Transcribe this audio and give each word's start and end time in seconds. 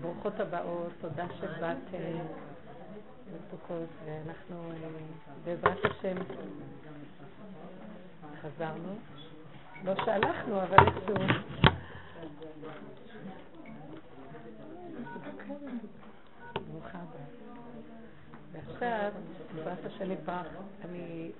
ברוכות 0.00 0.40
הבאות, 0.40 0.92
תודה 1.00 1.26
שבאתם, 1.40 2.18
מתוקות, 3.34 3.88
ואנחנו 4.04 4.70
אה, 4.70 4.88
בעזרת 5.44 5.84
השם 5.84 6.16
חזרנו. 8.42 8.96
לא 9.84 9.94
שהלכנו, 10.04 10.62
אבל 10.62 10.76
איכשהו... 10.86 11.14
ברוכה 16.70 16.98
הבאה. 16.98 17.26
ועכשיו, 18.52 19.12
בעזרת 19.54 19.84
השם 19.84 20.12
יתברך, 20.12 20.46
אני 20.84 21.30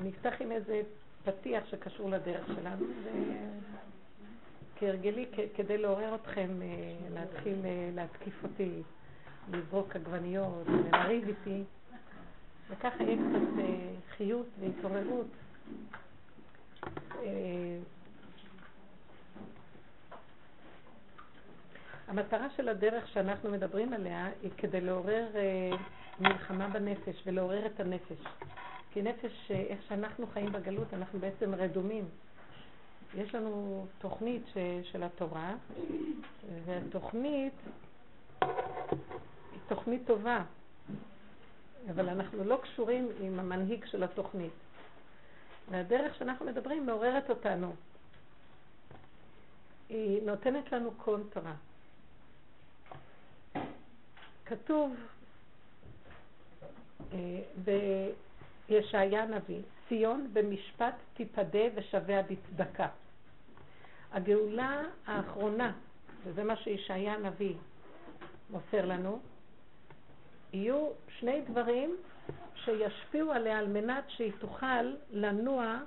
אני 0.00 0.10
אפתח 0.10 0.34
עם 0.40 0.52
איזה 0.52 0.82
פתיח 1.24 1.66
שקשור 1.66 2.10
לדרך 2.10 2.46
שלנו, 2.46 2.86
וכהרגלי, 4.76 5.26
כדי 5.54 5.78
לעורר 5.78 6.14
אתכם 6.14 6.50
אה, 6.62 6.94
להתחיל 7.14 7.58
אה, 7.64 7.90
להתקיף 7.94 8.44
אותי, 8.44 8.82
לזרוק 9.52 9.96
עגבניות, 9.96 10.66
ולריב 10.66 11.28
איתי, 11.28 11.62
וככה 12.70 13.02
יהיה 13.02 13.16
קצת 13.16 13.58
אה, 13.58 13.94
חיות 14.16 14.46
והתעוררות. 14.60 15.26
המטרה 22.08 22.50
של 22.56 22.68
הדרך 22.68 23.08
שאנחנו 23.08 23.50
מדברים 23.50 23.92
עליה 23.92 24.28
היא 24.42 24.50
כדי 24.56 24.80
לעורר 24.80 25.26
מלחמה 26.20 26.68
בנפש 26.68 27.22
ולעורר 27.26 27.66
את 27.66 27.80
הנפש. 27.80 28.18
כי 28.96 29.02
נפש, 29.02 29.50
איך 29.50 29.80
שאנחנו 29.88 30.26
חיים 30.26 30.52
בגלות, 30.52 30.94
אנחנו 30.94 31.18
בעצם 31.18 31.54
רדומים. 31.54 32.04
יש 33.14 33.34
לנו 33.34 33.86
תוכנית 33.98 34.42
ש, 34.46 34.56
של 34.92 35.02
התורה, 35.02 35.54
והתוכנית 36.64 37.52
היא 38.40 39.60
תוכנית 39.68 40.06
טובה, 40.06 40.44
אבל 41.90 42.08
אנחנו 42.08 42.44
לא 42.44 42.58
קשורים 42.62 43.08
עם 43.20 43.38
המנהיג 43.38 43.84
של 43.84 44.02
התוכנית. 44.02 44.52
והדרך 45.70 46.14
שאנחנו 46.14 46.46
מדברים 46.46 46.86
מעוררת 46.86 47.30
אותנו. 47.30 47.74
היא 49.88 50.22
נותנת 50.22 50.72
לנו 50.72 50.90
קונטרה. 50.90 51.54
כתוב 54.46 54.94
אה, 57.12 57.40
ישעיה 58.68 59.22
הנביא, 59.22 59.60
ציון 59.88 60.28
במשפט 60.32 60.94
תיפדה 61.14 61.64
ושביה 61.74 62.22
בצדקה. 62.22 62.88
הגאולה 64.12 64.82
האחרונה, 65.06 65.72
וזה 66.24 66.44
מה 66.44 66.56
שישעיה 66.56 67.14
הנביא 67.14 67.54
מוסר 68.50 68.86
לנו, 68.86 69.18
יהיו 70.52 70.88
שני 71.18 71.40
דברים 71.40 71.96
שישפיעו 72.54 73.32
עליה 73.32 73.58
על 73.58 73.68
מנת 73.68 74.04
שהיא 74.08 74.32
תוכל 74.38 74.92
לנוע 75.10 75.78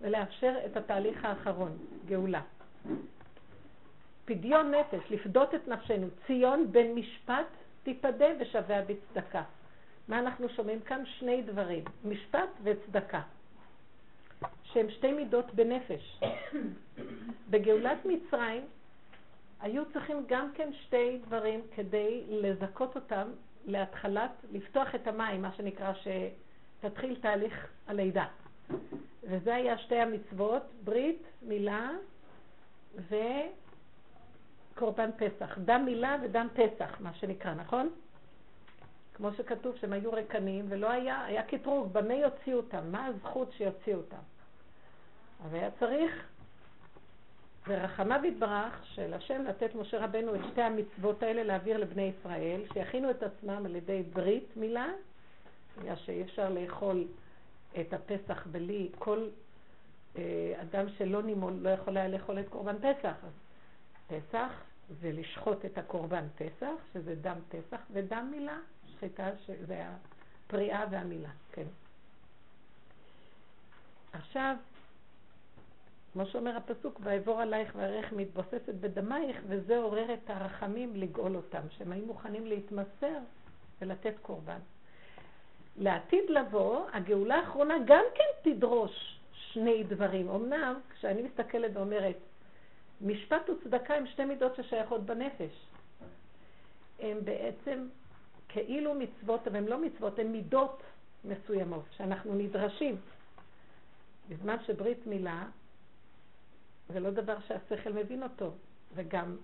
ולאפשר 0.00 0.54
את 0.66 0.76
התהליך 0.76 1.24
האחרון, 1.24 1.78
גאולה. 2.06 2.40
פדיון 4.24 4.74
נפש, 4.74 5.10
לפדות 5.10 5.54
את 5.54 5.68
נפשנו, 5.68 6.06
ציון 6.26 6.72
בן 6.72 6.92
משפט 6.94 7.46
תיפדה 7.82 8.26
ושביה 8.40 8.82
בצדקה. 8.82 9.42
מה 10.08 10.18
אנחנו 10.18 10.48
שומעים 10.48 10.80
כאן? 10.80 11.02
שני 11.06 11.42
דברים, 11.42 11.84
משפט 12.04 12.48
וצדקה, 12.62 13.20
שהם 14.64 14.90
שתי 14.90 15.12
מידות 15.12 15.54
בנפש. 15.54 16.20
בגאולת 17.50 17.98
מצרים 18.04 18.62
היו 19.60 19.82
צריכים 19.92 20.24
גם 20.26 20.52
כן 20.54 20.72
שתי 20.72 21.18
דברים 21.26 21.60
כדי 21.76 22.24
לזכות 22.28 22.96
אותם 22.96 23.28
להתחלת, 23.66 24.30
לפתוח 24.52 24.94
את 24.94 25.06
המים, 25.06 25.42
מה 25.42 25.52
שנקרא, 25.52 25.92
שתתחיל 25.94 27.16
תהליך 27.20 27.66
הלידה. 27.86 28.26
וזה 29.22 29.54
היה 29.54 29.78
שתי 29.78 29.96
המצוות, 29.96 30.62
ברית, 30.84 31.22
מילה 31.42 31.90
וקורבן 34.74 35.10
פסח. 35.16 35.58
דם 35.58 35.82
מילה 35.84 36.16
ודם 36.22 36.48
פסח, 36.54 37.00
מה 37.00 37.14
שנקרא, 37.14 37.54
נכון? 37.54 37.90
כמו 39.14 39.32
שכתוב 39.32 39.76
שהם 39.76 39.92
היו 39.92 40.12
רקנים, 40.12 40.66
ולא 40.68 40.90
היה, 40.90 41.24
היה 41.24 41.42
קטרוג, 41.42 41.92
במה 41.92 42.14
יוציאו 42.14 42.56
אותם? 42.56 42.92
מה 42.92 43.06
הזכות 43.06 43.52
שיוציאו 43.52 43.98
אותם? 43.98 44.22
אבל 45.44 45.58
היה 45.58 45.70
צריך, 45.80 46.26
ברחמיו 47.66 48.20
יתברך, 48.24 48.84
של 48.84 49.14
השם 49.14 49.42
לתת 49.42 49.74
משה 49.74 50.04
רבנו 50.04 50.34
את 50.34 50.40
שתי 50.52 50.62
המצוות 50.62 51.22
האלה 51.22 51.42
להעביר 51.42 51.76
לבני 51.76 52.12
ישראל, 52.18 52.60
שיכינו 52.72 53.10
את 53.10 53.22
עצמם 53.22 53.66
על 53.66 53.76
ידי 53.76 54.02
ברית 54.12 54.56
מילה, 54.56 54.88
בגלל 55.78 55.96
שאי 55.96 56.22
אפשר 56.22 56.50
לאכול 56.50 57.04
את 57.80 57.92
הפסח 57.92 58.46
בלי, 58.46 58.88
כל 58.98 59.28
אה, 60.16 60.54
אדם 60.62 60.88
שלא 60.88 61.22
נימול 61.22 61.52
לא 61.52 61.70
יכול 61.70 61.96
היה 61.96 62.08
לאכול 62.08 62.40
את 62.40 62.48
קורבן 62.48 62.76
פסח. 62.78 63.14
אז 63.24 63.32
פסח 64.06 64.52
זה 65.00 65.12
לשחוט 65.12 65.64
את 65.64 65.78
הקורבן 65.78 66.24
פסח, 66.38 66.72
שזה 66.92 67.14
דם 67.14 67.36
פסח, 67.48 67.80
ודם 67.92 68.28
מילה, 68.30 68.58
שחיטה, 69.02 69.30
שזה 69.46 69.84
הפריאה 70.46 70.84
והמילה, 70.90 71.28
כן. 71.52 71.66
עכשיו, 74.12 74.56
כמו 76.12 76.26
שאומר 76.26 76.56
הפסוק, 76.56 77.00
ואעבור 77.02 77.40
עלייך 77.40 77.72
וערך 77.76 78.12
מתבוססת 78.12 78.74
בדמייך, 78.80 79.36
וזה 79.48 79.78
עורר 79.78 80.14
את 80.14 80.30
הרחמים 80.30 80.96
לגאול 80.96 81.36
אותם, 81.36 81.60
שהם 81.70 81.92
היו 81.92 82.06
מוכנים 82.06 82.46
להתמסר 82.46 83.18
ולתת 83.80 84.14
קורבן. 84.22 84.58
לעתיד 85.76 86.30
לבוא, 86.30 86.86
הגאולה 86.92 87.36
האחרונה 87.36 87.74
גם 87.86 88.04
כן 88.14 88.50
תדרוש 88.50 89.20
שני 89.32 89.84
דברים. 89.84 90.28
אמנם, 90.28 90.80
כשאני 90.90 91.22
מסתכלת 91.22 91.70
ואומרת, 91.74 92.16
משפט 93.00 93.50
וצדקה 93.50 93.94
הם 93.94 94.06
שתי 94.06 94.24
מידות 94.24 94.56
ששייכות 94.56 95.06
בנפש. 95.06 95.66
הם 97.00 97.18
בעצם 97.24 97.86
כאילו 98.52 98.94
מצוות, 98.94 99.48
אבל 99.48 99.56
הן 99.56 99.64
לא 99.64 99.78
מצוות, 99.78 100.18
הן 100.18 100.26
מידות 100.26 100.82
מסוימות 101.24 101.84
שאנחנו 101.96 102.34
נדרשים. 102.34 102.96
בזמן 104.28 104.56
שברית 104.66 105.06
מילה 105.06 105.44
זה 106.88 107.00
לא 107.00 107.10
דבר 107.10 107.36
שהשכל 107.48 107.92
מבין 107.92 108.22
אותו, 108.22 108.50
וגם 108.94 109.36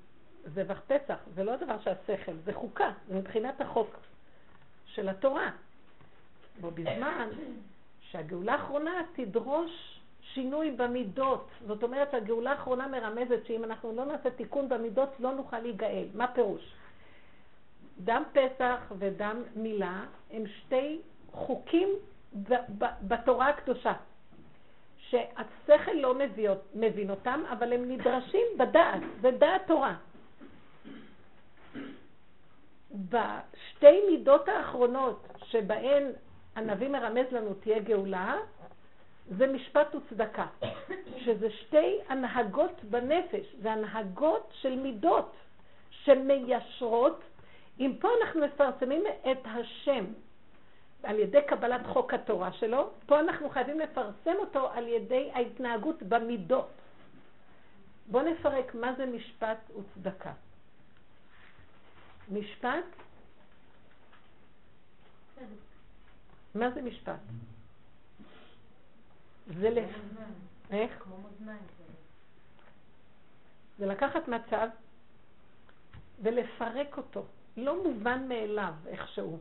זבח 0.44 0.80
פסח 0.86 1.18
זה 1.34 1.44
לא 1.44 1.56
דבר 1.56 1.80
שהשכל, 1.80 2.32
זה 2.44 2.52
חוקה, 2.52 2.90
זה 3.08 3.14
מבחינת 3.14 3.60
החוק 3.60 3.96
של 4.86 5.08
התורה. 5.08 5.50
ובזמן 6.60 7.28
שהגאולה 8.00 8.52
האחרונה 8.52 9.02
תדרוש 9.12 10.00
שינוי 10.22 10.70
במידות. 10.70 11.48
זאת 11.66 11.82
אומרת, 11.82 12.14
הגאולה 12.14 12.50
האחרונה 12.50 12.88
מרמזת 12.88 13.46
שאם 13.46 13.64
אנחנו 13.64 13.92
לא 13.92 14.04
נעשה 14.04 14.30
תיקון 14.30 14.68
במידות, 14.68 15.08
לא 15.18 15.34
נוכל 15.34 15.58
להיגאל. 15.58 16.06
מה 16.14 16.26
פירוש? 16.34 16.74
דם 17.98 18.22
פסח 18.32 18.92
ודם 18.98 19.42
מילה 19.56 20.04
הם 20.30 20.42
שתי 20.46 21.00
חוקים 21.32 21.88
בתורה 23.02 23.48
הקדושה, 23.48 23.92
שהשכל 24.98 25.92
לא 25.94 26.14
מבין 26.74 27.10
אותם, 27.10 27.42
אבל 27.52 27.72
הם 27.72 27.90
נדרשים 27.90 28.46
בדעת, 28.58 29.00
זה 29.20 29.30
דעת 29.30 29.66
תורה. 29.66 29.94
בשתי 32.90 34.00
מידות 34.10 34.48
האחרונות 34.48 35.26
שבהן 35.44 36.04
הנביא 36.56 36.88
מרמז 36.88 37.26
לנו 37.32 37.54
תהיה 37.54 37.78
גאולה, 37.78 38.36
זה 39.36 39.46
משפט 39.46 39.94
וצדקה, 39.94 40.46
שזה 41.16 41.50
שתי 41.50 41.98
הנהגות 42.08 42.84
בנפש, 42.84 43.54
זה 43.62 43.72
הנהגות 43.72 44.52
של 44.60 44.76
מידות 44.76 45.32
שמיישרות 45.90 47.22
אם 47.78 47.96
פה 48.00 48.08
אנחנו 48.22 48.40
מפרסמים 48.40 49.04
את 49.30 49.38
השם 49.44 50.04
על 51.02 51.18
ידי 51.18 51.38
קבלת 51.48 51.86
חוק 51.86 52.14
התורה 52.14 52.52
שלו, 52.52 52.90
פה 53.06 53.20
אנחנו 53.20 53.50
חייבים 53.50 53.80
לפרסם 53.80 54.34
אותו 54.38 54.70
על 54.70 54.88
ידי 54.88 55.30
ההתנהגות 55.34 56.02
במידות. 56.02 56.68
בואו 58.06 58.24
נפרק 58.24 58.74
מה 58.74 58.94
זה 58.96 59.06
משפט 59.06 59.58
וצדקה. 59.70 60.32
משפט, 62.32 62.84
מה 66.54 66.70
זה 66.70 66.82
משפט? 66.82 67.20
זה 69.46 69.70
ל... 69.70 69.78
איך? 70.70 71.04
זה 73.78 73.86
לקחת 73.86 74.28
מצב 74.28 74.68
ולפרק 76.22 76.96
אותו. 76.96 77.24
לא 77.58 77.82
מובן 77.84 78.28
מאליו 78.28 78.72
איכשהו. 78.86 79.38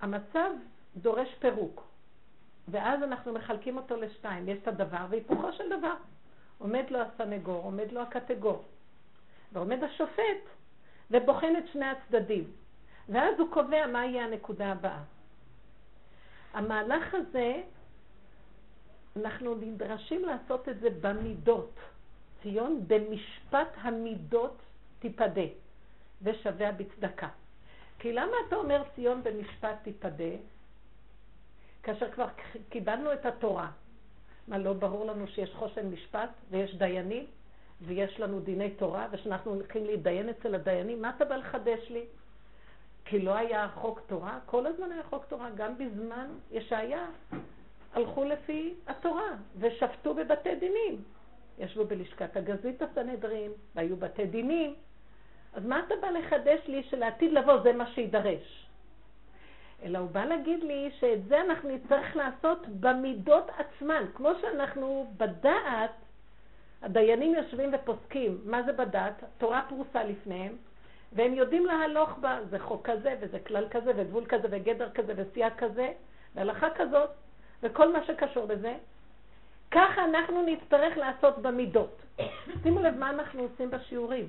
המצב 0.00 0.50
דורש 0.96 1.34
פירוק. 1.38 1.92
ואז 2.68 3.02
אנחנו 3.02 3.32
מחלקים 3.32 3.76
אותו 3.76 3.96
לשתיים. 3.96 4.48
יש 4.48 4.58
את 4.62 4.68
הדבר 4.68 5.06
והיפוכו 5.10 5.52
של 5.52 5.78
דבר. 5.78 5.94
עומד 6.58 6.84
לו 6.90 6.98
הסנגור, 6.98 7.62
עומד 7.64 7.92
לו 7.92 8.00
הקטגור, 8.00 8.64
ועומד 9.52 9.84
השופט 9.84 10.42
ובוחן 11.10 11.56
את 11.58 11.64
שני 11.72 11.86
הצדדים. 11.86 12.44
ואז 13.08 13.38
הוא 13.38 13.48
קובע 13.52 13.86
מה 13.86 14.04
יהיה 14.04 14.24
הנקודה 14.24 14.72
הבאה. 14.72 15.02
המהלך 16.54 17.14
הזה, 17.14 17.62
אנחנו 19.16 19.54
נדרשים 19.54 20.24
לעשות 20.24 20.68
את 20.68 20.80
זה 20.80 20.88
במידות. 21.00 21.74
ציון, 22.42 22.84
במשפט 22.86 23.68
המידות 23.74 24.56
תיפדה, 24.98 25.46
ושווה 26.22 26.72
בצדקה. 26.72 27.28
כי 27.98 28.12
למה 28.12 28.32
אתה 28.48 28.56
אומר 28.56 28.82
ציון 28.94 29.22
במשפט 29.22 29.76
תיפדה? 29.82 30.34
כאשר 31.82 32.10
כבר 32.10 32.26
קיבלנו 32.68 33.12
את 33.12 33.26
התורה. 33.26 33.70
מה, 34.48 34.58
לא 34.58 34.72
ברור 34.72 35.06
לנו 35.06 35.26
שיש 35.26 35.54
חושן 35.54 35.86
משפט 35.86 36.30
ויש 36.50 36.74
דיינים 36.74 37.26
ויש 37.80 38.20
לנו 38.20 38.40
דיני 38.40 38.70
תורה 38.70 39.06
ושאנחנו 39.10 39.50
הולכים 39.50 39.84
להתדיין 39.84 40.28
אצל 40.28 40.54
הדיינים? 40.54 41.02
מה 41.02 41.12
אתה 41.16 41.24
בא 41.24 41.36
לחדש 41.36 41.90
לי? 41.90 42.04
כי 43.04 43.18
לא 43.18 43.34
היה 43.34 43.68
חוק 43.74 44.00
תורה? 44.06 44.38
כל 44.46 44.66
הזמן 44.66 44.92
היה 44.92 45.02
חוק 45.02 45.24
תורה, 45.24 45.50
גם 45.50 45.78
בזמן 45.78 46.26
ישעיה 46.50 47.06
הלכו 47.92 48.24
לפי 48.24 48.74
התורה 48.86 49.30
ושפטו 49.58 50.14
בבתי 50.14 50.54
דינים. 50.54 51.02
ישבו 51.58 51.84
בלשכת 51.84 52.36
הגזית 52.36 52.82
הסנהדרין 52.82 53.52
והיו 53.74 53.96
בתי 53.96 54.26
דינים. 54.26 54.74
אז 55.54 55.66
מה 55.66 55.82
אתה 55.86 55.94
בא 56.00 56.10
לחדש 56.10 56.60
לי 56.66 56.82
שלעתיד 56.82 57.32
לבוא 57.32 57.62
זה 57.62 57.72
מה 57.72 57.86
שידרש? 57.86 58.66
אלא 59.82 59.98
הוא 59.98 60.10
בא 60.10 60.24
להגיד 60.24 60.62
לי 60.62 60.90
שאת 61.00 61.24
זה 61.24 61.40
אנחנו 61.40 61.68
נצטרך 61.68 62.16
לעשות 62.16 62.66
במידות 62.68 63.50
עצמן. 63.58 64.04
כמו 64.14 64.30
שאנחנו 64.40 65.12
בדעת, 65.16 65.90
הדיינים 66.82 67.34
יושבים 67.34 67.70
ופוסקים. 67.74 68.40
מה 68.44 68.62
זה 68.62 68.72
בדעת? 68.72 69.24
תורה 69.38 69.62
פרוסה 69.68 70.04
לפניהם, 70.04 70.56
והם 71.12 71.34
יודעים 71.34 71.66
להלוך 71.66 72.18
בה. 72.18 72.38
זה 72.50 72.58
חוק 72.58 72.90
כזה, 72.90 73.14
וזה 73.20 73.38
כלל 73.38 73.68
כזה, 73.70 73.92
וגבול 73.96 74.24
כזה, 74.26 74.48
וגדר 74.50 74.90
כזה, 74.90 75.12
וסייג 75.16 75.52
כזה, 75.58 75.92
והלכה 76.34 76.70
כזאת, 76.70 77.10
וכל 77.62 77.92
מה 77.92 78.04
שקשור 78.04 78.46
בזה. 78.46 78.74
ככה 79.70 80.04
אנחנו 80.04 80.46
נצטרך 80.46 80.96
לעשות 80.96 81.38
במידות. 81.38 82.02
שימו 82.62 82.80
לב 82.80 82.98
מה 82.98 83.10
אנחנו 83.10 83.42
עושים 83.42 83.70
בשיעורים. 83.70 84.28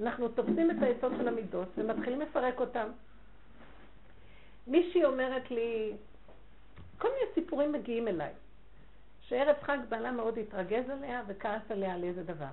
אנחנו 0.00 0.28
תופסים 0.28 0.70
את 0.70 0.76
היסוד 0.82 1.12
של 1.18 1.28
המידות 1.28 1.68
ומתחילים 1.76 2.20
לפרק 2.20 2.60
אותם. 2.60 2.88
מישהי 4.66 5.04
אומרת 5.04 5.50
לי, 5.50 5.92
כל 6.98 7.08
מיני 7.08 7.34
סיפורים 7.34 7.72
מגיעים 7.72 8.08
אליי, 8.08 8.32
שערב 9.20 9.56
חג 9.62 9.78
בעלה 9.88 10.12
מאוד 10.12 10.38
התרגז 10.38 10.90
עליה 10.90 11.22
וכעס 11.26 11.62
עליה 11.70 11.94
על 11.94 12.04
איזה 12.04 12.22
דבר. 12.22 12.52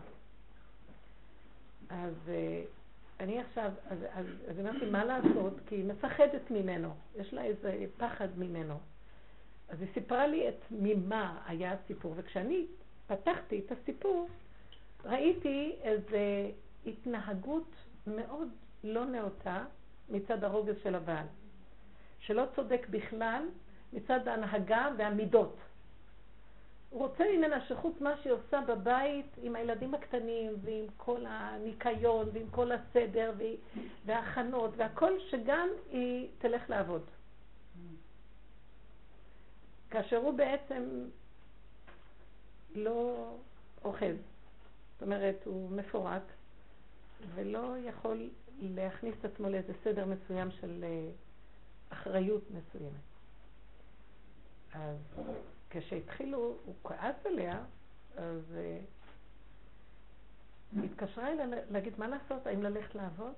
אז 1.89 2.13
אה, 2.27 2.61
אני 3.19 3.39
עכשיו, 3.39 3.71
אז, 3.89 3.97
אז, 4.13 4.25
אז 4.47 4.59
אמרתי, 4.59 4.85
מה 4.85 5.05
לעשות? 5.05 5.53
כי 5.67 5.75
היא 5.75 5.85
מפחדת 5.85 6.51
ממנו, 6.51 6.93
יש 7.15 7.33
לה 7.33 7.43
איזה 7.43 7.85
פחד 7.97 8.27
ממנו. 8.37 8.79
אז 9.69 9.81
היא 9.81 9.89
סיפרה 9.93 10.27
לי 10.27 10.49
את 10.49 10.63
ממה 10.71 11.41
היה 11.47 11.73
הסיפור, 11.73 12.13
וכשאני 12.17 12.65
פתחתי 13.07 13.61
את 13.65 13.71
הסיפור, 13.71 14.27
ראיתי 15.05 15.75
איזו 15.81 16.17
התנהגות 16.85 17.75
מאוד 18.07 18.47
לא 18.83 19.05
נאותה 19.05 19.65
מצד 20.09 20.43
הרוגז 20.43 20.75
של 20.83 20.95
הבעל. 20.95 21.25
שלא 22.19 22.43
צודק 22.55 22.87
בכלל 22.89 23.43
מצד 23.93 24.27
ההנהגה 24.27 24.89
והמידות. 24.97 25.55
הוא 26.89 27.07
רוצה 27.07 27.23
ממנה 27.37 27.65
שחוץ 27.65 28.01
מה 28.01 28.17
שהיא 28.17 28.33
עושה 28.33 28.61
בבית 28.67 29.25
עם 29.37 29.55
הילדים 29.55 29.93
הקטנים 29.93 30.55
ועם 30.61 30.85
כל 30.97 31.25
הניקיון 31.27 32.29
ועם 32.33 32.49
כל 32.51 32.71
הסדר 32.71 33.33
וההכנות 34.05 34.71
והכל, 34.77 35.13
שגם 35.29 35.69
היא 35.91 36.27
תלך 36.37 36.69
לעבוד. 36.69 37.03
כאשר 39.89 40.17
הוא 40.17 40.33
בעצם 40.33 40.83
לא 42.75 43.31
אוחז. 43.83 44.15
זאת 44.93 45.01
אומרת, 45.01 45.35
הוא 45.45 45.71
מפורק 45.71 46.23
ולא 47.35 47.75
יכול 47.77 48.29
להכניס 48.59 49.15
את 49.19 49.25
עצמו 49.25 49.49
לאיזה 49.49 49.73
סדר 49.83 50.05
מסוים 50.05 50.51
של 50.51 50.83
אה, 50.83 51.09
אחריות 51.89 52.43
מסוימת. 52.51 53.09
אז 54.73 54.97
כשהתחילו, 55.69 56.57
הוא 56.65 56.75
כעס 56.83 57.15
עליה, 57.25 57.63
אז 58.17 58.55
uh, 60.75 60.83
התקשרה 60.83 61.31
אליה 61.31 61.45
להגיד 61.71 61.93
מה 61.97 62.07
לעשות, 62.07 62.47
האם 62.47 62.63
ללכת 62.63 62.95
לעבוד? 62.95 63.33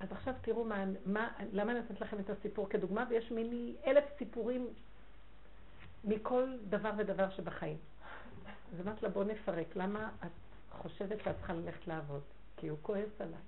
אז 0.00 0.12
עכשיו 0.12 0.34
תראו 0.40 0.64
מה, 0.64 0.84
מה, 1.06 1.32
למה 1.52 1.72
אני 1.72 1.80
נותנת 1.80 2.00
לכם 2.00 2.18
את 2.18 2.30
הסיפור 2.30 2.68
כדוגמה, 2.68 3.04
ויש 3.08 3.30
מיני 3.30 3.74
אלף 3.86 4.04
סיפורים 4.18 4.68
מכל 6.04 6.56
דבר 6.68 6.90
ודבר 6.98 7.30
שבחיים. 7.30 7.76
אז 8.72 8.80
אמרת 8.80 9.02
לה, 9.02 9.08
בוא 9.08 9.24
נפרק, 9.24 9.76
למה 9.76 10.10
את 10.24 10.30
חושבת 10.70 11.18
שאת 11.24 11.36
צריכה 11.36 11.52
ללכת 11.52 11.86
לעבוד? 11.86 12.22
כי 12.56 12.68
הוא 12.68 12.78
כועס 12.82 13.20
עליי. 13.20 13.40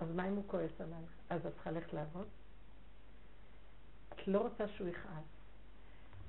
אז 0.00 0.08
מה 0.14 0.28
אם 0.28 0.34
הוא 0.34 0.44
כועס 0.46 0.80
עליי? 0.80 1.02
אז 1.30 1.46
את 1.46 1.52
צריכה 1.54 1.70
ללכת 1.70 1.92
לעבוד? 1.92 2.26
את 4.12 4.28
לא 4.28 4.38
רוצה 4.38 4.68
שהוא 4.68 4.88
יכעס. 4.88 5.24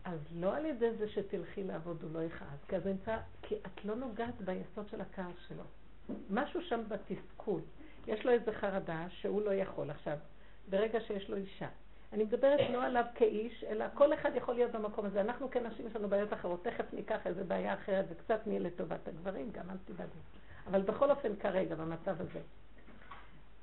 אז 0.04 0.20
לא 0.36 0.56
על 0.56 0.66
ידי 0.66 0.96
זה 0.98 1.10
שתלכי 1.10 1.64
לעבוד 1.64 2.04
הוא 2.04 2.12
לא 2.14 2.24
יכעס, 2.24 2.60
כי, 2.68 2.76
נמצא, 2.86 3.18
כי 3.42 3.56
את 3.56 3.86
לא 3.86 3.96
נוגעת 3.96 4.42
ביסוד 4.42 4.90
של 4.90 5.02
הכעס 5.02 5.36
שלו. 5.48 5.64
משהו 6.30 6.62
שם 6.62 6.82
בתסכול. 6.88 7.62
יש 8.08 8.26
לו 8.26 8.32
איזה 8.32 8.52
חרדה 8.54 9.08
שהוא 9.10 9.42
לא 9.42 9.54
יכול. 9.54 9.90
עכשיו, 9.90 10.18
ברגע 10.70 11.00
שיש 11.02 11.30
לו 11.30 11.38
אישה, 11.38 11.68
אני 12.14 12.24
מדברת 12.24 12.60
לא 12.70 12.84
עליו 12.84 13.06
כאיש, 13.16 13.64
אלא 13.64 13.86
כל 13.94 14.14
אחד 14.14 14.32
יכול 14.36 14.56
להיות 14.56 14.72
במקום 14.72 15.06
הזה. 15.06 15.22
אנחנו 15.22 15.52
כנשים 15.52 15.88
יש 15.88 15.96
לנו 15.96 16.10
בעיות 16.10 16.34
אחרות, 16.34 16.64
תכף 16.64 16.94
ניקח 16.94 17.28
איזה 17.28 17.44
בעיה 17.44 17.74
אחרת 17.74 18.06
וקצת 18.10 18.48
נהיה 18.48 18.60
לטובת 18.60 19.08
הגברים, 19.08 19.52
גם 19.52 19.70
אל 19.70 19.78
תדאגו. 19.86 20.20
אבל 20.68 20.82
בכל 20.82 21.12
אופן 21.12 21.36
כרגע, 21.36 21.76
במצב 21.76 22.22
הזה. 22.22 22.40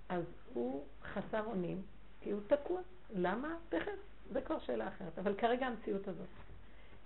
אז 0.08 0.24
הוא 0.54 0.84
חסר 1.02 1.44
אונים, 1.46 1.82
כי 2.20 2.30
הוא 2.30 2.40
תקוע. 2.46 2.80
למה? 3.14 3.56
תכף. 3.68 3.92
זה 4.32 4.40
כבר 4.40 4.58
שאלה 4.58 4.88
אחרת, 4.88 5.18
אבל 5.18 5.34
כרגע 5.34 5.66
המציאות 5.66 6.08
הזאת. 6.08 6.26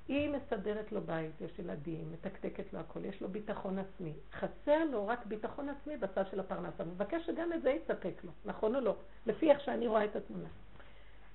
היא 0.09 0.31
מסדרת 0.31 0.93
לו 0.93 1.01
בית, 1.01 1.41
יש 1.41 1.59
ילדים, 1.59 2.13
מתקתקת 2.13 2.73
לו 2.73 2.79
הכל, 2.81 3.05
יש 3.05 3.23
לו 3.23 3.29
ביטחון 3.29 3.79
עצמי. 3.79 4.13
חסר 4.33 4.85
לו 4.85 5.07
רק 5.07 5.27
ביטחון 5.27 5.69
עצמי 5.69 5.97
בצד 5.97 6.25
של 6.31 6.41
הפרנסה. 6.41 6.85
מבקש 6.85 7.27
שגם 7.27 7.53
את 7.53 7.63
זה 7.63 7.71
יספק 7.71 8.25
לו, 8.25 8.33
נכון 8.45 8.75
או 8.75 8.81
לא? 8.81 8.97
לפי 9.27 9.51
איך 9.51 9.61
שאני 9.61 9.87
רואה 9.87 10.05
את 10.05 10.17
התמונה. 10.17 10.49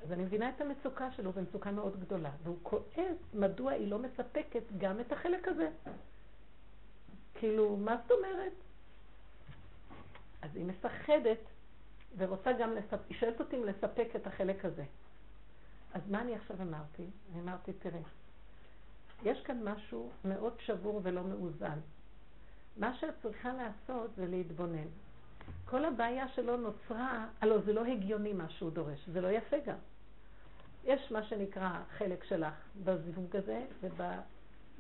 אז 0.03 0.12
אני 0.12 0.24
מבינה 0.24 0.50
את 0.50 0.62
המצוקה 0.62 1.12
שלו, 1.12 1.34
ומצוקה 1.34 1.72
מאוד 1.72 2.00
גדולה. 2.00 2.32
והוא 2.44 2.58
כועס 2.63 3.18
מדוע 3.34 3.72
היא 3.72 3.88
לא 3.88 4.00
מספקת 4.00 4.63
גם 4.77 5.00
את 5.00 5.12
החלק 5.12 5.48
הזה. 5.48 5.70
כאילו, 7.42 7.78
מה 7.78 7.98
זאת 8.02 8.12
אומרת? 8.12 8.54
אז 10.42 10.56
היא 10.56 10.66
מפחדת 10.66 11.38
ורוצה 12.18 12.52
גם 12.54 12.72
לספק, 12.76 13.00
היא 13.10 13.18
שואלת 13.18 13.40
אותי 13.40 13.56
אם 13.58 13.66
לספק 13.66 14.08
את 14.16 14.28
החלק 14.28 14.66
הזה. 14.66 14.84
אז 15.94 16.02
מה 16.10 16.22
אני 16.22 16.36
עכשיו 16.36 16.62
אמרתי? 16.62 17.06
אני 17.32 17.42
אמרתי, 17.42 17.74
תראה, 17.74 18.00
יש 19.24 19.44
כאן 19.44 19.64
משהו 19.64 20.10
מאוד 20.26 20.54
שבור 20.60 21.00
ולא 21.04 21.24
מאוזן. 21.24 21.80
מה 22.78 22.94
שאת 22.94 23.14
צריכה 23.22 23.54
לעשות 23.54 24.12
זה 24.16 24.28
להתבונן. 24.28 24.88
כל 25.66 25.86
הבעיה 25.86 26.28
שלו 26.28 26.58
נוצרה, 26.58 27.28
הלוא 27.42 27.62
זה 27.66 27.74
לא 27.74 27.86
הגיוני 27.86 28.34
מה 28.34 28.50
שהוא 28.50 28.72
דורש, 28.72 29.10
זה 29.10 29.22
לא 29.22 29.28
יפה 29.28 29.58
גם. 29.66 29.78
יש 30.84 31.12
מה 31.12 31.24
שנקרא 31.24 31.80
חלק 31.98 32.24
שלך 32.24 32.54
בזיווג 32.84 33.36
הזה 33.36 33.66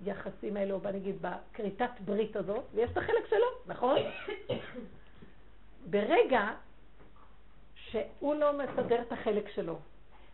וביחסים 0.01 0.57
האלה, 0.57 0.73
או 0.73 0.79
בוא 0.79 0.91
נגיד 0.91 1.15
בכריתת 1.21 1.89
ברית 2.05 2.35
הזאת, 2.35 2.63
ויש 2.73 2.91
את 2.91 2.97
החלק 2.97 3.27
שלו, 3.29 3.47
נכון? 3.67 3.97
ברגע 5.89 6.49
שהוא 7.75 8.35
לא 8.35 8.51
מסדר 8.57 9.01
את 9.01 9.11
החלק 9.11 9.49
שלו, 9.49 9.79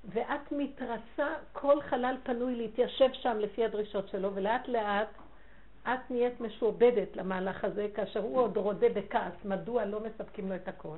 ואת 0.09 0.51
מתרצה 0.51 1.27
כל 1.53 1.81
חלל 1.81 2.15
פנוי 2.23 2.55
להתיישב 2.55 3.09
שם 3.13 3.37
לפי 3.39 3.65
הדרישות 3.65 4.09
שלו, 4.09 4.35
ולאט 4.35 4.67
לאט 4.67 5.09
את 5.83 6.11
נהיית 6.11 6.41
משועבדת 6.41 7.15
למהלך 7.15 7.63
הזה, 7.63 7.87
כאשר 7.95 8.19
הוא 8.19 8.39
עוד 8.39 8.57
רודה 8.57 8.89
בכעס, 8.89 9.33
מדוע 9.45 9.85
לא 9.85 9.99
מספקים 9.99 10.49
לו 10.49 10.55
את 10.55 10.67
הכל. 10.67 10.97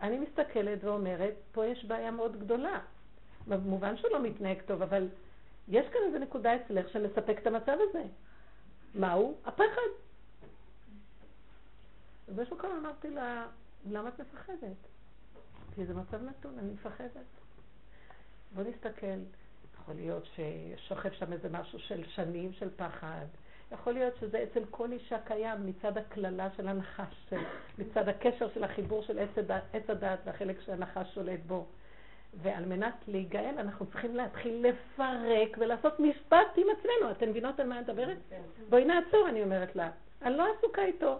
אני 0.00 0.18
מסתכלת 0.18 0.84
ואומרת, 0.84 1.34
פה 1.52 1.66
יש 1.66 1.84
בעיה 1.84 2.10
מאוד 2.10 2.40
גדולה. 2.40 2.78
במובן 3.46 3.96
שהוא 3.96 4.10
לא 4.10 4.22
מתנהג 4.22 4.62
טוב, 4.66 4.82
אבל 4.82 5.08
יש 5.68 5.86
כאן 5.86 6.00
איזו 6.06 6.18
נקודה 6.18 6.56
אצלך 6.56 6.88
שמספק 6.88 7.38
את 7.38 7.46
המצב 7.46 7.76
הזה. 7.88 8.02
מהו? 8.94 9.34
הפחד. 9.44 9.90
ובאיזשהו 12.28 12.56
מקום 12.56 12.70
אמרתי 12.70 13.10
לה, 13.10 13.46
למה 13.90 14.08
את 14.08 14.20
מפחדת? 14.20 14.76
כי 15.74 15.86
זה 15.86 15.94
מצב 15.94 16.22
נתון, 16.22 16.58
אני 16.58 16.72
מפחדת. 16.72 17.26
בוא 18.54 18.62
נסתכל, 18.62 19.18
יכול 19.74 19.94
להיות 19.94 20.28
ששוכב 20.34 21.12
שם 21.12 21.32
איזה 21.32 21.48
משהו 21.48 21.78
של 21.78 22.04
שנים 22.08 22.52
של 22.52 22.70
פחד. 22.76 23.26
יכול 23.72 23.92
להיות 23.92 24.14
שזה 24.20 24.42
אצל 24.42 24.64
כל 24.70 24.92
אישה 24.92 25.18
קיים 25.26 25.66
מצד 25.66 25.98
הקללה 25.98 26.48
של 26.56 26.68
הנחש, 26.68 27.32
מצד 27.78 28.08
הקשר 28.08 28.48
של 28.54 28.64
החיבור 28.64 29.02
של 29.02 29.18
עץ 29.72 29.88
הדעת 29.88 30.18
והחלק 30.24 30.60
שהנחש 30.60 31.14
שולט 31.14 31.40
בו. 31.46 31.66
ועל 32.42 32.64
מנת 32.64 32.94
להיגאל 33.08 33.54
אנחנו 33.58 33.86
צריכים 33.86 34.16
להתחיל 34.16 34.66
לפרק 34.68 35.56
ולעשות 35.58 36.00
משפט 36.00 36.56
עם 36.56 36.66
עצמנו. 36.78 37.10
אתן 37.10 37.28
מבינות 37.28 37.60
על 37.60 37.66
מה 37.66 37.74
אני 37.74 37.84
מדברת? 37.84 38.16
כן. 38.30 38.40
בואי 38.70 38.84
נעצור, 38.84 39.28
אני 39.28 39.42
אומרת 39.42 39.76
לה. 39.76 39.90
אני 40.22 40.36
לא 40.36 40.46
עסוקה 40.58 40.84
איתו. 40.84 41.18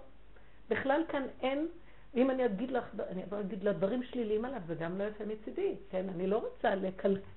בכלל 0.71 1.03
כאן 1.09 1.23
אין, 1.43 1.69
אם 2.15 2.31
אני 2.31 2.45
אגיד 2.45 2.71
לך, 2.71 2.85
אני 3.09 3.23
אגיד 3.41 3.65
לה 3.65 3.73
דברים 3.73 4.03
שליליים 4.03 4.45
עליו, 4.45 4.61
זה 4.67 4.75
גם 4.75 4.99
לא 4.99 5.05
יפה 5.05 5.25
מצידי, 5.25 5.75
כן? 5.91 6.07
אני 6.15 6.27
לא 6.27 6.37
רוצה 6.37 6.75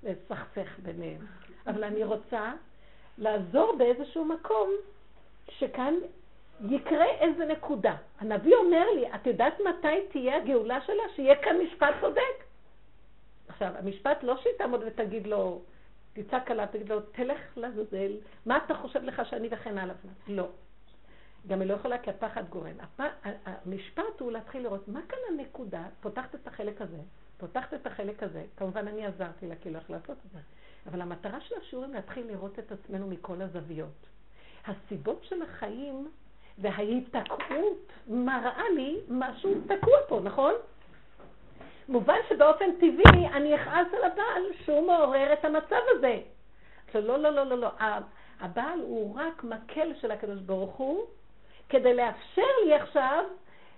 לסכסך 0.03 0.79
ביניהם, 0.83 1.21
אבל 1.67 1.83
אני 1.83 2.03
רוצה 2.03 2.53
לעזור 3.17 3.75
באיזשהו 3.77 4.25
מקום 4.25 4.69
שכאן 5.49 5.93
יקרה 6.69 7.05
איזה 7.05 7.45
נקודה. 7.45 7.95
הנביא 8.19 8.55
אומר 8.55 8.85
לי, 8.95 9.15
את 9.15 9.27
יודעת 9.27 9.59
מתי 9.59 10.07
תהיה 10.11 10.37
הגאולה 10.37 10.81
שלה? 10.81 11.03
שיהיה 11.15 11.35
כאן 11.35 11.57
משפט 11.61 11.95
צודק. 12.01 12.46
עכשיו, 13.57 13.73
המשפט 13.77 14.23
לא 14.23 14.37
שהיא 14.41 14.53
תעמוד 14.57 14.81
ותגיד 14.85 15.27
לו, 15.27 15.61
תצעק 16.13 16.51
עליו, 16.51 16.65
תגיד 16.71 16.89
לו, 16.89 16.99
תלך 16.99 17.39
לעזאזל, 17.55 18.11
מה 18.45 18.57
אתה 18.65 18.75
חושב 18.75 19.03
לך 19.03 19.21
שאני 19.29 19.47
וכן 19.51 19.77
הלאה? 19.77 19.95
לא. 20.27 20.47
גם 21.47 21.61
היא 21.61 21.69
לא 21.69 21.73
יכולה 21.73 21.97
כי 21.97 22.09
הפחד 22.09 22.49
גורם. 22.49 22.75
המשפט 23.45 24.19
הוא 24.19 24.31
להתחיל 24.31 24.63
לראות 24.63 24.87
מה 24.87 24.99
כאן 25.09 25.19
הנקודה, 25.29 25.83
פותחת 26.01 26.35
את 26.35 26.47
החלק 26.47 26.81
הזה, 26.81 26.97
פותחת 27.37 27.73
את 27.73 27.87
החלק 27.87 28.23
הזה, 28.23 28.45
כמובן 28.57 28.87
אני 28.87 29.05
עזרתי 29.05 29.47
לה 29.47 29.55
כאילו 29.55 29.79
איך 29.79 29.91
לעשות 29.91 30.17
את 30.25 30.31
זה, 30.33 30.39
אבל 30.87 31.01
המטרה 31.01 31.41
של 31.41 31.55
השיעורים 31.61 31.93
להתחיל 31.93 32.27
לראות 32.27 32.59
את 32.59 32.71
עצמנו 32.71 33.07
מכל 33.07 33.41
הזוויות. 33.41 34.07
הסיבות 34.65 35.23
של 35.23 35.41
החיים 35.41 36.11
וההיתקעות 36.57 37.91
מראה 38.07 38.69
לי 38.75 38.99
משהו 39.09 39.53
תקוע 39.65 39.97
פה, 40.07 40.19
נכון? 40.23 40.53
מובן 41.89 42.17
שבאופן 42.29 42.71
טבעי 42.71 43.27
אני 43.27 43.55
אכעס 43.55 43.87
על 43.93 44.03
הבעל 44.03 44.43
שהוא 44.65 44.87
מעורר 44.87 45.33
את 45.33 45.45
המצב 45.45 45.81
הזה. 45.89 46.19
עכשיו, 46.87 47.01
לא, 47.01 47.17
לא, 47.17 47.29
לא, 47.29 47.43
לא, 47.43 47.57
לא. 47.57 47.69
הבעל 48.39 48.79
הוא 48.79 49.19
רק 49.19 49.43
מקל 49.43 49.93
של 50.01 50.11
הקדוש 50.11 50.39
ברוך 50.39 50.75
הוא, 50.75 51.05
כדי 51.69 51.93
לאפשר 51.93 52.47
לי 52.65 52.73
עכשיו 52.73 53.23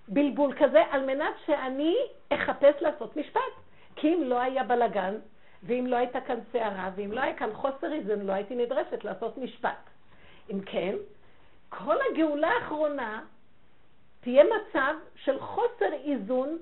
בלבול 0.07 0.53
כזה, 0.59 0.83
על 0.91 1.05
מנת 1.05 1.33
שאני 1.45 1.95
אחפש 2.29 2.81
לעשות 2.81 3.17
משפט. 3.17 3.41
כי 3.95 4.13
אם 4.13 4.23
לא 4.23 4.39
היה 4.39 4.63
בלגן, 4.63 5.15
ואם 5.63 5.85
לא 5.87 5.95
הייתה 5.95 6.21
כאן 6.21 6.39
סערה, 6.51 6.89
ואם 6.95 7.11
לא 7.11 7.21
היה 7.21 7.35
כאן 7.35 7.53
חוסר 7.53 7.93
איזון, 7.93 8.21
לא 8.21 8.33
הייתי 8.33 8.55
נדרשת 8.55 9.03
לעשות 9.03 9.37
משפט. 9.37 9.89
אם 10.51 10.61
כן, 10.61 10.95
כל 11.69 11.95
הגאולה 12.11 12.47
האחרונה 12.47 13.21
תהיה 14.21 14.43
מצב 14.43 14.93
של 15.15 15.39
חוסר 15.39 15.93
איזון, 16.03 16.57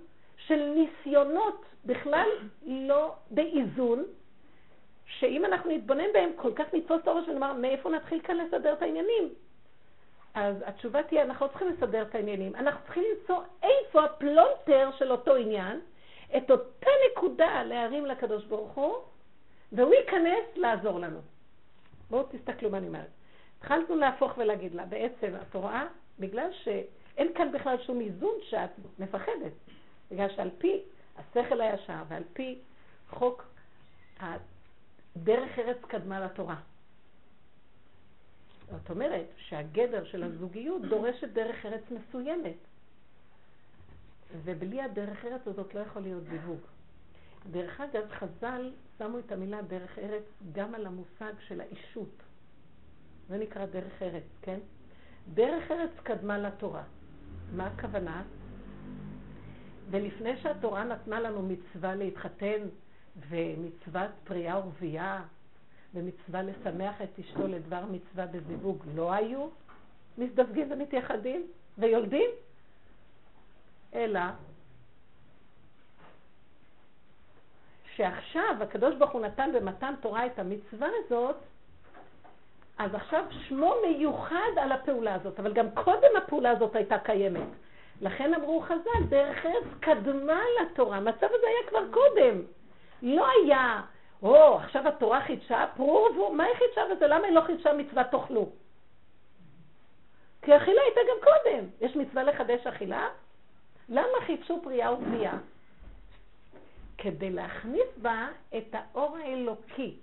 של 0.48 0.64
ניסיונות 0.76 1.66
בכלל 1.86 2.28
לא 2.66 3.14
באיזון, 3.32 4.04
שאם 5.06 5.46
אנחנו 5.46 5.72
נתבונן 5.72 6.14
בהם, 6.14 6.30
כל 6.36 6.54
כך 6.56 6.66
נתפוס 6.74 7.02
את 7.04 7.08
הראש 7.08 7.28
ונאמר, 7.28 7.54
מאיפה 7.54 7.90
נתחיל 7.90 8.20
כאן 8.22 8.38
לסדר 8.38 8.74
את 8.74 8.82
העניינים? 8.82 9.30
אז 10.34 10.56
התשובה 10.66 11.04
תהיה, 11.04 11.24
אנחנו 11.24 11.46
לא 11.46 11.52
צריכים 11.52 11.68
לסדר 11.68 12.02
את 12.02 12.16
העניינים, 12.16 12.56
אנחנו 12.56 12.80
צריכים 12.86 13.04
למצוא 13.04 13.42
איפה 13.64 14.04
הפלונטר 14.04 14.90
של 14.98 15.12
אותו 15.12 15.36
עניין, 15.36 15.80
את 16.38 16.52
אותה 16.52 16.90
נקודה 17.12 17.64
להרים 17.64 18.06
לקדוש 18.06 18.46
ברוך 18.46 18.72
הוא, 18.72 18.96
והוא 19.72 19.94
ייכנס 19.94 20.46
לעזור 20.56 21.00
לנו. 21.00 21.20
בואו 22.10 22.24
תסתכלו 22.32 22.70
מה 22.70 22.78
אני 22.78 22.88
אומרת. 22.88 23.08
התחלנו 23.58 23.96
להפוך 23.96 24.38
ולהגיד 24.38 24.76
לה, 24.76 24.86
בעצם, 24.86 25.34
את 25.42 25.56
רואה, 25.56 25.88
בגלל 26.20 26.50
שאין 26.64 27.34
כאן 27.34 27.52
בכלל 27.52 27.78
שום 27.86 28.02
איזון 28.02 28.36
שאת 28.42 28.70
מפחדת, 29.00 29.52
בגלל 30.12 30.30
שעל 30.36 30.50
פי 30.58 30.82
השכל 31.18 31.62
הישר 31.62 32.04
ועל 32.08 32.24
פי 32.34 32.60
חוק 33.10 33.46
דרך 35.18 35.60
ארץ 35.60 35.78
קדמה 35.88 36.20
לתורה. 36.20 36.56
זאת 38.72 38.90
אומרת 38.90 39.26
שהגדר 39.38 40.06
של 40.06 40.24
הזוגיות 40.24 40.82
דורשת 40.82 41.28
דרך 41.28 41.66
ארץ 41.66 41.82
מסוימת. 41.92 42.58
ובלי 44.44 44.82
הדרך 44.82 45.26
ארץ 45.26 45.48
הזאת 45.48 45.76
לא 45.76 45.80
יכול 45.80 46.02
להיות 46.02 46.24
זיווג. 46.24 46.60
דרך 47.52 47.82
אגב, 47.82 48.12
חז"ל 48.12 48.74
שמו 48.98 49.20
את 49.20 49.32
המילה 49.32 49.62
דרך 49.62 50.00
ארץ 50.00 50.24
גם 50.52 50.76
על 50.76 50.86
המושג 50.86 51.34
של 51.48 51.62
האישות. 51.62 52.24
זה 53.30 53.38
נקרא 53.38 53.66
דרך 53.66 54.02
ארץ, 54.02 54.24
כן? 54.42 54.60
דרך 55.34 55.72
ארץ 55.72 55.92
קדמה 56.04 56.38
לתורה. 56.38 56.84
מה 57.56 57.68
הכוונה? 57.68 58.24
ולפני 59.90 60.38
שהתורה 60.38 60.84
נתנה 60.84 61.20
לנו 61.20 61.42
מצווה 61.42 61.96
להתחתן 61.96 62.62
ומצוות 63.30 64.12
פריאה 64.24 64.60
ורבייה 64.60 65.22
ומצווה 65.94 66.42
לשמח 66.42 67.02
את 67.02 67.20
אשתו 67.20 67.48
לדבר 67.48 67.86
מצווה 67.86 68.26
בזיווג 68.26 68.84
לא 68.96 69.14
היו 69.14 69.48
מזדווגים 70.18 70.72
ומתייחדים 70.72 71.48
ויולדים, 71.78 72.30
אלא 73.94 74.20
שעכשיו 77.96 78.56
הקדוש 78.62 78.96
ברוך 78.96 79.12
הוא 79.12 79.22
נתן 79.22 79.50
במתן 79.54 79.94
תורה 80.02 80.26
את 80.26 80.40
המצווה 80.40 80.88
הזאת, 81.06 81.36
אז 82.78 82.96
עכשיו 82.96 83.26
שמו 83.48 83.74
מיוחד 83.88 84.52
על 84.62 84.72
הפעולה 84.72 85.16
הזאת, 85.16 85.40
אבל 85.40 85.54
גם 85.54 85.68
קודם 85.72 86.10
הפעולה 86.18 86.50
הזאת 86.50 86.76
הייתה 86.76 87.00
קיימת. 87.00 87.48
לכן 88.02 88.34
אמרו 88.34 88.62
חז"ל, 88.62 89.04
דרך 89.10 89.46
ארץ 89.46 89.64
קדמה 89.80 90.42
לתורה, 90.62 90.98
המצב 90.98 91.26
הזה 91.26 91.48
היה 91.48 91.70
כבר 91.70 91.92
קודם. 91.92 92.42
לא 93.02 93.28
היה 93.30 93.82
או, 94.24 94.58
עכשיו 94.58 94.88
התורה 94.88 95.22
חידשה, 95.22 95.66
פרו 95.76 96.32
מה 96.34 96.44
היא 96.44 96.56
חידשה 96.56 96.82
בזה? 96.92 97.08
למה 97.08 97.28
היא 97.28 97.36
לא 97.36 97.42
חידשה 97.42 97.74
מצווה 97.74 98.04
תאכלו? 98.04 98.50
כי 100.42 100.58
אכילה 100.58 100.82
הייתה 100.82 101.02
גם 101.10 101.18
קודם. 101.24 101.66
יש 101.82 101.96
מצווה 101.96 102.24
לחדש 102.24 102.68
אכילה? 102.68 103.10
למה 103.90 104.18
חידשו 104.26 104.62
פריאה 104.64 104.94
ופריאה? 104.94 105.38
כדי 106.98 107.30
להכניס 107.30 107.98
בה 108.02 108.28
את 108.58 108.76
האור 108.76 109.18
האלוקי. 109.18 109.96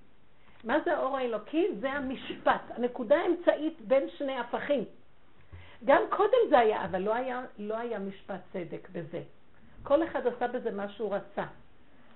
מה 0.64 0.80
זה 0.84 0.96
האור 0.96 1.16
האלוקי? 1.16 1.68
זה 1.80 1.92
המשפט, 1.92 2.62
הנקודה 2.70 3.16
האמצעית 3.16 3.80
בין 3.80 4.08
שני 4.18 4.38
הפכים. 4.38 4.84
גם 5.84 6.02
קודם 6.10 6.38
זה 6.50 6.58
היה, 6.58 6.84
אבל 6.84 7.02
לא 7.02 7.14
היה, 7.14 7.42
לא 7.58 7.78
היה 7.78 7.98
משפט 7.98 8.40
צדק 8.52 8.88
בזה. 8.92 9.22
כל 9.82 10.04
אחד 10.04 10.26
עשה 10.26 10.48
בזה 10.48 10.70
מה 10.70 10.88
שהוא 10.88 11.14
רצה. 11.14 11.44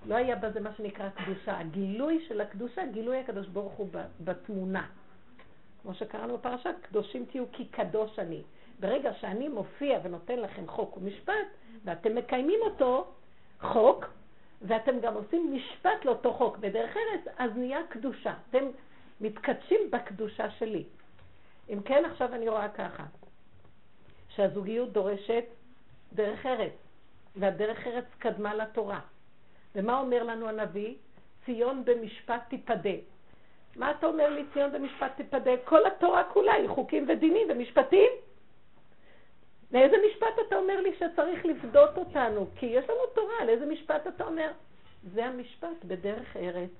לא 0.05 0.15
היה 0.15 0.35
בזה 0.35 0.59
מה 0.59 0.69
שנקרא 0.77 1.09
קדושה. 1.09 1.59
הגילוי 1.59 2.25
של 2.27 2.41
הקדושה, 2.41 2.85
גילוי 2.85 3.17
הקדוש 3.17 3.47
ברוך 3.47 3.73
הוא 3.73 3.87
בתמונה. 4.21 4.87
כמו 5.81 5.93
שקראנו 5.93 6.37
בפרשה, 6.37 6.69
קדושים 6.81 7.25
תהיו 7.25 7.45
כי 7.51 7.65
קדוש 7.65 8.19
אני. 8.19 8.41
ברגע 8.79 9.13
שאני 9.13 9.47
מופיע 9.47 9.99
ונותן 10.03 10.39
לכם 10.39 10.67
חוק 10.67 10.97
ומשפט, 10.97 11.33
ואתם 11.85 12.15
מקיימים 12.15 12.59
אותו, 12.61 13.07
חוק, 13.61 14.05
ואתם 14.61 14.99
גם 14.99 15.13
עושים 15.13 15.53
משפט 15.53 16.05
לאותו 16.05 16.33
חוק 16.33 16.57
בדרך 16.57 16.97
ארץ, 16.97 17.35
אז 17.37 17.51
נהיה 17.55 17.79
קדושה. 17.89 18.33
אתם 18.49 18.65
מתקדשים 19.21 19.79
בקדושה 19.91 20.49
שלי. 20.51 20.83
אם 21.69 21.81
כן, 21.85 22.03
עכשיו 22.05 22.33
אני 22.33 22.49
רואה 22.49 22.69
ככה, 22.69 23.03
שהזוגיות 24.39 24.93
דורשת 24.93 25.43
דרך 26.13 26.45
ארץ, 26.45 26.73
והדרך 27.35 27.87
ארץ 27.87 28.05
קדמה 28.19 28.55
לתורה. 28.55 28.99
ומה 29.75 29.99
אומר 29.99 30.23
לנו 30.23 30.49
הנביא? 30.49 30.95
ציון 31.45 31.85
במשפט 31.85 32.41
תיפדה. 32.49 32.95
מה 33.75 33.91
אתה 33.91 34.07
אומר 34.07 34.29
לי 34.29 34.43
ציון 34.53 34.71
במשפט 34.71 35.11
תיפדה? 35.15 35.51
כל 35.65 35.85
התורה 35.85 36.23
כולה 36.23 36.53
היא 36.53 36.69
חוקים 36.69 37.05
ודינים 37.09 37.47
ומשפטים. 37.49 38.09
לאיזה 39.71 39.95
משפט 40.09 40.35
אתה 40.47 40.55
אומר 40.55 40.81
לי 40.81 40.95
שצריך 40.95 41.45
לפדות 41.45 41.97
אותנו? 41.97 42.47
כי 42.55 42.65
יש 42.65 42.89
לנו 42.89 43.05
תורה, 43.15 43.35
על 43.41 43.49
איזה 43.49 43.65
משפט 43.65 44.07
אתה 44.07 44.23
אומר? 44.23 44.51
זה 45.13 45.25
המשפט 45.25 45.85
בדרך 45.85 46.37
ארץ, 46.37 46.71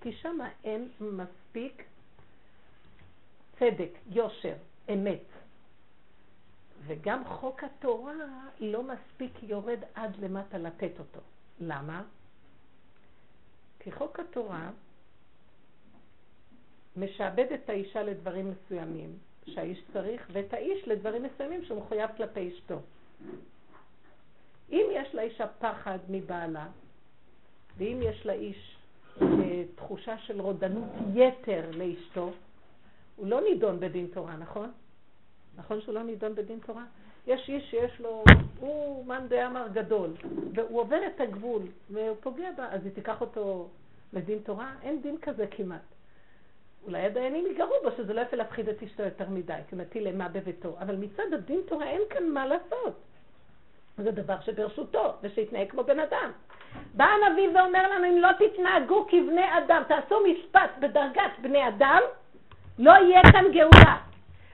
כי 0.00 0.12
שם 0.12 0.38
אין 0.64 0.88
מספיק 1.00 1.84
צדק, 3.58 3.90
יושר, 4.10 4.54
אמת. 4.92 5.31
וגם 6.86 7.24
חוק 7.24 7.64
התורה 7.64 8.14
לא 8.60 8.82
מספיק 8.82 9.42
יורד 9.42 9.78
עד 9.94 10.16
למטה 10.16 10.58
לתת 10.58 10.98
אותו. 10.98 11.20
למה? 11.60 12.02
כי 13.78 13.92
חוק 13.92 14.20
התורה 14.20 14.70
משעבד 16.96 17.46
את 17.54 17.70
האישה 17.70 18.02
לדברים 18.02 18.50
מסוימים 18.50 19.18
שהאיש 19.46 19.82
צריך, 19.92 20.28
ואת 20.32 20.54
האיש 20.54 20.88
לדברים 20.88 21.22
מסוימים 21.22 21.64
שהוא 21.64 21.78
מחויב 21.78 22.10
כלפי 22.16 22.48
אשתו. 22.48 22.80
אם 24.70 24.86
יש 24.92 25.14
לאישה 25.14 25.46
פחד 25.58 25.98
מבעלה, 26.08 26.66
ואם 27.76 27.98
יש 28.02 28.26
לאיש 28.26 28.76
אה, 29.22 29.26
תחושה 29.74 30.18
של 30.18 30.40
רודנות 30.40 30.90
יתר 31.14 31.70
לאשתו, 31.72 32.30
הוא 33.16 33.26
לא 33.26 33.40
נידון 33.40 33.80
בדין 33.80 34.06
תורה, 34.14 34.36
נכון? 34.36 34.72
נכון 35.56 35.80
שהוא 35.80 35.94
לא 35.94 36.02
נידון 36.02 36.34
בדין 36.34 36.58
תורה? 36.66 36.84
יש 37.26 37.48
איש 37.48 37.70
שיש 37.70 38.00
לו, 38.00 38.24
הוא 38.60 39.06
מאן 39.06 39.28
דאמר 39.28 39.68
גדול, 39.72 40.10
והוא 40.54 40.80
עובר 40.80 41.06
את 41.06 41.20
הגבול, 41.20 41.62
והוא 41.90 42.16
פוגע 42.20 42.50
בה, 42.56 42.66
אז 42.70 42.84
היא 42.84 42.92
תיקח 42.92 43.20
אותו 43.20 43.68
לדין 44.12 44.38
תורה? 44.38 44.72
אין 44.82 45.02
דין 45.02 45.18
כזה 45.22 45.46
כמעט. 45.50 45.80
אולי 46.84 47.02
הדיינים 47.02 47.46
יגרו 47.46 47.74
בו 47.82 47.90
שזה 47.96 48.14
לא 48.14 48.20
יפה 48.20 48.36
להפחיד 48.36 48.68
את 48.68 48.82
אשתו 48.82 49.02
יותר 49.02 49.28
מדי, 49.28 49.58
כי 49.68 49.76
מטיל 49.76 50.06
אימה 50.06 50.28
בביתו, 50.28 50.76
אבל 50.80 50.96
מצד 50.96 51.32
הדין 51.32 51.60
תורה 51.68 51.86
אין 51.86 52.02
כאן 52.10 52.28
מה 52.28 52.46
לעשות. 52.46 53.00
זה 53.98 54.10
דבר 54.10 54.40
שברשותו, 54.40 55.12
ושיתנהג 55.22 55.70
כמו 55.70 55.84
בן 55.84 56.00
אדם. 56.00 56.30
בא 56.94 57.04
הנביא 57.04 57.48
ואומר 57.48 57.90
לנו, 57.90 58.04
אם 58.04 58.18
לא 58.18 58.28
תתנהגו 58.38 59.06
כבני 59.08 59.58
אדם, 59.58 59.82
תעשו 59.88 60.16
משפט 60.26 60.70
בדרגת 60.80 61.32
בני 61.42 61.68
אדם, 61.68 62.00
לא 62.78 62.92
יהיה 62.92 63.20
כאן 63.32 63.44
גאולה. 63.52 64.11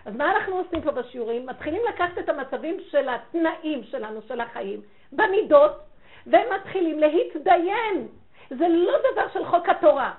אז 0.08 0.16
מה 0.16 0.36
אנחנו 0.36 0.56
עושים 0.56 0.82
פה 0.82 0.90
בשיעורים? 0.90 1.46
מתחילים 1.46 1.82
לקחת 1.88 2.18
את 2.18 2.28
המצבים 2.28 2.76
של 2.90 3.08
התנאים 3.08 3.84
שלנו, 3.84 4.20
של 4.28 4.40
החיים, 4.40 4.80
במידות, 5.12 5.72
ומתחילים 6.26 6.98
להתדיין. 6.98 8.08
זה 8.50 8.68
לא 8.68 8.92
דבר 9.12 9.28
של 9.32 9.44
חוק 9.44 9.68
התורה. 9.68 10.14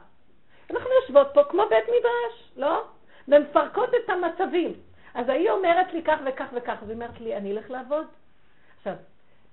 אנחנו 0.72 0.90
יושבות 1.02 1.28
פה 1.34 1.44
כמו 1.44 1.64
בית 1.70 1.84
מדרש, 1.84 2.52
לא? 2.56 2.84
ומפרקות 3.28 3.90
את 3.90 4.10
המצבים. 4.10 4.74
אז 5.14 5.30
היא 5.30 5.50
אומרת 5.50 5.94
לי 5.94 6.04
כך 6.04 6.20
וכך 6.26 6.48
וכך, 6.54 6.78
והיא 6.82 6.94
אומרת 6.94 7.22
לי, 7.22 7.38
אני 7.38 7.52
אלך 7.52 7.70
לעבוד. 7.70 8.06
עכשיו, 8.78 8.96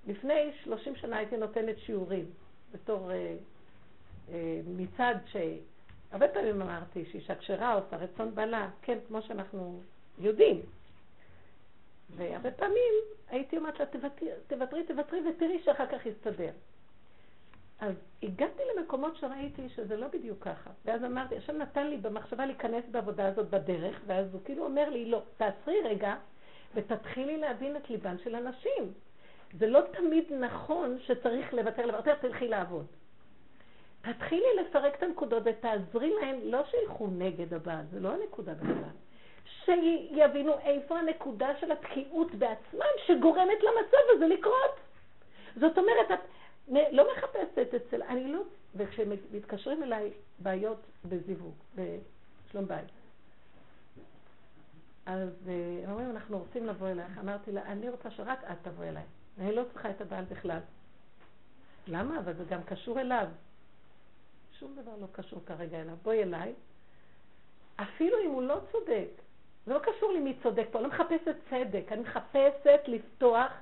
לפני 0.06 0.50
30 0.64 0.96
שנה 0.96 1.16
הייתי 1.16 1.36
נותנת 1.36 1.78
שיעורים 1.78 2.24
בתור 2.72 3.10
אה, 3.10 3.34
אה, 4.32 4.60
מצד 4.66 5.14
ש... 5.26 5.36
הרבה 6.12 6.28
פעמים 6.28 6.62
אמרתי 6.62 7.04
שאישה 7.12 7.34
כשרה 7.34 7.74
עושה 7.74 7.96
רצון 7.96 8.34
בעלה, 8.34 8.68
כן, 8.82 8.98
כמו 9.08 9.22
שאנחנו 9.22 9.80
יודעים. 10.18 10.60
והרבה 12.16 12.50
פעמים 12.50 12.94
הייתי 13.28 13.56
אומרת 13.56 13.80
לה, 13.80 13.86
תוותרי, 14.46 14.84
תוותרי 14.86 15.20
ותראי 15.28 15.62
שאחר 15.64 15.86
כך 15.86 16.06
יסתדר. 16.06 16.50
אז 17.80 17.94
הגעתי 18.22 18.62
למקומות 18.76 19.16
שראיתי 19.16 19.68
שזה 19.68 19.96
לא 19.96 20.06
בדיוק 20.08 20.44
ככה. 20.44 20.70
ואז 20.84 21.04
אמרתי, 21.04 21.36
השם 21.36 21.56
נתן 21.56 21.86
לי 21.86 21.96
במחשבה 21.96 22.46
להיכנס 22.46 22.84
בעבודה 22.90 23.28
הזאת 23.28 23.50
בדרך, 23.50 24.00
ואז 24.06 24.34
הוא 24.34 24.40
כאילו 24.44 24.64
אומר 24.64 24.90
לי, 24.90 25.04
לא, 25.04 25.22
תעצרי 25.36 25.80
רגע 25.84 26.14
ותתחילי 26.74 27.36
להבין 27.36 27.76
את 27.76 27.90
ליבן 27.90 28.18
של 28.24 28.34
אנשים. 28.34 28.92
זה 29.58 29.66
לא 29.66 29.80
תמיד 29.92 30.32
נכון 30.32 30.98
שצריך 31.00 31.54
לוותר, 31.54 31.86
לוותר, 31.86 32.14
תלכי 32.14 32.48
לעבוד. 32.48 32.86
תתחילי 34.00 34.46
לפרק 34.60 34.94
את 34.94 35.02
הנקודות 35.02 35.42
ותעזרי 35.46 36.12
להם, 36.20 36.36
לא 36.44 36.64
שילכו 36.70 37.06
נגד 37.06 37.54
הבעל, 37.54 37.84
זה 37.90 38.00
לא 38.00 38.12
הנקודה 38.12 38.54
בכלל. 38.54 38.96
שיבינו 39.64 40.58
איפה 40.58 40.98
הנקודה 40.98 41.48
של 41.60 41.72
התקיעות 41.72 42.34
בעצמם 42.34 42.92
שגורמת 43.06 43.58
למצב 43.62 43.98
הזה 44.16 44.26
לקרות. 44.26 44.80
זאת 45.60 45.78
אומרת, 45.78 46.10
את 46.10 46.20
לא 46.92 47.06
מחפשת 47.12 47.74
אצל, 47.74 48.02
אני 48.02 48.32
לא, 48.32 48.40
וכשמתקשרים 48.74 49.82
אליי 49.82 50.10
בעיות 50.38 50.78
בזיווג, 51.04 51.54
בשלום 51.74 52.68
בית, 52.68 52.86
אז 55.06 55.28
אה, 55.48 55.80
הם 55.84 55.90
אומרים, 55.90 56.10
אנחנו 56.10 56.38
רוצים 56.38 56.66
לבוא 56.66 56.88
אלייך. 56.88 57.18
אמרתי 57.18 57.52
לה, 57.52 57.62
אני 57.62 57.88
רוצה 57.88 58.10
שרק 58.10 58.38
את 58.44 58.56
תבוא 58.62 58.84
אליי. 58.84 59.02
אני 59.38 59.54
לא 59.54 59.62
צריכה 59.72 59.90
את 59.90 60.00
הבעל 60.00 60.24
בכלל. 60.24 60.58
למה? 61.86 62.18
אבל 62.18 62.34
זה 62.34 62.44
גם 62.44 62.62
קשור 62.62 63.00
אליו. 63.00 63.28
שום 64.58 64.76
דבר 64.82 64.92
לא 65.00 65.06
קשור 65.12 65.40
כרגע 65.46 65.80
אליו. 65.80 65.96
בואי 66.02 66.22
אליי. 66.22 66.54
אפילו 67.76 68.16
אם 68.24 68.30
הוא 68.30 68.42
לא 68.42 68.58
צודק, 68.72 69.08
זה 69.66 69.74
לא 69.74 69.78
קשור 69.78 70.12
לי 70.12 70.20
מי 70.20 70.36
צודק 70.42 70.66
פה, 70.70 70.78
אני 70.78 70.88
לא 70.88 70.92
מחפשת 70.94 71.36
צדק, 71.50 71.92
אני 71.92 72.00
מחפשת 72.00 72.80
לפתוח 72.86 73.52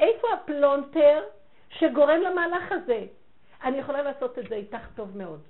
איפה 0.00 0.26
הפלונטר 0.32 1.24
שגורם 1.70 2.20
למהלך 2.20 2.72
הזה. 2.72 3.06
אני 3.62 3.78
יכולה 3.78 4.02
לעשות 4.02 4.38
את 4.38 4.48
זה 4.48 4.54
איתך 4.54 4.88
טוב 4.94 5.16
מאוד. 5.16 5.40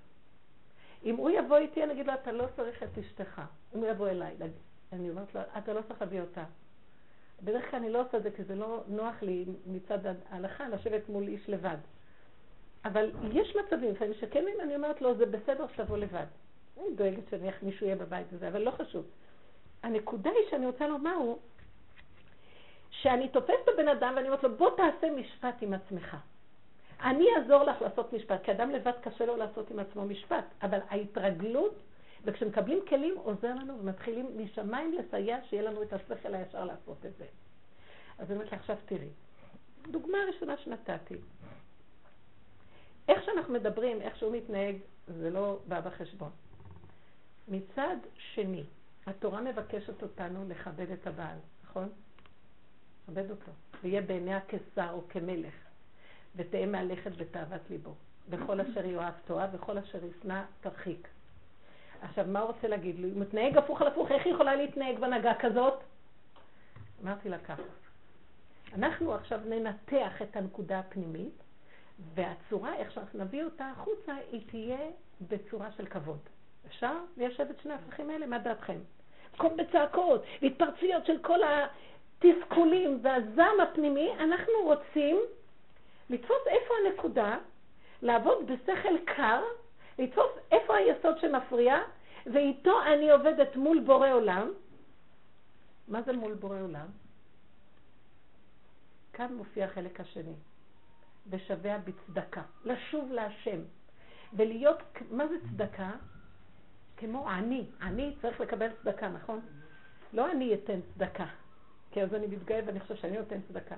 אם 1.04 1.16
הוא 1.16 1.30
יבוא 1.30 1.56
איתי, 1.56 1.84
אני 1.84 1.92
אגיד 1.92 2.06
לו, 2.06 2.14
אתה 2.14 2.32
לא 2.32 2.44
צריך 2.56 2.82
את 2.82 2.98
אשתך. 2.98 3.42
אם 3.74 3.78
הוא 3.78 3.88
יבוא 3.88 4.08
אליי, 4.08 4.34
אני 4.92 5.10
אומרת 5.10 5.34
לו, 5.34 5.40
אתה 5.58 5.72
לא 5.72 5.80
צריך 5.88 6.00
להביא 6.00 6.20
אותה. 6.20 6.44
בדרך 7.42 7.70
כלל 7.70 7.80
אני 7.80 7.90
לא 7.90 8.00
עושה 8.00 8.16
את 8.16 8.22
זה 8.22 8.30
כי 8.30 8.44
זה 8.44 8.54
לא 8.54 8.82
נוח 8.88 9.22
לי 9.22 9.44
מצד 9.66 9.98
ההלכה 10.30 10.68
לשבת 10.68 11.08
מול 11.08 11.28
איש 11.28 11.48
לבד. 11.48 11.76
אבל 12.84 13.10
יש 13.32 13.56
מצבים 13.56 13.90
לפעמים 13.90 14.14
שכן 14.14 14.44
אני 14.62 14.76
אומרת 14.76 15.02
לו, 15.02 15.14
זה 15.14 15.26
בסדר 15.26 15.66
שתבוא 15.74 15.96
לבד. 15.96 16.26
אני 16.80 16.94
דואגת 16.94 17.28
שאיך 17.30 17.62
מישהו 17.62 17.86
יהיה 17.86 17.96
בבית 17.96 18.32
הזה, 18.32 18.48
אבל 18.48 18.62
לא 18.62 18.70
חשוב. 18.70 19.04
הנקודה 19.82 20.30
היא 20.30 20.50
שאני 20.50 20.66
רוצה 20.66 20.86
לומר 20.86 21.14
הוא, 21.14 21.38
שאני 22.90 23.28
תופסת 23.28 23.68
בבן 23.74 23.88
אדם 23.88 24.12
ואני 24.16 24.28
אומרת 24.28 24.42
לו, 24.42 24.56
בוא 24.56 24.70
תעשה 24.76 25.10
משפט 25.10 25.54
עם 25.60 25.74
עצמך. 25.74 26.16
אני 27.02 27.26
אעזור 27.36 27.64
לך 27.64 27.82
לעשות 27.82 28.12
משפט, 28.12 28.44
כי 28.44 28.52
אדם 28.52 28.70
לבד 28.70 28.92
קשה 29.02 29.26
לו 29.26 29.36
לעשות 29.36 29.70
עם 29.70 29.78
עצמו 29.78 30.04
משפט, 30.04 30.44
אבל 30.62 30.78
ההתרגלות, 30.88 31.74
וכשמקבלים 32.24 32.78
כלים 32.88 33.14
עוזר 33.16 33.54
לנו 33.54 33.78
ומתחילים 33.80 34.38
משמיים 34.38 34.92
לסייע 34.92 35.38
שיהיה 35.48 35.62
לנו 35.62 35.82
את 35.82 35.92
השכל 35.92 36.34
הישר 36.34 36.64
לעשות 36.64 37.06
את 37.06 37.16
זה. 37.18 37.24
אז 38.18 38.30
אני 38.30 38.38
אומרת 38.38 38.52
לי, 38.52 38.58
עכשיו 38.58 38.76
תראי, 38.86 39.08
דוגמה 39.88 40.18
ראשונה 40.28 40.56
שנתתי. 40.56 41.14
איך 43.08 43.24
שאנחנו 43.24 43.54
מדברים, 43.54 44.00
איך 44.00 44.16
שהוא 44.16 44.36
מתנהג, 44.36 44.76
זה 45.06 45.30
לא 45.30 45.58
בא 45.68 45.80
בחשבון. 45.80 46.30
מצד 47.48 47.96
שני, 48.34 48.64
התורה 49.08 49.40
מבקשת 49.40 50.02
אותנו 50.02 50.48
לכבד 50.48 50.90
את 50.90 51.06
הבעל, 51.06 51.38
נכון? 51.64 51.88
לכבד 53.08 53.30
אותו, 53.30 53.52
ויהיה 53.82 54.02
בעיניה 54.02 54.40
כשר 54.48 54.90
או 54.92 55.02
כמלך, 55.08 55.54
ותהא 56.36 56.66
מהלכת 56.66 57.16
בתאוות 57.16 57.60
ליבו. 57.70 57.94
בכל 58.30 58.60
אשר 58.60 58.84
יאהב 58.84 59.14
תועה, 59.24 59.46
וכל 59.52 59.78
אשר 59.78 59.98
ישנא 60.04 60.42
תרחיק. 60.60 61.08
עכשיו, 62.02 62.26
מה 62.26 62.40
הוא 62.40 62.52
רוצה 62.52 62.68
להגיד 62.68 62.98
לי? 62.98 63.10
הוא 63.10 63.20
מתנהג 63.20 63.56
הפוך 63.56 63.80
על 63.80 63.86
הפוך, 63.86 64.10
איך 64.10 64.26
היא 64.26 64.34
יכולה 64.34 64.56
להתנהג 64.56 64.98
בהנהגה 64.98 65.32
כזאת? 65.40 65.74
אמרתי 67.02 67.28
לה 67.28 67.38
ככה, 67.38 67.62
אנחנו 68.74 69.14
עכשיו 69.14 69.40
ננתח 69.48 70.22
את 70.22 70.36
הנקודה 70.36 70.78
הפנימית, 70.78 71.42
והצורה, 72.14 72.76
איך 72.76 72.92
שאנחנו 72.92 73.24
נביא 73.24 73.44
אותה 73.44 73.70
החוצה, 73.70 74.14
היא 74.32 74.42
תהיה 74.50 74.90
בצורה 75.28 75.72
של 75.72 75.86
כבוד. 75.86 76.18
אפשר 76.66 76.92
ליישב 77.16 77.46
את 77.50 77.60
שני 77.60 77.74
הפכים 77.74 78.10
האלה? 78.10 78.26
מה 78.26 78.38
דעתכם? 78.38 78.78
במקום 79.38 79.56
בצעקות 79.56 80.22
והתפרצויות 80.42 81.06
של 81.06 81.18
כל 81.22 81.38
התסכולים 81.42 82.98
והזעם 83.02 83.60
הפנימי, 83.60 84.10
אנחנו 84.20 84.52
רוצים 84.64 85.20
לתפוס 86.10 86.46
איפה 86.46 86.74
הנקודה, 86.84 87.38
לעבוד 88.02 88.50
בשכל 88.50 88.98
קר, 89.04 89.42
לתפוס 89.98 90.30
איפה 90.52 90.76
היסוד 90.76 91.18
שמפריע, 91.18 91.78
ואיתו 92.26 92.82
אני 92.82 93.10
עובדת 93.10 93.56
מול 93.56 93.80
בורא 93.80 94.10
עולם. 94.12 94.52
מה 95.88 96.02
זה 96.02 96.12
מול 96.12 96.34
בורא 96.34 96.60
עולם? 96.60 96.86
כאן 99.12 99.34
מופיע 99.34 99.64
החלק 99.64 100.00
השני. 100.00 100.34
ושבע 101.30 101.78
בצדקה. 101.78 102.42
לשוב 102.64 103.12
להשם. 103.12 103.60
ולהיות, 104.32 104.78
מה 105.10 105.28
זה 105.28 105.34
צדקה? 105.50 105.90
כמו 106.98 107.28
עני. 107.28 107.64
עני 107.82 108.14
צריך 108.22 108.40
לקבל 108.40 108.68
צדקה, 108.82 109.08
נכון? 109.08 109.40
לא 110.12 110.30
אני 110.30 110.54
אתן 110.54 110.80
צדקה, 110.94 111.26
כי 111.90 112.02
אז 112.02 112.14
אני 112.14 112.26
מתגאה 112.26 112.60
ואני 112.66 112.80
חושב 112.80 112.96
שאני 112.96 113.18
נותן 113.18 113.40
צדקה. 113.48 113.74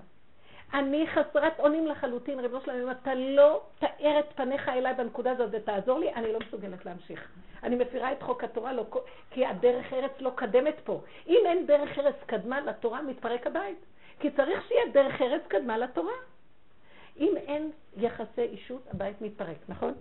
אני 0.74 1.06
חסרת 1.06 1.58
אונים 1.58 1.86
לחלוטין, 1.86 2.40
ריבונו 2.40 2.64
שלנו, 2.64 2.84
אם 2.84 2.90
אתה 2.90 3.14
לא 3.14 3.62
תאר 3.78 4.20
את 4.20 4.32
פניך 4.34 4.68
אליי 4.68 4.94
בנקודה 4.94 5.32
הזאת 5.32 5.50
ותעזור 5.52 5.98
לי, 5.98 6.14
אני 6.14 6.32
לא 6.32 6.38
מסוגלת 6.46 6.84
להמשיך. 6.84 7.28
אני 7.62 7.76
מפירה 7.76 8.12
את 8.12 8.22
חוק 8.22 8.44
התורה, 8.44 8.72
לא, 8.72 8.86
כי 9.30 9.46
הדרך 9.46 9.92
ארץ 9.92 10.12
לא 10.20 10.32
קדמת 10.34 10.74
פה. 10.84 11.00
אם 11.26 11.40
אין 11.46 11.66
דרך 11.66 11.98
ארץ 11.98 12.14
קדמה 12.26 12.60
לתורה, 12.60 13.02
מתפרק 13.02 13.46
הבית. 13.46 13.78
כי 14.20 14.30
צריך 14.30 14.68
שיהיה 14.68 14.92
דרך 14.92 15.20
ארץ 15.20 15.42
קדמה 15.48 15.78
לתורה. 15.78 16.12
אם 17.16 17.36
אין 17.36 17.70
יחסי 17.96 18.42
אישות, 18.42 18.82
הבית 18.90 19.20
מתפרק, 19.20 19.58
נכון? 19.68 19.94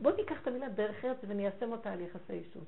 בואו 0.00 0.16
ניקח 0.16 0.42
את 0.42 0.46
המילה 0.46 0.68
דרך 0.68 1.04
ארץ 1.04 1.16
וניישם 1.28 1.72
אותה 1.72 1.92
על 1.92 2.00
יחסי 2.00 2.32
אישות. 2.32 2.64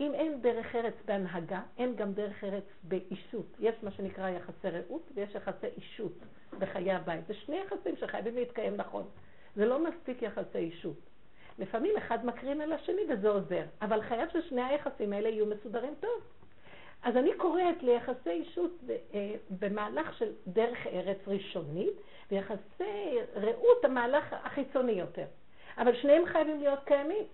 אם 0.00 0.14
אין 0.14 0.42
דרך 0.42 0.74
ארץ 0.74 0.94
בהנהגה, 1.04 1.60
אין 1.78 1.96
גם 1.96 2.12
דרך 2.12 2.44
ארץ 2.44 2.64
באישות. 2.82 3.46
יש 3.60 3.74
מה 3.82 3.90
שנקרא 3.90 4.28
יחסי 4.28 4.68
רעות 4.68 5.02
ויש 5.14 5.34
יחסי 5.34 5.66
אישות 5.76 6.12
בחיי 6.58 6.92
הבית. 6.92 7.26
זה 7.26 7.34
שני 7.34 7.56
יחסים 7.56 7.96
שחייבים 7.96 8.34
להתקיים 8.34 8.76
נכון. 8.76 9.04
זה 9.56 9.66
לא 9.66 9.84
מספיק 9.84 10.22
יחסי 10.22 10.58
אישות. 10.58 10.96
לפעמים 11.58 11.96
אחד 11.96 12.26
מקרין 12.26 12.60
על 12.60 12.72
השני 12.72 13.02
וזה 13.08 13.28
עוזר, 13.28 13.62
אבל 13.82 14.02
חייב 14.02 14.28
ששני 14.28 14.62
היחסים 14.62 15.12
האלה 15.12 15.28
יהיו 15.28 15.46
מסודרים 15.46 15.94
טוב. 16.00 16.22
אז 17.02 17.16
אני 17.16 17.30
קוראת 17.36 17.82
ליחסי 17.82 18.30
אישות 18.30 18.70
אה, 19.14 19.34
במהלך 19.50 20.18
של 20.18 20.32
דרך 20.46 20.86
ארץ 20.86 21.18
ראשונית, 21.26 21.92
ויחסי 22.30 23.16
רעות 23.34 23.84
המהלך 23.84 24.24
החיצוני 24.30 24.92
יותר. 24.92 25.26
אבל 25.78 25.96
שניהם 25.96 26.26
חייבים 26.26 26.60
להיות 26.60 26.78
קיימים. 26.84 27.24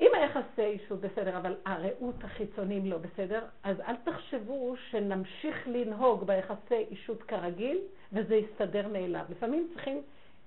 אם 0.00 0.10
היחסי 0.14 0.64
אישות 0.64 1.00
בסדר, 1.00 1.36
אבל 1.38 1.56
הרעות 1.64 2.24
החיצוניים 2.24 2.86
לא 2.86 2.98
בסדר, 2.98 3.44
אז 3.62 3.80
אל 3.80 3.96
תחשבו 3.96 4.74
שנמשיך 4.90 5.68
לנהוג 5.68 6.24
ביחסי 6.24 6.74
אישות 6.90 7.22
כרגיל, 7.22 7.78
וזה 8.12 8.34
יסתדר 8.36 8.88
מאליו. 8.88 9.24
לפעמים 9.30 9.68
צריכים 9.74 10.02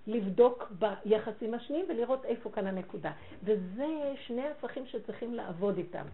לבדוק 0.08 0.72
ביחסים 0.80 1.54
השניים 1.54 1.86
ולראות 1.90 2.26
איפה 2.26 2.52
כאן 2.52 2.68
הנקודה. 2.68 3.12
וזה 3.44 4.14
שני 4.28 4.48
הפכים 4.48 4.88
שצריכים 4.88 5.34
לעבוד 5.34 5.78
איתם. 5.78 6.06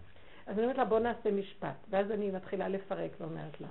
אז 0.46 0.54
אני 0.54 0.62
אומרת 0.62 0.78
לה, 0.78 0.84
בוא 0.84 0.98
נעשה 0.98 1.30
משפט. 1.30 1.76
ואז 1.90 2.10
אני 2.10 2.30
מתחילה 2.30 2.68
לפרק 2.68 3.10
ואומרת 3.20 3.60
לה, 3.60 3.68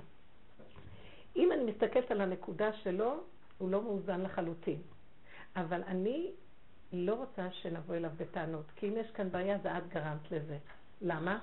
אם 1.36 1.52
אני 1.52 1.64
מסתכלת 1.64 2.10
על 2.10 2.20
הנקודה 2.20 2.72
שלו, 2.72 3.14
הוא 3.58 3.70
לא 3.70 3.82
מאוזן 3.82 4.20
לחלוטין. 4.20 4.78
אבל 5.56 5.82
אני 5.86 6.30
לא 6.92 7.14
רוצה 7.14 7.50
שנבוא 7.50 7.94
אליו 7.94 8.10
בטענות, 8.16 8.64
כי 8.76 8.88
אם 8.88 8.96
יש 8.96 9.10
כאן 9.10 9.30
בעיה, 9.30 9.58
זה 9.62 9.78
את 9.78 9.88
גרמת 9.88 10.30
לזה. 10.30 10.56
למה? 11.00 11.38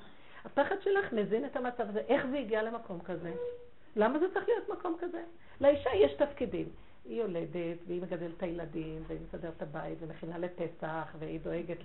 הפחד 0.45 0.75
שלך 0.81 1.13
מזין 1.13 1.45
את 1.45 1.55
המצב 1.55 1.89
הזה. 1.89 1.99
איך 1.99 2.25
זה 2.31 2.38
הגיע 2.38 2.63
למקום 2.63 2.99
כזה? 2.99 3.34
למה 3.95 4.19
זה 4.19 4.25
צריך 4.34 4.47
להיות 4.47 4.69
מקום 4.69 4.97
כזה? 4.99 5.23
לאישה 5.62 5.89
יש 5.95 6.13
תפקידים. 6.13 6.69
היא 7.05 7.21
יולדת, 7.21 7.77
והיא 7.88 8.01
מגדלת 8.01 8.38
את 8.38 8.43
הילדים, 8.43 9.03
והיא 9.08 9.19
מסדרת 9.27 9.53
את 9.58 9.62
הבית, 9.62 9.97
ומכינה 10.01 10.38
לפסח, 10.38 11.15
והיא 11.19 11.39
דואגת 11.39 11.77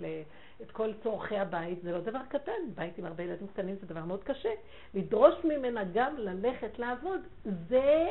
את 0.61 0.71
כל 0.71 0.91
צורכי 1.03 1.37
הבית. 1.37 1.81
זה 1.83 1.91
לא 1.91 1.99
דבר 1.99 2.19
קטן, 2.29 2.51
בית 2.75 2.97
עם 2.97 3.05
הרבה 3.05 3.23
ילדים 3.23 3.47
קטנים 3.47 3.75
זה 3.81 3.87
דבר 3.87 4.05
מאוד 4.05 4.23
קשה. 4.23 4.49
לדרוש 4.93 5.33
ממנה 5.43 5.83
גם 5.93 6.17
ללכת 6.17 6.79
לעבוד, 6.79 7.21
זה 7.69 8.09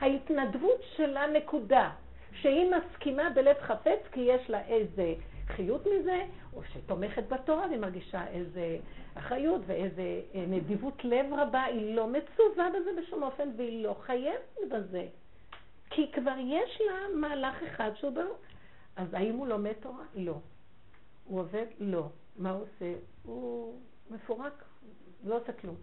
ההתנדבות 0.00 0.80
שלה 0.96 1.26
נקודה. 1.26 1.90
שהיא 2.40 2.70
מסכימה 2.70 3.30
בלב 3.30 3.56
חפץ 3.60 4.00
כי 4.12 4.20
יש 4.20 4.50
לה 4.50 4.66
איזה 4.66 5.14
חיות 5.46 5.86
מזה, 5.86 6.24
או 6.54 6.62
שתומכת 6.64 7.28
בתורה 7.28 7.66
והיא 7.66 7.80
מרגישה 7.80 8.28
איזה 8.28 8.78
אחריות 9.14 9.60
ואיזה 9.66 10.20
אה, 10.34 10.44
נדיבות 10.48 11.04
לב 11.04 11.26
רבה, 11.32 11.62
היא 11.62 11.94
לא 11.94 12.06
מצווה 12.08 12.68
בזה 12.70 12.90
בשום 13.02 13.22
אופן 13.22 13.48
והיא 13.56 13.84
לא 13.84 13.96
חייבת 14.00 14.58
בזה. 14.70 15.06
כי 15.90 16.12
כבר 16.12 16.34
יש 16.38 16.80
לה 16.86 17.16
מהלך 17.20 17.62
אחד 17.62 17.90
שהוא 17.94 18.10
ברור. 18.10 18.36
אז 18.96 19.14
האם 19.14 19.36
הוא 19.36 19.46
לומד 19.46 19.72
תורה? 19.72 20.04
לא. 20.14 20.38
הוא 21.24 21.40
עובד? 21.40 21.66
לא. 21.78 22.08
מה 22.36 22.50
הוא 22.50 22.62
עושה? 22.62 22.94
הוא 23.22 23.78
מפורק, 24.10 24.64
לא 25.24 25.36
עושה 25.36 25.52
כלום. 25.52 25.76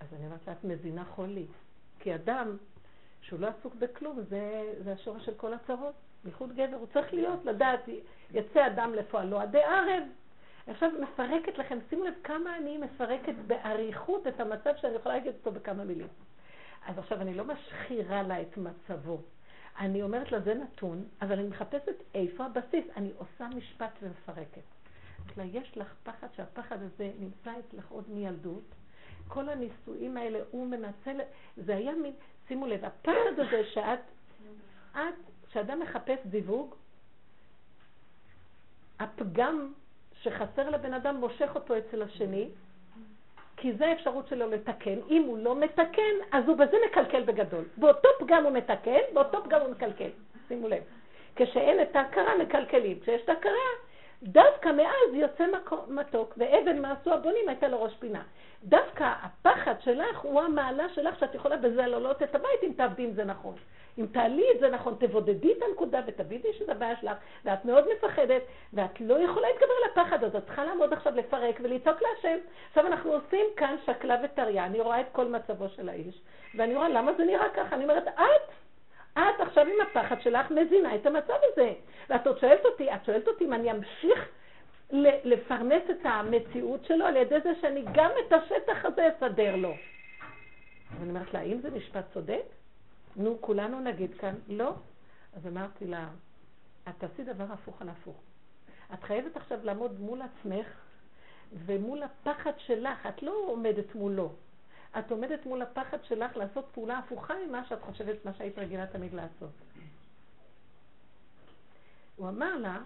אז 0.00 0.06
אני 0.14 0.26
אומרת 0.26 0.46
לה, 0.46 0.52
את 0.52 0.64
מזינה 0.64 1.04
חולי. 1.04 1.46
כי 1.98 2.14
אדם 2.14 2.56
שהוא 3.22 3.40
לא 3.40 3.46
עסוק 3.46 3.74
בכלום, 3.74 4.20
זה, 4.28 4.72
זה 4.84 4.92
השורש 4.92 5.24
של 5.26 5.34
כל 5.34 5.54
הצרות. 5.54 5.94
בייחוד 6.24 6.52
גבר, 6.52 6.76
הוא 6.76 6.86
צריך 6.92 7.14
להיות, 7.14 7.44
לדעת, 7.44 7.80
יצא 8.32 8.66
אדם 8.66 8.94
לפועלו 8.94 9.40
עדי 9.40 9.62
ערב. 9.62 10.02
עכשיו 10.66 10.90
מפרקת 11.02 11.58
לכם, 11.58 11.78
שימו 11.90 12.04
לב 12.04 12.14
כמה 12.24 12.56
אני 12.56 12.78
מפרקת 12.78 13.34
באריכות 13.46 14.26
את 14.26 14.40
המצב 14.40 14.70
שאני 14.76 14.94
יכולה 14.94 15.14
להגיד 15.14 15.34
אותו 15.34 15.52
בכמה 15.52 15.84
מילים. 15.84 16.08
אז 16.86 16.98
עכשיו 16.98 17.20
אני 17.20 17.34
לא 17.34 17.44
משחירה 17.44 18.22
לה 18.22 18.40
את 18.40 18.56
מצבו. 18.56 19.20
אני 19.78 20.02
אומרת 20.02 20.32
לה, 20.32 20.40
זה 20.40 20.54
נתון, 20.54 21.04
אבל 21.22 21.38
אני 21.38 21.48
מחפשת 21.48 22.02
איפה 22.14 22.44
הבסיס. 22.44 22.84
אני 22.96 23.10
עושה 23.18 23.48
משפט 23.56 23.98
ומפרקת. 24.02 24.62
לה, 25.36 25.44
יש 25.44 25.78
לך 25.78 25.94
פחד 26.02 26.26
שהפחד 26.36 26.82
הזה 26.82 27.10
נמצא 27.20 27.52
אצלך 27.58 27.90
עוד 27.90 28.04
מילדות. 28.10 28.74
כל 29.28 29.48
הנישואים 29.48 30.16
האלה, 30.16 30.38
הוא 30.50 30.66
מנצל, 30.66 31.20
זה 31.56 31.76
היה 31.76 31.92
מין, 31.92 32.12
שימו 32.52 32.66
לב, 32.66 32.84
הפחד 32.84 33.38
הזה 33.38 33.64
שאת, 33.64 33.98
את, 34.92 35.14
כשאדם 35.48 35.80
מחפש 35.80 36.18
זיווג, 36.30 36.74
הפגם 39.00 39.72
שחסר 40.22 40.70
לבן 40.70 40.94
אדם 40.94 41.16
מושך 41.16 41.50
אותו 41.54 41.78
אצל 41.78 42.02
השני, 42.02 42.48
כי 43.56 43.72
זה 43.72 43.86
האפשרות 43.86 44.28
שלו 44.28 44.50
לתקן. 44.50 44.98
אם 45.10 45.22
הוא 45.26 45.38
לא 45.38 45.56
מתקן, 45.56 46.14
אז 46.32 46.44
הוא 46.48 46.56
בזה 46.56 46.76
מקלקל 46.90 47.22
בגדול. 47.22 47.64
באותו 47.76 48.08
פגם 48.18 48.44
הוא 48.44 48.52
מתקן, 48.52 49.00
באותו 49.14 49.44
פגם 49.44 49.60
הוא 49.60 49.70
מקלקל. 49.70 50.10
שימו 50.48 50.68
לב. 50.68 50.82
כשאין 51.36 51.82
את 51.82 51.96
ההכרה, 51.96 52.38
מקלקלים. 52.38 53.00
כשיש 53.00 53.22
את 53.24 53.28
ההכרה, 53.28 53.68
דווקא 54.22 54.68
מאז 54.68 55.14
יוצא 55.14 55.44
מתוק, 55.88 56.34
ואבן 56.36 56.78
מעשו 56.78 57.12
הבונים 57.12 57.48
הייתה 57.48 57.68
לו 57.68 57.82
ראש 57.82 57.94
פינה. 57.98 58.22
דווקא 58.64 59.12
הפחד 59.22 59.74
שלך 59.80 60.20
הוא 60.20 60.40
המעלה 60.40 60.88
שלך 60.88 61.18
שאת 61.18 61.34
יכולה 61.34 61.56
בזה 61.56 61.86
להעלות 61.86 62.22
את 62.22 62.34
הבית 62.34 62.62
אם 62.62 62.72
תעבדי 62.76 63.04
עם 63.04 63.12
זה 63.12 63.24
נכון. 63.24 63.54
אם 63.98 64.06
תעלי 64.06 64.44
את 64.54 64.60
זה 64.60 64.68
נכון, 64.68 64.96
תבודדי 64.98 65.52
את 65.52 65.62
הנקודה 65.68 66.00
ותבידי 66.06 66.52
שזה 66.52 66.72
הבעיה 66.72 66.96
שלך, 66.96 67.16
ואת 67.44 67.64
מאוד 67.64 67.84
מפחדת, 67.96 68.42
ואת 68.72 69.00
לא 69.00 69.14
יכולה 69.14 69.48
להתגבר 69.48 69.72
על 69.84 69.90
הפחד, 69.92 70.24
אז 70.24 70.36
את 70.36 70.44
צריכה 70.44 70.64
לעמוד 70.64 70.92
עכשיו 70.92 71.16
לפרק 71.16 71.60
ולצעוק 71.62 71.98
להשם. 72.02 72.38
עכשיו 72.68 72.86
אנחנו 72.86 73.12
עושים 73.12 73.46
כאן 73.56 73.76
שקלה 73.86 74.16
וטריה, 74.24 74.66
אני 74.66 74.80
רואה 74.80 75.00
את 75.00 75.06
כל 75.12 75.28
מצבו 75.28 75.68
של 75.68 75.88
האיש, 75.88 76.20
ואני 76.54 76.76
רואה 76.76 76.88
למה 76.88 77.12
זה 77.12 77.24
נראה 77.24 77.48
ככה, 77.54 77.76
אני 77.76 77.84
אומרת, 77.84 78.08
את, 78.08 78.52
את 79.12 79.40
עכשיו 79.40 79.66
עם 79.66 79.80
הפחד 79.90 80.20
שלך 80.20 80.50
מזינה 80.50 80.94
את 80.94 81.06
המצב 81.06 81.34
הזה. 81.52 81.72
ואת 82.08 82.26
עוד 82.26 82.38
שואלת 82.38 82.64
אותי, 82.64 82.94
את 82.94 83.04
שואלת 83.04 83.28
אותי 83.28 83.44
אם 83.44 83.52
אני 83.52 83.70
אמשיך 83.70 84.28
לפרנס 85.24 85.82
את 85.90 85.98
המציאות 86.04 86.84
שלו 86.84 87.04
על 87.04 87.16
ידי 87.16 87.40
זה 87.44 87.52
שאני 87.60 87.84
גם 87.92 88.10
את 88.26 88.32
השטח 88.32 88.84
הזה 88.84 89.08
אסדר 89.08 89.56
לו. 89.56 89.74
ואני 90.98 91.10
אומרת 91.10 91.34
לה, 91.34 91.40
האם 91.40 91.60
זה 91.60 91.70
משפט 91.70 92.04
צודק? 92.12 92.42
נו, 93.16 93.38
כולנו 93.40 93.80
נגיד 93.80 94.14
כאן, 94.14 94.34
לא. 94.48 94.72
אז 95.36 95.46
אמרתי 95.46 95.86
לה, 95.86 96.08
את 96.88 96.94
תעשי 96.98 97.24
דבר 97.24 97.44
הפוך 97.52 97.82
על 97.82 97.88
הפוך. 97.88 98.16
את 98.94 99.02
חייבת 99.02 99.36
עכשיו 99.36 99.58
לעמוד 99.62 100.00
מול 100.00 100.22
עצמך 100.22 100.66
ומול 101.52 102.02
הפחד 102.02 102.52
שלך, 102.58 103.06
את 103.06 103.22
לא 103.22 103.32
עומדת 103.46 103.94
מולו. 103.94 104.32
את 104.98 105.10
עומדת 105.10 105.46
מול 105.46 105.62
הפחד 105.62 106.04
שלך 106.04 106.36
לעשות 106.36 106.64
פעולה 106.72 106.98
הפוכה 106.98 107.34
ממה 107.46 107.64
שאת 107.64 107.82
חושבת, 107.82 108.24
מה 108.24 108.32
שהיית 108.34 108.58
רגילה 108.58 108.86
תמיד 108.86 109.14
לעשות. 109.14 109.50
הוא 112.16 112.28
אמר 112.28 112.56
לה, 112.56 112.78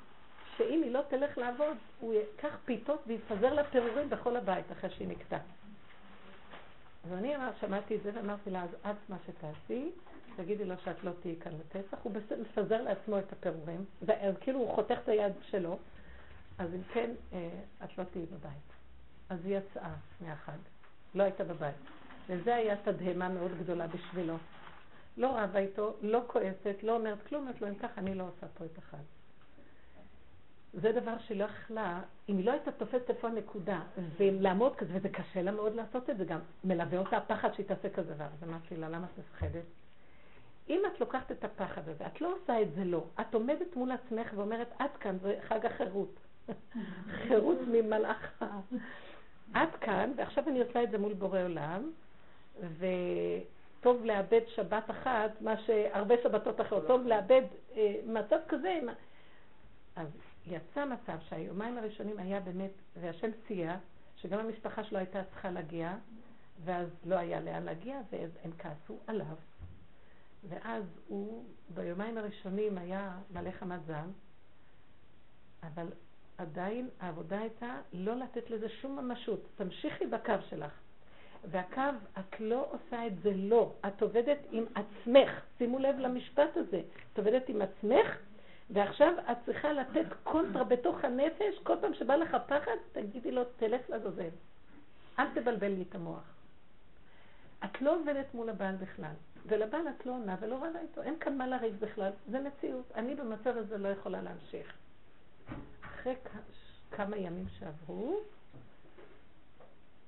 שאם 0.57 0.83
היא 0.83 0.92
לא 0.92 1.01
תלך 1.09 1.38
לעבוד, 1.38 1.77
הוא 2.01 2.14
ייקח 2.14 2.57
פיתות 2.64 3.03
ויפזר 3.07 3.55
לה 3.55 3.64
פירורים 3.64 4.11
בכל 4.11 4.37
הבית 4.37 4.73
אחרי 4.73 4.90
שהיא 4.90 5.09
נקטעה. 5.09 5.40
אז 7.05 7.12
אני 7.12 7.35
שמעתי 7.61 7.97
את 7.97 8.03
זה 8.03 8.11
ואמרתי 8.14 8.51
לה, 8.51 8.62
אז 8.62 8.71
את 8.90 8.97
מה 9.09 9.16
שתעשי, 9.27 9.90
תגידי 10.37 10.64
לו 10.64 10.75
שאת 10.85 11.05
לא 11.05 11.11
תהיי 11.21 11.37
כאן 11.40 11.53
לפסח, 11.53 11.99
הוא 12.03 12.12
מפזר 12.40 12.83
לעצמו 12.83 13.19
את 13.19 13.33
הפירורים, 13.33 13.85
אז 14.09 14.35
כאילו 14.40 14.59
הוא 14.59 14.75
חותך 14.75 14.99
את 15.05 15.09
היד 15.09 15.33
שלו, 15.42 15.79
אז 16.59 16.75
אם 16.75 16.83
כן, 16.92 17.11
אה, 17.33 17.49
את 17.85 17.99
לא 17.99 18.05
תהיי 18.05 18.27
בבית. 18.27 18.66
אז 19.29 19.38
היא 19.45 19.57
יצאה 19.57 19.95
מהחג, 20.21 20.59
לא 21.16 21.22
הייתה 21.22 21.44
בבית. 21.44 21.74
וזה 22.29 22.55
היה 22.55 22.76
תדהמה 22.76 23.29
מאוד 23.29 23.50
גדולה 23.59 23.87
בשבילו. 23.87 24.37
לא 25.16 25.38
רבה 25.38 25.59
איתו, 25.59 25.96
לא 26.02 26.22
כועסת, 26.26 26.83
לא 26.83 26.96
אומרת 26.96 27.18
כלום, 27.29 27.42
אומרת 27.42 27.61
לו, 27.61 27.68
אם 27.68 27.74
ככה 27.74 28.00
אני 28.00 28.14
לא 28.14 28.24
עושה 28.24 28.46
פה 28.55 28.64
את 28.64 28.79
החג. 28.79 29.02
זה 30.72 30.92
דבר 30.92 31.18
שלא 31.18 31.44
יכלה, 31.44 32.00
אם 32.29 32.37
היא 32.37 32.46
לא 32.46 32.50
הייתה 32.50 32.72
תופסת 32.72 33.11
איפה 33.11 33.29
הנקודה, 33.29 33.81
ולעמוד 34.16 34.76
כזה, 34.76 34.92
וזה 34.96 35.09
קשה 35.09 35.42
לה 35.42 35.50
מאוד 35.50 35.74
לעשות 35.74 36.11
את 36.11 36.18
זה 36.18 36.24
גם, 36.24 36.38
מלווה 36.64 36.98
אותה 36.98 37.16
הפחד 37.16 37.55
שהיא 37.55 37.66
תעשה 37.66 37.90
כזה 37.90 38.14
דבר. 38.14 38.24
אז 38.24 38.48
אמרתי 38.48 38.76
לה, 38.76 38.88
למה 38.88 39.07
את 39.07 39.18
מפחדת? 39.18 39.64
אם 40.68 40.83
את 40.87 41.00
לוקחת 41.00 41.33
את 41.33 41.44
הפחד 41.44 41.88
הזה, 41.88 42.07
את 42.07 42.20
לא 42.20 42.35
עושה 42.35 42.62
את 42.62 42.74
זה 42.74 42.85
לא, 42.85 43.05
את 43.20 43.35
עומדת 43.35 43.76
מול 43.76 43.92
עצמך 43.92 44.33
ואומרת, 44.37 44.68
עד 44.79 44.90
כאן, 45.00 45.18
זה 45.22 45.37
חג 45.48 45.66
החירות. 45.66 46.20
חירות 47.29 47.59
ממלאך. 47.72 48.42
עד 49.54 49.68
כאן, 49.80 50.12
ועכשיו 50.16 50.48
אני 50.48 50.61
עושה 50.61 50.82
את 50.82 50.90
זה 50.90 50.98
מול 50.98 51.14
בורא 51.14 51.42
עולם, 51.42 51.90
וטוב 52.61 54.04
לאבד 54.04 54.40
שבת 54.46 54.90
אחת, 54.90 55.30
מה 55.40 55.56
שהרבה 55.56 56.14
שבתות 56.22 56.61
אחרות, 56.61 56.87
טוב 56.87 57.06
לאבד 57.06 57.42
אה, 57.76 57.94
מצב 58.06 58.37
כזה. 58.48 58.80
אז 59.96 60.09
יצא 60.46 60.85
מצב 60.85 61.18
שהיומיים 61.28 61.78
הראשונים 61.78 62.18
היה 62.18 62.40
באמת, 62.40 62.70
והשם 63.00 63.30
סייע, 63.46 63.76
שגם 64.16 64.38
המשפחה 64.38 64.85
שלו 64.85 64.98
הייתה 64.98 65.24
צריכה 65.24 65.50
להגיע, 65.50 65.94
ואז 66.64 66.88
לא 67.04 67.14
היה 67.14 67.40
לאן 67.40 67.62
להגיע, 67.62 68.00
ואז 68.12 68.30
הם 68.44 68.50
כעסו 68.59 68.98
עליו. 69.06 69.37
ואז 70.48 70.85
הוא 71.06 71.44
ביומיים 71.74 72.18
הראשונים 72.18 72.78
היה 72.78 73.18
מלא 73.30 73.50
חמת 73.50 73.80
זעם, 73.87 74.12
אבל 75.62 75.87
עדיין 76.38 76.88
העבודה 77.01 77.38
הייתה 77.38 77.77
לא 77.92 78.16
לתת 78.16 78.51
לזה 78.51 78.68
שום 78.68 78.96
ממשות. 78.96 79.40
תמשיכי 79.57 80.07
בקו 80.07 80.33
שלך. 80.51 80.72
והקו, 81.51 81.81
את 82.18 82.40
לא 82.40 82.68
עושה 82.70 83.07
את 83.07 83.12
זה 83.22 83.31
לא. 83.35 83.72
את 83.87 84.03
עובדת 84.03 84.38
עם 84.51 84.64
עצמך. 84.75 85.31
שימו 85.59 85.79
לב 85.79 85.99
למשפט 85.99 86.57
הזה. 86.57 86.81
את 87.12 87.18
עובדת 87.18 87.49
עם 87.49 87.62
עצמך 87.62 88.16
ועכשיו 88.70 89.14
את 89.31 89.37
צריכה 89.46 89.72
לתת 89.72 90.07
קונטרה 90.25 90.64
בתוך 90.64 91.05
הנפש, 91.05 91.59
כל 91.62 91.77
פעם 91.81 91.94
שבא 91.94 92.16
לך 92.16 92.37
פחד, 92.46 92.77
תגידי 92.92 93.31
לו, 93.31 93.42
תלך 93.57 93.90
לעזאזל. 93.90 94.29
אל 95.18 95.27
תבלבל 95.35 95.68
לי 95.68 95.85
את 95.88 95.94
המוח. 95.94 96.35
את 97.64 97.83
לא 97.83 97.96
עובדת 98.01 98.35
מול 98.35 98.49
הבעל 98.51 98.77
בכלל, 98.77 99.14
ולבעל 99.46 99.88
את 99.88 100.07
לא 100.07 100.12
עונה 100.12 100.37
ולא 100.40 100.57
רבה 100.57 100.81
איתו, 100.81 101.03
אין 101.03 101.18
כאן 101.20 101.38
מה 101.38 101.46
לריב 101.46 101.77
בכלל, 101.81 102.11
זה 102.31 102.40
מציאות. 102.40 102.92
אני 102.94 103.14
במצב 103.14 103.57
הזה 103.57 103.79
לא 103.79 103.88
יכולה 103.88 104.22
להמשיך. 104.22 104.72
אחרי 106.07 106.16
כמה 106.90 107.16
ימים 107.16 107.49
שעברו, 107.59 108.21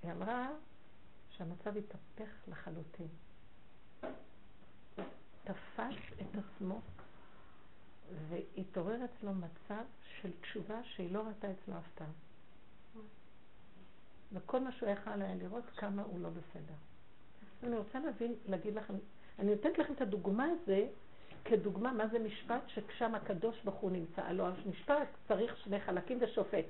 היא 0.02 0.12
אמרה 0.12 0.48
שהמצב 1.30 1.76
התהפך 1.76 2.30
לחלוטין. 2.48 3.08
תפס 5.44 5.94
את 6.20 6.38
עצמו 6.38 6.80
והתעורר 8.28 9.04
אצלו 9.04 9.34
מצב 9.34 9.84
של 10.20 10.30
תשובה 10.40 10.84
שהיא 10.84 11.12
לא 11.12 11.22
ראתה 11.28 11.48
אצלו 11.50 11.78
אף 11.78 11.84
פעם. 11.94 12.12
וכל 14.32 14.60
מה 14.60 14.72
שהוא 14.72 14.88
יכל 14.88 15.22
היה 15.22 15.34
לראות 15.34 15.64
כמה 15.76 16.02
הוא 16.02 16.20
לא 16.20 16.28
בסדר. 16.28 16.74
אני 17.62 17.76
רוצה 17.76 17.98
להבין, 17.98 18.34
להגיד 18.46 18.74
לכם, 18.74 18.94
אני 19.38 19.54
נותנת 19.54 19.78
לכם 19.78 19.92
את 19.92 20.00
הדוגמה 20.00 20.44
הזה 20.44 20.88
כדוגמה 21.44 21.92
מה 21.92 22.08
זה 22.08 22.18
משפט 22.18 22.62
ששם 22.66 23.14
הקדוש 23.14 23.56
ברוך 23.64 23.76
הוא 23.76 23.90
נמצא. 23.90 24.22
הלוא 24.22 24.46
המשפט 24.46 25.08
צריך 25.28 25.56
שני 25.64 25.80
חלקים 25.80 26.18
ושופט. 26.20 26.66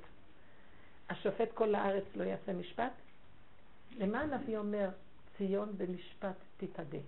השופט 1.11 1.53
כל 1.55 1.75
הארץ 1.75 2.05
לא 2.15 2.25
יעשה 2.25 2.53
משפט? 2.53 2.93
למה 3.99 4.21
הנביא 4.21 4.59
אומר 4.59 4.89
ציון 5.39 5.73
במשפט 5.77 6.37
תתאדה? 6.57 6.99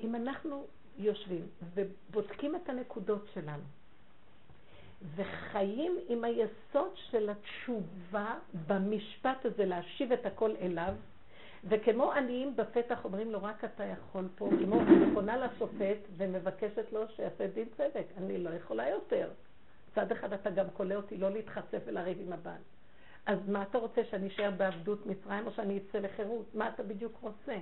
אם 0.00 0.14
אנחנו 0.14 0.66
יושבים 0.98 1.46
ובודקים 1.74 2.56
את 2.56 2.68
הנקודות 2.68 3.26
שלנו 3.34 3.62
וחיים 5.16 5.98
עם 6.08 6.24
היסוד 6.24 6.90
של 6.94 7.30
התשובה 7.30 8.38
במשפט 8.66 9.44
הזה 9.44 9.64
להשיב 9.64 10.12
את 10.12 10.26
הכל 10.26 10.50
אליו, 10.60 10.94
וכמו 11.68 12.12
עניים 12.12 12.56
בפתח 12.56 13.04
אומרים 13.04 13.32
לו, 13.32 13.42
רק 13.42 13.64
אתה 13.64 13.84
יכול 13.84 14.28
פה, 14.36 14.50
כמו 14.64 14.80
פונה 15.14 15.36
לשופט 15.36 15.98
ומבקשת 16.16 16.92
לו 16.92 17.08
שיעשה 17.08 17.46
דין 17.46 17.68
צדק, 17.76 18.06
אני 18.16 18.38
לא 18.38 18.50
יכולה 18.50 18.88
יותר. 18.88 19.30
מצד 19.92 20.12
אחד 20.12 20.32
אתה 20.32 20.50
גם 20.50 20.70
קולה 20.70 20.94
אותי 20.94 21.16
לא 21.16 21.30
להתחצף 21.30 21.78
ולריב 21.86 22.18
עם 22.20 22.32
הבעל. 22.32 22.60
אז 23.26 23.38
מה 23.48 23.62
אתה 23.62 23.78
רוצה, 23.78 24.04
שאני 24.04 24.28
אשאר 24.28 24.50
בעבדות 24.50 25.06
מצרים 25.06 25.46
או 25.46 25.52
שאני 25.52 25.78
אצא 25.78 25.98
לחירות? 25.98 26.54
מה 26.54 26.68
אתה 26.68 26.82
בדיוק 26.82 27.18
רוצה? 27.20 27.56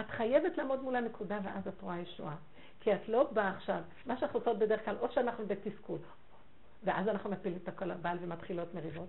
את 0.00 0.10
חייבת 0.10 0.56
לעמוד 0.58 0.82
מול 0.82 0.96
הנקודה 0.96 1.38
ואז 1.44 1.68
את 1.68 1.82
רואה 1.82 1.98
ישועה. 2.00 2.36
כי 2.80 2.94
את 2.94 3.08
לא 3.08 3.30
באה 3.32 3.48
עכשיו, 3.48 3.80
מה 4.06 4.16
שאנחנו 4.16 4.38
עושות 4.38 4.58
בדרך 4.58 4.84
כלל, 4.84 4.96
או 5.00 5.12
שאנחנו 5.12 5.46
בתסכול, 5.46 5.98
ואז 6.84 7.08
אנחנו 7.08 7.30
מפילים 7.30 7.58
את 7.64 7.82
הבעל 7.82 8.18
ומתחילות 8.20 8.74
מריבות, 8.74 9.08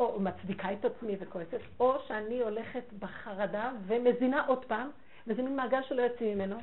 או 0.00 0.20
מצדיקה 0.20 0.72
את 0.72 0.84
עצמי 0.84 1.16
וכועסת, 1.20 1.60
או 1.80 1.98
שאני 2.06 2.40
הולכת 2.40 2.84
בחרדה 2.98 3.72
ומזינה 3.86 4.46
עוד 4.46 4.64
פעם, 4.64 4.90
וזה 5.26 5.42
מין 5.42 5.56
מעגל 5.56 5.82
שלא 5.82 6.02
יוצאים 6.02 6.38
ממנו. 6.38 6.56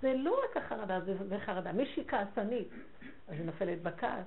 זה 0.00 0.14
לא 0.16 0.40
רק 0.44 0.56
החרדה, 0.56 1.00
זה 1.28 1.38
חרדה. 1.38 1.72
מישהי 1.72 2.04
כעסנית, 2.08 2.68
אז 3.28 3.34
היא 3.34 3.44
נופלת 3.44 3.82
בכעס. 3.82 4.24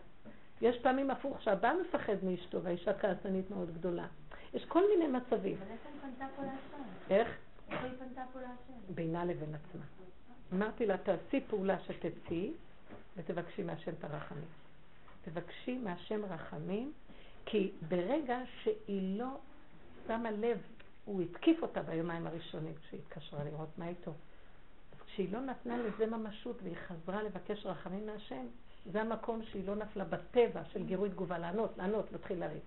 יש 0.62 0.78
פעמים 0.82 1.12
הפוך 1.12 1.41
שהבא 1.41 1.74
מפחד 1.82 2.15
מאשתו 2.24 2.63
והאישה 2.63 2.93
כעסנית 3.00 3.52
מאוד 3.52 3.74
גדולה. 3.74 4.06
יש 4.54 4.65
כל 4.65 4.84
מיני 4.89 5.17
מצבים. 5.17 5.58
אבל 5.58 5.72
איך 5.72 5.82
היא 5.86 6.02
פנתה 6.02 6.26
פה 6.36 6.41
להשם? 6.41 6.84
איך? 7.10 7.28
איך 7.70 7.84
היא 7.84 7.91
פנתה 8.00 8.22
פה 8.34 8.39
להשם? 8.39 8.93
בינה 8.96 9.26
לבין 9.26 9.56
עצמה. 9.56 9.84
אמרתי 10.54 10.86
לה, 10.86 10.98
תעשי 10.98 11.41
פעולה 11.50 11.80
שתצאי 11.80 12.54
ותבקשי 13.17 13.63
מהשם 13.63 13.91
את 14.00 14.04
הרחמים. 14.04 14.46
תבקשי 15.26 15.78
מהשם 15.78 16.26
רחמים, 16.26 16.91
כי 17.50 17.72
ברגע 17.88 18.38
שהיא 18.64 19.20
לא 19.20 19.38
שמה 20.08 20.32
לב, 20.32 20.62
הוא 21.06 21.22
התקיף 21.22 21.62
אותה 21.62 21.82
ביומיים 21.82 22.28
הראשונים 22.28 22.74
כשהיא 22.76 23.00
התקשרה 23.00 23.44
לראות 23.44 23.70
מה 23.78 23.88
איתו. 23.88 24.12
אז 24.92 25.02
כשהיא 25.06 25.34
לא 25.34 25.42
נתנה 25.42 25.78
לזה 25.78 26.06
ממשות 26.06 26.58
והיא 26.64 26.76
חזרה 26.88 27.24
לבקש 27.24 27.66
רחמים 27.66 28.06
מהשם, 28.06 28.46
זה 28.92 29.02
המקום 29.02 29.44
שהיא 29.44 29.68
לא 29.68 29.76
נפלה 29.76 30.06
בטבע 30.06 30.66
של 30.66 30.86
גירוי 30.86 31.10
תגובה, 31.10 31.38
לענות, 31.38 31.78
לענות, 31.78 32.12
להתחיל 32.12 32.40
לריב. 32.40 32.62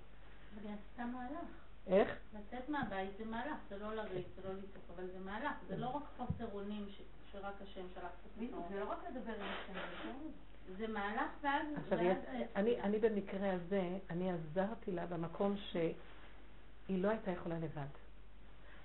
אבל 0.54 0.68
היא 0.68 0.76
עשתה 0.90 1.06
מהלך. 1.06 1.48
איך? 1.86 2.08
לצאת 2.34 2.68
מהבית 2.68 3.10
זה 3.18 3.24
מהלך, 3.24 3.56
זה 3.68 3.78
לא 3.78 3.94
לריב, 3.94 4.24
זה 4.36 4.48
לא 4.48 4.54
לצעוק, 4.54 4.84
אבל 4.94 5.06
זה 5.06 5.18
מהלך, 5.24 5.52
זה 5.68 5.76
לא 5.76 5.88
רק 5.88 6.02
חוסר 6.16 6.46
אונים 6.52 6.86
שרק 7.32 7.54
השם 7.62 7.84
שלח 7.94 8.04
את 8.04 8.42
עצמו. 8.42 8.66
זה 8.70 8.80
לא 8.80 8.90
רק 8.90 8.98
לדבר 9.10 9.34
עם 9.34 9.42
השם, 9.42 9.72
זה 9.72 10.30
מהלך 10.88 11.30
ואז... 11.42 11.66
עכשיו, 11.76 11.98
אני, 12.56 12.80
אני 12.80 12.98
במקרה 12.98 13.52
הזה, 13.52 13.98
אני 14.10 14.32
עזרתי 14.32 14.92
לה 14.92 15.06
במקום 15.06 15.56
שהיא 15.56 15.94
לא 17.02 17.08
הייתה 17.08 17.30
יכולה 17.30 17.58
לבד. 17.58 17.86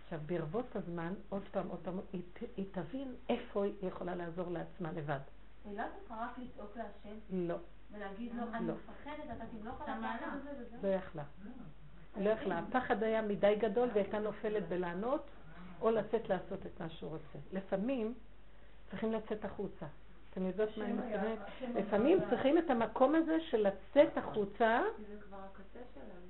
עכשיו, 0.03 0.19
ברבות 0.25 0.75
הזמן, 0.75 1.13
עוד 1.29 1.43
פעם, 1.51 1.67
עוד 1.67 1.79
פעם, 1.83 1.99
היא, 2.13 2.21
היא 2.57 2.65
תבין 2.71 3.15
איפה 3.29 3.63
היא 3.63 3.73
יכולה 3.81 4.15
לעזור 4.15 4.51
לעצמה 4.51 4.91
לבד. 4.91 5.19
היא 5.65 5.77
לא 5.77 5.83
צריכה 5.99 6.15
רק 6.25 6.37
לצעוק 6.37 6.77
להשם? 6.77 7.17
לא. 7.31 7.55
ולהגיד 7.91 8.31
לו, 8.35 8.43
אני 8.53 8.71
מפחדת, 8.71 9.25
אתה 9.37 9.45
תמלוך 9.45 9.81
על 9.81 9.89
המעלה. 9.89 10.35
לא 10.83 10.87
יכלה. 10.87 11.23
לא 12.17 12.29
יכלה. 12.29 12.59
הפחד 12.59 13.03
היה 13.03 13.21
מדי 13.21 13.55
גדול 13.59 13.89
והייתה 13.93 14.19
נופלת 14.19 14.67
בלענות, 14.67 15.25
או 15.81 15.91
לצאת 15.91 16.29
לעשות 16.29 16.65
את 16.65 16.81
מה 16.81 16.89
שהוא 16.89 17.09
רוצה. 17.09 17.39
לפעמים 17.51 18.13
צריכים 18.89 19.11
לצאת 19.11 19.45
החוצה. 19.45 19.85
אתם 20.35 20.45
יודעות 20.45 20.77
מה 20.77 20.85
אני 20.85 20.93
מתכוונת? 20.93 21.39
לפעמים 21.75 22.19
צריכים 22.29 22.57
את 22.57 22.69
המקום 22.69 23.15
הזה 23.15 23.37
של 23.41 23.67
לצאת 23.67 24.17
החוצה. 24.17 24.81
זה 25.09 25.21
כבר 25.21 25.37
הקצה 25.37 25.79
שלנו. 25.93 26.25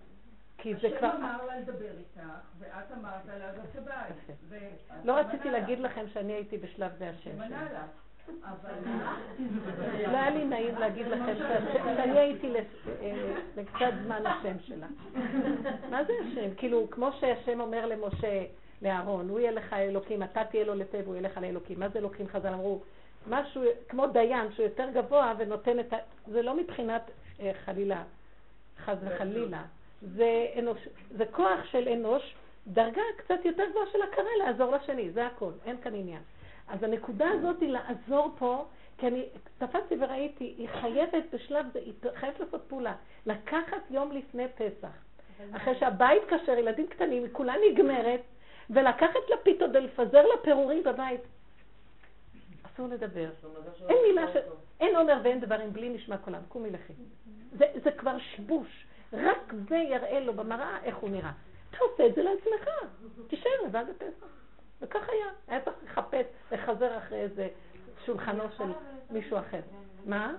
כי 0.57 0.75
זה 0.75 0.97
כבר... 0.97 1.07
השם 1.07 1.17
אמר 1.17 1.45
לה 1.45 1.59
לדבר 1.59 1.97
איתך, 1.97 2.21
ואת 2.59 2.91
אמרת 2.91 3.25
לה 3.25 3.37
לעזוב 3.37 3.65
את 3.71 3.77
הבית. 3.77 4.39
לא 5.03 5.13
רציתי 5.13 5.49
להגיד 5.51 5.79
לכם 5.79 6.05
שאני 6.13 6.33
הייתי 6.33 6.57
בשלב 6.57 6.91
זה 6.97 7.09
השם 7.09 7.31
שלי. 7.37 7.55
לא 10.07 10.17
היה 10.17 10.29
לי 10.29 10.45
נעים 10.45 10.75
להגיד 10.75 11.07
לכם 11.07 11.33
שאני 11.95 12.19
הייתי 12.19 12.53
אה, 13.01 13.35
לקצת 13.57 13.93
זמן 14.03 14.25
השם 14.25 14.59
שלה. 14.59 14.87
מה 15.89 16.03
זה 16.03 16.13
השם? 16.27 16.55
כאילו, 16.57 16.87
כמו 16.91 17.11
שהשם 17.19 17.61
אומר 17.61 17.85
למשה, 17.85 18.45
לאהרון, 18.81 19.29
הוא 19.29 19.39
יהיה 19.39 19.51
לך 19.51 19.73
אלוקים, 19.73 20.23
אתה 20.23 20.43
תהיה 20.43 20.65
לו 20.65 20.75
לפה 20.75 20.97
והוא 21.03 21.15
יהיה 21.15 21.29
לך 21.29 21.37
לאלוקים. 21.37 21.79
מה 21.79 21.89
זה 21.89 21.99
אלוקים? 21.99 22.27
חז"ל 22.27 22.53
אמרו, 22.53 22.81
משהו 23.27 23.61
כמו 23.89 24.07
דיין 24.07 24.51
שהוא 24.51 24.65
יותר 24.65 24.89
גבוה 24.93 25.33
ונותן 25.37 25.79
את 25.79 25.93
ה... 25.93 25.97
זה 26.27 26.41
לא 26.41 26.55
מבחינת 26.57 27.01
אה, 27.39 27.51
חלילה, 27.65 28.03
חס 28.85 28.97
וחלילה. 29.01 29.61
זה, 30.01 30.47
אנוש, 30.59 30.87
זה 31.11 31.25
כוח 31.25 31.65
של 31.71 31.87
אנוש, 31.87 32.35
דרגה 32.67 33.01
קצת 33.17 33.45
יותר 33.45 33.63
גבוהה 33.69 33.85
של 33.91 34.01
הכרה 34.01 34.29
לעזור 34.45 34.71
לשני, 34.71 35.11
זה 35.11 35.25
הכל, 35.25 35.51
אין 35.65 35.77
כאן 35.77 35.95
עניין. 35.95 36.21
אז 36.67 36.83
הנקודה 36.83 37.29
הזאת 37.29 37.61
היא 37.61 37.69
לעזור 37.69 38.35
פה, 38.37 38.65
כי 38.97 39.07
אני 39.07 39.25
תפסתי 39.57 39.95
וראיתי, 39.99 40.53
היא 40.57 40.67
חייבת 40.81 41.23
בשלב 41.33 41.65
זה, 41.73 41.79
היא 41.79 41.93
חייבת 42.15 42.39
לעשות 42.39 42.61
פעולה, 42.67 42.93
לקחת 43.25 43.81
יום 43.89 44.11
לפני 44.11 44.45
פסח. 44.47 45.05
אחרי 45.55 45.75
שהבית 45.79 46.23
כשר, 46.27 46.57
ילדים 46.57 46.87
קטנים, 46.87 47.23
היא 47.23 47.31
כולה 47.33 47.53
נגמרת, 47.71 48.21
ולקחת 48.69 49.29
לפיתות 49.33 49.69
ולפזר 49.73 50.25
לה 50.27 50.37
פירורים 50.43 50.83
בבית. 50.83 51.21
אסור 52.75 52.87
לדבר. 52.87 53.29
אין 53.89 53.97
מילה 54.07 54.33
ש... 54.33 54.35
אין 54.79 54.95
עומר 54.95 55.19
ואין 55.23 55.39
דברים 55.39 55.73
בלי 55.73 55.89
נשמע 55.89 56.17
קולם. 56.17 56.41
קומי 56.49 56.71
לכי. 56.71 56.93
זה, 57.51 57.65
זה 57.83 57.91
כבר 57.91 58.17
שיבוש. 58.19 58.85
רק 59.13 59.53
זה 59.69 59.75
יראה 59.75 60.19
לו 60.19 60.33
במראה 60.33 60.77
איך 60.83 60.97
הוא 60.97 61.09
נראה. 61.09 61.31
אתה 61.69 61.77
עושה 61.91 62.05
את 62.07 62.15
זה 62.15 62.23
לעצמך. 62.23 62.69
תישאר 63.27 63.51
לבד 63.65 63.83
בפסח. 63.89 64.25
וכך 64.81 65.09
היה. 65.09 65.25
היה 65.47 65.61
צריך 65.61 65.77
לחפש, 65.83 66.25
לחזר 66.51 66.97
אחרי 66.97 67.21
איזה 67.21 67.47
שולחנו 68.05 68.43
של 68.57 68.71
מישהו 69.09 69.37
אחר. 69.37 69.61
מה? 70.05 70.35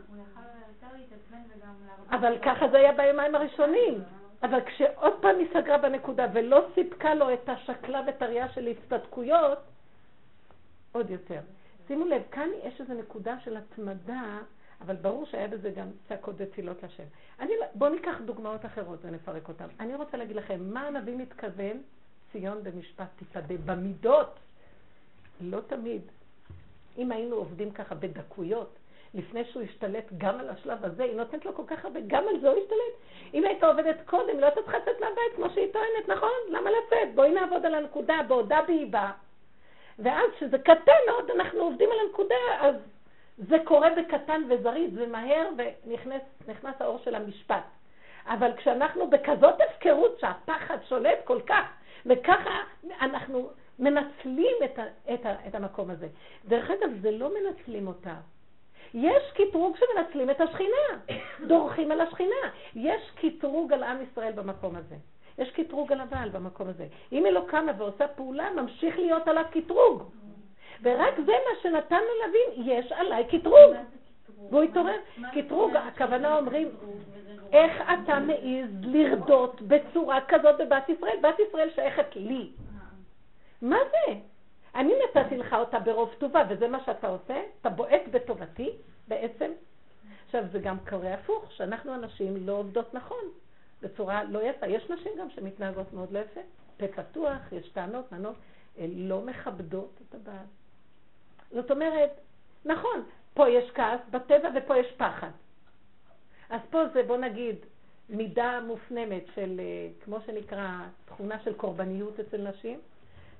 אבל 2.11 2.39
ככה 2.43 2.69
זה 2.69 2.77
היה 2.77 2.93
ביומיים 2.93 3.35
הראשונים. 3.35 4.03
אבל 4.43 4.61
כשעוד 4.67 5.13
פעם 5.21 5.39
היא 5.39 5.47
סגרה 5.55 5.79
בנקודה 5.79 6.27
ולא 6.33 6.67
סיפקה 6.75 7.15
לו 7.15 7.33
את 7.33 7.49
השקלה 7.49 8.01
ואת 8.07 8.23
הראייה 8.23 8.49
של 8.49 8.67
הצטדקויות, 8.67 9.59
עוד 10.93 11.11
יותר. 11.11 11.41
שימו 11.89 12.05
לב, 12.05 12.23
כאן 12.31 12.49
יש 12.65 12.81
איזו 12.81 12.95
נקודה 12.95 13.41
של 13.45 13.57
התמדה, 13.57 14.39
אבל 14.81 14.97
ברור 14.97 15.27
שהיה 15.27 15.49
בזה 15.49 15.71
גם 15.71 15.87
צעקות 16.09 16.35
ותפילות 16.39 16.83
לשם. 16.83 17.05
אני, 17.41 17.53
בואו 17.75 17.91
ניקח 17.91 18.15
דוגמאות 18.25 18.67
אחרות 18.67 18.99
ונפרק 19.03 19.49
אותן. 19.49 19.67
אני 19.81 19.95
רוצה 19.95 20.17
להגיד 20.17 20.37
לכם, 20.37 20.61
מה 20.73 20.87
הנביא 20.87 21.17
מתכוון? 21.17 21.83
ציון 22.33 22.63
במשפט 22.63 23.07
תתאדה 23.17 23.55
במידות. 23.65 24.39
לא 25.41 25.61
תמיד. 25.67 26.03
אם 26.99 27.13
היינו 27.13 27.37
עובדים 27.37 27.71
ככה 27.71 27.95
בדקויות, 27.95 28.77
לפני 29.15 29.45
שהוא 29.45 29.63
השתלט 29.63 30.05
גם 30.19 30.41
על 30.41 30.51
השלב 30.51 30.85
הזה, 30.85 31.05
היא 31.05 31.17
נותנת 31.17 31.45
לו 31.45 31.55
כל 31.55 31.63
כך 31.67 31.85
הרבה, 31.85 32.01
גם 32.07 32.25
על 32.29 32.41
זה 32.41 32.49
הוא 32.49 32.59
השתלט. 32.59 33.11
אם 33.35 33.45
היית 33.45 33.65
עובדת 33.65 33.97
קודם, 34.07 34.39
לא 34.39 34.47
הייתה 34.47 34.63
צריכה 34.63 34.79
לצאת 34.79 35.01
מהבית 35.01 35.33
כמו 35.37 35.51
שהיא 35.51 35.73
טוענת, 35.73 36.09
נכון? 36.09 36.31
למה 36.51 36.71
לצאת? 36.71 37.15
בואי 37.15 37.33
נעבוד 37.35 37.67
על 37.67 37.75
הנקודה 37.75 38.15
בעודה 38.29 38.59
באיבה. 38.67 39.11
ואז 39.99 40.31
כשזה 40.37 40.59
קטן 40.59 40.93
מאוד, 41.07 41.31
אנחנו 41.31 41.61
עובדים 41.61 41.89
על 41.93 41.99
הנקודה, 42.07 42.35
אז 42.61 42.75
זה 43.39 43.57
קורה 43.65 43.89
בקטן 43.91 44.43
וזריז 44.49 44.91
ומהר, 44.95 45.49
ונכנס 46.47 46.81
האור 46.81 46.99
של 46.99 47.15
המשפט. 47.15 47.65
אבל 48.27 48.51
כשאנחנו 48.57 49.11
בכזאת 49.11 49.55
הפקרות 49.61 50.21
שהפחד 50.21 50.79
שולט 50.89 51.19
כל 51.25 51.41
כך, 51.47 51.67
וככה 52.07 52.61
אנחנו 53.01 53.51
מנצלים 53.79 54.57
את, 54.65 54.79
ה, 54.79 54.83
את, 55.15 55.27
ה, 55.27 55.35
את 55.49 55.55
המקום 55.55 55.91
הזה. 55.91 56.09
דרך 56.45 56.71
אגב, 56.71 56.91
זה 57.01 57.11
לא 57.11 57.31
מנצלים 57.35 57.87
אותה. 57.87 58.15
יש 58.95 59.23
קטרוג 59.35 59.77
שמנצלים 59.77 60.31
את 60.31 60.41
השכינה, 60.41 61.19
דורכים 61.49 61.93
על 61.93 62.01
השכינה. 62.01 62.51
יש 62.75 63.11
קטרוג 63.15 63.73
על 63.73 63.83
עם 63.83 63.97
ישראל 64.03 64.33
במקום 64.33 64.77
הזה. 64.77 64.97
יש 65.39 65.51
קטרוג 65.51 65.93
על 65.93 66.01
הבעל 66.01 66.29
במקום 66.29 66.69
הזה. 66.69 66.87
אם 67.13 67.25
היא 67.25 67.33
לא 67.33 67.45
קמה 67.47 67.73
ועושה 67.79 68.09
פעולה, 68.09 68.51
ממשיך 68.51 68.99
להיות 68.99 69.29
עליו 69.29 69.45
קטרוג. 69.51 70.03
ורק 70.83 71.15
זה 71.17 71.33
מה 71.33 71.61
שנתן 71.63 72.01
לו 72.01 72.13
להבין, 72.23 72.77
יש 72.77 72.93
עליי 72.93 73.25
קטרוג. 73.25 73.75
והוא 74.51 74.63
התעורר. 74.63 74.97
קטרוג, 75.35 75.77
הכוונה 75.77 76.37
אומרים, 76.37 76.69
איך 77.53 77.83
אתה 77.83 78.19
מעז 78.19 78.71
לרדות 78.83 79.63
בצורה 79.63 80.19
כזאת 80.29 80.59
בבת 80.59 80.89
ישראל? 80.89 81.17
בת 81.23 81.39
ישראל 81.49 81.71
שייכת 81.75 82.17
לי. 82.17 82.51
מה 83.63 83.79
זה? 83.91 84.15
אני 84.75 84.93
נתתי 85.05 85.37
לך 85.37 85.53
אותה 85.53 85.79
ברוב 85.79 86.15
טובה, 86.19 86.43
וזה 86.49 86.69
מה 86.69 86.85
שאתה 86.85 87.09
עושה? 87.09 87.43
אתה 87.61 87.69
בועט 87.69 88.03
בטובתי, 88.11 88.71
בעצם. 89.09 89.51
עכשיו, 90.27 90.45
זה 90.53 90.59
גם 90.59 90.77
קורה 90.89 91.15
הפוך, 91.15 91.53
שאנחנו 91.53 91.93
הנשים 91.95 92.37
לא 92.47 92.53
עובדות 92.53 92.95
נכון, 92.95 93.25
בצורה 93.83 94.25
לא 94.25 94.43
יפה. 94.43 94.67
יש 94.67 94.91
נשים 94.91 95.13
גם 95.19 95.31
שמתנהגות 95.31 95.93
מאוד 95.93 96.13
לא 96.13 96.19
יפה. 96.19 96.41
פה 96.77 97.03
פתוח, 97.03 97.53
יש 97.53 97.69
טענות, 97.69 98.13
מענות, 98.13 98.35
הן 98.79 98.91
לא 98.95 99.23
מכבדות 99.23 100.01
את 100.09 100.15
הבעל. 100.15 100.47
זאת 101.51 101.71
אומרת, 101.71 102.11
נכון, 102.65 103.03
פה 103.35 103.49
יש 103.49 103.71
כעס 103.71 104.01
בטבע 104.11 104.49
ופה 104.55 104.77
יש 104.77 104.93
פחד. 104.97 105.31
אז 106.51 106.61
פה 106.71 106.83
זה, 106.95 107.03
בוא 107.03 107.17
נגיד, 107.17 107.57
מידה 108.09 108.61
מופנמת 108.67 109.23
של, 109.35 109.61
אה, 109.61 109.89
כמו 110.05 110.21
שנקרא, 110.27 110.69
תכונה 111.05 111.39
של 111.45 111.55
קורבניות 111.55 112.21
אצל 112.21 112.49
נשים, 112.49 112.81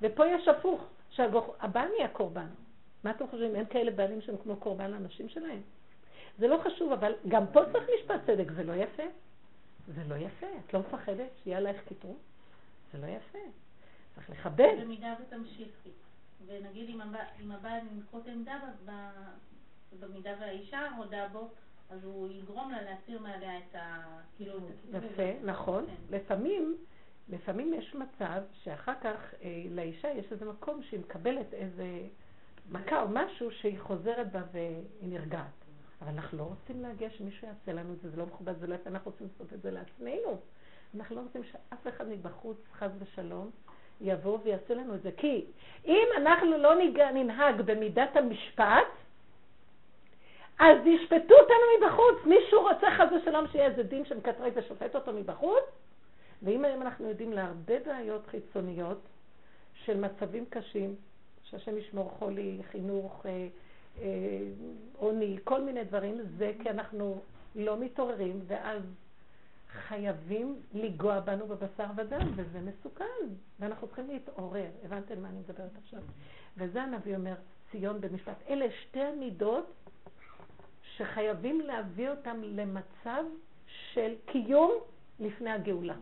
ופה 0.03 0.27
יש 0.27 0.49
הפוך, 0.49 0.85
שהבעל 1.11 1.89
נהיה 1.97 2.09
קורבן. 2.09 2.47
מה 3.05 3.11
אתם 3.11 3.27
חושבים? 3.27 3.57
אין 3.57 3.67
כאלה 3.67 3.91
בעלים 3.91 4.21
שהם 4.21 4.37
כמו 4.43 4.57
קורבן 4.57 4.91
לנשים 4.91 5.29
שלהם? 5.29 5.61
זה 6.39 6.49
לא 6.49 6.61
חשוב, 6.65 6.93
אבל 6.93 7.13
גם 7.29 7.47
פה 7.53 7.61
צריך 7.73 7.85
משפט 8.01 8.21
צדק, 8.27 8.53
זה 8.53 8.63
לא 8.65 8.73
יפה. 8.73 9.03
זה 9.95 10.05
לא 10.09 10.15
יפה. 10.15 10.47
את 10.67 10.75
לא 10.75 10.81
מפחדת 10.81 11.31
שיהיה 11.43 11.59
עלייך 11.59 11.83
קיטרוג? 11.89 12.17
זה 12.93 12.99
לא 12.99 13.07
יפה. 13.07 13.39
צריך 14.15 14.31
לכבד. 14.31 14.75
במידה 14.81 15.15
ותמשיכי. 15.21 15.91
ונגיד 16.47 17.01
אם 17.41 17.53
הבעל 17.53 17.81
ינקוט 17.93 18.27
עמדה 18.27 18.59
במידה 20.01 20.31
והאישה 20.41 20.81
הודה 20.97 21.29
בו, 21.33 21.49
אז 21.91 22.05
הוא 22.05 22.31
יגרום 22.31 22.71
לה 22.71 22.83
להסיר 22.83 23.21
מעליה 23.21 23.59
את 23.59 23.75
ה... 23.75 24.03
כאילו, 24.37 24.55
יפה, 24.93 25.45
נכון. 25.45 25.87
כן. 25.87 26.17
לפעמים, 26.17 26.77
לפעמים 27.29 27.75
יש 27.75 27.95
מצב 27.95 28.43
שאחר 28.53 28.95
כך 29.01 29.35
אה, 29.43 29.63
לאישה 29.71 30.09
יש 30.09 30.33
איזה 30.33 30.45
מקום 30.45 30.83
שהיא 30.83 31.01
מקבלת 31.01 31.55
איזה 31.55 32.01
מכה 32.71 33.03
או 33.03 33.09
משהו 33.09 33.51
שהיא 33.51 33.81
חוזרת 33.81 34.33
בה 34.33 34.43
והיא 34.53 35.09
נרגעת. 35.09 35.66
אבל 36.03 36.09
אנחנו 36.09 36.39
לא 36.39 36.43
רוצים 36.43 36.83
להגיע 36.83 37.11
שמישהו 37.11 37.49
יעשה 37.49 37.73
לנו 37.73 37.93
את 37.93 38.01
זה, 38.01 38.11
זה 38.11 38.17
לא 38.17 38.27
מכובד, 38.27 38.59
זה 38.59 38.67
לא 38.67 38.75
יפה, 38.75 38.91
אנחנו 38.91 39.11
רוצים 39.11 39.27
לעשות 39.33 39.53
את 39.53 39.63
זה 39.63 39.71
לעצמנו. 39.71 40.41
אנחנו 40.97 41.17
לא 41.17 41.21
רוצים 41.21 41.45
שאף 41.45 41.89
אחד 41.89 42.09
מבחוץ, 42.09 42.57
חס 42.73 42.91
ושלום, 42.99 43.51
יבוא 44.01 44.39
ויעשה 44.43 44.75
לנו 44.75 44.95
את 44.95 45.03
זה. 45.03 45.11
כי 45.17 45.45
אם 45.85 46.07
אנחנו 46.17 46.59
לא 46.59 46.75
ננהג 47.15 47.61
במידת 47.61 48.17
המשפט, 48.17 48.87
אז 50.59 50.87
ישפטו 50.87 51.35
אותנו 51.35 51.87
מבחוץ. 51.87 52.27
מישהו 52.27 52.63
רוצה 52.63 52.87
חס 52.99 53.09
ושלום 53.13 53.47
שיהיה 53.53 53.67
איזה 53.67 53.83
דין 53.83 54.05
שמקטרג 54.05 54.53
ושופט 54.55 54.95
אותו 54.95 55.13
מבחוץ? 55.13 55.65
ואם 56.43 56.65
היום 56.65 56.83
אנחנו 56.83 57.09
יודעים 57.09 57.33
להרבה 57.33 57.75
בעיות 57.87 58.27
חיצוניות 58.27 58.99
של 59.85 60.01
מצבים 60.01 60.45
קשים, 60.51 60.95
שהשם 61.43 61.79
ישמור 61.79 62.11
חולי, 62.19 62.59
חינוך, 62.71 63.27
אה, 63.27 63.49
עוני, 64.97 65.39
כל 65.45 65.63
מיני 65.63 65.85
דברים, 65.85 66.19
זה 66.39 66.53
כי 66.63 66.71
אנחנו 66.71 67.21
לא 67.55 67.79
מתעוררים, 67.79 68.41
ואז 68.47 68.83
חייבים 69.69 70.57
לנגוע 70.75 71.21
בנו 71.21 71.47
בבשר 71.47 71.87
ודם, 71.97 72.31
וזה 72.37 72.61
מסוכן, 72.61 73.27
ואנחנו 73.61 73.87
צריכים 73.87 74.09
להתעורר. 74.09 74.67
הבנתם 74.85 75.23
מה 75.23 75.29
אני 75.29 75.39
מדברת 75.39 75.71
עכשיו? 75.85 76.01
וזה 76.57 76.83
הנביא 76.83 77.17
אומר, 77.17 77.35
ציון 77.71 78.01
במשפט. 78.01 78.37
אלה 78.49 78.67
שתי 78.83 79.01
המידות 79.01 79.73
שחייבים 80.97 81.61
להביא 81.61 82.11
אותם 82.11 82.43
למצב 82.43 83.25
של 83.93 84.15
קיום 84.27 84.73
לפני 85.21 85.51
הגאולה. 85.51 85.95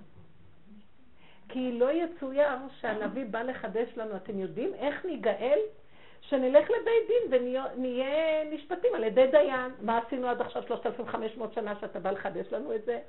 כי 1.48 1.78
לא 1.78 1.92
יצויר 1.92 2.59
שהנביא 2.80 3.24
בא 3.24 3.42
לחדש 3.42 3.88
לנו, 3.96 4.16
אתם 4.16 4.38
יודעים 4.38 4.74
איך 4.74 5.04
ניגאל? 5.04 5.59
שנלך 6.28 6.70
לבית 6.70 7.08
דין 7.08 7.42
ונהיה 7.76 8.44
נשפטים 8.50 8.94
על 8.94 9.04
ידי 9.04 9.26
דיין. 9.30 9.72
מה 9.80 9.98
עשינו 9.98 10.28
עד 10.28 10.40
עכשיו 10.40 10.62
3,500 10.62 11.52
שנה 11.52 11.80
שאתה 11.80 12.00
בא 12.00 12.10
לחדש 12.10 12.46
לנו 12.52 12.74
את 12.74 12.84
זה? 12.84 13.00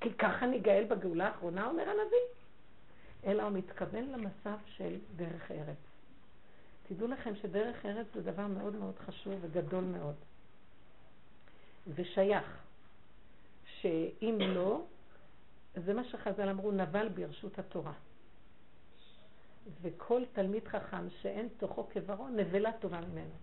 כי 0.00 0.12
ככה 0.12 0.46
ניגאל 0.46 0.84
בגאולה 0.84 1.26
האחרונה, 1.26 1.66
אומר 1.66 1.82
הנביא. 1.82 2.18
אלא 3.26 3.42
הוא 3.42 3.50
מתכוון 3.50 4.04
למצב 4.12 4.56
של 4.66 4.96
דרך 5.16 5.50
ארץ. 5.50 5.76
תדעו 6.88 7.08
לכם 7.08 7.34
שדרך 7.34 7.86
ארץ 7.86 8.06
זה 8.14 8.22
דבר 8.22 8.46
מאוד 8.46 8.74
מאוד 8.74 8.94
חשוב 9.06 9.34
וגדול 9.40 9.84
מאוד. 9.84 10.14
ושייך. 11.94 12.62
שאם 13.80 14.38
לא, 14.40 14.82
זה 15.74 15.94
מה 15.94 16.04
שחז"ל 16.04 16.48
אמרו, 16.48 16.72
נבל 16.72 17.08
ברשות 17.08 17.58
התורה. 17.58 17.92
וכל 19.82 20.22
תלמיד 20.32 20.68
חכם 20.68 21.10
שאין 21.10 21.48
תוכו 21.56 21.86
כברו, 21.90 22.28
נבלה 22.28 22.72
טובה 22.72 23.00
ממנו. 23.00 23.34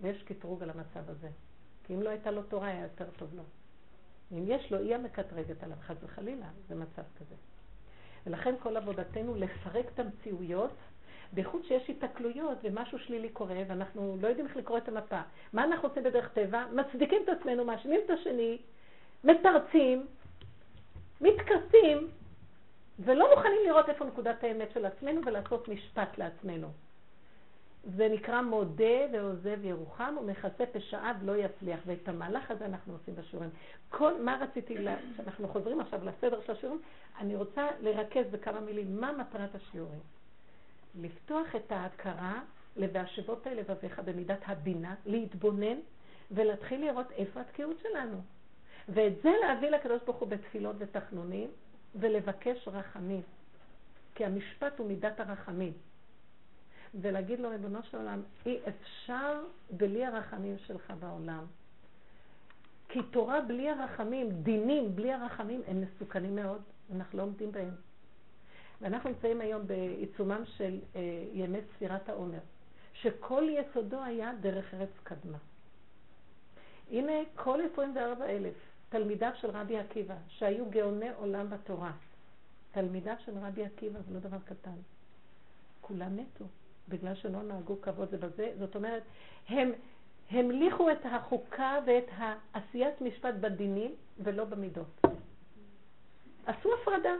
ויש 0.00 0.22
קטרוג 0.22 0.62
על 0.62 0.70
המצב 0.70 1.10
הזה. 1.10 1.28
כי 1.84 1.94
אם 1.94 2.02
לא 2.02 2.10
הייתה 2.10 2.30
לו 2.30 2.42
תורה, 2.42 2.68
היה 2.68 2.82
יותר 2.82 3.10
טוב 3.18 3.34
לו. 3.34 3.42
אם 4.32 4.44
יש 4.46 4.72
לו, 4.72 4.78
היא 4.78 4.94
המקטרגת 4.94 5.62
עליו, 5.62 5.76
חס 5.86 5.96
וחלילה, 6.02 6.46
זה 6.68 6.74
מצב 6.74 7.02
כזה. 7.18 7.34
ולכן 8.26 8.54
כל 8.62 8.76
עבודתנו 8.76 9.34
לפרק 9.34 9.86
את 9.94 10.00
המציאויות, 10.00 10.74
בייחוד 11.32 11.64
שיש 11.64 11.90
התקלויות 11.90 12.58
ומשהו 12.62 12.98
שלילי 12.98 13.28
קורה, 13.28 13.62
ואנחנו 13.68 14.16
לא 14.20 14.28
יודעים 14.28 14.46
איך 14.46 14.56
לקרוא 14.56 14.78
את 14.78 14.88
המפה. 14.88 15.20
מה 15.52 15.64
אנחנו 15.64 15.88
עושים 15.88 16.02
בדרך 16.02 16.32
טבע? 16.32 16.64
מצדיקים 16.72 17.22
את 17.24 17.28
עצמנו, 17.28 17.64
מאשימים 17.64 18.00
את 18.04 18.10
השני, 18.10 18.58
מתרצים, 19.24 20.06
מתכסים, 21.20 22.08
ולא 23.04 23.34
מוכנים 23.36 23.60
לראות 23.66 23.88
איפה 23.88 24.04
נקודת 24.04 24.44
האמת 24.44 24.68
של 24.74 24.86
עצמנו 24.86 25.20
ולעשות 25.24 25.68
משפט 25.68 26.18
לעצמנו. 26.18 26.68
זה 27.96 28.08
נקרא 28.08 28.42
מודה 28.42 28.84
ועוזב 29.12 29.64
ירוחם 29.64 30.14
ומכסה 30.20 30.66
פשעיו 30.72 31.14
לא 31.22 31.36
יצליח. 31.36 31.80
ואת 31.86 32.08
המהלך 32.08 32.50
הזה 32.50 32.66
אנחנו 32.66 32.92
עושים 32.92 33.14
בשיעורים. 33.16 33.50
כל, 33.90 34.22
מה 34.22 34.38
רציתי, 34.40 34.78
לה, 34.78 34.96
שאנחנו 35.16 35.48
חוזרים 35.48 35.80
עכשיו 35.80 36.00
לסדר 36.04 36.40
של 36.46 36.52
השיעורים, 36.52 36.80
אני 37.20 37.36
רוצה 37.36 37.68
לרכז 37.80 38.24
בכמה 38.30 38.60
מילים 38.60 39.00
מה 39.00 39.12
מטרת 39.12 39.54
השיעורים. 39.54 40.00
לפתוח 41.00 41.56
את 41.56 41.72
ההכרה 41.72 42.40
ל"והשבות 42.76 43.46
האלה 43.46 43.60
לבביך" 43.60 43.98
במידת 43.98 44.40
הבינה, 44.46 44.94
להתבונן 45.06 45.76
ולהתחיל 46.30 46.80
לראות 46.80 47.10
איפה 47.10 47.40
התקיעות 47.40 47.76
שלנו. 47.82 48.20
ואת 48.88 49.12
זה 49.22 49.30
להביא 49.40 49.70
לקדוש 49.70 50.02
ברוך 50.02 50.16
הוא 50.16 50.28
בתפילות 50.28 50.76
ותחנונים 50.78 51.50
ולבקש 51.94 52.68
רחמים. 52.68 53.22
כי 54.14 54.24
המשפט 54.24 54.78
הוא 54.78 54.86
מידת 54.86 55.20
הרחמים. 55.20 55.72
ולהגיד 56.94 57.40
לו, 57.40 57.50
ריבונו 57.50 57.82
של 57.82 57.96
עולם, 57.96 58.22
אי 58.46 58.58
אפשר 58.68 59.40
בלי 59.70 60.06
הרחמים 60.06 60.58
שלך 60.58 60.92
בעולם. 61.00 61.44
כי 62.88 62.98
תורה 63.10 63.40
בלי 63.40 63.70
הרחמים, 63.70 64.30
דינים 64.42 64.96
בלי 64.96 65.12
הרחמים, 65.12 65.60
הם 65.66 65.80
מסוכנים 65.80 66.36
מאוד, 66.36 66.62
אנחנו 66.94 67.18
לא 67.18 67.22
עומדים 67.22 67.52
בהם. 67.52 67.74
ואנחנו 68.80 69.10
נמצאים 69.10 69.40
היום 69.40 69.66
בעיצומם 69.66 70.42
של 70.44 70.78
אה, 70.96 71.00
ימי 71.32 71.58
ספירת 71.74 72.08
העומר, 72.08 72.38
שכל 72.92 73.44
יסודו 73.50 74.02
היה 74.02 74.32
דרך 74.40 74.74
ארץ 74.74 74.90
קדמה. 75.02 75.38
הנה 76.90 77.12
כל 77.34 77.60
24 77.72 78.26
אלף 78.26 78.54
תלמידיו 78.90 79.30
של 79.34 79.50
רבי 79.50 79.78
עקיבא, 79.78 80.14
שהיו 80.28 80.70
גאוני 80.70 81.10
עולם 81.10 81.50
בתורה, 81.50 81.92
תלמידיו 82.72 83.14
של 83.24 83.38
רבי 83.38 83.64
עקיבא, 83.64 84.00
זה 84.00 84.14
לא 84.14 84.20
דבר 84.20 84.38
קטן, 84.44 84.76
כולם 85.80 86.16
מתו. 86.16 86.44
בגלל 86.88 87.14
שלא 87.14 87.42
נהגו 87.42 87.80
כבוד 87.80 88.10
זה 88.10 88.16
בזה. 88.16 88.52
זאת 88.58 88.76
אומרת, 88.76 89.02
הם 89.48 89.72
המליכו 90.30 90.90
את 90.90 90.98
החוקה 91.04 91.78
ואת 91.86 92.04
העשיית 92.16 93.00
משפט 93.00 93.34
בדינים 93.34 93.94
ולא 94.18 94.44
במידות. 94.44 95.00
עשו 96.46 96.74
הפרדה. 96.74 97.14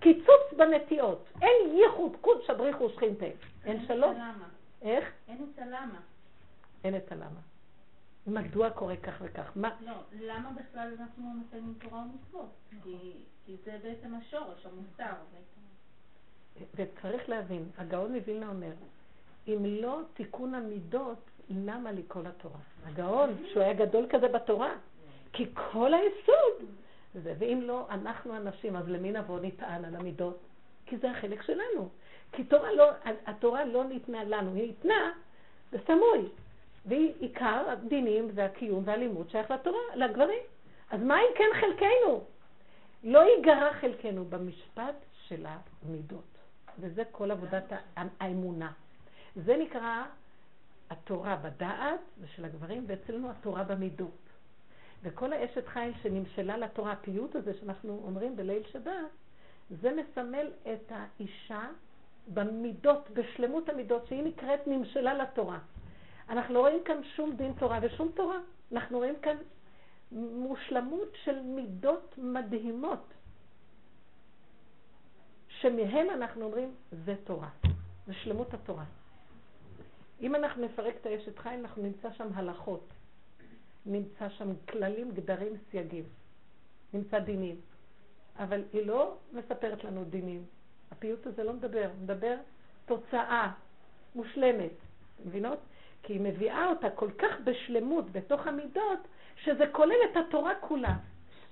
קיצוץ 0.00 0.52
בנטיעות. 0.56 1.28
אין 1.42 1.76
ייחוד 1.76 2.16
קוד 2.20 2.42
שבריחו 2.46 2.88
שכינתה. 2.88 3.26
אין 3.64 3.86
שלום. 3.86 4.16
איך? 4.82 5.12
אין 5.28 5.46
את 5.54 5.58
הלמה. 5.58 6.00
אין 6.84 6.96
את 6.96 7.12
הלמה. 7.12 7.40
מדוע 8.28 8.70
קורה 8.70 8.96
כך 8.96 9.14
וכך? 9.20 9.50
מה? 9.56 9.70
לא, 9.80 9.92
למה 10.20 10.50
בכלל 10.50 10.94
אנחנו 11.00 11.24
מקיימים 11.34 11.74
תורה 11.80 12.02
ומצוות? 12.02 12.50
כי 13.46 13.56
זה 13.64 13.78
בעצם 13.82 14.14
השורש, 14.14 14.66
המוסר. 14.66 15.14
וצריך 16.74 17.28
להבין, 17.28 17.68
הגאון 17.78 18.14
מווילנה 18.14 18.48
אומר, 18.48 18.72
אם 19.48 19.64
לא 19.64 20.00
תיקון 20.14 20.54
המידות, 20.54 21.18
למה 21.50 21.92
לי 21.92 22.02
כל 22.08 22.26
התורה? 22.26 22.60
הגאון, 22.84 23.30
שהוא 23.52 23.62
היה 23.62 23.74
גדול 23.74 24.06
כזה 24.10 24.28
בתורה, 24.28 24.70
כי 25.32 25.46
כל 25.54 25.94
היסוד 25.94 26.70
זה, 27.14 27.34
ואם 27.38 27.60
לא, 27.62 27.86
אנחנו 27.90 28.34
הנשים, 28.34 28.76
אז 28.76 28.88
למי 28.88 29.12
נבוא 29.12 29.40
נטען 29.40 29.84
על 29.84 29.96
המידות? 29.96 30.38
כי 30.86 30.96
זה 30.98 31.10
החלק 31.10 31.42
שלנו. 31.42 31.88
כי 32.32 32.44
תורה 32.44 32.72
לא, 32.72 32.90
התורה 33.26 33.64
לא 33.64 33.84
ניתנה 33.84 34.24
לנו, 34.24 34.54
היא 34.54 34.66
ניתנה 34.66 35.12
בסמוי. 35.72 36.28
והיא 36.88 37.12
עיקר 37.20 37.70
הדינים 37.70 38.28
והקיום 38.34 38.82
והלימוד 38.86 39.30
שייך 39.30 39.50
לתורה, 39.50 39.78
לגברים. 39.94 40.42
אז 40.90 41.00
מה 41.02 41.20
אם 41.20 41.36
כן 41.38 41.60
חלקנו? 41.60 42.24
לא 43.04 43.18
ייגרע 43.18 43.72
חלקנו 43.72 44.24
במשפט 44.24 44.94
של 45.26 45.46
המידות. 45.46 46.38
וזה 46.78 47.02
כל 47.12 47.30
עבודת 47.30 47.64
האמונה. 47.96 48.72
זה 49.36 49.56
נקרא 49.56 50.02
התורה 50.90 51.36
בדעת, 51.36 52.00
ושל 52.20 52.44
הגברים, 52.44 52.84
ואצלנו 52.86 53.30
התורה 53.30 53.64
במידות. 53.64 54.28
וכל 55.02 55.32
האשת 55.32 55.68
חיל 55.68 55.92
שנמשלה 56.02 56.56
לתורה, 56.56 56.92
הפיוט 56.92 57.36
הזה 57.36 57.54
שאנחנו 57.60 58.00
אומרים 58.04 58.36
בליל 58.36 58.62
שבת, 58.72 58.92
זה 59.70 59.90
מסמל 59.96 60.50
את 60.72 60.92
האישה 60.92 61.68
במידות, 62.34 63.10
בשלמות 63.10 63.68
המידות, 63.68 64.06
שהיא 64.06 64.22
נקראת 64.22 64.66
נמשלה 64.66 65.14
לתורה. 65.14 65.58
אנחנו 66.28 66.54
לא 66.54 66.60
רואים 66.60 66.84
כאן 66.84 67.04
שום 67.16 67.36
דין 67.36 67.52
תורה 67.52 67.78
ושום 67.82 68.10
תורה. 68.14 68.38
אנחנו 68.72 68.98
רואים 68.98 69.14
כאן 69.22 69.36
מושלמות 70.12 71.08
של 71.24 71.40
מידות 71.40 72.14
מדהימות, 72.18 73.12
שמהם 75.48 76.10
אנחנו 76.10 76.44
אומרים, 76.44 76.74
זה 77.04 77.14
תורה, 77.24 77.48
זה 78.06 78.14
שלמות 78.14 78.54
התורה. 78.54 78.84
אם 80.20 80.34
אנחנו 80.34 80.64
נפרק 80.64 80.94
את 81.00 81.06
האשת 81.06 81.38
חי, 81.38 81.54
אנחנו 81.54 81.82
נמצא 81.82 82.12
שם 82.12 82.28
הלכות, 82.34 82.88
נמצא 83.86 84.28
שם 84.28 84.48
כללים, 84.68 85.10
גדרים, 85.14 85.52
סייגים, 85.70 86.04
נמצא 86.94 87.18
דינים. 87.18 87.60
אבל 88.38 88.64
היא 88.72 88.86
לא 88.86 89.16
מספרת 89.32 89.84
לנו 89.84 90.04
דינים. 90.04 90.44
הפיוט 90.90 91.26
הזה 91.26 91.44
לא 91.44 91.52
מדבר, 91.52 91.90
מדבר 92.02 92.36
תוצאה 92.86 93.52
מושלמת. 94.14 94.72
מבינות? 95.26 95.58
כי 96.08 96.14
היא 96.14 96.20
מביאה 96.20 96.66
אותה 96.66 96.90
כל 96.90 97.10
כך 97.10 97.40
בשלמות 97.44 98.12
בתוך 98.12 98.46
המידות, 98.46 98.98
שזה 99.36 99.66
כולל 99.72 99.96
את 100.10 100.16
התורה 100.16 100.54
כולה. 100.60 100.94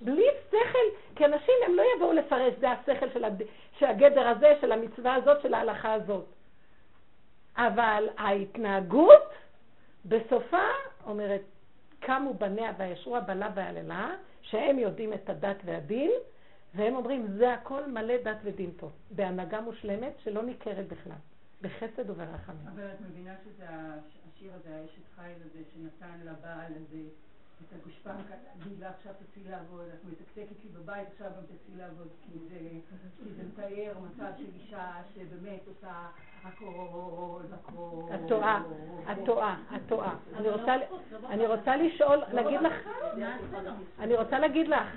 בלי 0.01 0.25
שכל, 0.47 0.87
כי 1.15 1.25
אנשים 1.25 1.53
הם 1.65 1.73
לא 1.75 1.83
יבואו 1.95 2.13
לפרש, 2.13 2.53
זה 2.59 2.71
השכל 2.71 3.09
של, 3.13 3.23
הד... 3.23 3.41
של 3.79 3.85
הגדר 3.85 4.27
הזה, 4.27 4.53
של 4.61 4.71
המצווה 4.71 5.15
הזאת, 5.15 5.41
של 5.41 5.53
ההלכה 5.53 5.93
הזאת. 5.93 6.25
אבל 7.57 8.09
ההתנהגות, 8.17 9.33
בסופה, 10.05 10.67
אומרת, 11.05 11.41
קמו 11.99 12.33
בניה 12.33 12.71
וישרו 12.77 13.17
הבלה 13.17 13.49
והעללה, 13.55 14.15
שהם 14.41 14.79
יודעים 14.79 15.13
את 15.13 15.29
הדת 15.29 15.57
והדין, 15.65 16.11
והם 16.75 16.95
אומרים, 16.95 17.27
זה 17.27 17.53
הכל 17.53 17.85
מלא 17.85 18.17
דת 18.23 18.37
ודין 18.43 18.71
פה, 18.77 18.89
בהנהגה 19.11 19.61
מושלמת 19.61 20.13
שלא 20.23 20.43
ניכרת 20.43 20.87
בכלל, 20.87 21.17
בחסד 21.61 22.09
וברחמים. 22.09 22.67
אבל 22.75 22.85
את 22.85 23.01
מבינה 23.01 23.33
שזה 23.45 23.65
השיר 24.37 24.51
הזה, 24.53 24.75
האשת 24.75 25.01
חיל 25.15 25.35
הזה, 25.45 25.59
שנתן 25.73 26.19
לבעל 26.25 26.71
הזה 26.75 27.01
את 27.61 27.73
הגושפנקה, 27.73 28.35
להגיד 28.59 28.79
לה 28.79 28.89
עכשיו 28.89 29.13
תצאי 29.13 29.43
לעבוד, 29.51 29.85
את 29.93 30.05
מתקתקת 30.05 30.63
לי 30.63 30.69
בבית, 30.69 31.07
עכשיו 31.13 31.27
גם 31.37 31.43
תצאי 31.43 31.75
לעבוד, 31.77 32.07
כי 32.21 32.39
זה, 32.49 32.59
כי 33.23 33.29
זה 33.37 33.43
מתאר 33.43 33.93
מצב 33.99 34.31
של 34.37 34.45
אישה 34.59 34.91
שבאמת 35.15 35.59
עושה 35.67 36.07
הכל, 36.43 37.41
הכל. 37.53 38.01
את 38.15 38.19
טועה, 38.27 38.63
את 39.11 39.17
טועה, 39.25 39.57
את 39.75 39.81
טועה. 39.87 40.15
אני 41.29 41.47
רוצה 41.47 41.75
לשאול, 41.75 42.23
להגיד 42.33 42.61
לך, 42.61 42.73
אני 43.99 44.15
רוצה 44.15 44.39
להגיד 44.39 44.67
לך, 44.67 44.87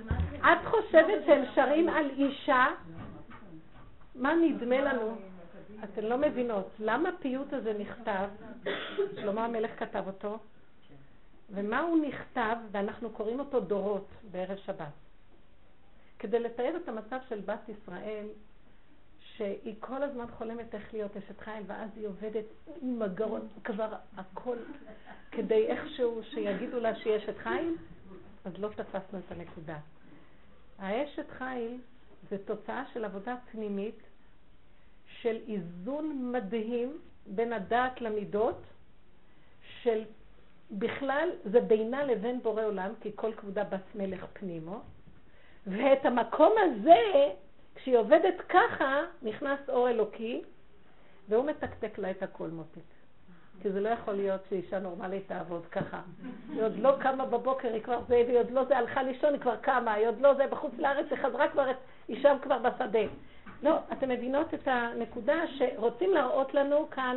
את 0.41 0.67
חושבת 0.67 1.27
שהם 1.27 1.45
שרים 1.55 1.89
על 1.89 2.11
אישה? 2.11 2.67
מה 4.15 4.35
נדמה 4.35 4.81
לנו? 4.81 5.30
אתן 5.85 6.05
לא 6.05 6.19
מבינות. 6.19 6.69
למה 6.79 7.09
הפיוט 7.09 7.53
הזה 7.53 7.73
נכתב? 7.79 8.29
שלמה 9.15 9.45
המלך 9.45 9.71
כתב 9.79 10.03
אותו. 10.07 10.39
ומה 11.51 11.81
הוא 11.81 12.07
נכתב, 12.07 12.57
ואנחנו 12.71 13.11
קוראים 13.11 13.41
אותו 13.41 13.61
דורות 13.61 14.09
בערב 14.31 14.57
שבת. 14.57 14.93
כדי 16.19 16.41
לתאר 16.41 16.77
את 16.83 16.89
המצב 16.89 17.19
של 17.29 17.41
בת 17.41 17.69
ישראל, 17.69 18.27
שהיא 19.21 19.75
כל 19.81 20.03
הזמן 20.03 20.27
חולמת 20.39 20.75
איך 20.75 20.93
להיות 20.93 21.17
אשת 21.17 21.41
חיל, 21.41 21.63
ואז 21.67 21.91
היא 21.97 22.07
עובדת 22.07 22.45
עם 22.83 23.03
הגרון, 23.03 23.49
כבר 23.65 23.95
הכל, 24.17 24.57
כדי 25.31 25.67
איכשהו 25.67 26.21
שיגידו 26.23 26.81
לה 26.81 26.95
שהיא 26.95 27.17
אשת 27.17 27.39
חיל, 27.39 27.77
אז 28.45 28.53
לא 28.59 28.69
תפסנו 28.69 29.19
את 29.19 29.33
הנקודה. 29.33 29.79
האשת 30.79 31.31
חיל 31.31 31.79
זה 32.31 32.37
תוצאה 32.45 32.85
של 32.93 33.05
עבודה 33.05 33.37
פנימית 33.53 33.99
של 35.23 35.37
איזון 35.49 36.33
מדהים 36.33 36.99
בין 37.27 37.53
הדעת 37.53 38.01
למידות, 38.01 38.63
של 39.83 40.03
בכלל 40.71 41.29
זה 41.45 41.61
בינה 41.61 42.05
לבין 42.05 42.43
בורא 42.43 42.65
עולם, 42.65 42.93
כי 43.01 43.11
כל 43.15 43.33
כבודה 43.33 43.65
בת 43.65 43.95
מלך 43.95 44.25
פנימו, 44.33 44.81
ואת 45.67 46.07
המקום 46.07 46.53
הזה, 46.59 47.33
כשהיא 47.75 47.99
עובדת 47.99 48.35
ככה, 48.49 49.01
נכנס 49.23 49.59
אור 49.69 49.89
אלוקי, 49.89 50.43
והוא 51.29 51.45
מתקתק 51.45 51.99
לה 51.99 52.11
את 52.11 52.23
הכל 52.23 52.49
מותק. 52.49 52.81
כי 53.63 53.71
זה 53.71 53.81
לא 53.81 53.89
יכול 53.89 54.15
להיות 54.15 54.41
שאישה 54.49 54.79
נורמלית 54.79 55.29
תעבוד 55.29 55.67
ככה. 55.67 56.01
היא 56.53 56.63
עוד 56.63 56.79
לא 56.79 56.93
קמה 57.01 57.27
בבוקר, 57.27 57.73
היא 57.73 57.83
כבר 57.83 58.01
זה, 58.09 58.23
והיא 58.27 58.39
עוד 58.39 58.51
לא 58.51 58.65
זה, 58.65 58.79
הלכה 58.79 59.03
לישון, 59.03 59.33
היא 59.33 59.41
כבר 59.41 59.57
קמה, 59.57 59.93
היא 59.93 60.09
עוד 60.09 60.21
לא 60.21 60.35
זה, 60.35 60.47
בחוץ 60.47 60.73
לארץ, 60.79 61.07
היא 61.11 61.19
חזרה 61.19 61.49
כבר, 61.49 61.67
היא 62.09 62.23
שם 62.23 62.37
כבר 62.43 62.59
בשדה. 62.59 63.01
לא, 63.63 63.79
אתם 63.93 64.09
מבינות 64.09 64.55
את 64.55 64.69
הנקודה 64.69 65.35
שרוצים 65.47 66.15
להראות 66.15 66.55
לנו 66.55 66.91
כאן 66.91 67.17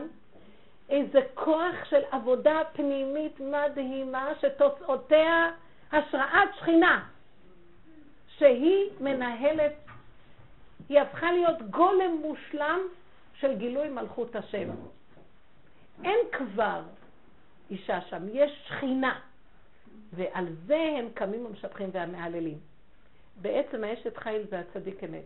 איזה 0.90 1.20
כוח 1.34 1.86
של 1.90 2.02
עבודה 2.12 2.62
פנימית 2.74 3.40
מדהימה 3.40 4.30
שתוצאותיה 4.42 5.52
השראת 5.92 6.50
שכינה, 6.60 7.06
שהיא 8.38 8.90
מנהלת, 9.00 9.74
היא 10.90 11.00
הפכה 11.00 11.32
להיות 11.32 11.62
גולם 11.62 12.18
מושלם 12.22 12.80
של 13.34 13.58
גילוי 13.58 13.90
מלכות 13.90 14.36
השם. 14.36 14.70
אין 16.04 16.20
כבר 16.32 16.82
אישה 17.70 18.02
שם, 18.02 18.24
יש 18.34 18.52
שכינה, 18.68 19.20
ועל 20.14 20.48
זה 20.66 20.96
הם 21.00 21.10
קמים 21.14 21.46
ומשבחים 21.46 21.90
והמהללים. 21.92 22.58
בעצם 23.42 23.84
האשת 23.84 24.18
חיל 24.18 24.42
זה 24.50 24.60
הצדיק 24.60 25.04
אמת, 25.04 25.24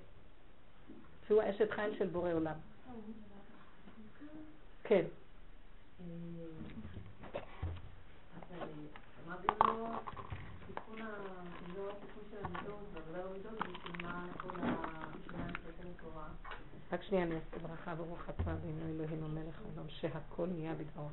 שהוא 1.28 1.42
האשת 1.42 1.72
חיל 1.72 1.98
של 1.98 2.08
בורא 2.08 2.34
עולם. 2.34 2.56
כן. 4.84 5.06
רק 16.92 17.04
שנייה 17.04 17.24
אני 17.24 17.36
אעשה 17.36 17.68
ברכה 17.68 17.96
ברוך 17.96 18.30
אתה 18.30 18.56
ואינו 18.62 18.86
אלוהינו 18.90 19.28
מלך 19.28 19.60
העולם 19.62 19.90
שהכל 19.90 20.48
נהיה 20.48 20.74
בדברו. 20.76 21.10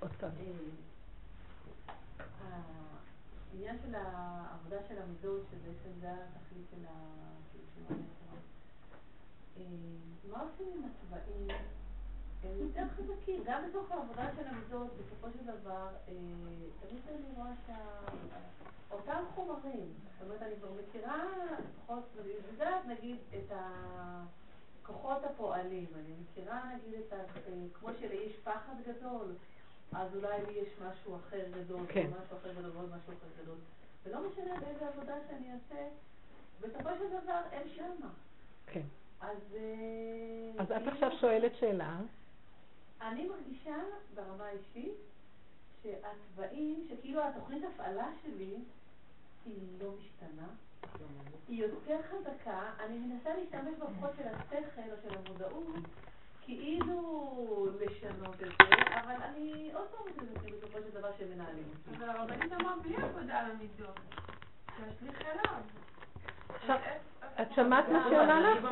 עוד 0.00 0.10
פעם. 0.20 0.30
העניין 3.54 3.76
של 3.86 3.94
העבודה 3.94 4.76
של 4.88 5.02
המידות, 5.02 5.42
שבעצם 5.50 6.00
זה 6.00 6.12
התכלית 6.12 6.66
של 6.70 6.84
התורה. 6.86 8.00
מה 10.30 10.40
עושים 10.42 10.72
עם 10.74 10.82
הצבעים? 10.84 11.48
הם 12.42 12.58
יותר 12.58 12.84
חזקים, 12.96 13.42
גם 13.44 13.62
בתוך 13.68 13.90
העבודה 13.90 14.30
של 14.36 14.46
המידות, 14.46 14.90
בסופו 14.92 15.26
של 15.30 15.44
דבר, 15.44 15.88
תמיד 16.80 17.02
אני 17.08 17.36
רואה 17.36 17.50
שאותם 17.66 19.24
חומרים, 19.34 19.92
זאת 20.12 20.22
אומרת, 20.26 20.42
אני 20.42 20.54
כבר 20.60 20.70
מכירה, 20.72 21.24
לפחות, 21.58 22.04
יודעת, 22.52 22.86
נגיד, 22.86 23.16
את 23.36 23.52
הכוחות 24.82 25.24
הפועלים, 25.24 25.86
אני 25.94 26.14
מכירה, 26.22 26.74
נגיד, 26.74 26.94
את 26.94 27.12
ה... 27.12 27.16
כמו 27.74 27.88
שלאיש 28.00 28.36
פחד 28.44 28.74
גדול, 28.86 29.34
אז 29.92 30.16
אולי 30.16 30.46
לי 30.46 30.52
יש 30.52 30.68
משהו 30.82 31.16
אחר 31.16 31.44
גדול, 31.50 31.80
כן. 31.88 32.10
משהו 32.10 32.36
אחר 32.36 32.52
גדול 32.52 32.70
ועוד 32.70 32.88
משהו 32.88 33.12
אחר 33.12 33.42
גדול. 33.42 33.56
ולא 34.04 34.28
משנה 34.28 34.60
באיזה 34.60 34.88
עבודה 34.88 35.14
שאני 35.28 35.52
אעשה, 35.52 35.88
בסופו 36.60 36.90
של 36.98 37.08
דבר 37.22 37.40
הם 37.52 37.68
שמה. 37.76 38.10
כן. 38.66 38.82
אז... 39.20 39.38
אה, 39.56 40.62
אז 40.62 40.72
את 40.72 40.92
עכשיו 40.92 41.10
שואלת 41.20 41.52
שאלה. 41.60 42.00
אני 43.00 43.28
מרגישה 43.28 43.76
ברמה 44.14 44.44
האישית 44.44 44.94
שהצבעים, 45.82 46.86
שכאילו 46.90 47.22
התוכנית 47.22 47.62
הפעלה 47.64 48.08
שלי 48.22 48.54
היא 49.44 49.78
לא 49.80 49.90
משתנה. 49.90 50.46
היא 51.48 51.64
יותר 51.64 52.00
חזקה, 52.02 52.70
אני 52.80 52.98
מנסה 52.98 53.30
להשתמש 53.36 53.74
בכוחות 53.78 54.10
של 54.16 54.28
השכל 54.28 54.90
או 54.90 54.96
של 55.02 55.18
המודעות, 55.18 55.66
כאילו 56.44 57.66
לשנות 57.80 58.34
את 58.34 58.38
זה, 58.38 59.00
אבל 59.00 59.14
אני 59.22 59.70
עוד 59.74 59.86
פעם 59.86 60.12
חושבת 60.12 60.52
בסופו 60.52 60.78
של 60.78 60.98
דבר 60.98 61.08
שמנהלים 61.18 61.64
אותי. 61.70 61.98
אבל 61.98 62.10
הרבנית 62.10 62.52
אמרה 62.52 62.72
בלי 62.82 62.96
עבודה 62.96 63.38
על 63.38 63.50
המידות. 63.50 64.00
תשליך 64.66 65.22
אליו. 65.22 65.60
עכשיו, 66.54 66.76
את 67.42 67.46
שמעת 67.54 67.88
מה 67.88 68.04
שהיא 68.08 68.18
עונה 68.18 68.40
לך? 68.40 68.66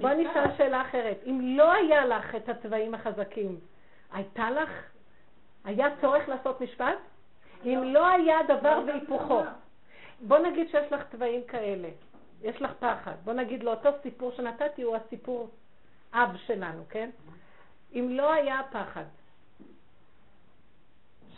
בואי 0.00 0.24
נשאל 0.24 0.56
שאלה 0.56 0.82
אחרת. 0.82 1.16
אם 1.26 1.40
לא 1.42 1.72
היה 1.72 2.04
לך 2.06 2.34
את 2.34 2.48
הצבעים 2.48 2.94
החזקים, 2.94 3.60
הייתה 4.12 4.50
לך, 4.50 4.70
היה 5.64 5.88
צורך 6.00 6.28
לעשות 6.28 6.60
משפט? 6.60 6.98
אם 7.64 7.82
לא 7.84 8.06
היה 8.06 8.38
דבר 8.48 8.82
והיפוכו. 8.86 9.42
בוא 10.20 10.38
נגיד 10.38 10.68
שיש 10.68 10.92
לך 10.92 11.02
צבעים 11.12 11.42
כאלה, 11.48 11.88
יש 12.42 12.62
לך 12.62 12.70
פחד. 12.78 13.14
בוא 13.24 13.32
נגיד 13.32 13.62
לו, 13.62 13.70
אותו 13.70 13.88
סיפור 14.02 14.32
שנתתי 14.32 14.82
הוא 14.82 14.96
הסיפור 14.96 15.50
אב 16.14 16.36
שלנו, 16.46 16.84
כן? 16.88 17.10
אם 17.92 18.08
לא 18.10 18.32
היה 18.32 18.60
פחד, 18.70 19.04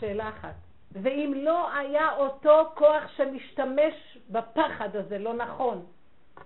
שאלה 0.01 0.29
אחת, 0.29 0.55
ואם 0.93 1.33
לא 1.37 1.75
היה 1.77 2.17
אותו 2.17 2.73
כוח 2.75 3.03
שמשתמש 3.17 4.19
בפחד 4.31 4.97
הזה 4.97 5.19
לא 5.19 5.35
נכון, 5.35 5.87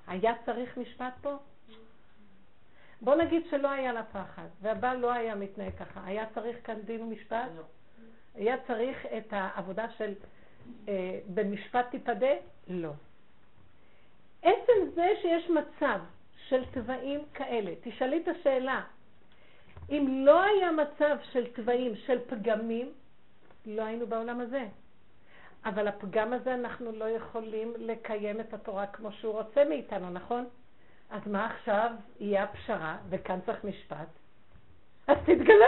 היה 0.07 0.33
צריך 0.45 0.79
משפט 0.79 1.13
פה? 1.21 1.37
בוא 3.01 3.15
נגיד 3.15 3.43
שלא 3.51 3.71
היה 3.71 3.93
לה 3.93 4.05
פחד, 4.05 4.47
והבעל 4.61 4.97
לא 4.97 5.13
היה 5.13 5.35
מתנהג 5.35 5.75
ככה, 5.79 6.01
היה 6.05 6.25
צריך 6.35 6.57
כאן 6.65 6.81
דין 6.81 7.03
ומשפט? 7.03 7.49
לא. 7.57 7.63
היה 8.35 8.57
צריך 8.67 9.07
את 9.07 9.33
העבודה 9.33 9.91
של 9.91 10.15
אה, 10.89 11.19
במשפט 11.35 11.91
תיפדה? 11.91 12.33
לא. 12.69 12.93
עצם 14.43 14.91
זה 14.95 15.09
שיש 15.23 15.51
מצב 15.51 15.99
של 16.49 16.65
תוואים 16.65 17.21
כאלה, 17.35 17.73
תשאלי 17.83 18.23
את 18.23 18.29
השאלה, 18.29 18.81
אם 19.91 20.25
לא 20.27 20.43
היה 20.43 20.73
מצב 20.73 21.17
של 21.33 21.47
תוואים, 21.47 21.97
של 21.97 22.19
פגמים, 22.27 22.93
לא 23.67 23.83
היינו 23.83 24.07
בעולם 24.07 24.41
הזה. 24.41 24.67
אבל 25.65 25.89
הפגם 25.89 26.33
הזה 26.33 26.55
אנחנו 26.55 26.93
לא 26.93 27.09
יכולים 27.09 27.75
לקיים 27.79 28.41
את 28.41 28.55
התורה 28.55 28.87
כמו 28.87 29.13
שהוא 29.13 29.33
רוצה 29.33 29.65
מאיתנו, 29.65 30.11
נכון? 30.11 30.45
אז 31.11 31.21
מה 31.27 31.47
עכשיו 31.47 31.91
יהיה 32.21 32.43
הפשרה, 32.43 32.97
וכאן 33.09 33.39
צריך 33.47 33.65
משפט? 33.65 34.09
אז 35.07 35.17
תתגלה. 35.27 35.67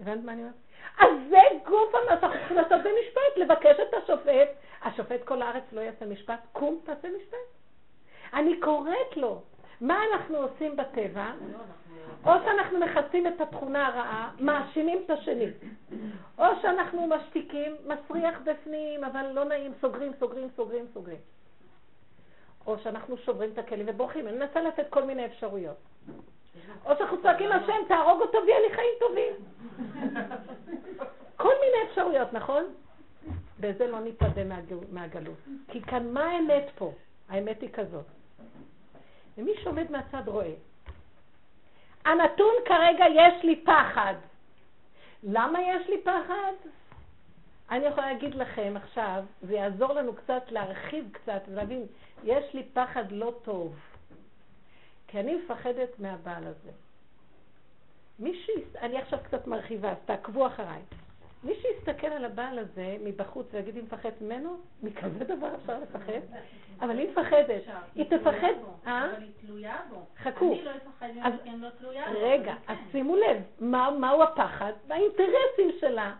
הבנת 0.00 0.24
מה 0.24 0.32
אני 0.32 0.40
אומרת? 0.40 0.54
אז 0.98 1.10
זה 1.30 1.38
גוף 1.66 1.92
שאנחנו 1.92 2.30
צריכים 2.38 2.56
לעשות 2.56 2.80
במשפט, 2.80 3.36
לבקש 3.36 3.76
את 3.88 3.94
השופט. 3.94 4.48
השופט 4.82 5.24
כל 5.24 5.42
הארץ 5.42 5.64
לא 5.72 5.80
יעשה 5.80 6.06
משפט, 6.06 6.40
קום 6.52 6.80
תעשה 6.84 7.08
משפט. 7.08 7.55
אני 8.34 8.60
קוראת 8.60 9.16
לו. 9.16 9.42
מה 9.80 9.98
אנחנו 10.12 10.36
עושים 10.36 10.76
בטבע? 10.76 11.32
או 12.24 12.32
שאנחנו 12.44 12.78
מכסים 12.78 13.26
את 13.26 13.40
התכונה 13.40 13.86
הרעה, 13.86 14.30
מאשימים 14.40 15.02
את 15.04 15.10
השני. 15.10 15.46
או 16.38 16.44
שאנחנו 16.62 17.06
משתיקים, 17.06 17.76
מסריח 17.84 18.38
בפנים, 18.44 19.04
אבל 19.04 19.26
לא 19.32 19.44
נעים, 19.44 19.72
סוגרים, 19.80 20.12
סוגרים, 20.20 20.48
סוגרים, 20.56 20.86
סוגרים. 20.94 21.18
או 22.66 22.78
שאנחנו 22.78 23.16
שוברים 23.16 23.50
את 23.52 23.58
הכלים 23.58 23.86
ובורחים. 23.88 24.28
אני 24.28 24.36
מנסה 24.36 24.62
לתת 24.62 24.86
כל 24.90 25.04
מיני 25.04 25.26
אפשרויות. 25.26 25.76
או 26.84 26.96
שאנחנו 26.96 27.22
צועקים 27.22 27.52
השם, 27.52 27.88
תהרוג 27.88 28.20
אותו 28.20 28.38
ויהיה 28.46 28.60
לי 28.60 28.74
חיים 28.74 28.94
טובים. 29.00 29.32
כל 31.36 31.52
מיני 31.60 31.90
אפשרויות, 31.90 32.32
נכון? 32.32 32.64
בזה 33.60 33.86
לא 33.86 34.00
ניפדה 34.00 34.42
מהגלות. 34.92 35.38
כי 35.68 35.82
כאן 35.82 36.12
מה 36.12 36.24
האמת 36.24 36.70
פה? 36.74 36.92
האמת 37.28 37.60
היא 37.60 37.70
כזאת. 37.72 38.04
ומי 39.38 39.52
שעומד 39.62 39.90
מהצד 39.90 40.22
רואה. 40.28 40.52
הנתון 42.04 42.54
כרגע 42.64 43.04
יש 43.14 43.44
לי 43.44 43.62
פחד. 43.64 44.14
למה 45.22 45.62
יש 45.62 45.88
לי 45.88 46.02
פחד? 46.02 46.52
אני 47.70 47.84
יכולה 47.86 48.12
להגיד 48.12 48.34
לכם 48.34 48.74
עכשיו, 48.76 49.24
זה 49.42 49.54
יעזור 49.54 49.92
לנו 49.92 50.14
קצת 50.14 50.42
להרחיב 50.50 51.08
קצת 51.12 51.42
ולהבין, 51.48 51.86
יש 52.24 52.54
לי 52.54 52.62
פחד 52.72 53.12
לא 53.12 53.32
טוב. 53.44 53.76
כי 55.08 55.20
אני 55.20 55.34
מפחדת 55.34 55.98
מהבעל 55.98 56.46
הזה. 56.46 56.70
מי 58.18 58.34
ש... 58.34 58.50
אני 58.80 58.98
עכשיו 58.98 59.18
קצת 59.22 59.46
מרחיבה, 59.46 59.90
אז 59.90 59.96
תעקבו 60.04 60.46
אחריי. 60.46 60.82
מי 61.44 61.52
שיסתכל 61.54 62.06
על 62.06 62.24
הבעל 62.24 62.58
הזה 62.58 62.96
מבחוץ 63.04 63.46
ויגיד, 63.52 63.76
היא 63.76 63.84
מפחדת 63.84 64.20
ממנו, 64.20 64.56
מכזה 64.82 65.24
דבר 65.24 65.54
אפשר 65.54 65.78
לפחד? 65.78 66.20
אבל 66.80 66.98
היא 66.98 67.08
מפחדת. 67.10 67.62
היא 67.94 68.04
תפחד... 68.04 68.52
אה? 68.86 69.04
אבל 69.04 69.22
היא 69.22 69.30
תלויה 69.40 69.76
בו. 69.90 70.06
חכו. 70.22 70.52
אני 70.52 70.64
לא 70.64 70.70
אפחד 70.70 71.06
ממנו 71.14 71.36
כי 71.42 71.50
אני 71.50 71.60
לא 71.60 71.68
תלויה 71.70 72.04
בו. 72.12 72.18
רגע, 72.22 72.54
אז 72.66 72.76
שימו 72.92 73.16
לב, 73.16 73.42
מהו 74.00 74.22
הפחד? 74.22 74.72
והאינטרסים 74.88 75.70
שלה. 75.80 76.14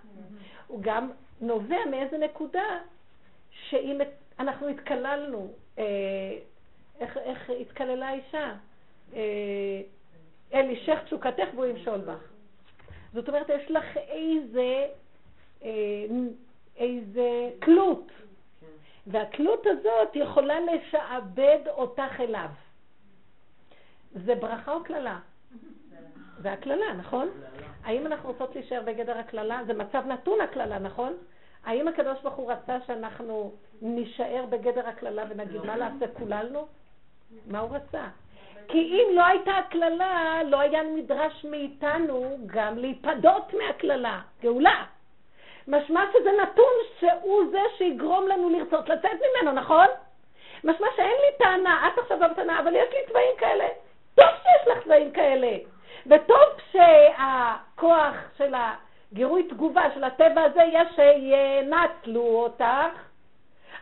הוא 0.66 0.78
גם 0.82 1.10
נובע 1.40 1.84
מאיזה 1.90 2.18
נקודה 2.18 2.78
שאנחנו 3.68 4.68
התקללנו, 4.68 5.52
אה, 5.78 5.84
איך 7.00 7.50
התקללה 7.60 8.08
האישה? 8.08 8.54
אה, 9.14 9.80
אל 10.54 10.70
אישך 10.70 10.98
תשוקתך 11.04 11.46
והוא 11.54 11.66
ימשול 11.66 11.98
בך. 11.98 12.28
זאת 13.12 13.28
אומרת, 13.28 13.48
יש 13.48 13.70
לך 13.70 13.96
איזה, 13.96 14.86
איזה 16.76 17.50
תלות, 17.60 18.12
והתלות 19.06 19.66
הזאת 19.66 20.08
יכולה 20.16 20.54
לשעבד 20.60 21.58
אותך 21.68 22.20
אליו. 22.20 22.48
זה 24.12 24.34
ברכה 24.34 24.72
או 24.72 24.84
קללה? 24.84 25.18
זה 26.38 26.52
הקללה, 26.52 26.92
נכון? 26.92 27.28
האם 27.84 28.06
אנחנו 28.06 28.28
רוצות 28.28 28.54
להישאר 28.54 28.82
בגדר 28.84 29.18
הקללה? 29.18 29.60
זה 29.66 29.74
מצב 29.74 30.06
נתון 30.06 30.40
הקללה, 30.40 30.78
נכון? 30.78 31.12
האם 31.64 31.88
הקדוש 31.88 32.22
ברוך 32.22 32.34
הוא 32.34 32.52
רצה 32.52 32.78
שאנחנו 32.86 33.52
נישאר 33.82 34.44
בגדר 34.50 34.88
הקללה 34.88 35.24
ונגיד 35.28 35.60
מה 35.66 35.76
לעשות 35.76 36.10
כולנו? 36.18 36.66
מה 37.46 37.58
הוא 37.58 37.76
רצה? 37.76 38.08
כי 38.68 38.78
אם 38.78 39.16
לא 39.16 39.24
הייתה 39.26 39.50
הקללה, 39.50 40.40
לא 40.46 40.60
היה 40.60 40.82
נדרש 40.82 41.44
מאיתנו 41.44 42.38
גם 42.46 42.78
להיפדות 42.78 43.54
מהקללה, 43.54 44.20
גאולה. 44.42 44.84
משמע 45.68 46.04
שזה 46.12 46.30
נתון 46.42 46.72
שהוא 47.00 47.44
זה 47.50 47.60
שיגרום 47.78 48.28
לנו 48.28 48.50
לרצות 48.50 48.88
לצאת 48.88 49.10
ממנו, 49.10 49.52
נכון? 49.52 49.86
משמע 50.64 50.86
שאין 50.96 51.08
לי 51.08 51.38
טענה, 51.38 51.88
את 51.88 51.98
עכשיו 51.98 52.20
לא 52.20 52.28
בטענה, 52.28 52.60
אבל 52.60 52.76
יש 52.76 52.88
לי 52.92 52.98
צבעים 53.08 53.36
כאלה. 53.38 53.66
טוב 54.14 54.26
שיש 54.42 54.68
לך 54.68 54.84
צבעים 54.84 55.12
כאלה. 55.12 55.56
וטוב 56.06 56.48
שהכוח 56.72 58.14
של 58.38 58.54
הגירוי 58.54 59.42
תגובה 59.42 59.82
של 59.94 60.04
הטבע 60.04 60.42
הזה 60.42 60.62
יש 60.72 60.88
שינצלו 60.96 62.22
אותך, 62.22 63.02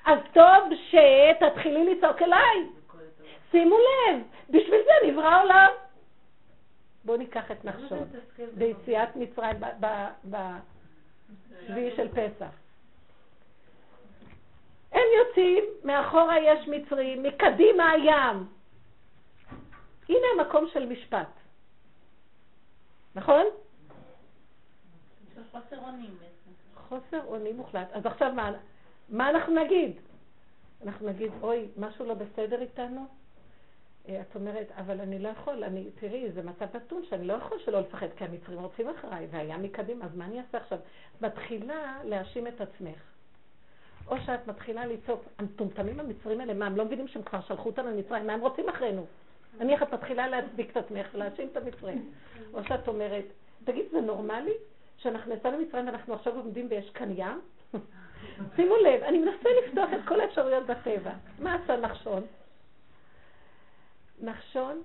אז 0.06 0.18
טוב 0.32 0.72
שתתחילי 0.90 1.94
לצעוק 1.94 2.22
אליי. 2.22 2.66
שימו 3.50 3.76
לב, 3.76 4.22
בשביל 4.50 4.80
זה 4.84 5.06
נברא 5.06 5.28
העולם. 5.28 5.70
בואו 7.04 7.16
ניקח 7.16 7.50
את 7.50 7.64
נחשון, 7.64 8.04
ביציאת 8.52 9.16
מצרים, 9.16 9.56
בשביעי 11.30 11.96
של 11.96 12.08
פסח. 12.08 12.50
הם 14.92 15.02
יוצאים, 15.18 15.64
מאחורה 15.84 16.38
יש 16.38 16.68
מצרים, 16.68 17.22
מקדימה 17.22 17.90
הים. 17.90 18.46
הנה 20.08 20.26
המקום 20.38 20.68
של 20.72 20.86
משפט. 20.86 21.28
נכון? 23.14 23.44
חוסר 25.50 25.78
אונים. 25.78 26.16
חוסר 26.74 27.20
אונים 27.26 27.56
מוחלט. 27.56 27.88
אז 27.92 28.06
עכשיו 28.06 28.32
מה, 28.32 28.52
מה 29.08 29.30
אנחנו 29.30 29.64
נגיד? 29.64 29.92
אנחנו 30.82 31.08
נגיד, 31.08 31.32
אוי, 31.42 31.68
משהו 31.76 32.04
לא 32.04 32.14
בסדר 32.14 32.60
איתנו? 32.60 33.06
אה, 34.08 34.20
את 34.20 34.34
אומרת, 34.34 34.72
אבל 34.76 35.00
אני 35.00 35.18
לא 35.18 35.28
יכול, 35.28 35.64
אני, 35.64 35.90
תראי, 36.00 36.32
זה 36.32 36.42
מצב 36.42 36.76
נתון 36.76 37.02
שאני 37.08 37.26
לא 37.26 37.32
יכול 37.32 37.58
שלא 37.64 37.80
לפחד, 37.80 38.06
כי 38.16 38.24
המצרים 38.24 38.58
רודפים 38.58 38.88
אחריי, 38.88 39.26
והיה 39.30 39.58
מקדימה, 39.58 40.04
אז 40.04 40.16
מה 40.16 40.24
אני 40.24 40.40
אעשה 40.40 40.58
עכשיו? 40.58 40.78
מתחילה 41.20 41.98
להאשים 42.04 42.46
את 42.46 42.60
עצמך. 42.60 42.98
או 44.08 44.16
שאת 44.26 44.46
מתחילה 44.46 44.86
לצעוק, 44.86 45.24
המטומטמים 45.38 46.00
המצרים 46.00 46.40
האלה, 46.40 46.54
מה, 46.54 46.66
הם 46.66 46.76
לא 46.76 46.84
מבינים 46.84 47.08
שהם 47.08 47.22
כבר 47.22 47.40
שלחו 47.40 47.68
אותנו 47.68 47.90
למצרים, 47.90 48.26
מה 48.26 48.32
הם 48.32 48.40
רוצים 48.40 48.68
אחרינו? 48.68 49.06
איך 49.60 49.82
את 49.82 49.94
מתחילה 49.94 50.28
להצדיק 50.28 50.70
את 50.70 50.76
עצמך 50.76 51.06
ולהאשים 51.14 51.48
את 51.52 51.56
המצרים. 51.56 52.12
או 52.54 52.64
שאת 52.64 52.88
אומרת, 52.88 53.24
תגיד, 53.64 53.84
זה 53.92 54.00
נורמלי 54.00 54.52
שאנחנו 54.96 55.34
יצאנו 55.34 55.58
למצרים 55.58 55.86
ואנחנו 55.86 56.14
עכשיו 56.14 56.36
עומדים 56.36 56.66
ויש 56.70 56.90
כאן 56.90 57.10
ים? 57.16 57.40
שימו 58.56 58.76
לב, 58.76 59.02
אני 59.02 59.18
מנסה 59.18 59.48
לפתוח 59.64 59.90
את 59.94 60.08
כל 60.08 60.20
האפשרויות 60.20 60.66
בטבע. 60.66 61.12
מה 61.38 61.54
עשה 61.54 61.76
נחשון? 61.76 62.22
נחשון 64.22 64.82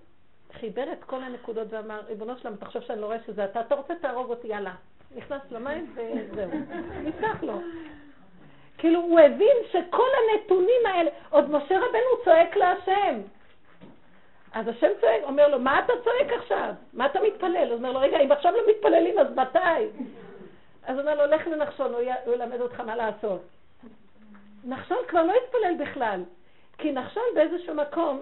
חיבר 0.54 0.92
את 0.94 1.04
כל 1.04 1.24
הנקודות 1.24 1.68
ואמר, 1.70 2.02
ריבונו 2.08 2.38
שלם, 2.38 2.54
חושב 2.66 2.82
שאני 2.82 3.02
לא 3.02 3.06
רואה 3.06 3.18
שזה 3.28 3.46
אתה, 3.46 3.62
אתה 3.62 3.76
רוצה 3.76 3.94
תהרוג 4.02 4.30
אותי, 4.30 4.48
יאללה. 4.48 4.74
נכנס 5.16 5.42
למים 5.52 5.96
וזהו. 5.96 6.52
נפתח 7.04 7.44
לו. 7.44 7.62
כאילו 8.78 9.00
הוא 9.02 9.20
הבין 9.20 9.58
שכל 9.72 10.08
הנתונים 10.20 10.86
האלה, 10.86 11.10
עוד 11.30 11.50
משה 11.50 11.78
רבנו 11.78 12.24
צועק 12.24 12.56
להשם. 12.56 13.22
אז 14.54 14.68
השם 14.68 14.88
צועק, 15.02 15.24
אומר 15.24 15.48
לו, 15.48 15.60
מה 15.60 15.80
אתה 15.80 15.94
צועק 16.04 16.42
עכשיו? 16.42 16.74
מה 16.94 17.06
אתה 17.06 17.20
מתפלל? 17.22 17.68
הוא 17.68 17.78
אומר 17.78 17.92
לו, 17.92 18.00
רגע, 18.00 18.20
אם 18.20 18.32
עכשיו 18.32 18.52
לא 18.52 18.62
מתפללים, 18.70 19.20
אז 19.20 19.28
מתי? 19.36 19.60
אז 20.84 20.98
הוא 20.98 21.00
אומר 21.00 21.16
לו, 21.16 21.36
לך 21.36 21.48
לנחשון, 21.48 21.94
הוא 22.26 22.34
ילמד 22.34 22.62
אותך 22.62 22.80
מה 22.80 22.96
לעשות. 22.96 23.42
נחשון 24.64 24.98
כבר 25.08 25.24
לא 25.24 25.34
התפלל 25.44 25.76
בכלל, 25.80 26.24
כי 26.78 26.92
נחשון 26.92 27.24
באיזשהו 27.36 27.76
מקום, 27.76 28.22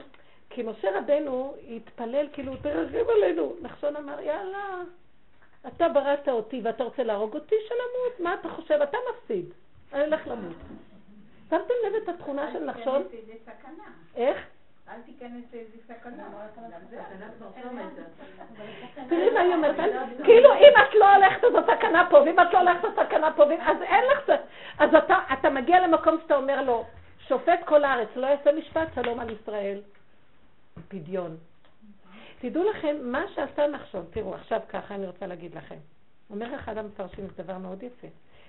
כי 0.50 0.64
משה 0.64 0.98
רבנו 0.98 1.54
התפלל, 1.70 2.28
כאילו, 2.34 2.54
תרחם 2.62 3.10
עלינו. 3.18 3.56
נחשון 3.62 3.96
אמר, 3.96 4.20
יאללה, 4.22 4.82
אתה 5.68 5.90
בראת 5.90 6.30
אותי 6.30 6.62
ואתה 6.64 6.84
רוצה 6.84 7.04
להרוג 7.04 7.34
אותי, 7.36 7.56
שנמות, 7.68 8.20
מה 8.20 8.34
אתה 8.34 8.50
חושב? 8.50 8.82
אתה 8.82 8.98
מפסיד, 9.12 9.46
אני 9.94 10.04
הולך 10.04 10.28
למות. 10.28 10.56
שמתם 11.50 11.74
לב 11.88 11.94
את 12.04 12.10
התכונה 12.10 12.54
של 12.54 12.64
נחשון? 12.64 13.04
איך? 14.16 14.38
אל 14.90 15.02
תיכנס 15.06 15.44
לאיזה 15.54 15.78
סכנה. 15.88 16.30
תראי 19.10 19.30
מה 19.30 19.40
היא 19.40 19.54
אומרת, 19.54 19.76
כאילו 20.24 20.54
אם 20.54 20.74
את 20.84 20.96
לא 20.96 21.16
הולכת 21.16 21.44
אז 21.44 21.54
הסכנה 21.56 22.08
פה, 22.10 22.18
ואם 22.18 22.40
את 22.40 22.54
לא 22.54 22.60
הולכת 22.60 22.86
אז 22.86 22.92
הסכנה 22.98 23.34
פה, 23.34 23.44
אז 23.44 23.82
אין 23.82 24.04
לך... 24.12 24.32
אז 24.80 24.90
אתה 25.34 25.50
מגיע 25.50 25.88
למקום 25.88 26.18
שאתה 26.22 26.36
אומר 26.36 26.62
לו, 26.62 26.86
שופט 27.28 27.64
כל 27.66 27.84
הארץ, 27.84 28.08
לא 28.16 28.28
יעשה 28.28 28.52
משפט 28.52 28.88
שלום 28.96 29.20
על 29.20 29.30
ישראל. 29.30 29.80
פדיון. 30.88 31.38
תדעו 32.40 32.64
לכם, 32.70 32.96
מה 33.02 33.24
שעשה 33.36 33.68
נחשון, 33.68 34.06
תראו, 34.10 34.36
עכשיו 34.36 34.60
ככה 34.70 34.96
אני 34.96 35.08
רוצה 35.08 35.28
להגיד 35.28 35.56
לכם. 35.56 35.78
אומר 36.30 36.56
אחד 36.56 36.78
המפרשים 36.78 37.28
דבר 37.38 37.58
מאוד 37.58 37.84
יפה. 37.84 38.08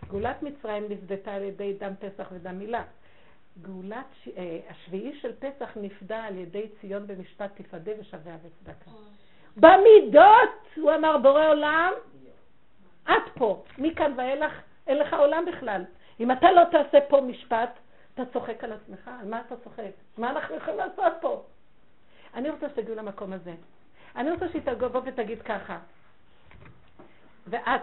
גאולת 0.09 0.43
מצרים 0.43 0.85
נפדתה 0.89 1.33
על 1.33 1.43
ידי 1.43 1.73
דם 1.73 1.93
פסח 1.99 2.29
ודם 2.33 2.59
מילה. 2.59 2.83
גאולת 3.63 4.07
אה, 4.37 4.59
השביעי 4.71 5.21
של 5.21 5.33
פסח 5.39 5.77
נפדה 5.77 6.25
על 6.25 6.37
ידי 6.37 6.69
ציון 6.81 7.07
במשפט 7.07 7.51
תפדה 7.55 7.93
ושביה 8.01 8.37
וצדקה. 8.43 8.91
במידות, 9.57 10.77
הוא 10.77 10.95
אמר, 10.95 11.19
בורא 11.19 11.47
עולם, 11.49 11.93
את 13.05 13.33
פה, 13.35 13.65
מכאן 13.79 14.13
ואילך, 14.17 14.53
אין 14.87 14.99
לך 14.99 15.15
עולם 15.15 15.45
בכלל. 15.45 15.85
אם 16.21 16.33
אתה 16.33 16.53
לא 16.53 16.63
תעשה 16.71 16.99
פה 17.09 17.21
משפט, 17.21 17.71
אתה 18.15 18.23
צוחק 18.33 18.65
על 18.65 18.73
עצמך, 18.73 19.11
על 19.21 19.29
מה 19.29 19.41
אתה 19.47 19.57
צוחק? 19.57 19.91
מה 20.19 20.31
אנחנו 20.31 20.57
יכולים 20.57 20.79
לעשות 20.79 21.13
פה? 21.21 21.43
אני 22.35 22.51
רוצה 22.51 22.69
שתגיעו 22.69 22.97
למקום 22.97 23.33
הזה. 23.33 23.53
אני 24.17 24.31
רוצה 24.31 24.49
שהיא 24.49 24.63
תבוא 24.63 25.01
ותגיד 25.05 25.43
ככה, 25.43 25.79
ואת, 27.47 27.83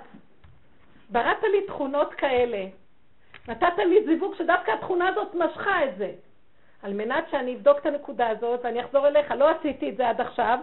בראת 1.09 1.43
לי 1.43 1.67
תכונות 1.67 2.13
כאלה, 2.13 2.65
נתת 3.47 3.77
לי 3.77 4.05
זיווג 4.05 4.35
שדווקא 4.35 4.71
התכונה 4.71 5.07
הזאת 5.07 5.35
משכה 5.35 5.85
את 5.85 5.97
זה. 5.97 6.11
על 6.85 6.93
מנת 6.93 7.29
שאני 7.31 7.55
אבדוק 7.55 7.77
את 7.77 7.85
הנקודה 7.85 8.27
הזאת 8.29 8.59
ואני 8.63 8.85
אחזור 8.85 9.07
אליך. 9.07 9.31
לא 9.31 9.49
עשיתי 9.49 9.89
את 9.89 9.97
זה 9.97 10.09
עד 10.09 10.21
עכשיו. 10.21 10.59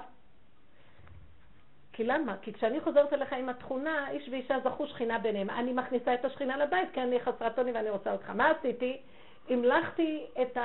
כי 1.92 2.04
למה? 2.04 2.36
כי 2.42 2.52
כשאני 2.52 2.80
חוזרת 2.80 3.12
אליך 3.12 3.32
עם 3.32 3.48
התכונה, 3.48 4.10
איש 4.10 4.28
ואישה 4.28 4.60
זכו 4.64 4.86
שכינה 4.86 5.18
ביניהם. 5.18 5.50
אני 5.50 5.72
מכניסה 5.72 6.14
את 6.14 6.24
השכינה 6.24 6.56
לבית 6.56 6.88
כי 6.92 7.02
אני 7.02 7.20
חסרת 7.20 7.58
אוני 7.58 7.72
ואני 7.72 7.90
רוצה 7.90 8.12
אותך. 8.12 8.30
מה 8.30 8.50
עשיתי? 8.50 9.00
המלכתי 9.48 10.26
את 10.42 10.56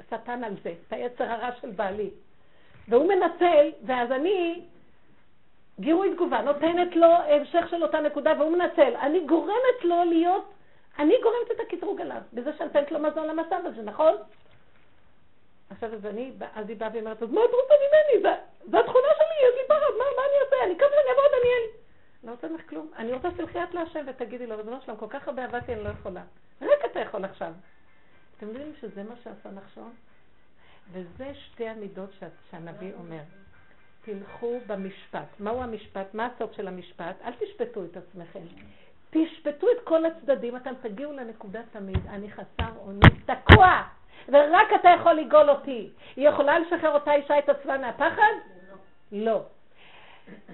השטן 0.00 0.44
על 0.44 0.54
זה, 0.62 0.72
את 0.86 0.92
היצר 0.92 1.24
הרע 1.24 1.50
של 1.60 1.70
בעלי. 1.70 2.10
והוא 2.88 3.08
מנצל, 3.08 3.70
ואז 3.86 4.12
אני, 4.12 4.62
גירוי 5.80 6.14
תגובה, 6.14 6.42
נותנת 6.42 6.96
לו 6.96 7.06
המשך 7.06 7.68
של 7.70 7.82
אותה 7.82 8.00
נקודה 8.00 8.32
והוא 8.38 8.52
מנצל. 8.52 8.96
אני 8.96 9.20
גורמת 9.20 9.84
לו 9.84 10.04
להיות 10.04 10.44
אני 10.98 11.14
גורמת 11.22 11.50
את 11.50 11.60
הקטרוג 11.60 12.00
עליו, 12.00 12.20
בזה 12.32 12.50
שאני 12.52 12.66
נותנת 12.66 12.92
לו 12.92 12.98
מזון 12.98 13.26
למצב 13.26 13.60
הזה, 13.64 13.82
נכון? 13.82 14.14
עכשיו, 15.70 15.94
אז 15.94 16.06
אני, 16.06 16.32
אז 16.54 16.68
היא 16.68 16.76
באה 16.76 16.88
ואומרת, 16.92 17.22
אז 17.22 17.30
מה 17.30 17.40
את 17.44 17.50
רוצה 17.50 17.74
ממני? 17.84 18.22
זו 18.70 18.78
התכונה 18.78 19.08
שלי, 19.16 19.48
יש 19.48 19.54
לי 19.54 19.66
פחד, 19.68 19.92
מה, 19.98 20.04
מה 20.16 20.22
אני 20.22 20.44
עושה? 20.44 20.56
אני 20.64 20.74
שאני 20.78 21.10
אעבור 21.10 21.24
דניאל. 21.38 21.62
לא 22.24 22.30
רוצה 22.30 22.48
ממך 22.48 22.68
כלום. 22.68 22.90
אני 22.96 23.12
רוצה 23.12 23.30
שתלכי 23.30 23.62
את 23.62 23.74
להשם 23.74 24.04
ותגידי 24.06 24.46
לו, 24.46 24.56
ריבונו 24.56 24.76
שלום, 24.84 24.96
כל 24.96 25.06
כך 25.10 25.28
הרבה 25.28 25.44
עבדתי, 25.44 25.72
אני 25.72 25.84
לא 25.84 25.88
יכולה. 25.88 26.22
רק 26.62 26.84
אתה 26.84 27.00
יכול 27.00 27.24
עכשיו. 27.24 27.52
אתם 28.38 28.46
יודעים 28.46 28.72
שזה 28.80 29.02
מה 29.02 29.14
שעשה 29.24 29.50
נחשון? 29.50 29.92
וזה 30.92 31.34
שתי 31.34 31.68
המידות 31.68 32.10
שהנביא 32.50 32.92
אומר. 32.94 33.20
תלכו 34.04 34.60
במשפט. 34.66 35.40
מהו 35.40 35.62
המשפט? 35.62 36.14
מה 36.14 36.26
הסוף 36.26 36.52
של 36.52 36.68
המשפט? 36.68 37.16
אל 37.24 37.32
תשפטו 37.32 37.84
את 37.84 37.96
עצמכם. 37.96 38.42
תשפטו 39.10 39.66
את 39.70 39.84
כל 39.84 40.04
הצדדים, 40.04 40.56
אתם 40.56 40.72
תגיעו 40.80 41.12
לנקודה 41.12 41.60
תמיד, 41.72 42.06
אני 42.08 42.30
חסר 42.30 42.72
אונים, 42.76 43.00
תקוע, 43.26 43.82
ורק 44.28 44.68
אתה 44.80 44.88
יכול 45.00 45.12
לגאול 45.12 45.50
אותי. 45.50 45.90
היא 46.16 46.28
יכולה 46.28 46.58
לשחרר 46.58 46.94
אותה 46.94 47.14
אישה 47.14 47.38
את 47.38 47.48
עצמה 47.48 47.78
מהפחד? 47.78 48.32
לא. 49.12 49.42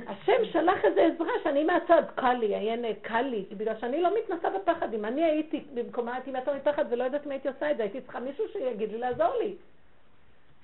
השם 0.07 0.45
שלח 0.53 0.85
איזה 0.85 1.03
עזרה 1.03 1.33
שאני 1.43 1.65
מהצד, 1.65 2.03
קל 2.15 2.33
לי, 2.33 2.55
עיין, 2.55 2.85
קל 3.03 3.23
לי, 3.23 3.45
בגלל 3.57 3.75
שאני 3.81 4.03
לא 4.03 4.11
מתנסה 4.19 4.51
בפחד. 4.51 4.95
אם 4.95 5.05
אני 5.05 5.25
הייתי 5.25 5.65
במקומה, 5.75 6.15
הייתי 6.15 6.31
מתה 6.31 6.55
מפחד 6.55 6.85
ולא 6.91 7.05
יודעת 7.05 7.27
אם 7.27 7.31
הייתי 7.31 7.49
עושה 7.49 7.71
את 7.71 7.77
זה, 7.77 7.83
הייתי 7.83 8.01
צריכה 8.01 8.21
מישהו 8.21 8.45
שיגיד 8.53 8.93
לי 8.93 8.99
לעזור 8.99 9.35
לי. 9.43 9.55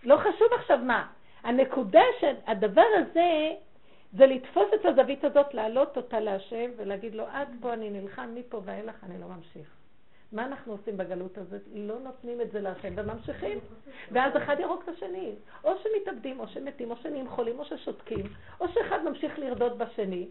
לא 0.04 0.16
חשוב 0.16 0.48
עכשיו 0.52 0.78
מה. 0.78 1.06
הנקודה 1.42 2.02
שהדבר 2.20 2.86
הזה 2.94 3.50
זה 4.12 4.26
לתפוס 4.26 4.66
את 4.74 4.86
הזווית 4.86 5.24
הזאת, 5.24 5.54
להעלות 5.54 5.96
אותה 5.96 6.20
להשם 6.20 6.70
ולהגיד 6.76 7.14
לו, 7.14 7.24
עד 7.32 7.48
פה 7.60 7.72
אני 7.72 7.90
נלחם, 7.90 8.30
מפה 8.34 8.60
ואילך 8.64 9.04
אני 9.04 9.20
לא 9.20 9.26
ממשיך. 9.26 9.79
מה 10.32 10.46
אנחנו 10.46 10.72
עושים 10.72 10.96
בגלות 10.96 11.38
הזאת? 11.38 11.60
לא 11.74 11.98
נותנים 11.98 12.40
את 12.40 12.50
זה 12.50 12.60
להשם 12.60 12.92
וממשיכים. 12.96 13.58
ואז 14.12 14.36
אחד 14.36 14.56
ירוק 14.60 14.82
את 14.84 14.88
השני. 14.88 15.34
או 15.64 15.72
שמתאבדים, 15.82 16.40
או 16.40 16.48
שמתים, 16.48 16.90
או 16.90 16.96
שנהיים 16.96 17.28
חולים, 17.28 17.58
או 17.58 17.64
ששותקים, 17.64 18.26
או 18.60 18.66
שאחד 18.68 19.04
ממשיך 19.04 19.38
לרדות 19.38 19.78
בשני. 19.78 20.28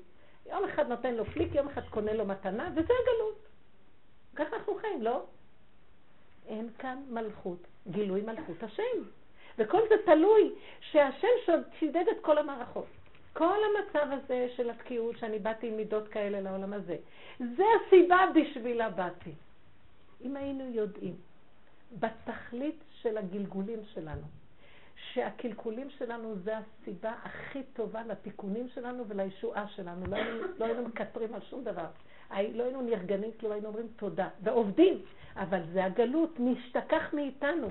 יום 0.49 0.63
אחד 0.63 0.89
נותן 0.89 1.13
לו 1.13 1.25
פליק, 1.25 1.55
יום 1.55 1.67
אחד 1.67 1.81
קונה 1.89 2.13
לו 2.13 2.25
מתנה, 2.25 2.69
וזה 2.71 2.93
הגלות. 3.03 3.47
ככה 4.35 4.55
אנחנו 4.55 4.75
חיים, 4.75 5.01
לא? 5.01 5.23
אין 6.47 6.69
כאן 6.77 7.03
מלכות, 7.09 7.67
גילוי 7.87 8.21
מלכות 8.21 8.63
השם. 8.63 9.03
וכל 9.57 9.81
זה 9.89 9.95
תלוי 10.05 10.53
שהשם 10.81 11.61
שידד 11.79 12.03
את 12.11 12.17
כל 12.21 12.37
המערכות. 12.37 12.85
כל 13.33 13.57
המצב 13.63 14.07
הזה 14.11 14.47
של 14.55 14.69
התקיעות, 14.69 15.17
שאני 15.17 15.39
באתי 15.39 15.67
עם 15.67 15.77
מידות 15.77 16.07
כאלה 16.07 16.41
לעולם 16.41 16.73
הזה, 16.73 16.95
זה 17.39 17.63
הסיבה 17.87 18.19
בשבילה 18.35 18.89
באתי. 18.89 19.31
אם 20.21 20.35
היינו 20.35 20.63
יודעים, 20.69 21.15
בתכלית 21.99 22.83
של 23.01 23.17
הגלגולים 23.17 23.79
שלנו, 23.93 24.21
שהקלקולים 24.95 25.89
שלנו 25.89 26.35
זה 26.43 26.53
הסיבה 26.57 27.13
הכי 27.23 27.63
טובה 27.63 28.03
לתיקונים 28.03 28.69
שלנו 28.69 29.03
ולישועה 29.07 29.67
שלנו. 29.67 30.05
לא 30.07 30.15
היינו, 30.15 30.39
לא 30.57 30.65
היינו 30.65 30.87
מקטרים 30.87 31.33
על 31.33 31.41
שום 31.41 31.63
דבר. 31.63 31.85
לא 32.31 32.63
היינו 32.63 32.81
נרגנים, 32.81 33.31
כאילו 33.37 33.53
היינו 33.53 33.67
אומרים 33.67 33.87
תודה. 33.95 34.29
ועובדים, 34.43 35.01
אבל 35.35 35.61
זה 35.73 35.85
הגלות, 35.85 36.35
נשתכח 36.39 37.13
מאיתנו. 37.13 37.67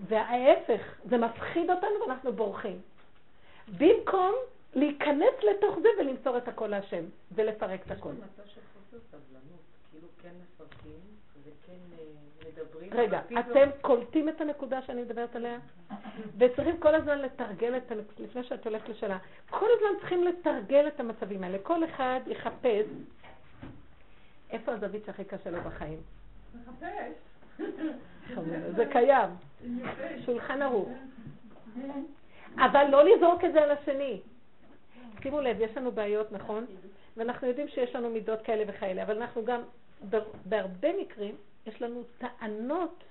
וההפך, 0.00 0.80
זה 1.04 1.18
מפחיד 1.18 1.70
אותנו 1.70 2.00
ואנחנו 2.00 2.32
בורחים. 2.32 2.80
במקום 3.78 4.34
להיכנס 4.74 5.34
לתוך 5.50 5.78
זה 5.82 5.88
ולמסור 6.00 6.36
את 6.36 6.48
הכל 6.48 6.66
להשם, 6.66 7.04
ולפרק 7.32 7.86
את 7.86 7.90
הכל. 7.90 8.10
יש 8.10 8.16
מצב 8.18 8.48
של 8.48 8.60
חוסר 8.74 8.98
סבלנות, 9.10 9.60
כאילו 9.90 10.08
כן 10.22 10.30
מפרקים 10.42 11.00
וכן 11.42 11.78
אה, 11.98 12.04
מדברים. 12.48 12.90
רגע, 12.92 13.20
אתם 13.40 13.68
קולטים 13.80 14.28
את 14.28 14.40
הנקודה 14.40 14.82
שאני 14.82 15.02
מדברת 15.02 15.36
עליה? 15.36 15.58
וצריכים 16.38 16.80
כל 16.80 16.94
הזמן 16.94 17.18
לתרגל 17.18 17.76
את, 17.76 17.92
לפני 18.18 18.44
שאת 18.44 18.66
הולכת 18.66 18.88
לשאלה, 18.88 19.18
כל 19.50 19.66
הזמן 19.76 20.00
צריכים 20.00 20.24
לתרגל 20.24 20.88
את 20.88 21.00
המצבים 21.00 21.44
האלה. 21.44 21.58
כל 21.62 21.84
אחד 21.84 22.20
יחפש 22.26 22.86
איפה 24.50 24.72
הזווית 24.72 25.04
שהכי 25.06 25.24
קשה 25.24 25.50
לו 25.50 25.60
בחיים. 25.62 26.00
מחפש. 26.54 27.12
זה 28.76 28.84
קיים. 28.92 29.30
שולחן 30.24 30.62
ערוך. 30.62 30.88
אבל 32.56 32.84
לא 32.90 33.04
לזרוק 33.04 33.44
את 33.44 33.52
זה 33.52 33.62
על 33.62 33.70
השני. 33.70 34.20
שימו 35.22 35.40
לב, 35.40 35.56
יש 35.60 35.76
לנו 35.76 35.92
בעיות, 35.92 36.32
נכון? 36.32 36.66
ואנחנו 37.16 37.48
יודעים 37.48 37.68
שיש 37.68 37.94
לנו 37.96 38.10
מידות 38.10 38.42
כאלה 38.42 38.64
וכאלה, 38.66 39.02
אבל 39.02 39.16
אנחנו 39.16 39.44
גם, 39.44 39.60
בהרבה 40.44 40.88
מקרים, 41.00 41.34
יש 41.66 41.82
לנו 41.82 42.02
טענות 42.18 43.04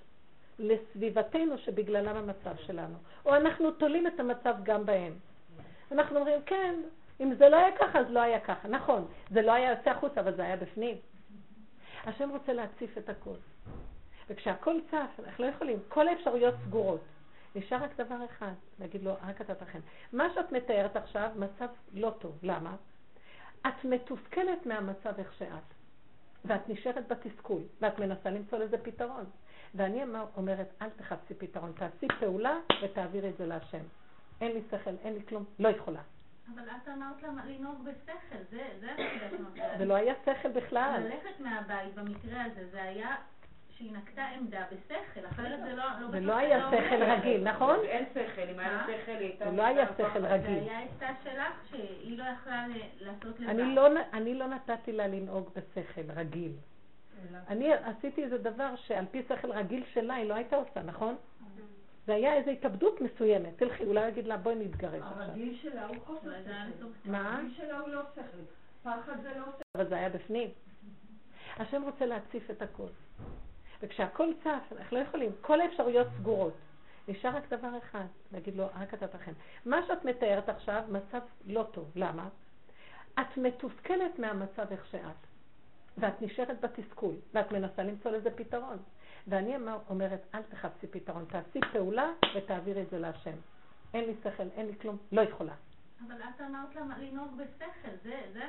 לסביבתנו 0.59 1.57
שבגללם 1.57 2.15
המצב 2.15 2.55
שלנו. 2.57 2.95
או 3.25 3.35
אנחנו 3.35 3.71
תולים 3.71 4.07
את 4.07 4.19
המצב 4.19 4.55
גם 4.63 4.85
בהם. 4.85 5.13
אנחנו 5.91 6.19
אומרים, 6.19 6.41
כן, 6.45 6.75
אם 7.19 7.33
זה 7.35 7.49
לא 7.49 7.57
היה 7.57 7.77
ככה, 7.77 7.99
אז 7.99 8.05
לא 8.09 8.19
היה 8.19 8.39
ככה. 8.39 8.67
נכון, 8.67 9.07
זה 9.31 9.41
לא 9.41 9.51
היה 9.51 9.71
יוצא 9.71 9.89
החוצה, 9.89 10.21
אבל 10.21 10.35
זה 10.35 10.41
היה 10.43 10.57
בפנים. 10.57 10.97
השם 12.05 12.29
רוצה 12.29 12.53
להציף 12.53 12.97
את 12.97 13.09
הכל. 13.09 13.35
וכשהכל 14.29 14.79
צף, 14.91 15.19
אנחנו 15.25 15.45
לא 15.45 15.49
יכולים, 15.49 15.79
כל 15.87 16.07
האפשרויות 16.07 16.55
סגורות. 16.65 17.01
נשאר 17.55 17.83
רק 17.83 17.97
דבר 17.97 18.25
אחד, 18.25 18.53
להגיד 18.79 19.03
לו, 19.03 19.13
רק 19.27 19.41
אתה 19.41 19.55
תכן. 19.55 19.79
מה 20.13 20.27
שאת 20.35 20.51
מתארת 20.51 20.95
עכשיו, 20.95 21.29
מצב 21.35 21.67
לא 21.93 22.13
טוב. 22.19 22.37
למה? 22.43 22.75
את 23.67 23.85
מתוסכלת 23.85 24.65
מהמצב 24.65 25.13
איך 25.17 25.33
שאת. 25.33 25.79
ואת 26.45 26.69
נשארת 26.69 27.07
בתסכול, 27.07 27.61
ואת 27.81 27.99
מנסה 27.99 28.29
למצוא 28.29 28.57
לזה 28.57 28.77
פתרון. 28.77 29.25
ואני 29.75 30.03
אומרת, 30.37 30.67
אל 30.81 30.89
תחפשי 30.89 31.33
פתרון, 31.33 31.71
תעשי 31.71 32.07
פעולה 32.19 32.57
ותעבירי 32.83 33.29
את 33.29 33.37
זה 33.37 33.45
להשם. 33.45 33.83
אין 34.41 34.51
לי 34.51 34.61
שכל, 34.71 34.95
אין 35.03 35.13
לי 35.13 35.25
כלום, 35.25 35.45
לא 35.59 35.69
יכולה. 35.69 36.01
אבל 36.55 36.63
את 36.63 36.87
אמרת 36.87 37.23
לה 37.23 37.29
לנהוג 37.45 37.83
בשכל, 37.83 38.43
זה, 38.51 38.67
זה. 38.79 38.87
זה 39.77 39.85
לא 39.85 39.95
היה 39.95 40.13
שכל 40.25 40.51
בכלל. 40.51 41.01
ללכת 41.03 41.39
מהבית 41.39 41.95
במקרה 41.95 42.43
הזה, 42.43 42.69
זה 42.71 42.83
היה 42.83 43.15
שהיא 43.79 43.93
נקטה 43.93 44.25
עמדה 44.25 44.63
בשכל, 44.71 45.27
אחרת 45.27 45.59
זה 45.59 45.75
לא... 45.75 45.83
לא 46.01 46.11
זה 46.11 46.19
לא 46.19 46.37
היה 46.37 46.69
שכל 46.71 47.03
רגיל, 47.03 47.43
נכון? 47.43 47.79
אין 47.83 48.05
שכל, 48.13 48.41
אם 48.53 48.59
היה 48.59 48.83
שכל 48.83 49.11
היא 49.11 49.17
הייתה... 49.17 49.45
זה 49.45 49.57
לא 49.57 49.65
היה 49.65 49.85
שכל 49.93 50.25
רגיל. 50.25 50.63
זה 50.63 50.71
היה 50.71 50.79
עצה 50.79 51.07
שלך 51.23 51.69
שהיא 51.69 52.17
לא 52.17 52.23
יכלה 52.23 52.65
לעשות 52.99 53.39
לבד. 53.39 53.49
אני 54.13 54.33
לא 54.33 54.47
נתתי 54.47 54.91
לה 54.91 55.07
לנהוג 55.07 55.49
בשכל 55.55 56.11
רגיל. 56.15 56.51
אני 57.47 57.73
עשיתי 57.73 58.23
איזה 58.23 58.37
דבר 58.37 58.75
שעל 58.75 59.05
פי 59.11 59.23
שכל 59.29 59.51
רגיל 59.51 59.83
שלה 59.93 60.13
היא 60.13 60.29
לא 60.29 60.33
הייתה 60.33 60.55
עושה, 60.55 60.81
נכון? 60.81 61.15
זה 62.05 62.13
היה 62.13 62.33
איזו 62.33 62.51
התאבדות 62.51 63.01
מסוימת. 63.01 63.57
תלכי, 63.57 63.83
אולי 63.83 64.07
אגיד 64.07 64.27
לה, 64.27 64.37
בואי 64.37 64.55
נתגרש 64.55 65.01
עכשיו. 65.01 65.21
הרגיל 65.21 65.57
שלה 65.61 65.87
הוא 65.87 65.97
חוסר 66.05 66.31
שכל. 66.43 66.85
מה? 67.05 67.35
הרגיל 67.35 67.53
שלה 67.57 67.79
הוא 67.79 67.89
לא 67.89 68.01
שכל. 68.15 68.43
פחד 68.83 69.21
זה 69.23 69.29
לא 69.37 69.45
שכל. 69.45 69.61
אבל 69.75 69.89
זה 69.89 69.95
היה 69.95 70.09
בפנים. 70.09 70.49
השם 71.57 71.83
רוצה 71.83 72.05
להציף 72.05 72.51
את 72.51 72.61
הכל. 72.61 72.87
וכשהכל 73.81 74.29
צף, 74.43 74.77
אנחנו 74.77 74.97
לא 74.97 75.03
יכולים, 75.03 75.31
כל 75.41 75.61
האפשרויות 75.61 76.07
סגורות. 76.19 76.53
נשאר 77.07 77.35
רק 77.35 77.49
דבר 77.49 77.77
אחד, 77.77 78.05
להגיד 78.31 78.55
לו, 78.55 78.65
רק 78.79 78.93
אתה 78.93 79.07
תכן. 79.07 79.31
מה 79.65 79.77
שאת 79.87 80.05
מתארת 80.05 80.49
עכשיו, 80.49 80.83
מצב 80.89 81.19
לא 81.45 81.63
טוב. 81.71 81.91
למה? 81.95 82.29
את 83.13 83.37
מתוסכלת 83.37 84.19
מהמצב 84.19 84.65
איך 84.71 84.85
שאת, 84.91 85.15
ואת 85.97 86.21
נשארת 86.21 86.61
בתסכול, 86.61 87.15
ואת 87.33 87.51
מנסה 87.51 87.83
למצוא 87.83 88.11
לזה 88.11 88.31
פתרון. 88.31 88.77
ואני 89.27 89.55
אומרת, 89.89 90.21
אל 90.35 90.41
תחפשי 90.41 90.87
פתרון, 90.87 91.25
תעשי 91.25 91.59
פעולה 91.71 92.11
ותעבירי 92.35 92.81
את 92.81 92.89
זה 92.89 92.99
להשם. 92.99 93.35
אין 93.93 94.05
לי 94.05 94.13
שכל, 94.23 94.43
אין 94.55 94.65
לי 94.65 94.73
כלום, 94.81 94.97
לא 95.11 95.21
יכולה. 95.21 95.53
אבל 96.07 96.15
את 96.15 96.41
אמרת 96.41 96.75
לה 96.75 96.81
לנהוג 96.97 97.37
בשכל, 97.37 97.89
זה, 98.03 98.21
זה 98.33 98.41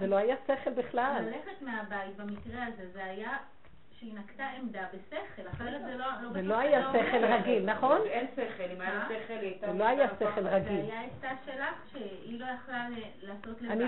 זה 0.00 0.06
לא 0.06 0.16
היה 0.16 0.36
שכל 0.46 0.70
בכלל. 0.70 1.22
ללכת 1.26 1.62
מהבית 1.62 2.16
במקרה 2.16 2.66
הזה, 2.66 2.90
זה 2.92 3.04
היה 3.04 3.36
שהיא 3.98 4.14
נקטה 4.14 4.46
עמדה 4.46 4.86
בשכל, 4.94 5.48
אחרת 5.48 5.82
זה 5.84 5.96
לא... 5.96 6.06
לא 6.22 6.32
זה 6.32 6.42
לא 6.42 6.58
היה 6.58 6.92
שכל 6.92 7.24
רגיל, 7.24 7.64
נכון? 7.64 8.00
אין 8.04 8.26
שכל, 8.32 8.70
אם 8.76 8.80
היה 8.80 9.06
שכל 9.08 9.32
היא 9.32 9.38
הייתה... 9.40 9.66
זה 9.66 9.78
לא 9.78 9.84
היה 9.84 10.08
שכל 10.20 10.46
רגיל. 10.46 10.86
זה 10.86 10.92
היה 10.92 11.02
עצה 11.02 11.28
שלך 11.44 11.92
שהיא 11.92 12.40
לא 12.40 12.46
יכלה 12.46 12.88
לעשות 13.22 13.62
לבד. 13.62 13.80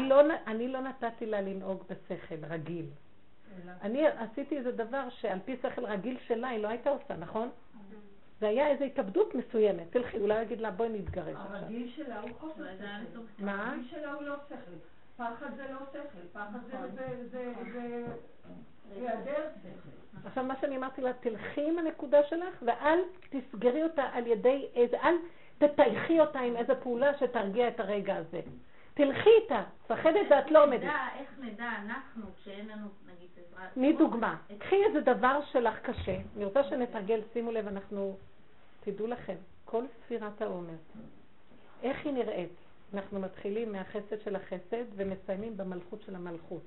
אני 0.46 0.68
לא 0.68 0.80
נתתי 0.80 1.26
לה 1.26 1.40
לנהוג 1.40 1.84
בשכל 1.88 2.44
רגיל. 2.48 2.86
אני 3.82 4.06
עשיתי 4.06 4.58
איזה 4.58 4.72
דבר 4.72 5.08
שעל 5.08 5.38
פי 5.44 5.56
שכל 5.62 5.84
רגיל 5.84 6.18
שלה 6.26 6.48
היא 6.48 6.62
לא 6.62 6.68
הייתה 6.68 6.90
עושה, 6.90 7.16
נכון? 7.16 7.50
זה 8.40 8.48
היה 8.48 8.66
איזו 8.66 8.84
התאבדות 8.84 9.34
מסוימת. 9.34 9.86
תלכי, 9.90 10.18
אולי 10.18 10.42
אגיד 10.42 10.60
לה, 10.60 10.70
בואי 10.70 10.88
נתגרש 10.88 11.36
עכשיו. 11.36 11.56
הרגיל 11.56 11.90
שלה 11.96 12.20
הוא 12.20 12.30
חוסר 12.38 12.64
שכל. 12.76 13.20
מה? 13.38 13.68
הרגיל 13.68 13.88
שלה 13.90 14.12
הוא 14.12 14.22
לא 14.22 14.34
שכל. 14.48 14.76
פחד 15.20 15.54
זה 15.56 15.66
לא 15.72 15.78
שכל. 15.92 16.26
פחד 16.32 16.58
זה 17.30 17.52
היעדר 18.90 19.48
שכל. 19.62 20.26
עכשיו, 20.26 20.44
מה 20.44 20.54
שאני 20.60 20.76
אמרתי 20.76 21.00
לה, 21.00 21.12
תלכי 21.12 21.68
עם 21.68 21.78
הנקודה 21.78 22.18
שלך 22.28 22.62
ואל 22.62 22.98
תסגרי 23.30 23.82
אותה 23.82 24.02
על 24.12 24.26
ידי 24.26 24.68
איזה, 24.74 24.96
אל 25.02 25.14
תטייחי 25.58 26.20
אותה 26.20 26.38
עם 26.38 26.56
איזה 26.56 26.74
פעולה 26.74 27.18
שתרגיע 27.18 27.68
את 27.68 27.80
הרגע 27.80 28.16
הזה. 28.16 28.40
תלכי 28.94 29.30
איתה, 29.42 29.62
מפחדת 29.84 30.26
ואת 30.30 30.50
לא 30.50 30.64
עומדת. 30.64 30.90
איך 31.18 31.28
נדע 31.40 31.68
אנחנו, 31.84 32.22
כשאין 32.36 32.68
לנו, 32.68 32.86
נגיד, 33.06 33.28
עזרה... 33.36 33.66
תני 33.74 33.92
דוגמה. 33.92 34.36
קחי 34.58 34.84
איזה 34.84 35.00
דבר 35.00 35.40
שלך 35.52 35.78
קשה. 35.78 36.16
אני 36.36 36.44
רוצה 36.44 36.64
שנתרגל, 36.64 37.20
שימו 37.32 37.52
לב, 37.52 37.66
אנחנו... 37.66 38.16
תדעו 38.80 39.06
לכם, 39.06 39.36
כל 39.64 39.84
ספירת 40.04 40.42
העומר, 40.42 40.74
איך 41.82 42.06
היא 42.06 42.12
נראית? 42.12 42.69
אנחנו 42.94 43.20
מתחילים 43.20 43.72
מהחסד 43.72 44.20
של 44.24 44.36
החסד 44.36 44.84
ומסיימים 44.96 45.56
במלכות 45.56 46.02
של 46.02 46.14
המלכות. 46.14 46.66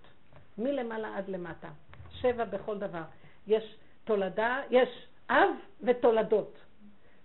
מלמעלה 0.57 1.17
עד 1.17 1.29
למטה. 1.29 1.69
שבע 2.09 2.45
בכל 2.45 2.79
דבר. 2.79 3.03
יש 3.47 3.77
תולדה, 4.03 4.61
יש 4.69 5.07
אב 5.29 5.49
ותולדות. 5.81 6.59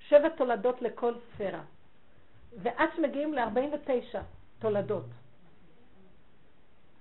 שבע 0.09 0.29
תולדות 0.29 0.83
לכל 0.83 1.15
ספירה. 1.35 1.63
ועד 2.63 2.89
שמגיעים 2.97 3.35
ל-49 3.35 4.19
תולדות. 4.59 5.05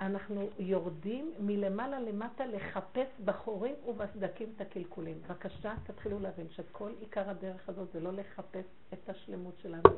אנחנו 0.02 0.50
יורדים 0.60 1.34
מלמעלה 1.40 2.00
למטה 2.00 2.46
לחפש 2.46 3.08
בחורים 3.26 3.76
ובסדקים 3.88 4.54
את 4.56 4.62
הקלקולים. 4.62 5.22
בבקשה, 5.22 5.74
תתחילו 5.84 6.20
להבין 6.20 6.48
שכל 6.50 6.92
עיקר 7.00 7.30
הדרך 7.30 7.70
הזאת 7.70 7.92
זה 7.94 8.00
לא 8.00 8.14
לחפש 8.14 8.66
את 8.94 9.10
השלמות 9.10 9.54
שלנו, 9.62 9.90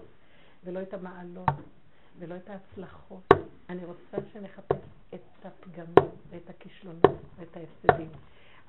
ולא 0.64 0.82
את 0.82 0.94
המעלות, 0.94 1.50
ולא 2.20 2.36
את 2.36 2.50
ההצלחות. 2.50 3.34
אני 3.70 3.86
רוצה 3.86 4.18
שנחפש 4.34 4.78
את 5.14 5.46
הפגמים, 5.46 6.12
ואת 6.30 6.50
הכישלונות, 6.50 7.22
ואת 7.38 7.58
ההפסדים. 7.58 8.10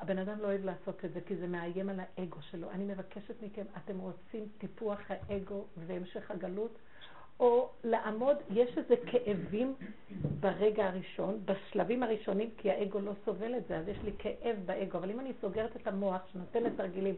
הבן 0.01 0.19
אדם 0.19 0.39
לא 0.39 0.47
אוהב 0.47 0.65
לעשות 0.65 1.05
את 1.05 1.13
זה, 1.13 1.21
כי 1.21 1.37
זה 1.37 1.47
מאיים 1.47 1.89
על 1.89 2.01
האגו 2.01 2.43
שלו. 2.43 2.71
אני 2.71 2.85
מבקשת 2.85 3.43
מכם, 3.43 3.65
אתם 3.77 3.99
רוצים 3.99 4.49
טיפוח 4.59 5.01
האגו 5.09 5.65
והמשך 5.87 6.31
הגלות? 6.31 6.79
או 7.41 7.69
לעמוד, 7.85 8.37
יש 8.51 8.79
איזה 8.79 8.95
כאבים 9.07 9.75
ברגע 10.41 10.87
הראשון, 10.87 11.41
בשלבים 11.45 12.03
הראשונים, 12.03 12.51
כי 12.57 12.71
האגו 12.71 13.01
לא 13.01 13.13
סובל 13.25 13.57
את 13.57 13.67
זה, 13.69 13.79
אז 13.79 13.89
יש 13.89 13.99
לי 14.05 14.13
כאב 14.19 14.57
באגו. 14.67 14.99
אבל 14.99 15.11
אם 15.11 15.21
אני 15.21 15.33
סוגרת 15.41 15.77
את 15.77 15.87
המוח 15.87 16.21
שנותנת 16.33 16.73
תרגילים, 16.77 17.15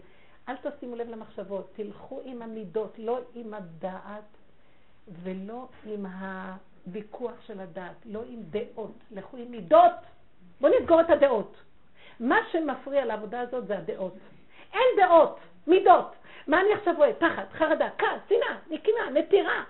אל 0.49 0.55
תשימו 0.57 0.97
לב 0.97 1.09
למחשבות, 1.09 1.73
תלכו 1.77 2.21
עם 2.25 2.43
המידות, 2.43 2.99
לא 2.99 3.21
עם 3.35 3.55
הדעת 3.55 4.25
ולא 5.09 5.69
עם 5.87 6.07
הוויכוח 6.07 7.43
של 7.47 7.61
הדעת, 7.61 7.97
לא 8.07 8.23
עם 8.29 8.43
דעות, 8.43 8.95
לכו 9.11 9.37
עם 9.37 9.51
מידות. 9.51 9.93
בואו 10.61 10.73
נסגור 10.81 11.01
את 11.01 11.11
הדעות. 11.11 11.57
מה 12.21 12.37
שמפריע 12.53 13.05
לעבודה 13.05 13.41
הזאת 13.41 13.67
זה 13.67 13.79
הדעות. 13.79 14.15
אין 14.73 14.89
דעות, 14.97 15.39
מידות. 15.67 16.15
מה 16.47 16.61
אני 16.61 16.73
עכשיו 16.75 16.95
רואה? 16.97 17.15
פחד, 17.15 17.45
חרדה, 17.53 17.89
כעס, 17.99 18.21
שנאה, 18.29 18.59
נקימה, 18.71 19.11
נטירה. 19.15 19.65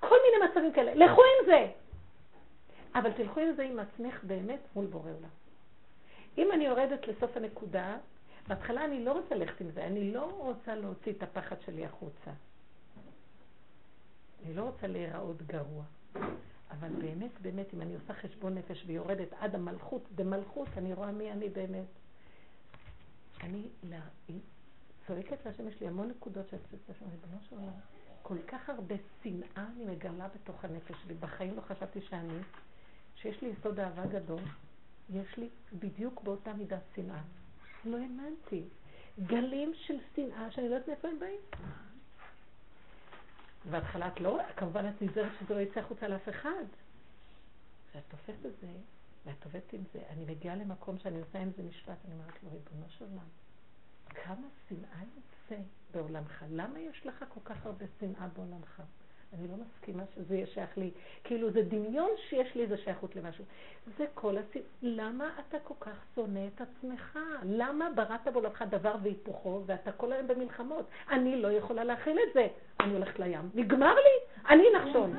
כל 0.00 0.16
מיני 0.24 0.50
מצבים 0.50 0.72
כאלה. 0.72 0.94
לכו 0.94 1.22
עם 1.22 1.46
זה. 1.46 1.66
אבל 2.94 3.12
תלכו 3.12 3.40
עם 3.40 3.52
זה 3.56 3.62
עם 3.62 3.78
עצמך 3.78 4.24
באמת 4.24 4.60
מול 4.76 4.86
בורא 4.86 5.10
עולם. 5.10 5.30
אם 6.38 6.52
אני 6.52 6.66
יורדת 6.66 7.08
לסוף 7.08 7.36
הנקודה, 7.36 7.96
בהתחלה 8.48 8.84
אני 8.84 9.04
לא 9.04 9.12
רוצה 9.12 9.34
ללכת 9.34 9.60
עם 9.60 9.70
זה, 9.70 9.84
אני 9.84 10.12
לא 10.12 10.30
רוצה 10.36 10.74
להוציא 10.74 11.12
את 11.12 11.22
הפחד 11.22 11.56
שלי 11.66 11.84
החוצה. 11.84 12.30
אני 14.44 14.54
לא 14.54 14.62
רוצה 14.62 14.86
להיראות 14.86 15.42
גרוע. 15.42 15.84
אבל 16.70 16.88
באמת, 16.88 17.40
באמת, 17.42 17.74
אם 17.74 17.82
אני 17.82 17.94
עושה 17.94 18.14
חשבון 18.14 18.54
נפש 18.54 18.84
ויורדת 18.86 19.32
עד 19.32 19.54
המלכות, 19.54 20.02
במלכות 20.14 20.68
אני 20.76 20.92
רואה 20.92 21.12
מי 21.12 21.32
אני 21.32 21.48
באמת. 21.48 21.86
אני 23.40 23.68
צועקת 25.06 25.46
להשם, 25.46 25.68
יש 25.68 25.80
לי 25.80 25.88
המון 25.88 26.08
נקודות 26.08 26.48
שאני 26.48 26.62
צועקת 26.70 26.88
להשם, 26.88 27.04
ריבונו 27.10 27.38
של 27.48 27.56
עולם. 27.56 27.72
כל 28.22 28.38
כך 28.46 28.68
הרבה 28.68 28.94
שנאה 29.22 29.66
אני 29.76 29.84
מגלה 29.84 30.28
בתוך 30.28 30.64
הנפש 30.64 30.96
שלי. 31.04 31.14
בחיים 31.14 31.56
לא 31.56 31.60
חשבתי 31.60 32.00
שאני, 32.00 32.38
שיש 33.16 33.42
לי 33.42 33.48
יסוד 33.48 33.80
אהבה 33.80 34.06
גדול, 34.06 34.40
יש 35.10 35.36
לי 35.36 35.48
בדיוק 35.78 36.22
באותה 36.22 36.52
מידה 36.52 36.78
שנאה. 36.94 37.22
לא 37.84 37.96
האמנתי. 37.96 38.64
גלים 39.26 39.72
של 39.74 39.96
שנאה 40.16 40.50
שאני 40.50 40.68
לא 40.68 40.74
יודעת 40.74 40.88
מאיפה 40.88 41.08
הם 41.08 41.18
באים. 41.18 41.40
בהתחלה 43.70 44.08
את 44.08 44.20
לא, 44.20 44.38
כמובן 44.56 44.88
את 44.88 45.02
נזהרת 45.02 45.32
שזה 45.40 45.54
לא 45.54 45.60
יצא 45.60 45.80
החוצה 45.80 46.08
לאף 46.08 46.28
אחד. 46.28 46.64
ואת 47.94 48.04
תופסת 48.08 48.46
את 48.46 48.60
זה, 48.60 48.72
ואת 49.24 49.44
עובדת 49.44 49.72
עם 49.72 49.82
זה. 49.92 50.02
אני 50.10 50.24
מגיעה 50.24 50.56
למקום 50.56 50.98
שאני 50.98 51.20
עושה 51.20 51.38
עם 51.38 51.50
זה 51.56 51.62
משפט, 51.62 51.96
אני 52.04 52.14
אומרת 52.14 52.42
לו, 52.42 52.50
ריבונו 52.50 52.88
של 52.88 53.04
עולם, 53.04 53.28
כמה 54.08 54.46
שנאה 54.68 55.02
יוצא 55.16 55.62
בעולמך? 55.90 56.44
למה 56.50 56.80
יש 56.80 57.06
לך 57.06 57.24
כל 57.28 57.40
כך 57.44 57.66
הרבה 57.66 57.84
שנאה 58.00 58.28
בעולמך? 58.28 58.82
אני 59.34 59.48
לא 59.48 59.54
מסכימה 59.56 60.02
שזה 60.14 60.34
יהיה 60.34 60.46
שייך 60.46 60.78
לי. 60.78 60.90
כאילו 61.24 61.50
זה 61.50 61.62
דמיון 61.62 62.10
שיש 62.28 62.54
לי 62.54 62.62
איזה 62.62 62.76
שייכות 62.76 63.16
למשהו. 63.16 63.44
זה 63.98 64.04
כל 64.14 64.38
הסיב... 64.38 64.62
למה 64.82 65.30
אתה 65.40 65.58
כל 65.58 65.74
כך 65.80 66.04
שונא 66.14 66.40
את 66.54 66.60
עצמך? 66.60 67.18
למה 67.44 67.88
בראת 67.94 68.28
בעולמך 68.32 68.64
דבר 68.70 68.94
והיפוכו 69.02 69.62
ואתה 69.66 69.92
כל 69.92 70.12
היום 70.12 70.26
במלחמות? 70.26 70.86
אני 71.10 71.42
לא 71.42 71.52
יכולה 71.52 71.84
להכיל 71.84 72.18
את 72.28 72.34
זה. 72.34 72.46
אני 72.80 72.92
הולכת 72.92 73.18
לים. 73.18 73.50
נגמר 73.54 73.94
לי? 73.94 74.44
אני 74.48 74.64
נחשון. 74.74 75.14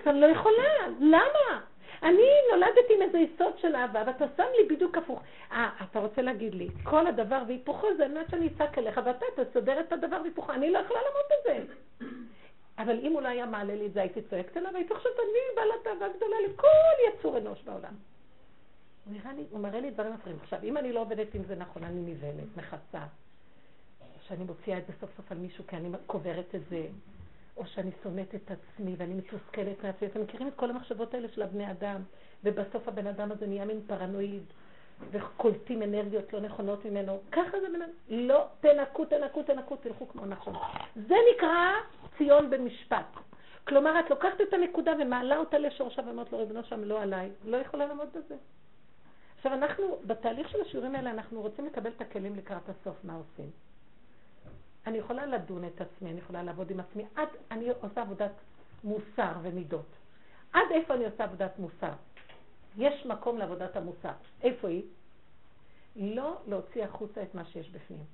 אז 0.00 0.06
אני 0.06 0.20
לא 0.20 0.26
יכולה. 0.26 0.88
למה? 1.00 1.60
אני 2.02 2.28
נולדתי 2.52 2.94
עם 2.94 3.02
איזה 3.02 3.18
יסוד 3.18 3.58
של 3.58 3.76
אהבה, 3.76 4.02
ואתה 4.06 4.24
שם 4.36 4.44
לי 4.58 4.74
בדיוק 4.74 4.98
הפוך. 4.98 5.22
אה, 5.52 5.70
אתה 5.90 5.98
רוצה 5.98 6.22
להגיד 6.22 6.54
לי, 6.54 6.68
כל 6.82 7.06
הדבר 7.06 7.42
והיפוכו 7.46 7.86
זה 7.96 8.04
על 8.04 8.12
מנת 8.12 8.30
שאני 8.30 8.46
אצעק 8.46 8.78
אליך, 8.78 9.00
ואתה 9.04 9.26
תסדר 9.36 9.80
את 9.80 9.92
הדבר 9.92 10.16
והיפוכו. 10.22 10.52
אני 10.52 10.70
לא 10.70 10.78
יכולה 10.78 11.00
לעמוד 11.00 11.24
בזה. 11.30 11.72
אבל 12.78 12.98
אם 12.98 13.12
הוא 13.12 13.22
לא 13.22 13.28
היה 13.28 13.46
מעלה 13.46 13.74
לי 13.74 13.86
את 13.86 13.92
זה, 13.92 14.00
הייתי 14.00 14.22
צועקת 14.22 14.56
אליו, 14.56 14.76
הייתי 14.76 14.94
חושבת, 14.94 15.12
אני 15.18 15.56
בעלת 15.56 15.86
אהבה 15.86 16.16
גדולה 16.16 16.36
לכל 16.48 17.18
יצור 17.18 17.38
אנוש 17.38 17.62
בעולם. 17.62 17.94
הוא 19.04 19.32
לי, 19.36 19.44
הוא 19.50 19.60
מראה 19.60 19.80
לי 19.80 19.90
דברים 19.90 20.12
אחרים. 20.12 20.36
עכשיו, 20.42 20.58
אם 20.62 20.76
אני 20.76 20.92
לא 20.92 21.00
עובדת 21.00 21.34
עם 21.34 21.42
זה 21.44 21.54
נכון, 21.54 21.84
אני 21.84 22.00
נבהלת, 22.00 22.56
מכסה. 22.56 23.06
שאני 24.28 24.44
מוציאה 24.44 24.78
את 24.78 24.86
זה 24.86 24.92
סוף 25.00 25.10
סוף 25.16 25.32
על 25.32 25.38
מישהו 25.38 25.64
כי 25.66 25.76
אני 25.76 25.88
קוברת 26.06 26.54
את 26.54 26.60
זה, 26.70 26.86
או 27.56 27.66
שאני 27.66 27.90
שונאת 28.02 28.34
את 28.34 28.50
עצמי 28.50 28.94
ואני 28.98 29.14
מתוסכלת 29.14 29.84
מעצמי. 29.84 30.08
אתם 30.08 30.20
מכירים 30.20 30.48
את 30.48 30.52
כל 30.56 30.70
המחשבות 30.70 31.14
האלה 31.14 31.28
של 31.28 31.42
הבני 31.42 31.70
אדם, 31.70 32.02
ובסוף 32.44 32.88
הבן 32.88 33.06
אדם 33.06 33.32
הזה 33.32 33.46
נהיה 33.46 33.64
מין 33.64 33.80
פרנואיד, 33.86 34.42
וקולטים 35.10 35.82
אנרגיות 35.82 36.32
לא 36.32 36.40
נכונות 36.40 36.84
ממנו. 36.84 37.20
ככה 37.32 37.60
זה 37.60 37.68
בן 37.68 37.82
אדם. 37.82 37.90
לא, 38.08 38.46
תנקו, 38.60 39.04
תנקו, 39.04 39.42
תנקו, 39.42 39.76
תלכו 39.76 40.08
כמו 40.08 40.26
נכון. 40.26 40.54
זה 41.08 41.14
נקרא 41.34 41.72
ציון 42.18 42.50
במשפט. 42.50 43.06
כלומר, 43.68 44.00
את 44.00 44.10
לוקחת 44.10 44.40
את 44.48 44.52
הנקודה 44.52 44.92
ומעלה 45.00 45.36
אותה 45.36 45.58
לשורשה 45.58 46.02
ואומרת 46.06 46.32
לו, 46.32 46.38
ריבונו 46.38 46.64
שם 46.64 46.84
לא 46.84 47.02
עליי, 47.02 47.30
לא 47.44 47.56
יכולה 47.56 47.86
לעמוד 47.86 48.08
בזה. 48.14 48.34
עכשיו, 49.36 49.52
אנחנו, 49.52 49.98
בתהליך 50.06 50.48
של 50.48 50.60
השיעורים 50.60 50.94
האלה, 50.94 51.10
אנחנו 51.10 51.40
רוצים 51.40 51.66
לקבל 51.66 51.90
את 51.96 52.00
הכלים 52.00 52.36
לקראת 52.36 52.68
הסוף, 52.68 52.96
מה 53.04 53.14
עושים. 53.14 53.50
אני 54.86 54.98
יכולה 54.98 55.26
לדון 55.26 55.64
את 55.64 55.80
עצמי, 55.80 56.10
אני 56.10 56.18
יכולה 56.18 56.42
לעבוד 56.42 56.70
עם 56.70 56.80
עצמי, 56.80 57.04
עד 57.16 57.28
אני 57.50 57.68
עושה 57.80 58.00
עבודת 58.00 58.32
מוסר 58.84 59.32
ומידות. 59.42 59.96
עד 60.52 60.66
איפה 60.70 60.94
אני 60.94 61.04
עושה 61.04 61.24
עבודת 61.24 61.58
מוסר? 61.58 61.92
יש 62.76 63.06
מקום 63.06 63.38
לעבודת 63.38 63.76
המוסר. 63.76 64.12
איפה 64.42 64.68
היא? 64.68 64.82
לא 65.96 66.36
להוציא 66.46 66.84
החוצה 66.84 67.22
את 67.22 67.34
מה 67.34 67.44
שיש 67.44 67.70
בפנים. 67.70 68.04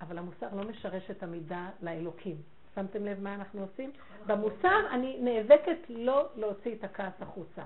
אבל 0.00 0.18
המוסר 0.18 0.46
לא 0.54 0.64
משרש 0.64 1.10
את 1.10 1.22
המידה 1.22 1.70
לאלוקים. 1.82 2.36
שמתם 2.74 3.04
לב 3.04 3.20
מה 3.20 3.34
אנחנו 3.34 3.60
עושים? 3.62 3.92
במוסר 4.26 4.80
אני 4.90 5.16
נאבקת 5.20 5.78
לא 5.88 6.28
להוציא 6.36 6.74
את 6.74 6.84
הכעס 6.84 7.12
החוצה. 7.20 7.62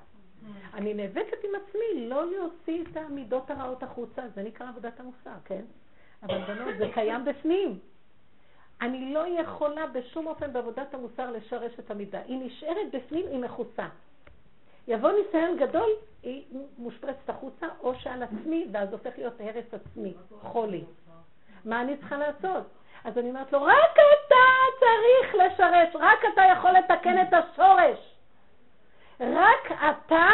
אני 0.74 0.94
נאבקת 0.94 1.44
עם 1.44 1.50
עצמי 1.54 2.08
לא 2.08 2.30
להוציא 2.30 2.82
את 2.82 2.96
המידות 2.96 3.50
הרעות 3.50 3.82
החוצה, 3.82 4.22
זה 4.34 4.42
נקרא 4.42 4.68
עבודת 4.68 5.00
המוסר, 5.00 5.34
כן? 5.44 5.62
אבל 6.22 6.44
בנות, 6.44 6.74
זה 6.78 6.86
קיים 6.94 7.24
בפנים. 7.24 7.78
אני 8.80 9.14
לא 9.14 9.40
יכולה 9.40 9.86
בשום 9.86 10.26
אופן 10.26 10.52
בעבודת 10.52 10.94
המוסר 10.94 11.30
לשרש 11.30 11.72
את 11.78 11.90
המידה. 11.90 12.20
היא 12.20 12.46
נשארת 12.46 12.92
בפנים, 12.92 13.26
היא 13.26 13.38
מכוסה. 13.38 13.88
יבוא 14.88 15.10
ניסיון 15.12 15.56
גדול, 15.58 15.88
היא 16.22 16.44
מושפרצת 16.78 17.28
החוצה, 17.28 17.66
או 17.80 17.94
שעל 17.94 18.22
עצמי, 18.22 18.68
ואז 18.72 18.92
הופך 18.92 19.10
להיות 19.16 19.40
הרס 19.40 19.74
עצמי, 19.74 20.14
חולי. 20.40 20.84
מה 21.64 21.80
אני 21.82 21.96
צריכה 21.96 22.16
לעשות? 22.16 22.66
אז 23.04 23.18
אני 23.18 23.28
אומרת 23.30 23.52
לו, 23.52 23.62
רק 23.62 23.92
אתה 23.92 24.36
צריך 24.80 25.34
לשרש, 25.34 25.96
רק 25.96 26.18
אתה 26.34 26.42
יכול 26.52 26.70
לתקן 26.70 27.22
את 27.22 27.34
השורש. 27.34 28.14
רק 29.20 29.72
אתה 29.72 30.26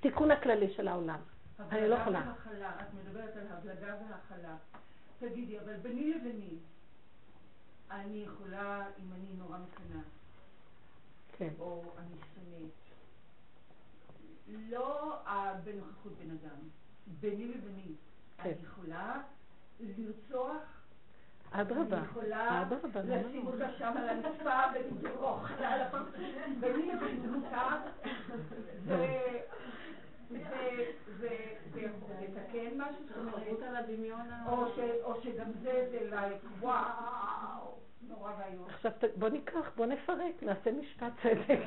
תיקון 0.00 0.30
הכללי 0.30 0.74
של 0.74 0.88
העולם. 0.88 1.18
אני 1.70 1.88
לא 1.88 1.94
יכולה. 1.94 2.20
את 2.20 2.94
מדברת 2.94 3.36
על 3.36 3.46
הבלגה 3.50 3.94
והכלה. 3.94 4.54
תגידי, 5.18 5.58
אבל 5.60 5.74
ביני 5.74 6.14
לביני, 6.14 6.58
אני 7.90 8.24
יכולה, 8.26 8.84
אם 8.98 9.12
אני 9.12 9.28
נורא 9.38 9.58
מקנאה, 9.58 10.02
כן. 11.38 11.48
או 11.60 11.82
אני 11.98 12.16
שונאת, 12.34 12.70
לא 14.48 15.16
בנוכחות 15.64 16.12
בן 16.18 16.30
אדם, 16.30 16.58
ביני 17.06 17.48
לביני, 17.48 17.94
כן. 18.36 18.42
אני 18.42 18.52
יכולה 18.62 19.20
לרצוח 19.80 20.62
אדרבה, 21.50 22.02
אדרבה. 22.62 23.00
אני 23.00 23.16
יכולה 23.16 23.22
לשים 23.22 23.46
אותה 23.46 23.72
שם 23.78 23.92
על 23.96 24.08
הנצפה 24.08 24.60
ולדרוך 24.74 25.50
על 25.50 25.80
הפרצוף, 25.80 26.14
ביני 26.60 26.92
לבין 26.92 27.22
דמותה, 27.22 27.82
זה 30.30 31.28
יכול 31.74 32.14
לתקן 32.22 32.76
משהו? 32.76 33.02
או 35.02 35.22
שגם 35.22 35.52
זה, 35.62 35.88
זה 35.90 36.10
לייק, 36.10 36.42
וואו. 36.60 37.78
עכשיו 38.66 38.92
בוא 39.16 39.28
ניקח, 39.28 39.70
בוא 39.76 39.86
נפרק, 39.86 40.42
נעשה 40.42 40.72
משפט 40.72 41.12
צדק. 41.22 41.58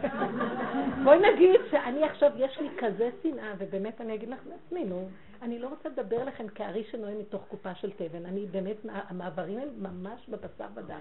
בואי 1.04 1.20
נגיד 1.34 1.60
שאני 1.72 2.04
עכשיו, 2.04 2.32
יש 2.38 2.58
לי 2.60 2.70
כזה 2.80 3.10
שנאה, 3.24 3.54
ובאמת 3.58 4.02
אני 4.02 4.16
אגיד 4.16 4.30
לך 4.30 4.40
לעצמי, 4.46 4.86
נו, 4.86 5.10
אני 5.42 5.60
לא 5.60 5.68
רוצה 5.68 5.90
לדבר 5.90 6.24
לכם 6.24 6.48
כארי 6.48 6.84
שנואם 6.84 7.20
מתוך 7.20 7.44
קופה 7.48 7.76
של 7.76 7.92
תבן, 7.92 8.26
אני 8.26 8.46
באמת, 8.46 8.78
המעברים 8.90 9.60
הם 9.60 9.70
ממש 9.78 10.30
בבשר 10.30 10.68
ודם. 10.76 11.00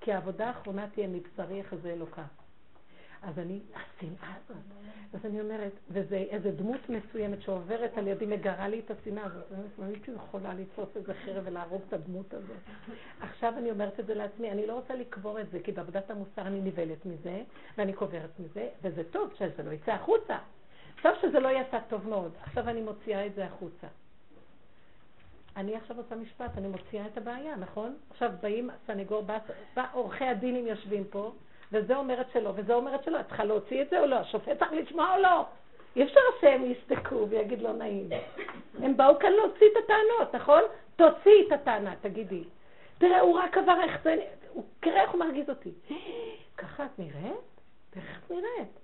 כי 0.00 0.12
העבודה 0.12 0.46
האחרונה 0.46 0.86
תהיה 0.94 1.08
מבשרי 1.08 1.60
יחזה 1.60 1.92
אלוקה. 1.92 2.24
אז 3.22 3.38
אני, 3.38 3.60
השנאה 3.74 4.34
הזאת. 4.44 4.62
אז 5.14 5.26
אני 5.26 5.40
אומרת, 5.40 5.72
וזה 5.90 6.16
איזה 6.16 6.50
דמות 6.50 6.80
מסוימת 6.88 7.42
שעוברת 7.42 7.98
על 7.98 8.08
ידי, 8.08 8.26
מגרה 8.26 8.68
לי 8.68 8.80
את 8.80 8.90
השנאה 8.90 9.24
הזאת. 9.24 9.44
אני 9.52 9.92
הייתי 9.92 10.10
יכולה 10.10 10.54
לתפוס 10.54 10.88
איזה 10.96 11.14
חרב 11.14 11.42
ולהרוג 11.46 11.82
את 11.88 11.92
הדמות 11.92 12.34
הזאת. 12.34 12.56
עכשיו 13.20 13.54
אני 13.58 13.70
אומרת 13.70 14.00
את 14.00 14.06
זה 14.06 14.14
לעצמי, 14.14 14.50
אני 14.50 14.66
לא 14.66 14.74
רוצה 14.74 14.94
לקבור 14.94 15.40
את 15.40 15.50
זה, 15.50 15.58
כי 15.64 15.72
בעבודת 15.72 16.10
המוסר 16.10 16.42
אני 16.42 16.60
נבלת 16.60 17.06
מזה, 17.06 17.42
ואני 17.78 17.92
קוברת 17.92 18.40
מזה, 18.40 18.68
וזה 18.82 19.02
טוב 19.10 19.34
שזה 19.38 19.62
לא 19.62 19.70
יצא 19.70 19.92
החוצה. 19.92 20.38
עכשיו 20.94 21.12
שזה 21.22 21.40
לא 21.40 21.48
יצא 21.48 21.78
טוב 21.88 22.08
מאוד, 22.08 22.32
עכשיו 22.42 22.68
אני 22.68 22.82
מוציאה 22.82 23.26
את 23.26 23.34
זה 23.34 23.44
החוצה. 23.44 23.86
אני 25.56 25.76
עכשיו 25.76 25.96
עושה 25.98 26.14
משפט, 26.14 26.50
אני 26.58 26.68
מוציאה 26.68 27.06
את 27.06 27.18
הבעיה, 27.18 27.56
נכון? 27.56 27.96
עכשיו 28.10 28.30
באים 28.42 28.70
סנגור, 28.86 29.22
בא, 29.22 29.38
עורכי 29.92 30.24
הדינים 30.24 30.66
יושבים 30.66 31.04
פה, 31.10 31.32
וזה 31.72 31.96
אומרת 31.96 32.26
שלא, 32.32 32.52
וזה 32.54 32.74
אומרת 32.74 33.04
שלא, 33.04 33.20
את 33.20 33.26
צריכה 33.26 33.44
להוציא 33.44 33.82
את 33.82 33.90
זה 33.90 34.00
או 34.00 34.06
לא? 34.06 34.16
השופט 34.16 34.58
צריך 34.58 34.72
לשמוע 34.72 35.16
או 35.16 35.22
לא? 35.22 35.44
אי 35.96 36.04
אפשר 36.04 36.20
שהם 36.40 36.64
יסתכלו 36.64 37.28
ויגיד 37.28 37.62
לא 37.62 37.72
נעים. 37.72 38.08
הם 38.82 38.96
באו 38.96 39.18
כאן 39.18 39.32
להוציא 39.32 39.66
את 39.72 39.84
הטענות, 39.84 40.34
נכון? 40.34 40.62
תוציאי 40.96 41.46
את 41.46 41.52
הטענה, 41.52 41.94
תגידי. 42.00 42.44
תראה, 42.98 43.20
הוא 43.20 43.38
רק 43.38 43.58
עבר 43.58 43.80
איך 43.82 44.02
זה... 44.02 44.16
תראה 44.80 45.02
איך 45.02 45.10
הוא 45.10 45.20
מרגיז 45.20 45.50
אותי. 45.50 45.72
ככה 46.58 46.84
את 46.84 46.98
נראית? 46.98 47.60
תראה 47.90 48.16
את 48.24 48.30
נראית. 48.30 48.78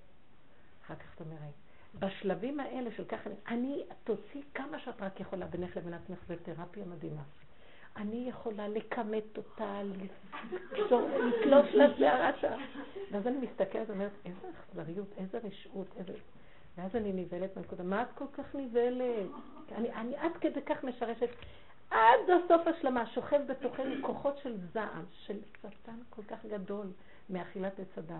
אחר 0.85 0.95
כך 0.95 1.15
את 1.15 1.21
אומרת, 1.21 1.53
בשלבים 1.99 2.59
האלה 2.59 2.89
של 2.97 3.03
ככה, 3.03 3.29
אני, 3.47 3.83
תוציא 4.03 4.41
כמה 4.53 4.79
שאת 4.79 5.01
רק 5.01 5.19
יכולה 5.19 5.45
בינך 5.45 5.77
לבין 5.77 5.93
עצמך, 5.93 6.19
זה 6.27 6.35
תרפיה 6.43 6.83
מדהימה. 6.85 7.21
אני 7.97 8.25
יכולה 8.29 8.67
לכמת 8.67 9.37
אותה, 9.37 9.81
לתלוש 10.71 11.73
לה 11.73 11.85
שערה 11.97 12.31
שם. 12.41 12.57
ואז 13.11 13.27
אני 13.27 13.37
מסתכלת 13.37 13.89
ואומרת, 13.89 14.11
איזה 14.25 14.47
אכזריות, 14.49 15.07
איזה 15.17 15.39
רשעות, 15.43 15.87
איזה... 15.97 16.13
ואז 16.77 16.95
אני 16.95 17.13
נבהלת 17.13 17.55
מהנקודה, 17.55 17.83
מה 17.83 18.01
את 18.01 18.07
כל 18.15 18.25
כך 18.33 18.55
נבהלת? 18.55 19.29
אני, 19.75 19.93
אני 19.93 20.15
עד 20.15 20.31
כדי 20.41 20.61
כך 20.61 20.83
משרשת, 20.83 21.29
עד 21.91 22.19
הסוף 22.29 22.67
השלמה, 22.67 23.05
שוכב 23.05 23.41
בתוכנו 23.47 23.95
כוחות 24.01 24.37
של 24.37 24.57
זעם, 24.73 25.05
של 25.11 25.37
שטן 25.61 25.99
כל 26.09 26.21
כך 26.27 26.45
גדול 26.45 26.87
מאכילת 27.29 27.79
עץ 27.79 27.97
הדת. 27.97 28.15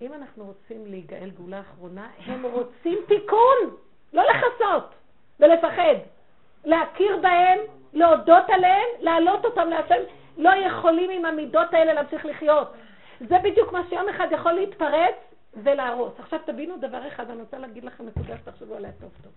אם 0.00 0.12
אנחנו 0.12 0.44
רוצים 0.44 0.86
להיגאל 0.86 1.30
גאולה 1.30 1.60
אחרונה, 1.60 2.10
הם 2.18 2.46
רוצים 2.46 2.98
תיקון, 3.08 3.76
לא 4.12 4.22
לכסות 4.22 4.94
ולפחד. 5.40 5.94
להכיר 6.64 7.16
בהם, 7.16 7.58
להודות 7.92 8.44
עליהם, 8.48 8.86
להעלות 9.00 9.44
אותם 9.44 9.68
להשם, 9.68 10.02
לא 10.36 10.50
יכולים 10.50 11.10
עם 11.10 11.24
המידות 11.24 11.74
האלה 11.74 11.92
להמשיך 11.92 12.26
לחיות. 12.26 12.72
זה 13.20 13.38
בדיוק 13.38 13.72
מה 13.72 13.82
שיום 13.88 14.08
אחד 14.08 14.26
יכול 14.30 14.52
להתפרץ 14.52 15.14
ולהרוס. 15.54 16.12
עכשיו 16.18 16.40
תבינו 16.46 16.76
דבר 16.76 17.08
אחד, 17.08 17.30
אני 17.30 17.40
רוצה 17.40 17.58
להגיד 17.58 17.84
לכם 17.84 18.06
נקודה 18.06 18.38
שתחשבו 18.38 18.74
עליה 18.74 18.92
טוב 19.00 19.10
טוב. 19.22 19.32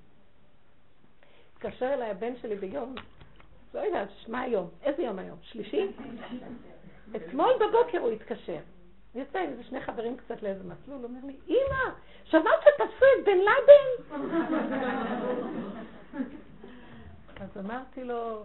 התקשר 1.53 1.93
אליי 1.93 2.09
הבן 2.11 2.35
שלי 2.41 2.55
ביום, 2.55 2.95
לא 3.73 3.79
יודעת, 3.79 4.07
מה 4.27 4.41
היום? 4.41 4.69
איזה 4.83 5.03
יום 5.03 5.19
היום? 5.19 5.37
שלישי? 5.41 5.87
אתמול 7.15 7.53
בבוקר 7.59 7.99
הוא 7.99 8.11
התקשר. 8.11 8.57
יצא 9.15 9.39
עם 9.39 9.49
איזה 9.49 9.63
שני 9.63 9.81
חברים 9.81 10.17
קצת 10.17 10.43
לאיזה 10.43 10.63
מסלול, 10.63 11.03
אומר 11.03 11.19
לי, 11.23 11.33
אמא, 11.47 11.93
שמעת 12.25 12.59
שתפסו 12.61 13.05
את 13.19 13.25
בן 13.25 13.37
לאדן? 13.37 14.17
אז 17.41 17.65
אמרתי 17.65 18.03
לו, 18.03 18.43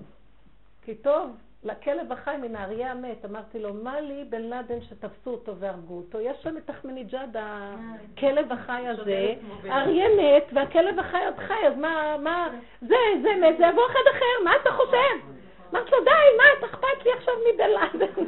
כי 0.82 0.94
טוב, 0.94 1.36
לכלב 1.64 2.12
החי 2.12 2.36
מן 2.42 2.56
האריה 2.56 2.90
המת, 2.90 3.24
אמרתי 3.24 3.58
לו, 3.58 3.74
מה 3.74 4.00
לי 4.00 4.24
בן 4.24 4.42
לאדן 4.42 4.80
שתפסו 4.80 5.30
אותו 5.30 5.56
והרגו 5.56 5.96
אותו? 5.96 6.20
יש 6.20 6.36
שם 6.42 6.56
את 6.56 6.70
אחמניג'אד, 6.70 7.36
הכלב 7.38 8.52
החי 8.52 8.88
הזה, 8.88 9.34
אריה 9.70 10.08
מת 10.08 10.44
והכלב 10.52 10.98
החי 10.98 11.24
עוד 11.24 11.38
חי, 11.38 11.66
אז 11.66 11.76
מה, 11.76 12.16
מה, 12.22 12.48
זה, 12.80 12.96
זה 13.22 13.28
מת, 13.40 13.58
זה 13.58 13.64
יבוא 13.64 13.82
אחד 13.86 14.10
אחר, 14.10 14.44
מה 14.44 14.52
אתה 14.62 14.70
חושב? 14.72 15.32
אמרתי 15.72 15.90
לו, 15.90 16.04
די, 16.04 16.10
מה, 16.38 16.44
אתה 16.58 16.66
אכפת 16.66 17.04
לי 17.04 17.12
עכשיו 17.12 17.34
מבן 17.54 17.70
לאדן? 17.70 18.24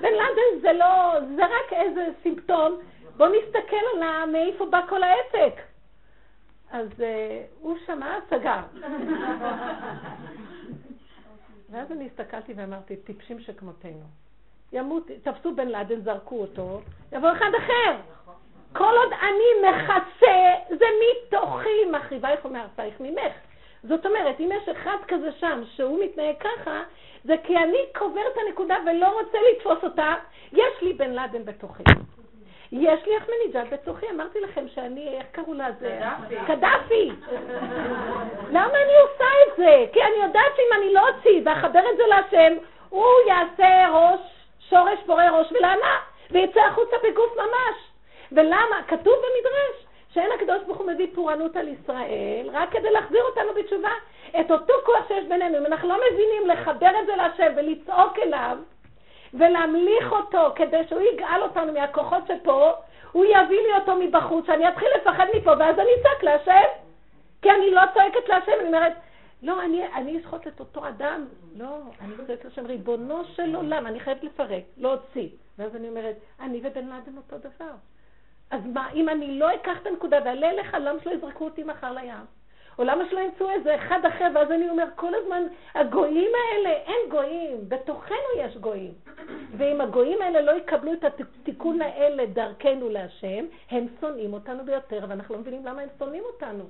בן 0.00 0.12
לאדן 0.12 0.60
זה 0.60 0.72
לא, 0.72 1.20
זה 1.36 1.44
רק 1.44 1.72
איזה 1.72 2.08
סימפטום, 2.22 2.76
בוא 3.16 3.28
נסתכל 3.28 4.02
על 4.02 4.30
מאיפה 4.30 4.66
בא 4.66 4.80
כל 4.88 5.02
העסק. 5.02 5.73
אז 6.70 6.88
uh, 6.88 7.02
הוא 7.60 7.76
שמע, 7.86 8.18
סגר. 8.30 8.60
ואז 11.70 11.92
אני 11.92 12.06
הסתכלתי 12.06 12.52
ואמרתי, 12.56 12.96
טיפשים 12.96 13.40
שכמותנו. 13.40 14.06
ימות, 14.72 15.10
תפסו 15.22 15.54
בן 15.54 15.68
לאדן, 15.68 16.00
זרקו 16.00 16.40
אותו, 16.40 16.80
יבוא 17.12 17.32
אחד 17.32 17.50
אחר. 17.58 17.96
כל 18.72 18.94
עוד 19.04 19.12
אני 19.12 19.68
מכסה, 19.68 20.54
זה 20.68 20.84
מתוכי 21.00 21.84
מחריבייך 21.92 22.44
ומארצייך 22.44 23.00
ממך. 23.00 23.32
זאת 23.82 24.06
אומרת, 24.06 24.40
אם 24.40 24.50
יש 24.52 24.68
אחד 24.68 24.96
כזה 25.08 25.32
שם 25.32 25.62
שהוא 25.76 26.04
מתנהג 26.04 26.34
ככה, 26.40 26.82
זה 27.24 27.34
כי 27.44 27.56
אני 27.56 27.78
קובר 27.94 28.20
את 28.32 28.38
הנקודה 28.46 28.76
ולא 28.86 29.20
רוצה 29.20 29.38
לתפוס 29.52 29.84
אותה. 29.84 30.14
יש 30.52 30.82
לי 30.82 30.92
בן 30.92 31.10
לאדן 31.10 31.44
בתוכי. 31.44 31.82
יש 32.80 33.06
לי 33.06 33.18
אחמניג'אד 33.18 33.74
בתוכי, 33.74 34.06
אמרתי 34.10 34.40
לכם 34.40 34.68
שאני, 34.68 35.08
איך 35.18 35.26
קראו 35.32 35.54
לה 35.54 35.72
זה? 35.80 36.00
קדאפי. 36.46 37.10
למה 38.50 38.82
אני 38.82 38.92
עושה 39.02 39.24
את 39.46 39.56
זה? 39.56 39.86
כי 39.92 40.02
אני 40.02 40.16
יודעת 40.26 40.56
שאם 40.56 40.78
אני 40.78 40.92
לא 40.92 41.08
אוציא 41.08 41.40
ואחבר 41.44 41.80
את 41.92 41.96
זה 41.96 42.02
להשם, 42.08 42.56
הוא 42.88 43.06
יעשה 43.26 43.88
ראש, 43.90 44.20
שורש 44.70 44.98
פורה 45.06 45.38
ראש 45.38 45.52
ולענה, 45.52 46.00
ויצא 46.30 46.60
החוצה 46.60 46.96
בגוף 47.04 47.36
ממש. 47.36 47.76
ולמה? 48.32 48.82
כתוב 48.88 49.14
במדרש 49.14 49.86
שאין 50.14 50.32
הקדוש 50.32 50.62
ברוך 50.66 50.78
הוא 50.78 50.86
מביא 50.86 51.06
פורענות 51.14 51.56
על 51.56 51.68
ישראל 51.68 52.50
רק 52.52 52.70
כדי 52.72 52.90
להחזיר 52.90 53.22
אותנו 53.22 53.54
בתשובה. 53.54 53.92
את 54.40 54.50
אותו 54.50 54.74
כוח 54.84 55.08
שיש 55.08 55.24
בינינו, 55.24 55.58
אם 55.58 55.66
אנחנו 55.66 55.88
לא 55.88 55.96
מבינים 56.12 56.46
לחבר 56.46 56.90
את 57.00 57.06
זה 57.06 57.16
להשם 57.16 57.52
ולצעוק 57.56 58.18
אליו, 58.18 58.58
ולהמליך 59.34 60.12
אותו 60.12 60.52
כדי 60.54 60.88
שהוא 60.88 61.00
יגאל 61.00 61.42
אותנו 61.42 61.72
מהכוחות 61.72 62.22
שפה, 62.26 62.72
הוא 63.12 63.24
יביא 63.24 63.60
לי 63.60 63.74
אותו 63.80 63.96
מבחוץ, 63.96 64.46
שאני 64.46 64.68
אתחיל 64.68 64.88
לפחד 64.96 65.26
מפה, 65.36 65.50
ואז 65.58 65.78
אני 65.78 65.88
אצעק 66.00 66.22
להשם. 66.22 66.68
כי 67.42 67.50
אני 67.50 67.70
לא 67.70 67.80
צועקת 67.94 68.28
להשם, 68.28 68.52
אני 68.60 68.66
אומרת, 68.66 68.92
לא, 69.42 69.62
אני, 69.62 70.20
אשחוט 70.20 70.46
את 70.46 70.60
אותו 70.60 70.88
אדם. 70.88 71.26
לא, 71.56 71.78
אני 72.00 72.14
צועקת 72.26 72.44
להשם, 72.44 72.66
ריבונו 72.66 73.24
של 73.24 73.54
עולם, 73.54 73.86
אני 73.86 74.00
חייבת 74.00 74.24
לפרק, 74.24 74.62
להוציא. 74.76 75.28
ואז 75.58 75.76
אני 75.76 75.88
אומרת, 75.88 76.16
אני 76.40 76.60
ובן 76.62 76.86
לאדן 76.86 77.16
אותו 77.16 77.38
דבר. 77.38 77.72
אז 78.50 78.60
מה, 78.66 78.92
אם 78.92 79.08
אני 79.08 79.38
לא 79.38 79.54
אקח 79.54 79.76
את 79.82 79.86
הנקודה 79.86 80.18
ואעלה 80.24 80.52
לך, 80.52 80.76
למה 80.80 81.00
שלא 81.04 81.12
יזרקו 81.12 81.44
אותי 81.44 81.64
מחר 81.64 81.92
לים? 81.92 82.43
או 82.78 82.84
למה 82.84 83.04
שלא 83.10 83.20
ימצאו 83.20 83.50
איזה 83.50 83.74
אחד 83.74 84.06
אחר, 84.06 84.28
ואז 84.34 84.50
אני 84.50 84.70
אומר, 84.70 84.84
כל 84.94 85.14
הזמן, 85.14 85.42
הגויים 85.74 86.32
האלה, 86.34 86.70
אין 86.70 87.10
גויים, 87.10 87.68
בתוכנו 87.68 88.16
יש 88.38 88.56
גויים. 88.56 88.92
ואם 89.56 89.80
הגויים 89.80 90.22
האלה 90.22 90.40
לא 90.40 90.52
יקבלו 90.52 90.92
את 90.92 91.04
התיקון 91.04 91.82
האלה 91.82 92.26
דרכנו 92.26 92.88
להשם, 92.88 93.44
הם 93.70 93.86
שונאים 94.00 94.32
אותנו 94.32 94.64
ביותר, 94.64 95.06
ואנחנו 95.08 95.34
לא 95.34 95.40
מבינים 95.40 95.66
למה 95.66 95.82
הם 95.82 95.88
שונאים 95.98 96.22
אותנו. 96.24 96.64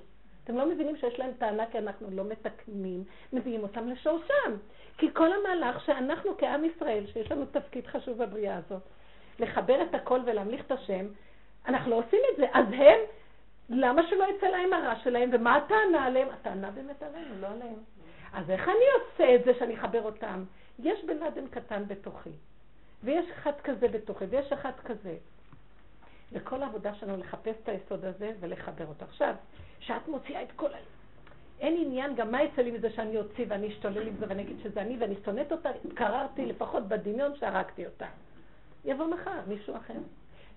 אתם 0.44 0.56
לא 0.56 0.66
מבינים 0.66 0.96
שיש 0.96 1.18
להם 1.18 1.30
טענה 1.38 1.66
כי 1.66 1.78
אנחנו 1.78 2.08
לא 2.12 2.24
מתקנים, 2.24 3.04
מביאים 3.32 3.62
אותם 3.62 3.88
לשורשם. 3.88 4.56
כי 4.98 5.06
כל 5.12 5.28
המהלך 5.32 5.84
שאנחנו 5.86 6.30
כעם 6.38 6.64
ישראל, 6.64 7.06
שיש 7.06 7.32
לנו 7.32 7.44
תפקיד 7.46 7.86
חשוב 7.86 8.18
בבריאה 8.18 8.56
הזאת, 8.56 8.82
לחבר 9.38 9.82
את 9.82 9.94
הכל 9.94 10.20
ולהמליך 10.26 10.66
את 10.66 10.72
השם, 10.72 11.06
אנחנו 11.68 11.90
לא 11.90 11.96
עושים 11.96 12.20
את 12.32 12.36
זה. 12.36 12.46
אז 12.52 12.66
הם 12.72 12.98
למה 13.68 14.02
שלא 14.10 14.24
יצא 14.36 14.46
להם 14.46 14.72
הרע 14.72 14.94
שלהם, 14.96 15.30
ומה 15.32 15.56
הטענה 15.56 16.04
עליהם? 16.04 16.28
הטענה 16.28 16.70
באמת 16.70 17.02
עלינו, 17.02 17.40
לא 17.40 17.46
עליהם. 17.46 17.74
אז 18.32 18.50
איך 18.50 18.68
אני 18.68 18.84
עושה 18.94 19.34
את 19.34 19.44
זה 19.44 19.52
שאני 19.58 19.78
אחבר 19.78 20.02
אותם? 20.02 20.44
יש 20.78 21.04
בן 21.04 21.22
אדם 21.22 21.48
קטן 21.48 21.82
בתוכי, 21.86 22.30
ויש 23.04 23.30
אחד 23.30 23.52
כזה 23.64 23.88
בתוכי, 23.88 24.24
ויש 24.24 24.52
אחד 24.52 24.72
כזה. 24.84 25.16
וכל 26.32 26.62
העבודה 26.62 26.94
שלנו 26.94 27.16
לחפש 27.16 27.54
את 27.62 27.68
היסוד 27.68 28.04
הזה 28.04 28.32
ולחבר 28.40 28.86
אותו. 28.86 29.04
עכשיו, 29.04 29.34
כשאת 29.80 30.08
מוציאה 30.08 30.42
את 30.42 30.52
כל 30.56 30.74
ה... 30.74 30.76
אין 31.60 31.76
עניין 31.86 32.14
גם 32.14 32.32
מה 32.32 32.42
יצא 32.42 32.62
לי 32.62 32.70
מזה 32.70 32.90
שאני 32.90 33.18
אוציא 33.18 33.44
ואני 33.48 33.68
אשתולל 33.68 34.06
עם 34.08 34.16
זה 34.16 34.26
ואני 34.28 34.42
אגיד 34.42 34.56
שזה 34.62 34.82
אני 34.82 34.96
ואני 34.98 35.14
שונאת 35.24 35.52
אותה, 35.52 35.70
קררתי 35.94 36.46
לפחות 36.46 36.88
בדמיון 36.88 37.36
שהרגתי 37.36 37.86
אותה. 37.86 38.06
יבוא 38.84 39.06
מחר 39.06 39.40
מישהו 39.46 39.76
אחר. 39.76 39.94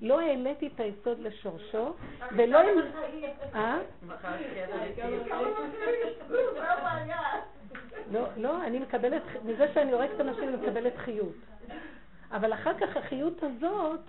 לא 0.02 0.22
העליתי 0.22 0.68
את 0.68 0.80
היסוד 0.80 1.20
לשורשו, 1.20 1.93
ולא 2.32 2.60
עם... 2.60 2.78
אה? 3.56 3.78
לא, 8.12 8.28
לא, 8.38 8.64
אני 8.64 8.80
מקבלת, 8.80 9.22
מזה 9.45 9.74
שאני 9.74 9.91
הורגת 9.91 10.20
אנשים 10.20 10.43
אני 10.43 10.58
מקבלת 10.58 10.98
חיות. 10.98 11.36
אבל 12.32 12.54
אחר 12.54 12.74
כך 12.80 12.98
החיות 12.98 13.43
הזאת 13.43 14.00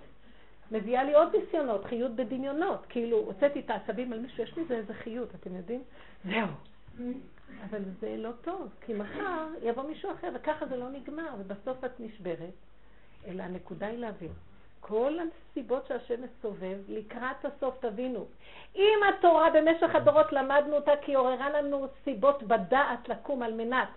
מביאה 0.71 1.03
לי 1.03 1.13
עוד 1.13 1.35
ניסיונות, 1.35 1.85
חיות 1.85 2.15
בדמיונות. 2.15 2.85
כאילו, 2.89 3.17
הוצאתי 3.17 3.59
את 3.59 3.69
העצבים 3.69 4.13
על 4.13 4.19
מישהו, 4.19 4.43
יש 4.43 4.57
לי 4.57 4.63
איזה 4.69 4.93
חיות, 4.93 5.35
אתם 5.35 5.55
יודעים? 5.55 5.83
זהו. 6.25 6.47
אבל 7.69 7.79
זה 7.99 8.15
לא 8.17 8.31
טוב, 8.41 8.69
כי 8.81 8.93
מחר 8.93 9.47
יבוא 9.61 9.83
מישהו 9.83 10.11
אחר, 10.11 10.29
וככה 10.35 10.65
זה 10.65 10.77
לא 10.77 10.89
נגמר, 10.89 11.29
ובסוף 11.39 11.85
את 11.85 11.99
נשברת. 11.99 12.53
אלא 13.27 13.43
הנקודה 13.43 13.87
היא 13.87 13.97
להבין. 13.97 14.31
כל 14.79 15.13
הסיבות 15.19 15.85
שהשם 15.87 16.15
מסובב, 16.21 16.77
לקראת 16.87 17.45
הסוף 17.45 17.77
תבינו. 17.79 18.25
אם 18.75 18.99
התורה 19.09 19.49
במשך 19.49 19.95
הדורות 19.95 20.33
למדנו 20.33 20.75
אותה 20.75 20.91
כי 21.01 21.13
עוררה 21.13 21.49
לנו 21.49 21.87
סיבות 22.03 22.43
בדעת 22.43 23.09
לקום 23.09 23.43
על 23.43 23.53
מנת 23.53 23.87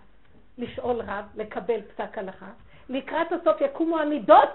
לשאול 0.57 1.01
רב, 1.01 1.25
לקבל 1.35 1.81
פסק 1.81 2.17
הלכה, 2.17 2.51
לקראת 2.89 3.27
הסוף 3.31 3.61
יקומו 3.61 3.97
המידות 3.97 4.49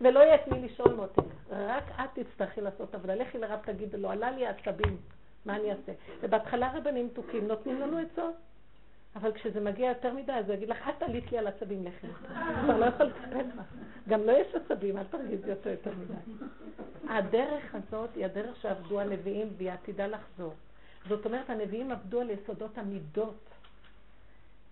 ולא 0.00 0.20
יהיה 0.20 0.34
את 0.34 0.48
מי 0.48 0.68
לשאול 0.68 0.94
מותק. 0.94 1.22
רק 1.50 1.84
את 2.00 2.18
תצטרכי 2.18 2.60
לעשות 2.60 2.94
עבודה. 2.94 3.14
לכי 3.14 3.38
לרב 3.38 3.60
תגידי 3.64 3.96
לו, 3.96 4.10
עלה 4.10 4.30
לי 4.30 4.46
עצבים, 4.46 4.96
מה 5.46 5.56
אני 5.56 5.70
אעשה? 5.70 5.92
ובהתחלה 6.20 6.72
רבנים 6.74 7.06
מתוקים 7.06 7.48
נותנים 7.48 7.80
לנו 7.80 7.98
עצות. 7.98 8.34
אבל 9.16 9.32
כשזה 9.32 9.60
מגיע 9.60 9.88
יותר 9.88 10.14
מדי, 10.14 10.32
אז 10.32 10.46
הוא 10.46 10.54
יגיד 10.54 10.68
לך, 10.68 10.88
את 10.88 11.02
עלית 11.02 11.32
לי 11.32 11.38
על 11.38 11.46
עצבים 11.46 11.84
לכי. 11.84 12.06
כבר 12.64 12.78
לא 12.78 12.84
יכול 12.86 13.06
לטפל 13.06 13.42
בה. 13.56 13.62
גם 14.08 14.20
לא 14.20 14.32
יש 14.32 14.54
עצבים, 14.54 14.98
אל 14.98 15.04
תרגיזי 15.04 15.50
אותו 15.50 15.68
יותר 15.68 15.90
מדי. 15.90 16.44
הדרך 17.08 17.74
הזאת 17.74 18.10
היא 18.14 18.24
הדרך 18.24 18.56
שעבדו 18.56 19.00
הנביאים 19.00 19.48
והיא 19.56 19.70
עתידה 19.70 20.06
לחזור. 20.06 20.54
זאת 21.08 21.26
אומרת, 21.26 21.50
הנביאים 21.50 21.92
עבדו 21.92 22.20
על 22.20 22.30
יסודות 22.30 22.78
המידות. 22.78 23.50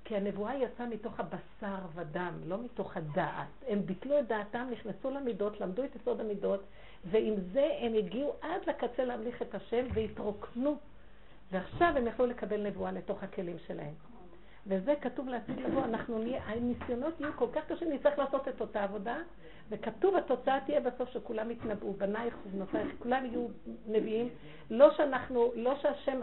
כי 0.05 0.16
הנבואה 0.16 0.55
יצאה 0.55 0.86
מתוך 0.86 1.20
הבשר 1.20 1.78
ודם, 1.95 2.32
לא 2.47 2.59
מתוך 2.62 2.97
הדעת. 2.97 3.47
הם 3.68 3.86
ביטלו 3.86 4.18
את 4.18 4.26
דעתם, 4.26 4.68
נכנסו 4.70 5.11
למידות, 5.11 5.61
למדו 5.61 5.84
את 5.84 5.97
יסוד 5.97 6.20
המידות, 6.20 6.62
ועם 7.05 7.34
זה 7.53 7.68
הם 7.80 7.95
הגיעו 7.95 8.32
עד 8.41 8.61
לקצה 8.66 9.05
להמליך 9.05 9.43
את 9.43 9.55
השם 9.55 9.86
והתרוקנו. 9.95 10.76
ועכשיו 11.53 11.93
הם 11.97 12.07
יכלו 12.07 12.26
לקבל 12.26 12.66
נבואה 12.66 12.93
לתוך 12.93 13.22
הכלים 13.22 13.57
שלהם. 13.66 13.95
וזה 14.67 14.95
כתוב 15.01 15.29
לעתיד 15.29 15.61
לבוא, 15.61 15.85
אנחנו 15.85 16.19
נהיה, 16.19 16.43
הניסיונות 16.45 17.21
יהיו 17.21 17.33
כל 17.37 17.47
כך 17.53 17.63
קשים, 17.69 17.93
נצטרך 17.93 18.19
לעשות 18.19 18.49
את 18.49 18.61
אותה 18.61 18.85
עבודה, 18.85 19.17
וכתוב 19.69 20.17
התוצאה 20.17 20.59
תהיה 20.67 20.81
בסוף 20.81 21.09
שכולם 21.09 21.51
יתנבאו, 21.51 21.93
בנייך 21.93 22.35
ובנותייך, 22.47 22.89
כולם 22.99 23.25
יהיו 23.25 23.47
נביאים, 23.87 24.29
לא 24.71 24.95
שאנחנו, 24.97 25.53
לא 25.55 25.77
שהשם, 25.83 26.21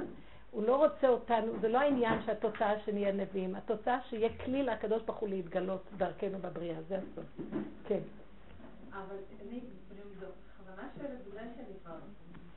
הוא 0.52 0.64
לא 0.64 0.86
רוצה 0.86 1.08
אותנו, 1.08 1.60
זה 1.62 1.68
לא 1.68 1.78
העניין 1.80 2.22
שהתוצאה 2.26 2.80
שנהיה 2.80 3.12
נביאים, 3.12 3.56
התוצאה 3.56 3.98
שיהיה 4.10 4.30
כלי 4.46 4.64
לקדוש 4.64 5.04
ברוך 5.04 5.18
הוא 5.18 5.30
להתגלות 5.30 5.84
דרכנו 5.98 6.38
בבריאה, 6.42 6.82
זה 6.88 6.98
הסוף. 6.98 7.26
כן. 7.88 8.00
אבל 8.92 9.16
אני 9.48 9.60
בכוונה 10.20 10.90
שואלת, 10.98 11.28
בגלל 11.28 11.44
שאני 11.56 11.80
כבר, 11.84 11.96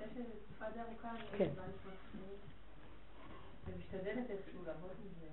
לפני 0.00 0.22
תקופה 0.46 0.64
די 0.74 0.80
ארוכה, 0.80 1.10
אני 1.10 1.38
כן. 1.38 1.48
משתדלת 3.78 4.30
איכשהו 4.30 4.64
לעבוד 4.66 4.90
עם 4.90 5.08
זה. 5.20 5.28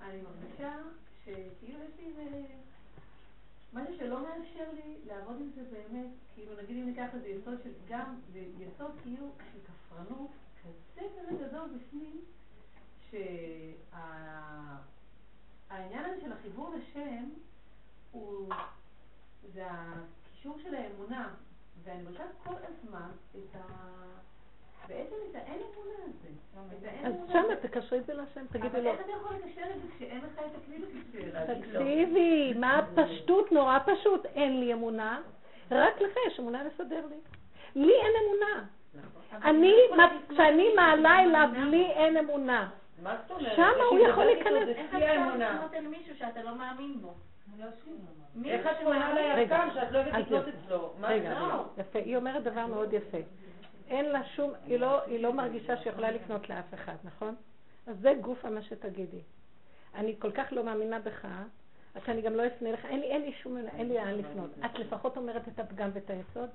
אני 0.00 0.22
מרגישה 0.22 0.76
שכאילו 1.24 1.78
יש 1.84 1.90
לי 1.98 2.06
איזה 2.06 2.46
משהו 3.72 3.96
שלא 3.98 4.22
מאפשר 4.22 4.72
לי 4.72 4.98
לעבוד 5.06 5.36
עם 5.40 5.50
זה 5.54 5.62
באמת, 5.70 6.10
כאילו 6.34 6.62
נגיד 6.62 6.76
אם 6.76 6.86
ניקח 6.86 7.14
איזה 7.14 7.28
יסוד 7.28 7.62
של 7.64 7.72
גם, 7.88 8.20
זה 8.32 8.38
יסוד 8.38 8.90
כאילו 9.02 9.30
של 9.52 9.58
כפרנות 9.66 10.30
כזה 10.62 11.00
כזה 11.00 11.44
גדול 11.44 11.70
בפנים, 11.76 12.24
שהעניין 13.10 13.64
הזה 16.04 16.20
של 16.20 16.32
החיבור 16.32 16.74
לשם 16.74 17.28
הוא, 18.12 18.52
זה 19.52 19.66
הקישור 19.66 20.58
של 20.62 20.74
האמונה, 20.74 21.34
ואני 21.82 22.02
מרגישה 22.02 22.24
כל 22.44 22.54
הזמן 22.68 23.10
את 23.36 23.54
ה... 23.54 23.96
בעצם 24.88 25.16
את 25.30 25.34
האין 25.34 25.60
אמונה 25.74 25.94
הזה. 26.04 26.88
אז 27.04 27.12
שמה 27.32 27.56
תקשרי 27.56 27.98
את 27.98 28.06
זה 28.06 28.14
להשם, 28.14 28.46
תגידי 28.52 28.82
לו. 28.82 28.90
אבל 28.90 28.98
איך 28.98 29.00
אתה 29.00 29.12
יכול 29.12 29.36
לקשר 29.36 29.62
את 29.76 29.82
זה 29.82 29.88
כשאין 29.96 30.18
לך 30.18 30.38
את 30.38 30.50
הכלי 30.62 30.78
לקשר? 30.78 31.54
תקשיבי, 31.54 32.54
מה 32.56 32.78
הפשטות? 32.78 33.52
נורא 33.52 33.78
פשוט. 33.86 34.26
אין 34.26 34.60
לי 34.60 34.72
אמונה, 34.72 35.20
רק 35.70 36.00
לך 36.00 36.12
יש 36.26 36.40
אמונה 36.40 36.64
לסדר 36.64 37.06
לי. 37.06 37.16
לי 37.74 37.92
אין 37.92 38.12
אמונה. 38.24 38.64
אני, 39.44 39.74
כשאני 40.28 40.74
מעלה 40.76 41.22
אליו, 41.22 41.48
לי 41.70 41.86
אין 41.86 42.16
אמונה. 42.16 42.68
שמה 43.56 43.84
הוא 43.90 43.98
יכול 43.98 44.24
להיכנס. 44.24 44.68
איך 44.68 44.94
אתה 44.94 45.58
נותן 45.62 45.84
למישהו 45.84 46.16
שאתה 46.16 46.42
לא 46.42 46.54
מאמין 46.54 47.00
בו? 47.00 47.14
איך 48.44 48.66
את 48.66 48.76
פונה 48.84 49.14
לירקן 49.14 49.68
שאת 49.74 49.92
לא 49.92 49.98
אוהבת 49.98 50.14
לקנות 50.14 50.44
אצלו? 50.48 50.92
מה 51.00 51.08
רגע, 51.08 51.34
זה? 51.34 51.44
רגע, 51.44 51.62
יפה. 51.78 51.98
היא 51.98 52.16
אומרת 52.16 52.42
דבר 52.42 52.66
מאוד 52.66 52.92
יפה. 52.92 53.18
אין 53.88 54.04
לה 54.04 54.24
שום, 54.24 54.52
היא 54.66 54.78
לא, 54.78 55.04
היא 55.04 55.20
לא 55.20 55.32
מרגישה 55.32 55.76
שיכולה 55.76 56.10
לקנות 56.10 56.48
לאף 56.48 56.74
אחד, 56.74 56.96
נכון? 57.04 57.34
אז 57.86 57.96
זה 58.00 58.12
גוף 58.20 58.44
מה 58.44 58.62
שתגידי. 58.62 59.20
אני 59.94 60.16
כל 60.18 60.30
כך 60.32 60.46
לא 60.50 60.64
מאמינה 60.64 60.98
בך, 60.98 61.24
אז 61.94 62.02
אני 62.08 62.22
גם 62.22 62.34
לא 62.34 62.46
אפנה 62.46 62.72
לך, 62.72 62.84
אין 62.84 63.00
לי, 63.00 63.06
אין 63.06 63.22
לי 63.22 63.32
שום, 63.32 63.56
אין 63.56 63.88
לי 63.88 63.94
לאן 63.94 64.14
לפנות. 64.14 64.50
את 64.64 64.78
לפחות 64.78 65.16
אומרת 65.16 65.48
את 65.48 65.60
הפגם 65.60 65.90
ואת 65.92 66.10
היסוד? 66.10 66.48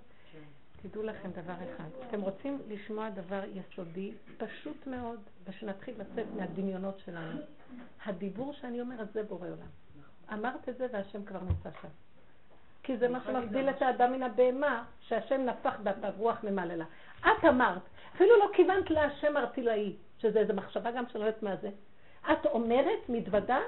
תדעו 0.81 1.03
לכם 1.03 1.31
דבר 1.31 1.53
אחד. 1.53 1.89
אתם 2.07 2.21
רוצים 2.21 2.61
לשמוע 2.67 3.09
דבר 3.09 3.41
יסודי, 3.53 4.11
פשוט 4.37 4.87
מאוד, 4.87 5.19
ושנתחיל 5.45 5.93
לצאת 5.97 6.25
מהדמיונות 6.37 6.99
שלנו. 6.99 7.41
הדיבור 8.05 8.53
שאני 8.53 8.81
אומרת 8.81 9.13
זה 9.13 9.23
בורא 9.23 9.47
עולם. 9.47 9.67
אמרת 10.33 10.69
את 10.69 10.77
זה 10.77 10.87
והשם 10.91 11.25
כבר 11.25 11.39
נמצא 11.39 11.69
שם. 11.81 11.87
כי 12.83 12.97
זה 12.97 13.07
מה 13.07 13.19
שמבדיל 13.25 13.69
את 13.69 13.81
האדם 13.81 14.13
מן 14.13 14.23
הבהמה, 14.23 14.83
שהשם 14.99 15.41
נפח 15.45 15.79
דעתה 15.83 16.09
רוח 16.09 16.43
ממעללה. 16.43 16.85
את 17.21 17.45
אמרת, 17.49 17.81
אפילו 18.15 18.39
לא 18.39 18.49
כיוונת 18.53 18.89
להשם 18.89 19.37
ארצילאי, 19.37 19.95
שזה 20.17 20.39
איזו 20.39 20.53
מחשבה 20.53 20.91
גם 20.91 21.03
שלא 21.09 21.19
יודעת 21.19 21.43
מה 21.43 21.55
זה. 21.55 21.69
את 22.31 22.45
אומרת, 22.45 23.09
מתוודה, 23.09 23.59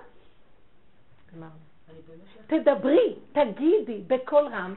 תדברי, 2.48 3.16
תגידי 3.32 4.04
בקול 4.08 4.48
רם, 4.48 4.74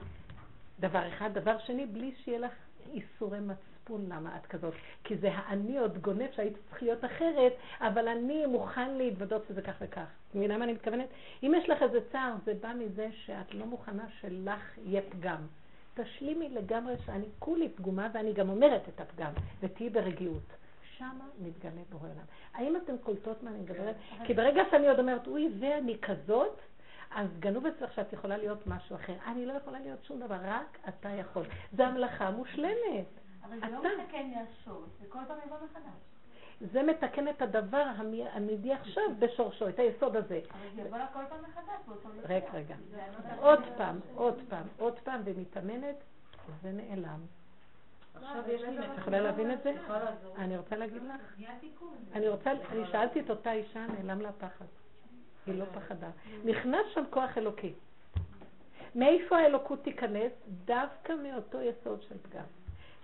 דבר 0.80 1.08
אחד. 1.08 1.30
דבר 1.32 1.58
שני, 1.58 1.86
בלי 1.86 2.14
שיהיה 2.24 2.38
לך 2.38 2.52
איסורי 2.92 3.38
מצפון 3.40 4.06
למה 4.08 4.36
את 4.36 4.46
כזאת. 4.46 4.74
כי 5.04 5.16
זה 5.16 5.30
האני 5.32 5.78
עוד 5.78 5.98
גונב 5.98 6.30
שהיית 6.32 6.56
צריך 6.68 6.82
להיות 6.82 7.04
אחרת, 7.04 7.52
אבל 7.80 8.08
אני 8.08 8.46
מוכן 8.46 8.94
להתוודות 8.94 9.42
שזה 9.48 9.62
כך 9.62 9.74
וכך. 9.80 10.06
מבינה 10.34 10.58
מה 10.58 10.64
אני 10.64 10.72
מתכוונת? 10.72 11.08
אם 11.42 11.52
יש 11.56 11.68
לך 11.68 11.82
איזה 11.82 11.98
צער, 12.12 12.34
זה 12.44 12.54
בא 12.60 12.72
מזה 12.78 13.08
שאת 13.12 13.54
לא 13.54 13.66
מוכנה 13.66 14.04
שלך 14.20 14.78
יהיה 14.84 15.02
פגם. 15.10 15.46
תשלימי 15.96 16.48
לגמרי 16.48 16.94
שאני 17.06 17.26
כולי 17.38 17.68
פגומה 17.68 18.08
ואני 18.14 18.32
גם 18.32 18.48
אומרת 18.48 18.88
את 18.88 19.00
הפגם, 19.00 19.32
ותהיי 19.60 19.90
ברגיעות. 19.90 20.52
שמה 20.98 21.24
מתגלה 21.38 21.80
בורא 21.90 22.08
עולם. 22.08 22.24
האם 22.54 22.76
אתן 22.76 22.96
קולטות 22.98 23.42
מה 23.42 23.50
אני 23.50 23.58
מדברת? 23.58 23.96
כי 24.24 24.34
ברגע 24.34 24.62
שאני 24.70 24.88
עוד 24.88 24.98
אומרת, 24.98 25.26
אוי, 25.26 25.48
ואני 25.60 25.96
כזאת, 26.02 26.60
אז 27.10 27.28
גנוב 27.38 27.66
אצלך 27.66 27.92
שאת 27.92 28.12
יכולה 28.12 28.36
להיות 28.36 28.66
משהו 28.66 28.96
אחר. 28.96 29.14
אני 29.26 29.46
לא 29.46 29.52
יכולה 29.52 29.80
להיות 29.80 30.04
שום 30.04 30.20
דבר, 30.20 30.38
רק 30.42 30.78
אתה 30.88 31.08
יכול. 31.08 31.44
זו 31.76 31.82
המלאכה 31.82 32.30
מושלמת. 32.30 33.06
אבל 33.44 33.60
זה 33.60 33.66
לא 33.66 33.80
מתקן 34.02 34.30
מהשורש, 34.30 34.88
זה 35.00 35.06
כל 35.08 35.18
פעם 35.28 35.38
יבוא 35.46 35.56
מחדש. 35.64 36.15
זה 36.60 36.82
מתקן 36.82 37.28
את 37.28 37.42
הדבר 37.42 37.84
המידי 38.32 38.72
עכשיו 38.72 39.02
בשורשו, 39.18 39.68
את 39.68 39.78
היסוד 39.78 40.16
הזה. 40.16 40.40
אבל 40.50 40.60
זה 40.74 40.80
יבוא 40.80 40.98
לה 40.98 41.06
כל 41.12 41.20
פעם 41.28 41.38
מחדש 41.42 41.86
באותו 41.86 42.08
מקרה. 42.08 42.36
רגע, 42.36 42.46
רגע. 42.52 42.74
עוד 43.38 43.60
פעם, 43.76 44.00
עוד 44.14 44.40
פעם, 44.48 44.66
עוד 44.78 44.98
פעם, 44.98 45.20
ומתאמנת, 45.24 45.96
זה 46.62 46.72
נעלם. 46.72 47.20
עכשיו 48.14 48.42
יש 48.48 48.62
לי 48.62 48.78
את 48.78 48.98
יכולה 48.98 49.20
להבין 49.20 49.52
את 49.52 49.62
זה? 49.62 49.72
אני 50.38 50.56
רוצה 50.56 50.76
להגיד 50.76 51.02
לך. 51.02 51.48
אני 52.12 52.28
רוצה, 52.28 52.50
אני 52.72 52.86
שאלתי 52.92 53.20
את 53.20 53.30
אותה 53.30 53.52
אישה, 53.52 53.86
נעלם 53.86 54.20
לה 54.20 54.32
פחד. 54.32 54.64
היא 55.46 55.58
לא 55.58 55.64
פחדה. 55.74 56.10
נכנס 56.44 56.86
שם 56.94 57.04
כוח 57.10 57.38
אלוקי. 57.38 57.72
מאיפה 58.94 59.36
האלוקות 59.36 59.82
תיכנס? 59.82 60.32
דווקא 60.64 61.12
מאותו 61.22 61.58
יסוד 61.62 62.02
של 62.02 62.18
פגם. 62.18 62.44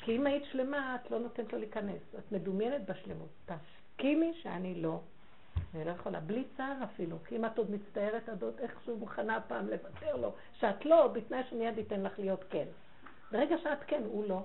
כי 0.02 0.16
אם 0.16 0.26
היית 0.26 0.44
שלמה, 0.44 0.94
את 0.94 1.10
לא 1.10 1.18
נותנת 1.18 1.52
לו 1.52 1.58
להיכנס. 1.58 2.14
את 2.18 2.32
מדומיינת 2.32 2.90
בשלמות. 2.90 3.28
תסכימי 3.46 4.32
שאני 4.42 4.74
לא. 4.74 5.00
אני 5.74 5.84
לא 5.84 5.90
יכולה, 5.90 6.20
בלי 6.20 6.44
צער 6.56 6.74
אפילו. 6.84 7.16
כי 7.24 7.36
אם 7.36 7.44
את 7.44 7.58
עוד 7.58 7.70
מצטערת, 7.70 8.28
את 8.28 8.42
עוד 8.42 8.54
איכשהו 8.58 8.96
מוכנה 8.96 9.40
פעם 9.40 9.68
לוותר 9.68 10.16
לו. 10.16 10.32
שאת 10.60 10.84
לא, 10.84 11.08
בתנאי 11.08 11.42
שמיד 11.50 11.78
ייתן 11.78 12.02
לך 12.02 12.18
להיות 12.18 12.44
כן. 12.50 12.64
ברגע 13.32 13.58
שאת 13.58 13.78
כן, 13.86 14.02
הוא 14.04 14.24
לא. 14.28 14.42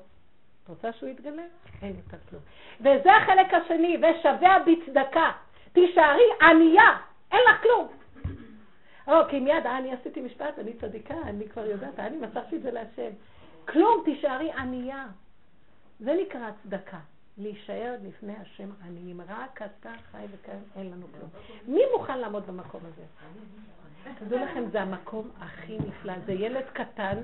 את 0.64 0.70
רוצה 0.70 0.94
שהוא 0.94 1.10
יתגלה? 1.10 1.44
אין 1.82 1.96
יותר 1.96 2.18
כלום. 2.30 2.42
וזה 2.80 3.16
החלק 3.16 3.54
השני, 3.54 3.98
ושבע 3.98 4.58
בצדקה. 4.60 5.32
תישארי 5.74 6.30
ענייה, 6.42 6.98
אין 7.32 7.40
לך 7.50 7.62
כלום. 7.64 7.88
או, 9.08 9.14
כי 9.30 9.40
מיד, 9.40 9.66
אה, 9.66 9.78
אני 9.78 9.94
עשיתי 9.94 10.22
משפט, 10.22 10.60
אני 10.60 10.74
צדיקה, 10.74 11.16
אני 11.24 11.50
כבר 11.50 11.66
יודעת, 11.66 12.00
אני 12.00 12.18
מסרתי 12.18 12.56
את 12.56 12.62
זה 12.62 12.72
להשם. 12.72 13.12
כלום, 13.66 14.02
תישארי 14.06 14.52
ענייה. 14.52 15.06
זה 16.00 16.14
נקרא 16.22 16.52
צדקה. 16.64 17.00
להישאר 17.38 17.96
לפני 18.04 18.34
השם 18.36 18.70
עניים. 18.84 19.22
רק 19.22 19.62
אתה 19.62 19.94
חי 20.12 20.26
וכאן 20.32 20.60
אין 20.76 20.92
לנו 20.92 21.08
כלום. 21.12 21.30
מי 21.68 21.82
מוכן 21.98 22.20
לעמוד 22.20 22.48
במקום 22.48 22.82
הזה? 22.86 23.04
תדעו 24.20 24.40
לכם, 24.40 24.70
זה 24.72 24.82
המקום 24.82 25.32
הכי 25.40 25.78
נפלא. 25.78 26.14
זה 26.26 26.32
ילד 26.32 26.66
קטן 26.74 27.18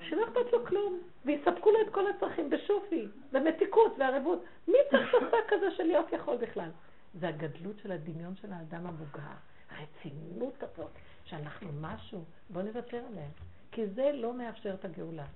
שלא 0.00 0.24
אכפת 0.24 0.52
לו 0.52 0.66
כלום, 0.66 1.00
ויספקו 1.24 1.70
לו 1.70 1.80
את 1.80 1.94
כל 1.94 2.10
הצרכים 2.10 2.50
בשופי, 2.50 3.08
במתיקות 3.32 3.96
וערבות. 3.98 4.44
מי 4.68 4.78
צריך 4.90 5.10
שפה 5.10 5.36
כזה 5.48 5.70
של 5.70 5.84
להיות 5.84 6.12
יכול 6.12 6.36
בכלל? 6.36 6.70
זה 7.14 7.28
הגדלות 7.28 7.78
של 7.82 7.92
הדמיון 7.92 8.36
של 8.36 8.52
האדם 8.52 8.86
המוגר, 8.86 9.36
הרצינות 9.70 10.62
הזאת, 10.62 10.90
שאנחנו 11.24 11.68
משהו, 11.80 12.24
בואו 12.50 12.64
נוותר 12.64 13.02
עליהם. 13.10 13.30
כי 13.72 13.86
זה 13.86 14.10
לא 14.14 14.34
מאפשר 14.34 14.74
את 14.74 14.84
הגאולה. 14.84 15.26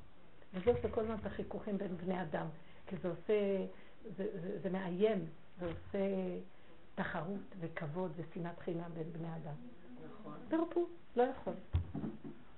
וזה 0.54 0.70
עושה 0.70 0.88
כל 0.88 1.00
הזמן 1.00 1.14
את 1.20 1.26
החיכוכים 1.26 1.78
בין 1.78 1.96
בני 1.96 2.22
אדם, 2.22 2.46
כי 2.86 2.96
זה 3.02 3.08
עושה, 3.08 3.66
זה, 4.16 4.26
זה, 4.42 4.58
זה 4.62 4.70
מאיים, 4.70 5.26
זה 5.60 5.66
עושה 5.66 5.98
תחרות 6.94 7.54
וכבוד 7.60 8.12
ושנאת 8.16 8.58
חינם 8.58 8.90
בין 8.94 9.12
בני 9.12 9.28
אדם. 9.36 9.54
נכון. 10.20 10.34
תרפו, 10.48 10.86
לא 11.16 11.22
יכול. 11.22 11.52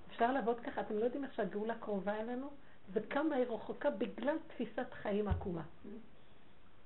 אפשר 0.09 0.31
לעבוד 0.31 0.59
ככה, 0.59 0.81
אתם 0.81 0.97
לא 0.97 1.05
יודעים 1.05 1.23
איך 1.23 1.33
שהגאולה 1.33 1.75
קרובה 1.75 2.19
אלינו, 2.19 2.49
וכמה 2.93 3.35
היא 3.35 3.45
רחוקה 3.45 3.89
בגלל 3.89 4.37
תפיסת 4.47 4.93
חיים 4.93 5.27
עקומה. 5.27 5.63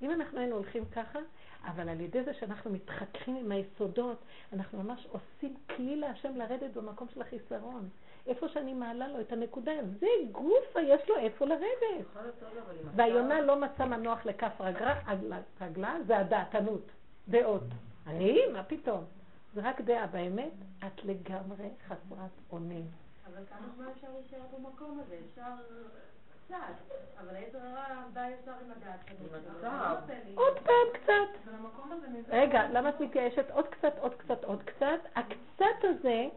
אם 0.02 0.12
אנחנו 0.12 0.40
היינו 0.40 0.56
הולכים 0.56 0.86
ככה, 0.86 1.20
אבל 1.64 1.90
על 1.90 2.02
ידי 2.02 2.24
זה 2.24 2.34
שאנחנו 2.34 2.72
מתחככים 2.72 3.36
עם 3.36 3.52
היסודות, 3.52 4.18
אנחנו 4.54 4.84
ממש 4.84 5.08
עושים 5.12 5.58
כלי 5.76 5.96
להשם 5.96 6.36
לרדת 6.36 6.74
במקום 6.74 7.08
של 7.14 7.22
החיסרון. 7.22 7.90
איפה 8.28 8.48
שאני 8.50 8.74
מעלה 8.74 9.08
לו 9.08 9.20
את 9.22 9.32
הנקודה, 9.32 9.72
זה 10.00 10.08
גופה, 10.32 10.82
יש 10.82 11.10
לו 11.10 11.16
איפה 11.18 11.46
לרדת. 11.46 12.06
והיונה 12.96 13.42
לא 13.42 13.62
מצא 13.62 13.86
מנוח 13.86 14.26
לכף 14.26 14.62
רגלה, 15.62 15.96
זה 16.08 16.18
הדעתנות, 16.18 16.92
דעות. 17.28 17.64
אני? 18.08 18.40
מה 18.54 18.64
פתאום? 18.64 19.04
זה 19.54 19.62
רק 19.64 19.82
דעה. 19.82 20.08
באמת, 20.08 20.52
את 20.80 21.06
לגמרי 21.06 21.70
חסרת 21.88 22.32
אונים. 22.52 22.86
אבל 23.28 23.44
כמה 23.50 23.68
זמן 23.76 23.86
אפשר 23.96 24.08
להישאר 24.14 24.40
במקום 24.58 25.00
הזה? 25.00 25.16
אפשר 25.30 25.52
קצת, 26.48 26.58
אבל 27.20 27.36
היתר 27.36 27.58
הרע 27.58 28.04
בא 28.14 28.22
ישר 28.22 28.52
עם 28.66 28.72
הדעת. 28.72 29.00
עוד 30.36 30.54
פעם 30.64 30.88
קצת. 30.94 31.52
רגע, 32.30 32.68
למה 32.70 32.90
את 32.90 33.00
מתייאשת? 33.00 33.52
עוד 33.52 33.68
קצת, 33.68 33.94
עוד 34.00 34.16
קצת, 34.16 34.44
עוד 34.44 34.64
קצת. 34.64 35.00
הקצת 35.16 35.84
הזה, 35.84 36.28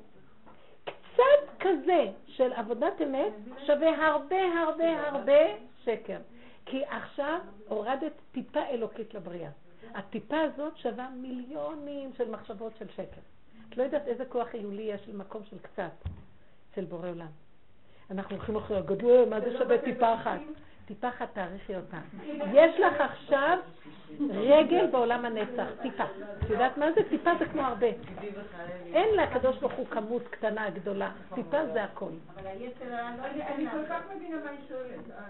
קצת 1.21 1.61
כזה 1.61 2.07
של 2.27 2.53
עבודת 2.53 3.03
אמת 3.03 3.33
שווה 3.67 4.07
הרבה 4.07 4.61
הרבה 4.67 5.09
הרבה 5.09 5.39
שקר. 5.85 6.19
כי 6.67 6.85
עכשיו 6.85 7.39
הורדת 7.69 8.13
טיפה 8.33 8.61
אלוקית 8.71 9.15
לבריאה. 9.15 9.51
הטיפה 9.95 10.41
הזאת 10.41 10.77
שווה 10.77 11.09
מיליונים 11.11 12.11
של 12.17 12.31
מחשבות 12.31 12.73
של 12.79 12.89
שקר. 12.89 13.21
את 13.69 13.77
לא 13.77 13.83
יודעת 13.83 14.07
איזה 14.09 14.25
כוח 14.25 14.49
היולי 14.53 14.83
יש 14.83 15.09
למקום 15.09 15.43
של 15.51 15.59
קצת. 15.59 15.91
אצל 16.73 16.85
בורא 16.85 17.09
עולם. 17.09 17.27
אנחנו 18.11 18.37
הולכים 18.37 18.57
אחרי 18.57 18.77
הגדול, 18.77 19.29
מה 19.29 19.41
זה 19.41 19.59
שווה 19.59 19.79
טיפה 19.79 20.15
אחת? 20.15 20.41
טיפה 20.91 21.09
אחת 21.09 21.35
תאריכי 21.35 21.77
אותה. 21.77 21.97
יש 22.53 22.81
לך 22.81 23.01
עכשיו 23.01 23.59
רגל 24.31 24.87
בעולם 24.87 25.25
הנצח, 25.25 25.67
טיפה. 25.83 26.05
את 26.05 26.51
יודעת 26.51 26.79
מה 26.79 26.93
זה? 26.93 27.01
טיפה 27.09 27.31
זה 27.39 27.45
כמו 27.45 27.63
הרבה. 27.63 27.87
אין 28.87 29.17
לקדוש 29.17 29.59
ברוך 29.59 29.73
הוא 29.73 29.87
כמות 29.87 30.29
קטנה, 30.29 30.71
גדולה. 30.71 31.11
טיפה 31.35 31.67
זה 31.73 31.85
הכל. 31.85 32.11
היצר 32.45 32.85
לא 32.91 33.25
אני 33.55 33.71
כל 33.71 33.87
כך 33.89 34.03
מבינה 34.17 34.37
מה 34.45 34.51
היא 34.51 34.59
שואלת. 34.69 35.21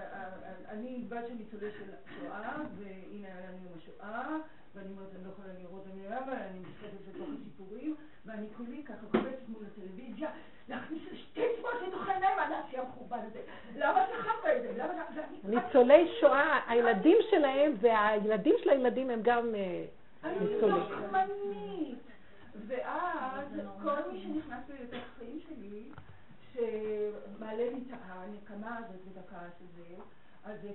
אני 0.68 1.04
בת 1.08 1.26
של 1.28 1.34
ניצולי 1.34 1.70
של 1.70 1.90
שואה, 2.20 2.52
והנה 2.78 3.26
היה 3.26 3.50
לנו 3.50 3.68
השואה, 3.78 4.36
ואני 4.74 4.88
אומרת, 4.90 5.08
אני 5.14 5.24
לא 5.24 5.30
יכולה 5.30 5.48
לראות 5.58 5.84
המילה, 5.92 6.18
אבל 6.24 6.32
אני 6.32 6.58
מסתכלת 6.58 7.14
לתוך 7.14 7.28
הסיפורים, 7.40 7.96
ואני 8.26 8.46
כולי 8.56 8.84
ככה 8.84 9.06
קופצת 9.06 9.48
מול 9.48 9.62
הטלוויזיה, 9.66 10.30
להכניס 10.68 11.02
שתי 11.14 11.42
צבאות 11.58 11.74
לתוך 11.88 12.08
העיניים, 12.08 12.38
הנאצי 12.38 12.78
המכובד 12.78 13.18
הזה. 13.26 13.40
למה 13.76 14.06
שכחת 14.06 14.46
את 14.56 14.62
זה? 15.14 15.22
ניצולי 15.44 16.12
שואה, 16.20 16.60
הילדים 16.68 17.16
שלהם 17.30 17.72
והילדים 17.80 18.54
של 18.62 18.70
הילדים 18.70 19.10
הם 19.10 19.20
גם 19.22 19.54
אה, 19.54 19.84
ניצולים. 20.40 20.74
אני 20.74 20.90
לוחמנית. 20.90 21.98
ואז 22.66 23.46
כל 23.82 24.12
מי 24.12 24.22
שנכנס 24.22 24.68
לי 24.68 24.74
לתוך 24.84 25.00
החיים 25.14 25.40
שלי, 25.48 25.82
שמעלה 26.52 27.70
לי 27.70 27.80
את 27.88 27.98
הנקמה 28.02 28.76
הזאת 28.76 29.00
ואת 29.06 29.24
הכעס 29.24 29.52
הזה, 29.60 29.94
אז 30.44 30.60
זה 30.62 30.72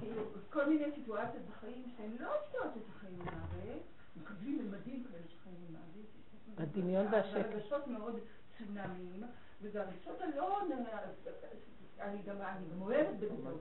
כאילו 0.00 0.22
כל 0.50 0.68
מיני 0.68 0.84
סיטואציות 0.94 1.42
בחיים 1.50 1.84
שהן 1.96 2.10
לא 2.20 2.30
סיטואציות 2.46 2.84
של 2.86 2.92
חיים 2.98 3.18
ומוות, 3.20 3.82
מקבלים 4.16 4.58
ממדים 4.58 5.04
כאלה 5.04 5.28
של 5.28 5.38
חיים 5.44 5.56
ומוות. 5.68 6.06
הדמיון 6.58 7.06
והשקט. 7.12 7.36
הרגשות 7.36 7.86
מאוד 7.86 8.18
צונאמיים, 8.58 9.22
וזה 9.62 9.82
הרגשות 9.82 10.20
הלא... 10.20 10.60
אני 12.00 12.22
גם 12.22 12.36
אוהבת 12.80 13.16
בגדול, 13.20 13.54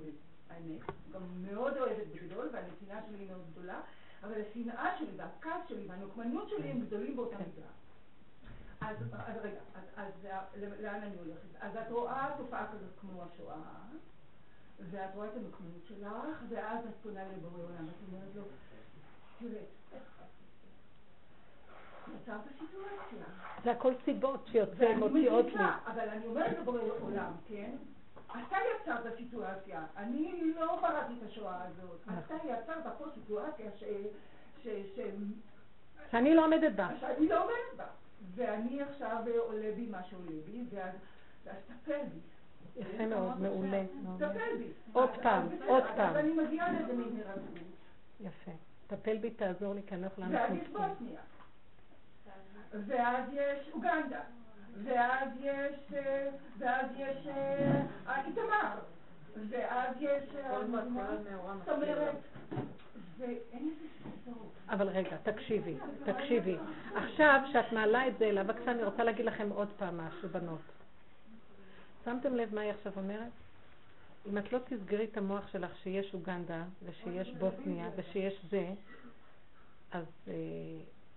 האמת, 0.50 0.82
גם 1.12 1.22
מאוד 1.52 1.78
אוהבת 1.78 2.08
בגדול, 2.08 2.50
והנתינה 2.54 3.02
שלי 3.08 3.26
מאוד 3.26 3.42
גדולה, 3.52 3.82
אבל 4.24 4.42
השנאה 4.42 4.98
שלי 4.98 5.12
והכעס 5.16 5.68
שלי 5.68 5.88
והנוקמנות 5.88 6.50
שלי 6.50 6.72
הם 6.72 6.82
גדולים 6.82 7.16
באותה 7.16 7.38
מידה. 7.38 7.68
אז 8.82 8.98
רגע, 9.42 9.60
אז 9.96 10.14
לאן 10.80 11.04
אני 11.04 11.18
הולכת? 11.18 11.56
אז 11.60 11.76
את 11.76 11.92
רואה 11.92 12.36
תופעה 12.38 12.72
כזאת 12.72 13.00
כמו 13.02 13.24
השואה, 13.24 13.62
ואת 14.90 15.16
רואה 15.16 15.28
את 15.28 15.36
המקומות 15.36 15.86
שלך, 15.88 16.44
ואז 16.50 16.86
את 16.86 16.94
פונה 17.04 17.22
לבורא 17.28 17.64
עולם, 17.64 17.88
ואת 17.88 17.96
אומרת 18.08 18.36
לו, 18.36 18.44
תראה, 19.40 19.62
יצרת 22.16 22.42
סיטואציה. 22.60 23.26
זה 23.64 23.72
הכל 23.72 23.94
סיבות 24.06 24.48
שיוצא 24.52 24.96
מוציאות 24.96 25.46
לי. 25.46 25.64
אבל 25.86 26.10
אני 26.10 26.28
אומרת 26.28 26.60
לבורא 26.60 26.80
עולם, 27.00 27.32
כן? 27.48 27.72
אתה 28.32 28.56
יצרת 28.76 29.18
סיטואציה, 29.18 29.86
אני 29.98 30.54
לא 30.56 30.82
בראתי 30.82 31.14
את 31.18 31.30
השואה 31.30 31.64
הזאת. 31.64 32.00
נכון. 32.06 32.38
אתה 32.38 32.48
יצרת 32.48 32.94
פה 32.98 33.06
סיטואציה 33.14 33.72
ש... 33.72 33.84
ש... 34.64 34.68
ש... 34.96 35.00
שאני 36.12 36.36
לא 36.36 36.46
עומדת 36.46 36.74
בה. 36.76 36.90
שאני 37.00 37.30
לא 37.30 37.44
עומדת 37.44 37.78
בה. 37.78 37.86
ואני 38.36 38.82
עכשיו 38.82 39.24
עולה 39.38 39.72
בי 39.76 39.86
מה 39.86 40.04
שעולה 40.04 40.32
בי, 40.46 40.64
ואז 40.70 40.94
תטפל 41.44 42.04
בי. 42.14 42.20
יפה 42.76 43.06
מאוד, 43.06 43.42
מעולה. 43.42 43.84
מעולה. 44.04 44.28
תטפל 44.28 44.58
בי. 44.58 44.68
עוד 44.94 45.10
פעם, 45.22 45.48
עוד 45.68 45.84
אז 45.84 45.90
פעם. 45.96 46.16
אני 46.16 46.32
מגיעה 46.32 46.72
מין 46.72 47.16
הירדמות. 47.16 47.60
יפה. 48.20 48.52
טפל 48.88 49.18
בי, 49.18 49.30
תעזור 49.30 49.74
לי, 49.74 49.82
כי 49.88 49.96
אני 49.96 50.02
לא 50.02 50.08
יכולה 50.08 50.28
ואז 50.32 50.52
יש. 50.54 50.68
בוסניה. 50.68 51.20
ואז 52.88 53.24
יש 53.34 53.70
אוגנדה. 53.74 54.20
ואז 54.84 55.30
יש, 55.42 55.94
אה, 55.94 56.30
ואז 56.58 56.86
יש 56.98 57.28
אה, 57.28 58.26
איתמר. 58.26 58.80
ואז 59.50 59.96
יש... 60.00 60.36
אה, 60.36 60.58
זאת 61.66 61.70
אומרת, 61.70 62.16
לזה. 63.18 63.38
אבל 64.70 64.88
רגע, 64.90 65.18
תקשיבי, 65.24 65.76
תקשיבי. 66.06 66.58
עכשיו, 66.96 67.42
כשאת 67.50 67.72
מעלה 67.72 68.08
את 68.08 68.18
זה 68.20 68.26
אליו, 68.26 68.44
בבקשה, 68.44 68.72
אני 68.72 68.84
רוצה 68.84 69.04
להגיד 69.04 69.26
לכם 69.26 69.50
עוד 69.50 69.68
פעם 69.78 69.98
משהו, 69.98 70.30
בנות. 70.30 70.62
שמתם 72.06 72.36
לב 72.36 72.56
מה 72.56 72.62
היא 72.62 72.72
עכשיו 72.72 72.94
אומרת? 72.98 73.32
אם 74.30 74.38
את 74.38 74.54
לא 74.54 74.60
תסגרי 74.60 75.06
את 75.12 75.18
המוח 75.18 75.48
שלך 75.48 75.78
שיש 75.84 76.14
אוגנדה, 76.14 76.64
ושיש 76.84 77.34
בוסניה, 77.34 77.90
ושיש 77.96 78.46
זה, 78.50 78.74
אז 79.92 80.06
אה, 80.28 80.34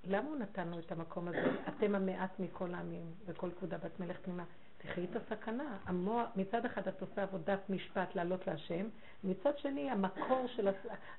למה 0.05 0.29
הוא 0.29 0.37
נתן 0.37 0.69
לו 0.69 0.79
את 0.79 0.93
המקום 0.93 1.29
הזה? 1.29 1.45
אתם 1.69 1.95
המעט 1.95 2.41
מכל 2.41 2.75
העמים, 2.75 3.07
וכל 3.27 3.51
כבודה 3.59 3.79
בת 3.79 4.01
מלך 4.01 4.17
פנימה. 4.23 4.45
תחי 4.87 5.05
את 5.05 5.17
הסכנה. 5.17 5.77
המוח, 5.87 6.27
מצד 6.37 6.65
אחד 6.65 6.89
את 6.89 7.01
עושה 7.01 7.23
עבודת 7.23 7.71
משפט 7.71 8.15
לעלות 8.15 8.47
להשם, 8.47 8.87
מצד 9.25 9.59
שני 9.59 9.91
המקור 9.91 10.47
של, 10.47 10.69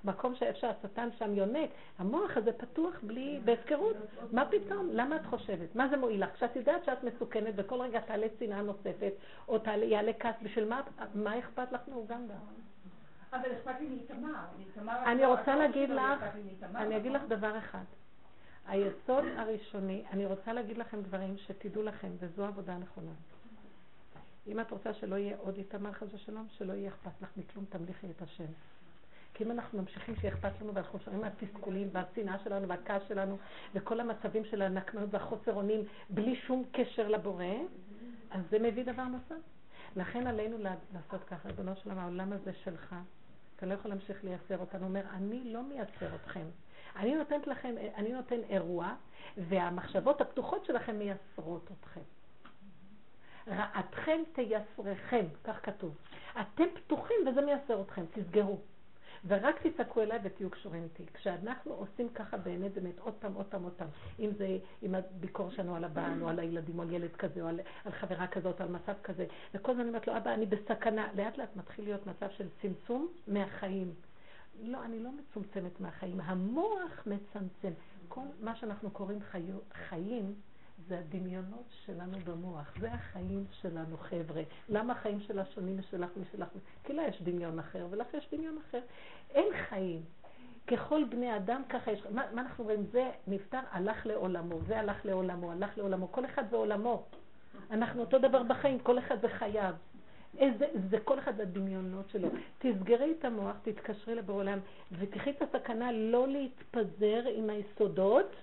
המקום 0.04 0.36
שאיפה 0.36 0.60
שהשטן 0.60 1.10
שם 1.18 1.34
יונק, 1.34 1.70
המוח 2.00 2.38
הזה 2.38 2.52
פתוח 2.54 2.94
בלי, 3.04 3.40
בהפקרות. 3.46 3.96
מה 4.32 4.46
פתאום? 4.46 4.90
למה 4.92 5.16
את 5.16 5.26
חושבת? 5.26 5.76
מה 5.76 5.88
זה 5.90 5.98
מועיל 5.98 6.24
לך? 6.24 6.34
כשאת 6.34 6.56
יודעת 6.56 6.86
שאת 6.86 7.04
מסוכנת 7.04 7.54
וכל 7.58 7.82
רגע 7.82 8.00
תעלה 8.00 8.28
שנאה 8.40 8.62
נוספת, 8.62 9.14
או 9.48 9.60
תעלה, 9.60 9.86
יעלה 9.86 10.12
כעס, 10.20 10.36
בשביל 10.44 10.70
מה, 10.70 10.82
מה 11.16 11.40
אכפת 11.40 11.72
לך 11.72 11.82
מאוגנדה? 11.88 12.34
אבל 13.34 13.52
אכפת 13.58 13.80
לי 13.80 13.88
מאיתמר. 13.88 14.34
אני 15.06 15.18
אתה- 15.24 15.28
רוצה 15.28 15.42
אתה 15.42 15.56
להגיד 15.56 15.90
לך, 15.90 16.24
אני 16.76 16.98
אגיד 16.98 17.12
לך? 17.12 17.22
דבר 17.28 17.58
אחד. 17.58 17.84
היסוד 18.68 19.24
הראשוני, 19.38 20.04
אני 20.12 20.26
רוצה 20.26 20.54
להגיד 20.54 20.78
לכם 20.78 21.02
דברים 21.02 21.38
שתדעו 21.38 21.84
לכם, 21.84 22.08
וזו 22.20 22.46
העבודה 22.46 22.74
הנכונה. 22.74 23.12
אם 24.48 24.60
את 24.60 24.72
רוצה 24.72 24.94
שלא 24.94 25.16
יהיה 25.16 25.38
עוד 25.38 25.58
איתמר 25.58 25.92
חס 25.92 26.08
ושלום, 26.14 26.48
שלא 26.58 26.74
יהיה 26.74 26.90
אכפת 26.90 27.22
לך 27.22 27.30
מכלום, 27.38 27.66
תמליכי 27.70 28.08
את 28.18 28.22
השם. 28.22 28.46
כי 29.34 29.44
אם 29.44 29.52
אנחנו 29.52 29.80
ממשיכים 29.80 30.16
שיהיה 30.16 30.34
אכפת 30.34 30.62
לנו 30.62 30.74
ואנחנו 30.74 31.00
שומעים 31.00 31.22
מהתסכולים 31.22 31.90
והשנאה 31.92 32.40
שלנו 32.44 32.68
והכעס 32.68 33.02
שלנו 33.08 33.38
וכל 33.74 34.00
המצבים 34.00 34.46
של 34.46 34.62
הנקמנות 34.62 35.10
והחוסר 35.12 35.54
אונים 35.54 35.82
בלי 36.10 36.36
שום 36.36 36.64
קשר 36.72 37.08
לבורא, 37.08 37.46
אז 38.32 38.42
זה 38.50 38.60
מביא 38.60 38.84
דבר 38.84 39.04
נוסף. 39.04 39.42
לכן 39.96 40.28
עלינו 40.28 40.58
לעשות 40.94 41.24
ככה, 41.28 41.48
ריבונו 41.48 41.76
של 41.76 41.90
עולם, 41.90 42.00
העולם 42.02 42.34
הזה 42.34 42.54
שלך, 42.54 42.96
אתה 43.56 43.66
לא 43.66 43.74
יכול 43.74 43.92
להמשיך 43.92 44.24
לייצר 44.24 44.58
אותנו. 44.58 44.82
הוא 44.82 44.88
אומר, 44.88 45.02
אני 45.14 45.54
לא 45.54 45.64
מייצר 45.64 46.16
אתכם. 46.16 46.46
אני 46.96 47.16
נותנת 47.16 47.48
לכם, 47.48 47.76
אני 47.96 48.14
נותן 48.14 48.40
אירוע, 48.50 48.94
והמחשבות 49.38 50.22
הפתוחות 50.22 50.66
שלכם 50.66 51.00
מייסרות 51.00 51.72
אתכם. 51.80 52.02
רעתכם 53.48 54.22
תייסרכם, 54.34 55.26
כך 55.44 55.66
כתוב. 55.66 55.96
אתם 56.42 56.64
פתוחים 56.74 57.18
וזה 57.28 57.42
מייסר 57.42 57.82
אתכם, 57.82 58.06
תסגרו. 58.14 58.60
ורק 59.28 59.68
תצעקו 59.68 60.02
אליי 60.02 60.20
ותהיו 60.24 60.50
קשורים 60.50 60.84
איתי. 60.84 61.06
כשאנחנו 61.14 61.74
עושים 61.74 62.10
ככה 62.10 62.38
באמת, 62.38 62.74
באמת, 62.74 63.00
עוד 63.00 63.14
פעם, 63.14 63.34
עוד 63.34 63.46
פעם, 63.46 63.64
עוד 63.64 63.74
פעם, 63.74 63.88
אם 64.20 64.30
זה 64.38 64.58
עם 64.82 64.96
הביקור 64.96 65.52
שלנו 65.52 65.76
על 65.76 65.84
הבעל, 65.84 66.22
או 66.22 66.30
על 66.30 66.40
הילדים, 66.40 66.78
או 66.78 66.84
על 66.84 66.94
ילד 66.94 67.16
כזה, 67.16 67.42
או 67.42 67.48
על, 67.48 67.60
על 67.86 67.92
חברה 67.92 68.28
כזאת, 68.28 68.62
על 68.62 68.68
מצב 68.68 68.94
כזה, 69.04 69.26
וכל 69.54 69.72
הזמן 69.72 69.88
אומרת 69.88 70.08
לו, 70.08 70.18
אבא, 70.18 70.34
אני 70.34 70.46
בסכנה. 70.46 71.08
לאט 71.16 71.38
לאט 71.38 71.56
מתחיל 71.56 71.86
להיות 71.86 72.08
מצב 72.08 72.28
של 72.38 72.48
צמצום 72.62 73.08
מהחיים. 73.28 73.94
לא, 74.64 74.86
אני 74.86 75.04
לא 75.04 75.10
מצומצמת 75.12 75.82
מהחיים, 75.82 76.22
המוח 76.22 77.08
מצמצם. 77.08 77.72
כל 78.08 78.22
מה 78.42 78.56
שאנחנו 78.56 78.92
קוראים 78.92 79.20
חיו, 79.32 79.56
חיים, 79.90 80.36
זה 80.88 81.00
הדמיונות 81.00 81.66
שלנו 81.86 82.18
במוח. 82.26 82.74
זה 82.80 82.94
החיים 82.94 83.46
שלנו, 83.62 83.98
חבר'ה. 83.98 84.42
למה 84.70 84.94
החיים 84.94 85.20
שלה 85.20 85.46
שונים 85.46 85.78
משלך 85.78 86.10
משלך? 86.18 86.48
כי 86.84 86.94
לה 86.94 87.08
יש 87.08 87.22
דמיון 87.22 87.60
אחר, 87.60 87.88
ולך 87.90 88.14
יש 88.14 88.28
דמיון 88.34 88.58
אחר. 88.70 88.80
אין 89.30 89.54
חיים. 89.70 90.02
ככל 90.68 91.04
בני 91.04 91.36
אדם, 91.36 91.62
ככה 91.70 91.92
יש... 91.92 92.06
מה, 92.12 92.24
מה 92.34 92.42
אנחנו 92.42 92.64
רואים? 92.64 92.86
זה 92.92 93.12
נפטר, 93.28 93.60
הלך 93.72 94.06
לעולמו, 94.06 94.60
זה 94.68 94.80
הלך 94.80 95.06
לעולמו, 95.06 95.52
הלך 95.52 95.78
לעולמו. 95.78 96.12
כל 96.12 96.26
אחד 96.26 96.44
זה 96.50 96.56
עולמו. 96.56 97.04
אנחנו 97.72 98.02
אותו 98.02 98.20
דבר 98.20 98.44
בחיים, 98.44 98.80
כל 98.80 99.00
אחד 99.00 99.22
זה 99.22 99.30
חייו. 99.30 99.74
איזה, 100.38 100.66
זה 100.90 101.00
כל 101.00 101.20
אחד 101.20 101.42
הדמיונות 101.42 102.10
שלו. 102.10 102.28
תסגרי 102.60 103.14
את 103.20 103.26
המוח, 103.26 103.56
תתקשרי 103.64 104.16
לבורא 104.16 104.38
עולם, 104.38 104.60
ותחי 104.92 105.30
את 105.30 105.42
הסכנה 105.42 105.92
לא 105.92 106.28
להתפזר 106.28 107.24
עם 107.36 107.50
היסודות, 107.50 108.36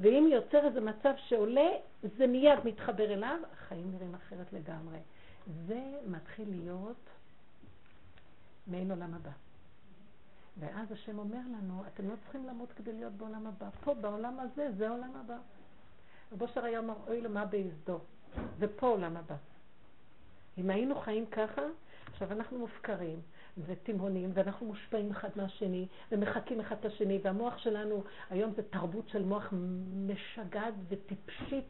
ואם 0.00 0.28
יוצר 0.32 0.66
איזה 0.66 0.80
מצב 0.80 1.12
שעולה, 1.16 1.70
זה 2.02 2.26
מיד 2.26 2.58
מתחבר 2.64 3.12
אליו, 3.12 3.38
החיים 3.52 3.92
נראים 3.92 4.14
אחרת 4.14 4.52
לגמרי. 4.52 4.98
זה 5.66 5.80
מתחיל 6.06 6.48
להיות 6.50 7.10
מעין 8.66 8.90
עולם 8.90 9.14
הבא. 9.14 9.30
ואז 10.60 10.92
השם 10.92 11.18
אומר 11.18 11.38
לנו, 11.38 11.82
אתם 11.86 12.08
לא 12.08 12.14
צריכים 12.22 12.46
למות 12.46 12.72
כדי 12.72 12.92
להיות 12.92 13.12
בעולם 13.12 13.46
הבא. 13.46 13.68
פה, 13.84 13.94
בעולם 13.94 14.40
הזה, 14.40 14.68
זה 14.76 14.88
העולם 14.88 15.16
הבא. 15.16 15.36
רבו 16.32 16.48
שר 16.48 16.64
היה 16.64 16.78
אומר, 16.78 16.94
אוי 17.06 17.20
לו 17.20 17.30
מה 17.30 17.44
ביסדו. 17.44 17.98
זה 18.58 18.66
פה 18.76 18.86
עולם 18.86 19.16
הבא. 19.16 19.36
אם 20.58 20.70
היינו 20.70 21.00
חיים 21.00 21.26
ככה, 21.26 21.62
עכשיו 22.12 22.32
אנחנו 22.32 22.58
מופקרים 22.58 23.20
ותימהונים, 23.66 24.30
ואנחנו 24.34 24.66
מושפעים 24.66 25.10
אחד 25.10 25.28
מהשני, 25.36 25.86
ומחקים 26.12 26.60
אחד 26.60 26.76
את 26.80 26.84
השני, 26.84 27.18
והמוח 27.22 27.58
שלנו, 27.58 28.04
היום 28.30 28.52
זה 28.56 28.62
תרבות 28.62 29.08
של 29.08 29.22
מוח 29.24 29.52
משגעת 30.06 30.74
וטיפשית, 30.88 31.68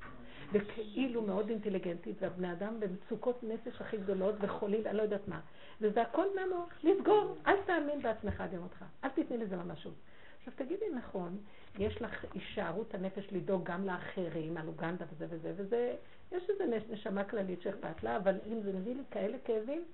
וכאילו 0.52 1.22
מאוד 1.22 1.48
אינטליגנטית, 1.48 2.22
והבני 2.22 2.52
אדם 2.52 2.80
במצוקות 2.80 3.42
נפש 3.42 3.80
הכי 3.80 3.96
גדולות, 3.96 4.34
וחולים, 4.40 4.86
אני 4.86 4.96
לא 4.96 5.02
יודעת 5.02 5.28
מה. 5.28 5.40
וזה 5.80 6.02
הכל 6.02 6.26
מהמוח, 6.34 6.68
לסגור, 6.82 7.36
אל 7.46 7.56
תאמין 7.66 8.02
בעצמך 8.02 8.40
עד 8.40 8.54
אותך, 8.54 8.84
אל 9.04 9.08
תתני 9.08 9.38
לזה 9.38 9.56
ממשות. 9.56 9.94
עכשיו 10.38 10.52
תגידי 10.56 10.84
נכון, 10.96 11.38
יש 11.78 12.02
לך 12.02 12.24
הישארות 12.34 12.94
הנפש 12.94 13.28
לדאוג 13.32 13.64
גם 13.64 13.86
לאחרים, 13.86 14.56
על 14.56 14.66
אוגנדה 14.68 15.04
וזה 15.12 15.26
וזה 15.30 15.52
וזה, 15.56 15.94
יש 16.32 16.50
איזו 16.50 16.64
נשמה 16.90 17.24
כללית 17.24 17.62
שאכפת 17.62 18.02
לה, 18.02 18.16
אבל 18.16 18.34
אם 18.46 18.60
זה 18.62 18.72
מביא 18.72 18.94
לי 18.94 19.02
כאלה 19.10 19.38
כאבים, 19.44 19.84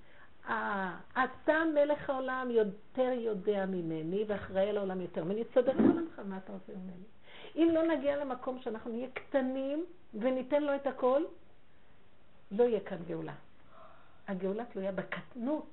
אה, 0.49 0.97
אתה 1.13 1.63
מלך 1.75 2.11
העולם 2.11 2.49
יותר 2.51 3.13
יודע 3.13 3.67
ממני 3.67 4.25
ואחראי 4.29 4.69
על 4.69 4.77
העולם 4.77 5.01
יותר 5.01 5.25
ממני, 5.25 5.43
את 5.43 5.57
עולמך, 5.57 6.21
מה 6.25 6.37
אתה 6.37 6.53
רוצה 6.53 6.73
ממני? 6.73 7.05
אם 7.57 7.69
לא 7.75 7.97
נגיע 7.97 8.17
למקום 8.17 8.61
שאנחנו 8.61 8.91
נהיה 8.91 9.09
קטנים 9.11 9.85
וניתן 10.15 10.63
לו 10.63 10.75
את 10.75 10.87
הכל, 10.87 11.23
לא 12.51 12.65
יהיה 12.65 12.81
כאן 12.81 12.99
גאולה. 13.09 13.35
הגאולה 14.29 14.65
תלויה 14.65 14.93
בקטנות, 14.93 15.71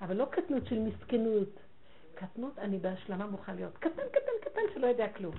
אבל 0.00 0.16
לא 0.16 0.24
קטנות 0.30 0.66
של 0.66 0.78
מסכנות. 0.78 1.48
קטנות, 2.14 2.58
אני 2.58 2.78
בהשלמה 2.78 3.26
מוכן 3.26 3.54
להיות 3.54 3.76
קטן, 3.78 4.02
קטן, 4.12 4.50
קטן, 4.50 4.60
שלא 4.74 4.86
יודע 4.86 5.08
כלום. 5.08 5.34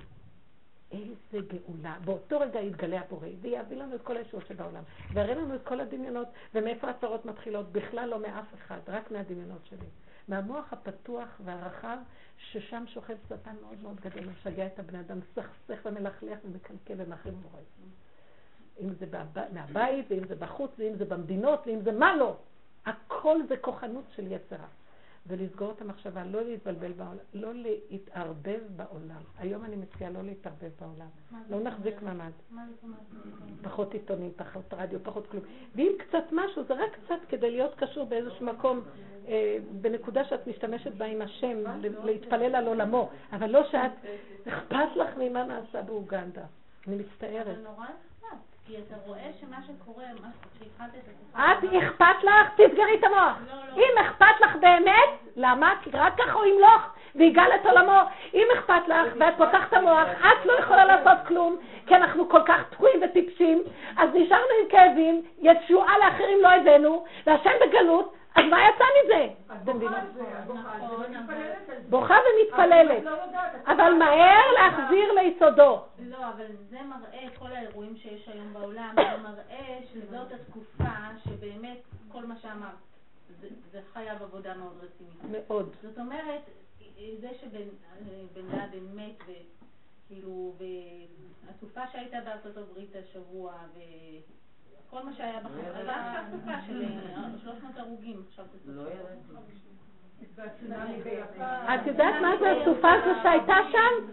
איזה 0.92 1.46
גאולה. 1.46 1.96
באותו 2.04 2.40
רגע 2.40 2.60
יתגלה 2.60 3.00
הבורא, 3.00 3.28
ויביא 3.40 3.76
לנו 3.76 3.94
את 3.94 4.02
כל 4.02 4.16
הישועות 4.16 4.46
שבעולם, 4.46 4.82
ויראה 5.12 5.34
לנו 5.34 5.54
את 5.54 5.60
כל 5.64 5.80
הדמיונות, 5.80 6.28
ומאיפה 6.54 6.90
הצרות 6.90 7.24
מתחילות? 7.24 7.72
בכלל 7.72 8.08
לא 8.08 8.18
מאף 8.18 8.54
אחד, 8.54 8.78
רק 8.88 9.10
מהדמיונות 9.10 9.66
שלי. 9.66 9.86
מהמוח 10.28 10.72
הפתוח 10.72 11.28
והרחב, 11.44 11.96
ששם 12.38 12.84
שוכב 12.86 13.14
שטן 13.28 13.54
מאוד 13.62 13.82
מאוד 13.82 14.00
גדול, 14.00 14.24
משגע 14.24 14.66
את 14.66 14.78
הבני 14.78 15.00
אדם, 15.00 15.18
סכסך 15.34 15.80
ומלכלך 15.84 16.38
ומקלקל 16.44 16.94
ומחרים 16.96 17.34
בורא. 17.34 17.62
אם 18.80 18.94
זה 18.94 19.06
מהבית, 19.52 20.06
ואם 20.10 20.26
זה 20.28 20.34
בחוץ, 20.34 20.70
ואם 20.78 20.96
זה 20.96 21.04
במדינות, 21.04 21.66
ואם 21.66 21.80
זה 21.84 21.92
מה 21.92 22.16
לא. 22.16 22.36
הכל 22.86 23.38
זה 23.48 23.56
כוחנות 23.56 24.04
של 24.16 24.32
יצרה. 24.32 24.66
ולסגור 25.26 25.70
את 25.70 25.80
המחשבה, 25.80 26.24
לא 26.24 26.44
להתבלבל 26.44 26.92
בעולם, 26.92 27.16
לא 27.34 27.54
להתערבב 27.54 28.60
בעולם. 28.76 29.22
היום 29.38 29.64
אני 29.64 29.76
מציעה 29.76 30.10
לא 30.10 30.22
להתערבב 30.22 30.70
בעולם. 30.80 31.06
לא 31.50 31.60
נחזיק 31.60 32.02
מעמד. 32.02 32.30
פחות 33.62 33.92
עיתונים, 33.92 34.30
פחות 34.36 34.74
רדיו, 34.74 34.98
פחות 35.02 35.26
כלום. 35.26 35.44
ואם 35.74 35.92
קצת 35.98 36.24
משהו, 36.32 36.64
זה 36.64 36.74
רק 36.74 36.98
קצת 37.04 37.28
כדי 37.28 37.50
להיות 37.50 37.74
קשור 37.74 38.04
באיזשהו 38.04 38.46
מקום, 38.46 38.80
אה, 39.28 39.56
בנקודה 39.80 40.24
שאת 40.24 40.46
משתמשת 40.46 40.94
בה 40.94 41.04
עם 41.04 41.22
השם, 41.22 41.56
להתפלל 42.04 42.54
על 42.54 42.66
עולמו. 42.66 43.10
אבל 43.32 43.50
לא 43.50 43.60
שאת, 43.70 43.92
אכפת 44.48 44.96
לך 44.96 45.16
ממה 45.18 45.44
נעשה 45.44 45.82
באוגנדה. 45.82 46.44
אני 46.86 46.96
מצטערת. 46.96 47.56
אבל 48.68 48.76
נורא 48.76 48.76
אכפת, 48.76 48.76
כי 48.76 48.76
אתה 48.78 48.94
רואה 49.06 49.30
שמה 49.40 49.56
שקורה, 49.62 50.04
מה 50.22 50.28
שהתחלת 50.58 50.94
את 50.94 51.08
אכפת 51.82 52.24
לך? 52.24 52.50
תסגרי 52.56 52.94
את 52.98 53.04
המוח. 53.04 53.36
לא, 53.50 53.76
לא. 53.76 53.82
אם 53.82 54.06
אכפת 54.06 54.40
לך 54.40 54.56
באמת, 54.56 55.10
למה? 55.36 55.74
רק 55.92 56.18
ככה 56.18 56.32
הוא 56.32 56.44
ימלוך 56.44 56.82
ויגאל 57.14 57.54
את 57.54 57.66
עולמו. 57.66 58.00
אם 58.34 58.46
אכפת 58.54 58.88
לך 58.88 59.14
ואת 59.20 59.34
פותחת 59.36 59.68
את 59.68 59.72
המוח, 59.72 60.08
את 60.20 60.46
לא 60.46 60.52
יכולה 60.52 60.84
לעשות 60.84 61.26
כלום, 61.26 61.56
כי 61.86 61.94
אנחנו 61.94 62.28
כל 62.28 62.42
כך 62.46 62.60
תקועים 62.70 63.00
וטיפשים, 63.02 63.62
אז 63.96 64.08
נשארנו 64.14 64.52
עם 64.62 64.68
כאבים, 64.68 65.22
ישועה 65.38 65.98
לאחרים 65.98 66.38
לא 66.42 66.48
הבאנו, 66.48 67.04
והשם 67.26 67.50
בגלות, 67.66 68.14
אז 68.34 68.44
מה 68.50 68.58
יצא 68.68 68.84
מזה? 69.04 69.28
אתם 69.62 69.76
מבינים? 69.76 69.94
בוכה 71.90 72.14
ומתפללת. 72.14 73.04
לא 73.04 73.24
אבל 73.66 73.92
מהר 73.98 74.52
להחזיר 74.54 75.12
ליסודו. 75.12 75.80
לא, 75.98 76.28
אבל 76.28 76.46
זה 76.70 76.78
מראה, 76.82 77.26
כל 77.38 77.52
האירועים 77.52 77.96
שיש 77.96 78.28
היום 78.28 78.52
בעולם, 78.52 78.94
זה 78.96 79.22
מראה 79.22 79.78
שזאת 79.92 80.32
התקופה 80.32 80.94
שבאמת 81.24 81.78
כל 82.12 82.26
מה 82.26 82.34
שאמרת, 82.42 82.74
זה, 83.72 83.80
חייב 83.92 84.22
עבודה 84.22 84.54
מאוד 84.54 84.76
רצינית. 84.82 85.46
מאוד. 85.48 85.74
זאת 85.82 85.98
אומרת, 85.98 86.42
זה 87.20 87.28
שבן 87.40 88.46
לאדן 88.52 88.86
מת, 88.94 89.22
וכאילו, 89.26 90.54
והתקופה 90.58 91.80
שהייתה 91.92 92.16
בארצות 92.24 92.56
הברית 92.56 92.96
השבוע, 92.96 93.52
וכל 94.94 95.02
מה 95.02 95.12
שהיה 95.12 95.40
בחברה, 95.40 95.84
זה 95.84 95.92
עכשיו 95.92 96.22
תקופה 96.28 96.52
של 96.66 96.84
אה, 96.84 97.38
300 97.44 97.78
הרוגים, 97.78 98.22
עכשיו 98.28 98.44
לא 98.66 98.82
את 101.74 101.86
יודעת 101.86 102.14
מה 102.22 102.30
זה 102.40 102.50
הסופה 102.50 102.92
הזו 102.92 103.20
שהייתה 103.22 103.56
שם? 103.72 104.06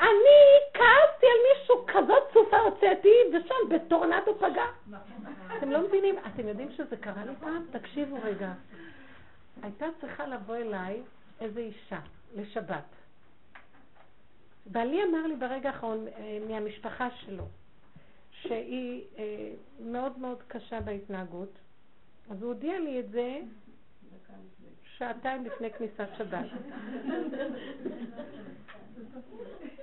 אני 0.00 0.38
כעסתי 0.74 1.26
על 1.26 1.40
מישהו, 1.52 1.86
כזאת 1.86 2.22
סופה 2.32 2.56
הוצאתי, 2.56 3.14
ושם 3.32 3.54
בטורנדו 3.68 4.34
פגע. 4.38 4.64
אתם 5.58 5.70
לא 5.70 5.80
מבינים? 5.88 6.14
אתם 6.26 6.48
יודעים 6.48 6.72
שזה 6.72 6.96
קרה 6.96 7.24
לי 7.24 7.32
פעם? 7.40 7.64
תקשיבו 7.70 8.16
רגע. 8.22 8.52
הייתה 9.62 9.86
צריכה 10.00 10.26
לבוא 10.26 10.56
אליי 10.56 11.02
איזו 11.40 11.60
אישה 11.60 12.00
לשבת. 12.34 12.84
בעלי 14.66 15.02
אמר 15.04 15.26
לי 15.26 15.36
ברגע 15.36 15.68
האחרון 15.68 16.06
אה, 16.08 16.38
מהמשפחה 16.48 17.08
שלו, 17.10 17.44
שהיא 18.42 19.04
אה, 19.18 19.50
מאוד 19.80 20.18
מאוד 20.18 20.42
קשה 20.48 20.80
בהתנהגות, 20.80 21.58
אז 22.30 22.42
הוא 22.42 22.52
הודיע 22.52 22.80
לי 22.80 23.00
את 23.00 23.10
זה 23.10 23.38
שעתיים 24.96 25.44
לפני 25.44 25.70
כניסת 25.70 26.08
שבת. 26.18 26.46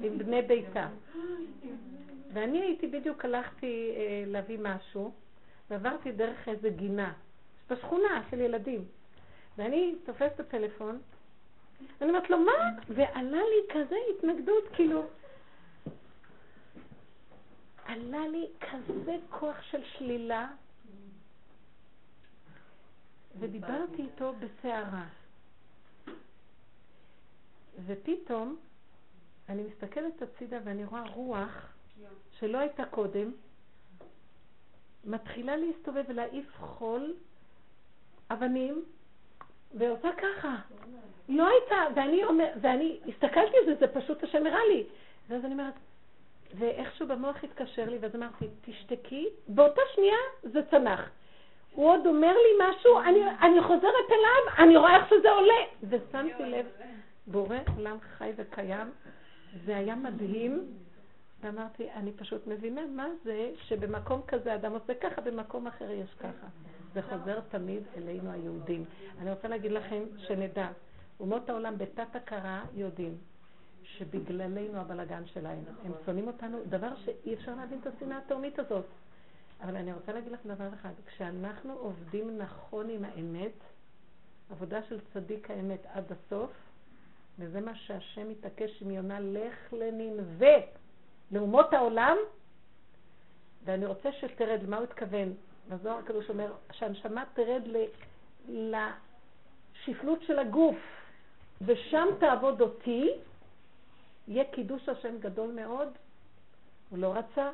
עם 0.03 0.18
בני 0.18 0.41
ביתה. 0.41 0.88
ואני 2.34 2.61
הייתי 2.61 2.88
בדיוק, 2.88 3.26
הלכתי 3.26 3.91
אה, 3.95 4.23
להביא 4.27 4.57
משהו, 4.61 5.11
ועברתי 5.69 6.11
דרך 6.11 6.48
איזה 6.49 6.69
גינה, 6.69 7.14
בשכונה 7.69 8.23
של 8.30 8.41
ילדים. 8.41 8.86
ואני 9.57 9.95
תופסת 10.06 10.31
את 10.36 10.40
הטלפון, 10.40 10.99
ואני 11.99 12.11
אומרת 12.11 12.30
לו, 12.30 12.38
מה? 12.40 12.52
ועלה 12.90 13.38
לי 13.38 13.73
כזה 13.73 13.95
התנגדות, 14.15 14.64
כאילו... 14.73 15.03
עלה 17.90 18.28
לי 18.28 18.48
כזה 18.60 19.18
כוח 19.30 19.61
של 19.61 19.84
שלילה, 19.98 20.48
ודיברתי 23.40 24.02
איתו 24.02 24.34
בסערה. 24.40 25.06
ופתאום 27.86 28.57
אני 29.49 29.64
מסתכלת 29.64 30.22
הצידה 30.22 30.57
ואני 30.64 30.86
רואה 30.86 31.03
רוח 31.10 31.74
שלא 32.32 32.57
הייתה 32.57 32.86
קודם, 32.86 33.32
מתחילה 35.06 35.57
להסתובב 35.57 36.03
ולהעיף 36.07 36.57
חול, 36.57 37.16
אבנים, 38.32 38.86
ועושה 39.78 40.10
ככה. 40.18 40.56
לא 41.30 41.48
הייתה, 41.48 41.76
ואני 41.95 42.24
אומר, 42.24 42.48
ואני 42.61 42.99
הסתכלתי 43.07 43.57
על 43.57 43.66
זה, 43.66 43.76
זה 43.80 43.88
פשוט 44.02 44.24
השם 44.24 44.45
הראה 44.45 44.66
לי. 44.74 44.84
ואז 45.28 45.45
אני 45.45 45.53
אומרת, 45.53 45.74
ואיכשהו 46.58 47.08
במוח 47.08 47.44
התקשר 47.44 47.90
לי, 47.90 47.98
ואז 48.02 48.16
אמרתי, 48.16 48.48
תשתקי, 48.62 49.28
באותה 49.48 49.82
שנייה 49.96 50.18
זה 50.44 50.60
צנח. 50.72 51.10
הוא 51.74 51.90
עוד 51.90 52.08
אומר 52.08 52.34
לי 52.34 52.66
משהו, 52.70 53.00
אני, 53.00 53.24
אני 53.42 53.62
חוזרת 53.62 54.10
אליו, 54.10 54.66
אני 54.66 54.78
רואה 54.78 54.96
איך 54.96 55.10
שזה 55.10 55.32
עולה. 55.32 55.64
ושמתי 55.84 56.44
לב, 56.44 56.66
בורא 57.28 57.58
עולם 57.78 57.98
חי 58.00 58.32
וקיים, 58.36 58.92
זה 59.66 59.78
היה 59.78 59.96
מדהים, 59.96 60.66
ואמרתי, 61.42 61.92
אני 61.92 62.12
פשוט 62.12 62.48
מבינה 62.48 62.82
מה 62.96 63.08
זה 63.24 63.52
שבמקום 63.64 64.22
כזה 64.28 64.56
אדם 64.56 64.72
עושה 64.72 64.94
ככה, 64.94 65.22
במקום 65.22 65.68
אחר 65.68 65.92
יש 65.92 66.14
ככה. 66.20 66.48
זה 66.94 67.02
חוזר 67.02 67.40
תמיד 67.40 67.84
אלינו 67.98 68.32
היהודים. 68.32 68.86
אני 69.22 69.32
רוצה 69.32 69.48
להגיד 69.48 69.72
לכם 69.72 70.04
שנדע, 70.18 70.68
אומות 71.20 71.50
העולם 71.50 71.78
בתת 71.78 72.16
הכרה 72.16 72.62
יודעים 72.76 73.18
שבגללנו 73.98 74.78
הבלגן 74.78 75.26
שלהם, 75.26 75.64
הם 75.86 75.91
שונאים 76.06 76.28
אותנו, 76.28 76.57
דבר 76.70 76.95
שאי 76.95 77.34
אפשר 77.34 77.56
להבין 77.56 77.80
את 77.80 77.88
השנאה 77.88 78.18
התאומית 78.18 78.60
הזאת. 78.60 78.86
אבל 79.61 79.76
אני 79.76 79.94
רוצה 79.94 80.14
להגיד 80.14 80.32
לך 80.32 80.40
דבר 80.45 80.74
אחד, 80.74 80.91
כשאנחנו 81.06 81.74
עובדים 81.74 82.38
נכון 82.38 82.90
עם 82.90 83.06
האמת, 83.06 83.52
עבודה 84.52 84.84
של 84.84 84.99
צדיק 85.14 85.52
האמת 85.52 85.86
עד 85.94 86.11
הסוף, 86.11 86.52
וזה 87.40 87.61
מה 87.61 87.76
שהשם 87.76 88.30
מתעקש 88.30 88.82
עם 88.82 88.91
יונה, 88.91 89.20
לך 89.20 89.74
לננבה, 89.74 90.57
לאומות 91.32 91.74
העולם, 91.74 92.18
ואני 93.66 93.86
רוצה 93.86 94.11
שתרד, 94.11 94.64
למה 94.64 94.78
הוא 94.78 94.84
התכוון? 94.84 95.34
בזוהר 95.70 95.98
הקדוש 95.98 96.30
אומר, 96.30 96.53
שהנשמה 96.72 97.24
תרד 97.34 97.61
לשפלות 98.48 100.22
של 100.22 100.40
הגוף, 100.40 100.78
ושם 101.61 102.07
תעבוד 102.20 102.61
אותי, 102.61 103.10
יהיה 104.30 104.43
קידוש 104.43 104.89
השם 104.89 105.19
גדול 105.19 105.51
מאוד. 105.51 105.88
הוא 106.89 106.99
לא 106.99 107.14
רצה, 107.14 107.51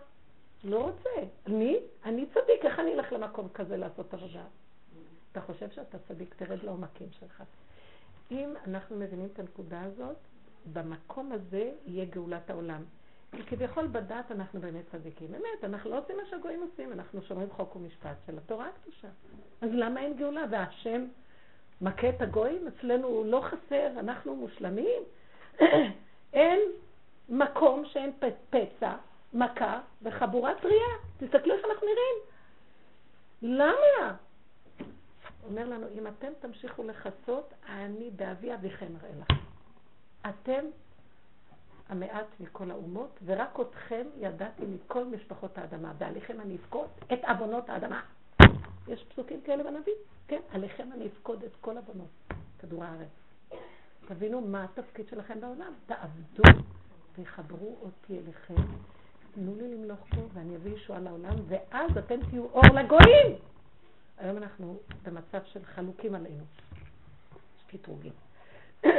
לא 0.64 0.84
רוצה. 0.84 1.10
אני? 1.48 1.80
אני 2.06 2.26
צדיק, 2.26 2.66
איך 2.66 2.80
אני 2.80 2.94
אלך 2.94 3.14
למקום 3.14 3.50
כזה 3.50 3.78
לעשות 3.78 4.14
עבודה? 4.14 4.44
אתה 5.32 5.42
חושב 5.42 5.70
שאתה 5.70 5.98
צדיק, 6.08 6.36
תרד 6.38 6.64
לעומקים 6.64 7.08
שלך. 7.20 7.44
אם 8.32 8.54
אנחנו 8.68 8.96
מבינים 8.96 9.30
את 9.34 9.40
הנקודה 9.40 9.82
הזאת, 9.82 10.16
במקום 10.74 11.32
הזה 11.32 11.72
יהיה 11.86 12.06
גאולת 12.06 12.50
העולם. 12.50 12.84
כי 13.32 13.44
כביכול 13.44 13.88
בדת 13.88 14.32
אנחנו 14.32 14.62
באמת 14.62 14.84
צדיקים. 14.92 15.32
באמת, 15.32 15.64
אנחנו 15.64 15.90
לא 15.90 16.00
עושים 16.00 16.18
מה 16.18 16.24
שהגויים 16.30 16.62
עושים, 16.72 16.92
אנחנו 16.92 17.22
שומרים 17.22 17.50
חוק 17.52 17.76
ומשפט 17.76 18.16
של 18.26 18.38
התורה 18.38 18.70
הקדושה. 18.70 19.08
אז 19.62 19.70
למה 19.74 20.00
אין 20.00 20.18
גאולה? 20.18 20.44
והשם 20.52 21.06
מכה 21.82 22.10
את 22.10 22.22
הגויים? 22.22 22.68
אצלנו 22.68 23.24
לא 23.24 23.42
חסר, 23.42 23.88
אנחנו 24.00 24.36
מושלמים. 24.36 25.02
אין 26.36 26.60
מקום 27.30 27.86
שאין 27.86 28.12
פצע, 28.50 28.96
מכה 29.34 29.82
וחבורה 30.02 30.52
טריה. 30.62 30.88
תסתכלו 31.18 31.54
איך 31.54 31.66
אנחנו 31.66 31.88
נראים. 31.88 32.18
למה? 33.42 34.16
אומר 35.48 35.70
לנו, 35.70 35.88
אם 35.98 36.08
אתם 36.08 36.28
תמשיכו 36.40 36.84
לחסות, 36.84 37.54
אני 37.70 38.10
באבי 38.16 38.54
אביכם 38.54 38.88
אראה 39.02 39.12
לכם. 39.20 39.36
אתם 40.30 40.66
המעט 41.90 42.26
מכל 42.40 42.72
האומות, 42.72 43.20
ורק 43.26 43.60
אתכם 43.62 44.08
ידעתי 44.18 44.64
מכל 44.66 45.06
משפחות 45.06 45.58
האדמה, 45.58 45.94
ועליכם 45.98 46.42
אני 46.42 46.56
אפקוד 46.56 46.88
את 47.14 47.20
עוונות 47.24 47.70
האדמה. 47.70 48.02
יש 48.88 49.04
פסוקים 49.04 49.42
כאלה 49.42 49.64
בנביא, 49.64 49.94
כן, 50.28 50.42
עליכם 50.52 50.92
אני 50.92 51.08
אפקוד 51.08 51.44
את 51.44 51.52
כל 51.62 51.78
עוונות 51.78 52.10
כדור 52.60 52.84
הארץ. 52.84 53.25
תבינו 54.08 54.42
מה 54.42 54.64
התפקיד 54.64 55.08
שלכם 55.08 55.42
בעולם. 55.42 55.74
תעבדו 55.86 56.62
ויחברו 57.18 57.78
אותי 57.82 58.20
אליכם. 58.20 58.62
תנו 59.36 59.56
לי 59.56 59.76
למלוך 59.76 60.00
פה 60.10 60.22
ואני 60.34 60.56
אביא 60.56 60.76
ישועה 60.76 61.00
לעולם, 61.00 61.36
ואז 61.48 61.98
אתם 61.98 62.20
תהיו 62.30 62.44
אור 62.44 62.64
לגויים. 62.74 63.36
היום 64.18 64.38
אנחנו 64.38 64.80
במצב 65.04 65.40
של 65.46 65.66
חלוקים 65.66 66.16
עלינו. 66.16 66.44
יש 67.58 67.64
קטרוגים. 67.68 68.14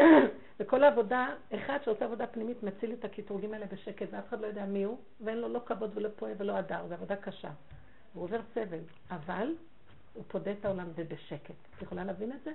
וכל 0.60 0.84
העבודה, 0.84 1.28
אחד 1.54 1.78
שעושה 1.84 2.04
עבודה 2.04 2.26
פנימית 2.26 2.62
מציל 2.62 2.92
את 2.92 3.04
הקטרוגים 3.04 3.54
האלה 3.54 3.66
בשקט, 3.66 4.06
ואף 4.10 4.28
אחד 4.28 4.40
לא 4.40 4.46
יודע 4.46 4.66
מי 4.66 4.82
הוא, 4.84 4.98
ואין 5.20 5.38
לו 5.38 5.48
לא 5.48 5.60
כבוד 5.66 5.90
ולא 5.94 6.08
פועל 6.16 6.32
ולא 6.38 6.56
הדר, 6.56 6.88
זו 6.88 6.94
עבודה 6.94 7.16
קשה. 7.16 7.50
הוא 8.14 8.24
עובר 8.24 8.40
סבל, 8.54 8.80
אבל 9.10 9.54
הוא 10.14 10.24
פודה 10.28 10.52
את 10.52 10.64
העולם 10.64 10.88
ובשקט. 10.94 11.54
את 11.76 11.82
יכולה 11.82 12.04
להבין 12.04 12.32
את 12.32 12.44
זה? 12.44 12.50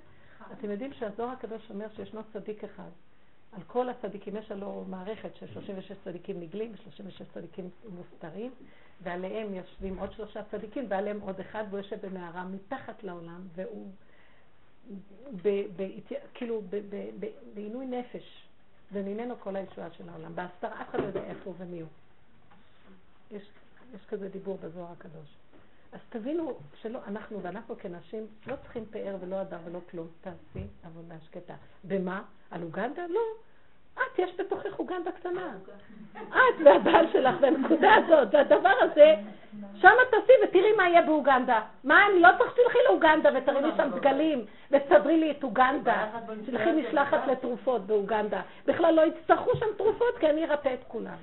אתם 0.51 0.71
יודעים 0.71 0.93
שהזוהר 0.93 1.29
הקדוש 1.29 1.69
אומר 1.69 1.87
שישנו 1.95 2.21
צדיק 2.33 2.63
אחד. 2.63 2.89
על 3.51 3.61
כל 3.67 3.89
הצדיקים, 3.89 4.35
יש 4.35 4.51
הלוא 4.51 4.85
מערכת 4.85 5.35
של 5.35 5.47
36 5.47 5.91
צדיקים 6.03 6.39
נגלים 6.39 6.71
ו-36 6.71 7.23
צדיקים 7.33 7.69
מוסתרים, 7.89 8.51
ועליהם 9.03 9.53
יושבים 9.53 9.99
עוד 9.99 10.11
שלושה 10.13 10.43
צדיקים, 10.51 10.85
ועליהם 10.89 11.19
עוד 11.19 11.39
אחד, 11.39 11.63
והוא 11.69 11.79
יושב 11.79 12.05
במערה 12.05 12.43
מתחת 12.43 13.03
לעולם, 13.03 13.41
והוא 13.55 13.87
ב, 15.41 15.49
ב, 15.75 15.87
כאילו 16.33 16.61
בעינוי 17.53 17.85
נפש, 17.85 18.43
וממנו 18.91 19.39
כל 19.39 19.55
הישועה 19.55 19.91
של 19.91 20.09
העולם. 20.09 20.35
בהסתר 20.35 20.67
אף 20.67 20.89
אחד 20.89 20.99
לא 20.99 21.05
יודע 21.05 21.23
איפה 21.23 21.41
הוא 21.43 21.55
ומי 21.57 21.79
הוא. 21.79 21.89
יש, 23.31 23.43
יש 23.95 24.05
כזה 24.05 24.29
דיבור 24.29 24.57
בזוהר 24.61 24.91
הקדוש. 24.91 25.40
אז 25.93 25.99
תבינו 26.09 26.53
שלא, 26.81 26.99
אנחנו 27.07 27.41
ואנחנו 27.41 27.75
כנשים 27.77 28.27
לא 28.47 28.55
צריכים 28.55 28.85
פאר 28.85 29.15
ולא 29.19 29.35
הדר 29.35 29.57
ולא 29.65 29.79
כלום. 29.91 30.07
תעשי 30.21 30.67
עבודה 30.83 31.15
שקטה. 31.25 31.53
במה? 31.83 32.21
על 32.51 32.63
אוגנדה? 32.63 33.01
לא. 33.09 33.21
את, 33.93 34.19
יש 34.19 34.31
בתוכך 34.39 34.79
אוגנדה 34.79 35.11
קטנה. 35.11 35.53
את 36.13 36.61
והבעל 36.65 37.05
שלך 37.13 37.35
בנקודה 37.41 37.95
הזאת, 37.95 38.27
והדבר 38.33 38.73
הזה, 38.81 39.15
שם 39.75 39.93
תעשי 40.11 40.33
ותראי 40.43 40.71
מה 40.77 40.89
יהיה 40.89 41.01
באוגנדה. 41.01 41.61
מה, 41.83 42.05
אני 42.05 42.19
לא 42.19 42.29
צריך 42.37 42.51
שתלכי 42.51 42.77
לאוגנדה 42.89 43.29
ותראי 43.37 43.61
לי 43.61 43.69
שם 43.77 43.89
דגלים 43.95 44.45
ותסדרי 44.71 45.17
לי 45.17 45.31
את 45.31 45.43
אוגנדה. 45.43 46.09
תלכי 46.45 46.71
משלחת 46.71 47.27
לתרופות 47.27 47.85
באוגנדה. 47.87 48.41
בכלל 48.65 48.93
לא 48.93 49.01
יצטרכו 49.01 49.55
שם 49.55 49.65
תרופות 49.77 50.17
כי 50.19 50.29
אני 50.29 50.45
ארפא 50.45 50.73
את 50.73 50.83
כולם. 50.87 51.17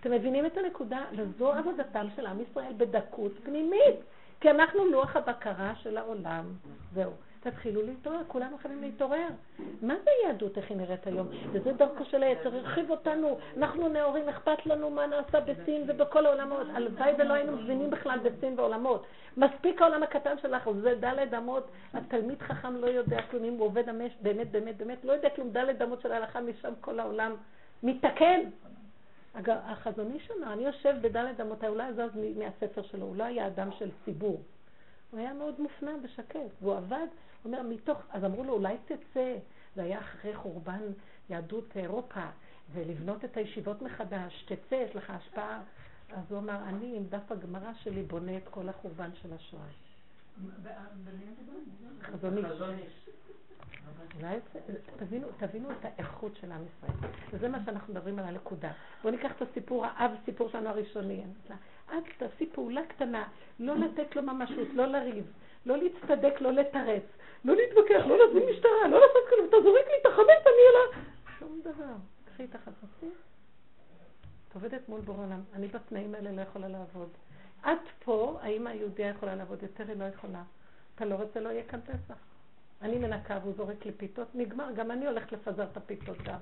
אתם 0.00 0.10
מבינים 0.10 0.46
את 0.46 0.56
הנקודה? 0.56 1.04
וזו 1.16 1.52
עבודתם 1.52 2.06
של 2.16 2.26
עם 2.26 2.40
ישראל 2.40 2.72
בדקות 2.76 3.32
פנימית. 3.42 3.96
כי 4.40 4.50
אנחנו 4.50 4.84
לוח 4.86 5.16
הבקרה 5.16 5.72
של 5.82 5.96
העולם. 5.96 6.44
זהו. 6.94 7.12
תתחילו 7.40 7.82
להתעורר, 7.82 8.20
כולנו 8.26 8.58
חייבים 8.58 8.82
להתעורר. 8.82 9.28
מה 9.82 9.94
זה 10.04 10.10
יהדות, 10.24 10.58
איך 10.58 10.70
היא 10.70 10.76
נראית 10.76 11.06
היום? 11.06 11.28
וזה 11.52 11.72
דרכו 11.72 12.04
של 12.04 12.22
היצר, 12.22 12.56
הרחיב 12.56 12.90
אותנו, 12.90 13.38
אנחנו 13.56 13.88
נאורים, 13.88 14.28
אכפת 14.28 14.66
לנו 14.66 14.90
מה 14.90 15.06
נעשה 15.06 15.40
בסין 15.40 15.84
ובכל 15.86 16.26
העולמות. 16.26 16.66
הלוואי 16.74 17.12
ולא 17.18 17.34
היינו 17.34 17.56
מבינים 17.56 17.90
בכלל 17.90 18.18
בסין 18.18 18.58
ועולמות. 18.58 19.06
מספיק 19.36 19.82
העולם 19.82 20.02
הקטן 20.02 20.38
שלך, 20.42 20.70
זה 20.82 20.94
דלת 21.00 21.34
אמות, 21.34 21.68
התלמיד 21.94 22.42
חכם 22.42 22.76
לא 22.76 22.86
יודע 22.86 23.22
כלום, 23.30 23.44
אם 23.44 23.52
הוא 23.52 23.66
עובד 23.66 23.88
המש, 23.88 24.12
באמת, 24.22 24.50
באמת, 24.50 24.76
באמת, 24.76 25.04
לא 25.04 25.12
יודע 25.12 25.30
כלום, 25.30 25.50
דלת 25.50 25.82
אמות 25.82 26.00
של 26.00 26.12
ההלכה, 26.12 26.40
משם 26.40 26.72
כל 26.80 27.00
העולם 27.00 27.34
מתקן. 27.82 28.40
אגב, 29.32 29.56
החזון 29.64 30.12
איש 30.12 30.30
אמר, 30.30 30.52
אני 30.52 30.62
יושב 30.62 30.94
בדלת 31.02 31.40
אמותיי, 31.40 31.68
אולי 31.68 31.92
זז 31.92 32.18
מהספר 32.36 32.82
שלו, 32.82 33.06
הוא 33.06 33.16
לא 33.16 33.24
היה 33.24 33.46
אדם 33.46 33.68
של 33.78 33.90
ציבור. 34.04 34.42
הוא 35.10 35.20
היה 35.20 35.32
מאוד 35.32 35.60
מופנם 35.60 35.98
ושקט, 36.02 36.40
והוא 36.62 36.76
עבד, 36.76 37.06
הוא 37.42 37.52
אומר, 37.52 37.62
מתוך, 37.62 37.98
אז 38.10 38.24
אמרו 38.24 38.44
לו, 38.44 38.52
אולי 38.52 38.76
תצא, 38.84 39.36
זה 39.74 39.82
היה 39.82 40.00
אחרי 40.00 40.36
חורבן 40.36 40.80
יהדות 41.30 41.76
אירופה, 41.76 42.26
ולבנות 42.72 43.24
את 43.24 43.36
הישיבות 43.36 43.82
מחדש, 43.82 44.44
תצא, 44.48 44.74
יש 44.74 44.96
לך 44.96 45.10
השפעה. 45.10 45.62
אז 46.12 46.24
הוא 46.30 46.38
אמר, 46.38 46.68
אני 46.68 46.96
עם 46.96 47.04
דף 47.08 47.32
הגמרא 47.32 47.72
שלי 47.82 48.02
בונה 48.02 48.36
את 48.36 48.48
כל 48.50 48.68
החורבן 48.68 49.10
של 49.22 49.32
השואה. 49.32 49.62
חזון 52.02 52.38
איש. 52.78 53.08
תבינו, 54.96 55.26
תבינו 55.38 55.70
את 55.70 55.84
האיכות 55.84 56.36
של 56.36 56.52
עם 56.52 56.64
ישראל. 56.66 57.10
וזה 57.30 57.48
מה 57.48 57.58
שאנחנו 57.64 57.94
מדברים 57.94 58.18
על 58.18 58.24
הנקודה. 58.24 58.72
בואו 59.02 59.14
ניקח 59.14 59.32
את 59.36 59.42
הסיפור, 59.42 59.86
האב 59.86 60.10
סיפור 60.24 60.48
שלנו 60.48 60.68
הראשוני. 60.68 61.22
את 61.86 61.92
תעשי 62.18 62.50
פעולה 62.52 62.80
קטנה, 62.88 63.28
לא 63.58 63.74
לתת 63.76 64.16
לו 64.16 64.22
ממשות, 64.22 64.68
לא 64.74 64.86
לריב, 64.86 65.32
לא 65.66 65.76
להצטדק, 65.76 66.40
לא 66.40 66.52
לתרץ, 66.52 67.02
לא 67.44 67.56
להתווכח, 67.56 68.06
לא 68.06 68.18
להזמין 68.18 68.48
משטרה, 68.50 68.88
לא 68.90 69.00
לעשות 69.00 69.28
כלום, 69.28 69.46
אתה 69.48 69.56
זורק 69.62 69.86
לי 69.86 69.94
את 70.00 70.06
החמץ, 70.06 70.42
אני 70.46 70.62
אלה. 70.68 71.04
שום 71.38 71.60
דבר. 71.60 71.94
קחי 72.24 72.44
את 72.44 72.54
החפצים. 72.54 73.12
את 74.48 74.54
עובדת 74.54 74.88
מול 74.88 75.00
בור 75.00 75.16
עולם. 75.16 75.40
אני 75.52 75.68
בתנאים 75.68 76.14
האלה 76.14 76.32
לא 76.32 76.40
יכולה 76.40 76.68
לעבוד. 76.68 77.08
את 77.60 77.88
פה, 78.04 78.38
האמא 78.42 78.68
היהודיה 78.68 79.08
יכולה 79.08 79.34
לעבוד, 79.34 79.62
יותר 79.62 79.84
היא 79.88 79.96
לא 79.96 80.04
יכולה. 80.04 80.42
אתה 80.94 81.04
לא 81.04 81.14
רוצה, 81.14 81.40
לא 81.40 81.48
יהיה 81.48 81.62
כאן 81.62 81.80
פסח. 81.80 82.18
אני 82.82 82.98
מנקה 82.98 83.38
והוא 83.42 83.54
זורק 83.56 83.86
לי 83.86 83.92
פיתות, 83.92 84.28
נגמר, 84.34 84.72
גם 84.72 84.90
אני 84.90 85.06
הולכת 85.06 85.32
לפזר 85.32 85.62
את 85.62 85.76
הפיתות 85.76 86.16
גם. 86.22 86.38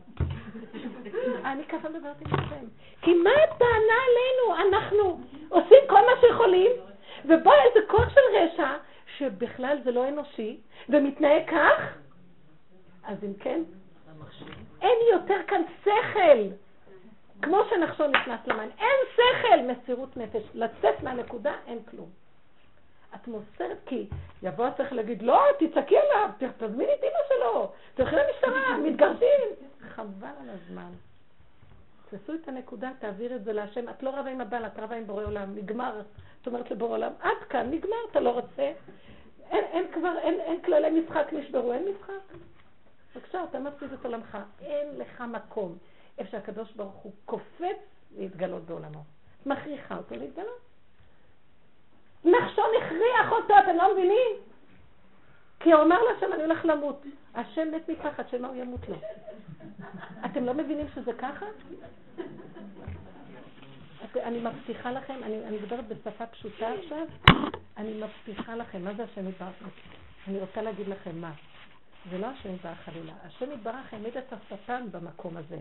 אני 1.53 1.65
ככה 1.65 1.89
מדברת 1.89 2.21
איתכם. 2.21 2.67
כי 3.03 3.15
מה 3.15 3.31
הטענה 3.31 3.97
עלינו? 4.07 4.69
אנחנו 4.69 5.21
עושים 5.49 5.79
כל 5.89 6.01
מה 6.01 6.21
שיכולים, 6.21 6.71
ובא 7.25 7.51
איזה 7.67 7.87
כוח 7.89 8.09
של 8.09 8.21
רשע, 8.37 8.77
שבכלל 9.19 9.79
זה 9.85 9.93
לא 9.93 10.09
אנושי, 10.09 10.61
ומתנהג 10.89 11.43
כך, 11.51 11.97
אז 13.05 13.25
אם 13.25 13.35
כן, 13.35 13.63
אין 14.83 14.99
יותר 15.13 15.41
כאן 15.47 15.63
שכל. 15.83 16.55
כמו 17.43 17.59
שנחשון 17.71 18.11
נכנס 18.11 18.41
למים, 18.47 18.71
אין 18.79 18.97
שכל, 19.15 19.73
מסירות 19.73 20.17
נפש. 20.17 20.43
לצאת 20.55 21.03
מהנקודה, 21.03 21.53
אין 21.67 21.79
כלום. 21.91 22.26
את 23.23 23.29
מוסרת, 23.29 23.79
כי 23.87 24.09
יבוא 24.43 24.67
השכל 24.67 24.95
להגיד, 24.95 25.23
לא, 25.23 25.41
תצעקי 25.59 25.97
עליו, 25.99 26.31
תזמיני 26.59 26.93
את 26.93 27.03
אמא 27.03 27.21
שלו, 27.29 27.73
תלכי 27.95 28.17
למשטרה, 28.17 28.79
מתגרשים. 28.79 29.69
חבל 29.81 30.29
על 30.43 30.51
הזמן. 30.51 30.91
תעשו 32.11 32.35
את 32.35 32.49
הנקודה, 32.49 32.91
תעביר 32.99 33.37
את 33.37 33.45
זה 33.45 33.53
להשם. 33.53 33.89
את 33.89 34.03
לא 34.03 34.11
רבה 34.11 34.31
עם 34.31 34.41
הבעל, 34.41 34.67
את 34.67 34.79
רבה 34.79 34.97
עם 34.97 35.07
בורא 35.07 35.25
עולם. 35.25 35.55
נגמר. 35.55 36.01
את 36.43 36.47
אומרת 36.47 36.71
לבורא 36.71 36.91
עולם, 36.91 37.13
עד 37.21 37.37
כאן, 37.49 37.71
נגמר, 37.71 37.97
אתה 38.11 38.21
לא 38.21 38.31
רוצה. 38.31 38.73
אין, 39.51 39.65
אין 39.65 39.93
כבר, 39.93 40.19
אין, 40.19 40.41
אין 40.41 40.63
כללי 40.63 41.01
משחק 41.01 41.27
נשברו, 41.33 41.73
אין 41.73 41.89
משחק. 41.89 42.37
בבקשה, 43.17 43.45
אתה 43.45 43.59
מפסיד 43.59 43.93
את 43.93 44.05
עולמך. 44.05 44.39
אין 44.61 44.89
לך 44.99 45.21
מקום. 45.21 45.79
איפה 46.19 46.31
שהקדוש 46.31 46.73
ברוך 46.73 46.95
הוא 46.95 47.13
קופץ 47.25 47.77
להתגלות 48.17 48.63
בעולמו. 48.63 49.05
מכריחה 49.47 49.97
אותו 49.97 50.17
להתגלות. 50.17 50.66
נחשון 52.27 52.67
הכריח 52.83 53.33
אותו, 53.33 53.55
אתם 53.59 53.77
לא 53.77 53.93
מבינים? 53.93 54.33
כי 55.61 55.73
הוא 55.73 55.83
אמר 55.83 56.03
להשם, 56.03 56.33
אני 56.33 56.43
הולך 56.43 56.65
למות. 56.65 57.03
השם 57.35 57.69
מת 57.75 57.89
מפחד, 57.89 58.23
שמה 58.31 58.49
הוא 58.49 58.57
ימות 58.57 58.89
לו. 58.89 58.97
אתם 60.25 60.45
לא 60.45 60.55
מבינים 60.55 60.87
שזה 60.95 61.13
ככה? 61.13 61.47
אני 64.17 64.41
מבטיחה 64.41 64.93
לכם, 64.93 65.15
אני, 65.23 65.47
אני 65.47 65.57
מדברת 65.57 65.89
בשפה 65.89 66.27
פשוטה 66.27 66.69
עכשיו, 66.73 67.07
אני 67.77 68.03
מבטיחה 68.03 68.57
לכם, 68.57 68.85
מה 68.85 68.95
זה 68.95 69.05
השם 69.05 69.29
יתברך? 69.29 69.55
אני 70.29 70.41
רוצה 70.41 70.63
להגיד 70.63 70.89
לכם 70.89 71.21
מה. 71.21 71.33
זה 72.11 72.19
לא 72.19 72.27
השם 72.27 72.55
יתברך 72.55 72.79
חלילה. 72.85 73.13
השם 73.25 73.53
יתברך 73.53 73.93
העמיד 73.93 74.17
את 74.17 74.33
השטן 74.33 74.87
במקום 74.91 75.37
הזה, 75.37 75.59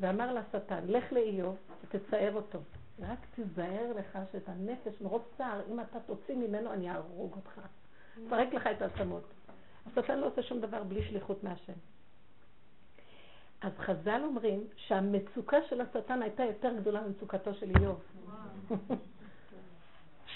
ואמר 0.00 0.34
לשטן, 0.34 0.80
לך 0.86 1.12
לאיוב 1.12 1.56
ותצער 1.84 2.34
אותו. 2.34 2.58
רק 3.00 3.18
תיזהר 3.34 3.92
לך 3.96 4.18
שאת 4.32 4.48
הנפש 4.48 5.00
מרוב 5.00 5.24
צער, 5.36 5.60
אם 5.72 5.80
אתה 5.80 6.00
תוציא 6.00 6.34
ממנו, 6.34 6.72
אני 6.72 6.90
אהרוג 6.90 7.34
אותך. 7.36 7.60
תפרק 8.26 8.54
לך 8.54 8.66
את 8.66 8.82
העצמות. 8.82 9.24
השטן 9.86 10.18
לא 10.18 10.26
עושה 10.26 10.42
שום 10.42 10.60
דבר 10.60 10.82
בלי 10.82 11.02
שליחות 11.02 11.44
מהשם. 11.44 11.72
אז 13.60 13.72
חז"ל 13.78 14.20
אומרים 14.24 14.64
שהמצוקה 14.76 15.56
של 15.68 15.80
השטן 15.80 16.22
הייתה 16.22 16.44
יותר 16.44 16.74
גדולה 16.76 17.00
ממצוקתו 17.00 17.54
של 17.54 17.70
איוב. 17.76 18.02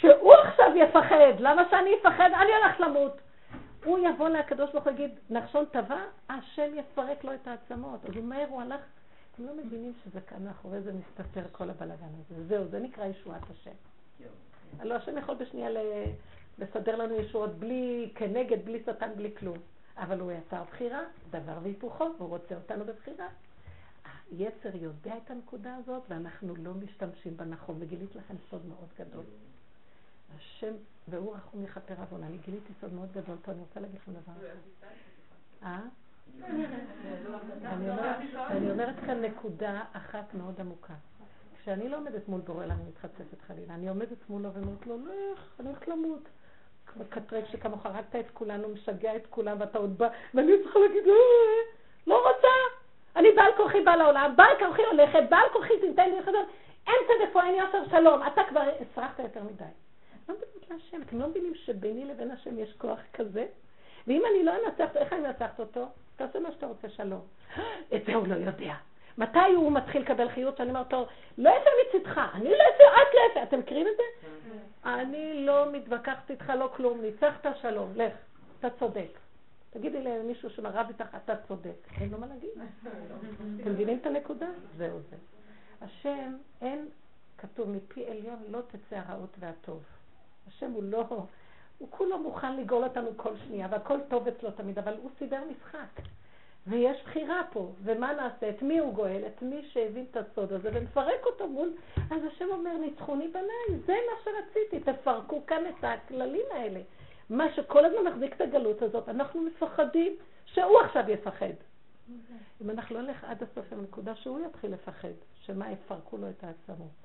שהוא 0.00 0.34
עכשיו 0.34 0.76
יפחד, 0.76 1.32
למה 1.38 1.62
שאני 1.70 1.90
אפחד? 2.00 2.30
אני 2.34 2.50
הולך 2.62 2.80
למות. 2.80 3.20
הוא 3.84 3.98
יבוא 3.98 4.28
לקדוש 4.28 4.72
ברוך 4.72 4.84
הוא 4.84 4.92
ויגיד, 4.92 5.10
נחשון 5.30 5.64
טבע, 5.64 6.00
השם 6.28 6.70
יפרק 6.74 7.24
לו 7.24 7.34
את 7.34 7.48
העצמות. 7.48 8.04
אז 8.04 8.16
הוא 8.16 8.24
מהר, 8.24 8.46
הוא 8.48 8.62
הלך 8.62 8.80
אתם 9.34 9.46
לא 9.46 9.54
מבינים 9.56 9.92
שזה 10.04 10.20
כאן 10.20 10.44
מאחורי 10.44 10.82
זה 10.82 10.92
מסתתר 10.92 11.46
כל 11.52 11.70
הבלאגן 11.70 12.08
הזה. 12.18 12.46
זהו, 12.46 12.68
זה 12.68 12.78
נקרא 12.78 13.06
ישועת 13.06 13.42
השם. 13.50 13.74
הלוא 14.78 14.96
השם 14.96 15.18
יכול 15.18 15.34
בשנייה 15.34 15.68
לסדר 16.58 16.96
לנו 16.96 17.14
ישועות 17.14 17.54
בלי, 17.54 18.12
כנגד, 18.14 18.64
בלי 18.64 18.82
שטן, 18.82 19.10
בלי 19.16 19.34
כלום. 19.36 19.58
אבל 19.96 20.20
הוא 20.20 20.32
יצר 20.32 20.62
בחירה, 20.64 21.00
דבר 21.30 21.58
והיפוכו, 21.62 22.04
והוא 22.18 22.28
רוצה 22.28 22.54
אותנו 22.54 22.84
בבחירה. 22.84 23.28
היצר 24.30 24.76
יודע 24.76 25.16
את 25.24 25.30
הנקודה 25.30 25.76
הזאת, 25.76 26.02
ואנחנו 26.08 26.56
לא 26.56 26.74
משתמשים 26.74 27.36
בה 27.36 27.44
נכון. 27.44 27.76
וגילית 27.78 28.14
לכם 28.14 28.34
סוד 28.50 28.66
מאוד 28.66 28.88
גדול. 28.98 29.24
השם, 30.36 30.72
והוא 31.08 31.34
רחום 31.34 31.64
יכפר 31.64 31.94
עוון. 32.00 32.22
אני 32.22 32.38
גיליתי 32.38 32.72
סוד 32.80 32.92
מאוד 32.92 33.12
גדול 33.12 33.36
פה, 33.42 33.52
אני 33.52 33.60
רוצה 33.60 33.80
להגיד 33.80 33.96
לכם 33.96 34.12
דבר 34.12 34.32
אה? 35.62 35.80
אני 38.50 38.70
אומרת 38.70 38.94
כאן 39.06 39.24
נקודה 39.24 39.80
אחת 39.92 40.34
מאוד 40.34 40.60
עמוקה. 40.60 40.94
כשאני 41.62 41.88
לא 41.88 41.96
עומדת 41.96 42.28
מול 42.28 42.40
בורא 42.40 42.64
אני 42.64 42.82
מתחצפת 42.88 43.42
חלילה, 43.46 43.74
אני 43.74 43.88
עומדת 43.88 44.30
מולו 44.30 44.52
ואומרת 44.52 44.86
לו, 44.86 44.96
לך, 44.96 45.60
אני 45.60 45.68
הולכת 45.68 45.88
למות. 45.88 46.28
קטרק 47.08 47.44
שכמוך 47.46 47.86
הרגת 47.86 48.16
את 48.16 48.30
כולנו, 48.32 48.68
משגע 48.68 49.16
את 49.16 49.26
כולם, 49.30 49.56
ואתה 49.60 49.78
עוד 49.78 49.98
בא, 49.98 50.08
ואני 50.34 50.52
צריכה 50.62 50.78
להגיד, 50.78 51.08
אה, 51.08 51.12
לא 52.06 52.26
רוצה. 52.28 52.48
אני 53.16 53.28
בעל 53.36 53.52
כורחי 53.56 53.80
בא 53.80 53.94
לעולם, 53.94 54.34
בעל 54.36 54.58
כורחי 54.58 54.82
הולכת, 54.82 55.22
בעל 55.30 55.48
כורחי 55.52 55.80
תיתן 55.80 56.10
לי 56.10 56.22
חדר, 56.22 56.44
אין 56.86 56.96
צדק 57.06 57.32
פה, 57.32 57.42
אין 57.42 57.54
יושר 57.54 57.90
שלום, 57.90 58.20
אתה 58.26 58.42
כבר 58.48 58.60
הסרחת 58.80 59.18
יותר 59.18 59.42
מדי. 59.42 59.64
לא 60.28 60.34
מדברת 60.34 60.70
להשם, 60.70 61.02
אתם 61.02 61.20
לא 61.20 61.28
מבינים 61.28 61.54
שביני 61.54 62.04
לבין 62.04 62.30
השם 62.30 62.58
יש 62.58 62.72
כוח 62.78 62.98
כזה? 63.12 63.46
ואם 64.06 64.22
אני 64.30 64.44
לא 64.44 64.52
אנצח, 64.52 64.96
איך 64.96 65.12
אני 65.12 65.26
אנצחת 65.26 65.60
אותו? 65.60 65.86
תעשה 66.16 66.40
מה 66.40 66.52
שאתה 66.52 66.66
רוצה, 66.66 66.88
שלום. 66.88 67.20
את 67.94 68.04
זה 68.06 68.14
הוא 68.14 68.26
לא 68.26 68.34
יודע. 68.34 68.74
מתי 69.18 69.38
הוא 69.56 69.72
מתחיל 69.72 70.02
לקבל 70.02 70.28
חיות? 70.28 70.56
שאני 70.56 70.68
אומרת 70.68 70.92
לו, 70.92 71.06
לא 71.38 71.50
יפה 71.50 71.70
מצידך, 71.88 72.20
אני 72.34 72.44
לא 72.44 72.54
יפה, 72.54 72.84
את 72.84 73.14
לא 73.14 73.20
יפה. 73.30 73.42
אתם 73.42 73.58
מכירים 73.58 73.86
את 73.86 73.96
זה? 73.96 74.28
כן. 74.28 74.88
אני 74.88 75.46
לא 75.46 75.72
מתווכחת 75.72 76.30
איתך, 76.30 76.52
לא 76.58 76.70
כלום, 76.76 77.00
ניצחת 77.00 77.46
שלום, 77.62 77.92
לך, 77.96 78.12
אתה 78.58 78.68
צודק. 78.78 79.18
תגידי 79.70 80.02
למישהו 80.02 80.50
שמרב 80.50 80.86
איתך, 80.88 81.16
אתה 81.24 81.32
צודק. 81.48 81.76
אין 82.00 82.10
לו 82.10 82.18
מה 82.18 82.26
להגיד. 82.26 82.50
אתם 83.60 83.70
מבינים 83.70 83.98
את 83.98 84.06
הנקודה? 84.06 84.46
זהו 84.76 84.98
זה. 85.10 85.16
השם, 85.80 86.36
אין, 86.60 86.88
כתוב, 87.38 87.68
מפי 87.68 88.06
עליון 88.06 88.38
לא 88.48 88.60
תצא 88.60 88.96
הרעות 89.06 89.36
והטוב. 89.38 89.82
השם 90.48 90.70
הוא 90.70 90.82
לא, 90.82 91.04
הוא 91.78 91.88
כולו 91.90 92.18
מוכן 92.18 92.56
לגאול 92.56 92.84
אותנו 92.84 93.10
כל 93.16 93.32
שנייה, 93.46 93.68
והכל 93.70 93.98
טוב 94.08 94.28
אצלו 94.28 94.50
תמיד, 94.50 94.78
אבל 94.78 94.94
הוא 95.02 95.10
סידר 95.18 95.40
משחק. 95.50 96.02
ויש 96.66 97.02
בחירה 97.04 97.42
פה, 97.52 97.72
ומה 97.82 98.12
נעשה? 98.12 98.48
את 98.48 98.62
מי 98.62 98.78
הוא 98.78 98.94
גואל? 98.94 99.22
את 99.26 99.42
מי 99.42 99.62
שהבין 99.72 100.06
את 100.10 100.16
הסוד 100.16 100.52
הזה, 100.52 100.70
ונפרק 100.72 101.26
אותו 101.26 101.48
מול... 101.48 101.72
אז 101.96 102.24
השם 102.24 102.44
אומר, 102.48 102.76
ניצחוני 102.78 103.28
בניי, 103.28 103.80
זה 103.86 103.92
מה 103.92 104.12
שרציתי, 104.24 104.92
תפרקו 104.92 105.46
כאן 105.46 105.62
את 105.66 105.84
הכללים 105.84 106.46
האלה. 106.50 106.80
מה 107.30 107.54
שכל 107.54 107.84
הזמן 107.84 108.12
מחזיק 108.12 108.34
את 108.36 108.40
הגלות 108.40 108.82
הזאת, 108.82 109.08
אנחנו 109.08 109.40
מפחדים 109.40 110.16
שהוא 110.46 110.80
עכשיו 110.80 111.10
יפחד. 111.10 111.54
אם 112.62 112.70
אנחנו 112.70 112.94
לא 112.96 113.02
נלך 113.02 113.24
עד 113.24 113.42
הסוף 113.42 113.72
עם 113.72 113.78
הנקודה 113.78 114.14
שהוא 114.14 114.40
יתחיל 114.46 114.72
לפחד, 114.72 115.12
שמה 115.40 115.72
יפרקו 115.72 116.16
לו 116.16 116.28
את 116.30 116.44
העצמות. 116.44 117.01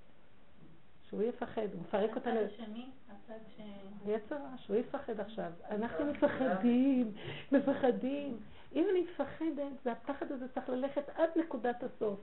שהוא 1.10 1.24
יפחד, 1.24 1.68
הוא 1.74 1.82
מפרק 1.82 2.16
אותנו. 2.16 2.40
הצד 2.40 2.54
השני, 2.54 2.90
הצד 3.10 3.40
ש... 3.58 3.62
יצר 4.06 4.36
רע, 4.36 4.58
שהוא 4.58 4.76
יפחד 4.78 5.20
עכשיו. 5.20 5.52
אנחנו 5.70 6.06
מפחדים, 6.06 7.12
מפחדים. 7.52 8.38
אם 8.76 8.86
אני 8.92 9.02
מפחדת, 9.02 9.84
זה 9.84 9.92
הפחד 9.92 10.32
הזה 10.32 10.46
צריך 10.54 10.70
ללכת 10.70 11.10
עד 11.16 11.30
נקודת 11.36 11.84
הסוף. 11.84 12.20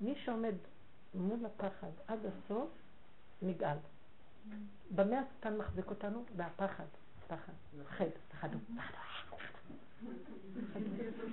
מי 0.00 0.14
שעומד 0.24 0.54
מול 1.14 1.46
הפחד 1.46 1.90
עד 2.08 2.18
הסוף, 2.26 2.68
נגאל. 3.42 3.76
במה 4.90 5.20
השטן 5.20 5.56
מחזיק 5.56 5.90
אותנו? 5.90 6.24
בהפחד. 6.36 6.84
פחד. 7.26 7.52
פחד. 7.88 8.06
פחדו. 8.28 8.58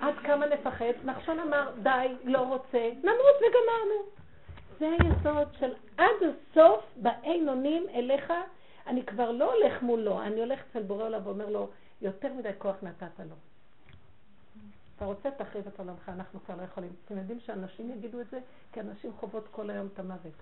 עד 0.01 0.15
כמה 0.23 0.45
נפחד? 0.45 0.85
נחשון 1.03 1.39
אמר, 1.39 1.71
די, 1.83 2.15
לא 2.23 2.39
רוצה, 2.47 2.89
נמות 3.03 3.35
וגמרנו. 3.37 4.20
זה 4.81 4.87
היסוד 4.99 5.47
של 5.59 5.73
עד 5.97 6.15
הסוף 6.21 6.85
באין 6.95 7.49
אונים 7.49 7.85
אליך, 7.93 8.33
אני 8.87 9.05
כבר 9.05 9.31
לא 9.31 9.53
הולך 9.53 9.81
מולו, 9.81 10.21
אני 10.21 10.39
הולך 10.39 10.59
אצל 10.69 10.83
בורא 10.83 11.03
עולם 11.03 11.21
ואומר 11.27 11.49
לו, 11.49 11.69
יותר 12.01 12.33
מדי 12.33 12.49
כוח 12.57 12.75
נתת 12.81 13.19
לו. 13.19 13.35
אתה 14.95 15.05
רוצה, 15.05 15.31
תחריב 15.31 15.67
את 15.67 15.79
עולמך, 15.79 16.09
אנחנו 16.09 16.39
כבר 16.45 16.55
לא 16.55 16.61
יכולים. 16.61 16.89
אתם 17.05 17.17
יודעים 17.17 17.39
שאנשים 17.39 17.91
יגידו 17.91 18.21
את 18.21 18.29
זה? 18.29 18.39
כי 18.73 18.79
אנשים 18.79 19.11
חוות 19.19 19.47
כל 19.51 19.69
היום 19.69 19.87
את 19.93 19.99
המוות. 19.99 20.33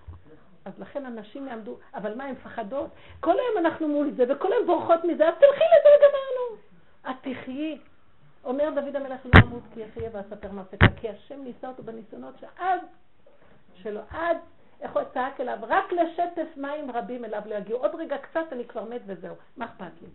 אז 0.64 0.72
לכן 0.78 1.06
אנשים 1.06 1.48
יעמדו, 1.48 1.76
אבל 1.94 2.14
מה, 2.14 2.24
הן 2.24 2.32
מפחדות? 2.32 2.90
כל 3.20 3.34
היום 3.38 3.66
אנחנו 3.66 3.88
מול 3.88 4.10
זה, 4.16 4.24
וכל 4.28 4.52
היום 4.52 4.66
בורחות 4.66 5.04
מזה, 5.04 5.28
אז 5.28 5.34
תלכי 5.34 5.64
לזה 5.64 5.88
וגמרנו. 5.96 6.60
את 7.10 7.16
תחיי. 7.22 7.78
אומר 8.44 8.70
דוד 8.74 8.96
המלך 8.96 9.20
לא 9.26 9.40
אמות 9.44 9.62
כי 9.74 9.80
יחיה 9.80 10.10
ואספר 10.12 10.52
מעשיך, 10.52 10.80
כי 10.96 11.08
השם 11.08 11.40
ניסה 11.44 11.68
אותו 11.68 11.82
בניסיונות 11.82 12.34
שעד, 12.38 12.80
שלו, 13.82 14.00
עד, 14.10 14.36
איך 14.80 14.92
הוא 14.92 15.02
צעק 15.14 15.40
אליו, 15.40 15.58
רק 15.62 15.92
לשטף 15.92 16.56
מים 16.56 16.90
רבים 16.90 17.24
אליו 17.24 17.42
לא 17.46 17.54
יגיעו. 17.54 17.78
עוד 17.78 17.94
רגע 17.94 18.18
קצת 18.18 18.44
אני 18.52 18.64
כבר 18.64 18.84
מת 18.84 19.02
וזהו, 19.06 19.34
מה 19.56 19.64
אכפת 19.64 20.02
לי? 20.02 20.08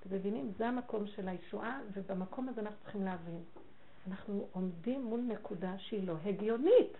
אתם 0.00 0.14
מבינים? 0.14 0.52
זה 0.58 0.68
המקום 0.68 1.06
של 1.06 1.28
הישועה, 1.28 1.80
ובמקום 1.92 2.48
הזה 2.48 2.60
אנחנו 2.60 2.78
צריכים 2.82 3.04
להבין. 3.04 3.42
אנחנו 4.08 4.48
עומדים 4.52 5.02
מול 5.02 5.20
נקודה 5.20 5.78
שהיא 5.78 6.06
לא 6.06 6.14
הגיונית. 6.26 6.96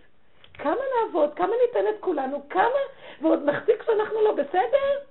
כמה 0.53 0.81
נעבוד, 0.95 1.33
כמה 1.35 1.51
ניתן 1.67 1.89
את 1.89 1.95
כולנו, 1.99 2.49
כמה, 2.49 2.81
ועוד 3.21 3.39
נחזיק 3.43 3.83
שאנחנו 3.85 4.21
לא 4.21 4.33
בסדר? 4.33 5.05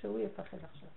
שהוא 0.00 0.18
יפחד 0.18 0.58
עכשיו. 0.64 0.88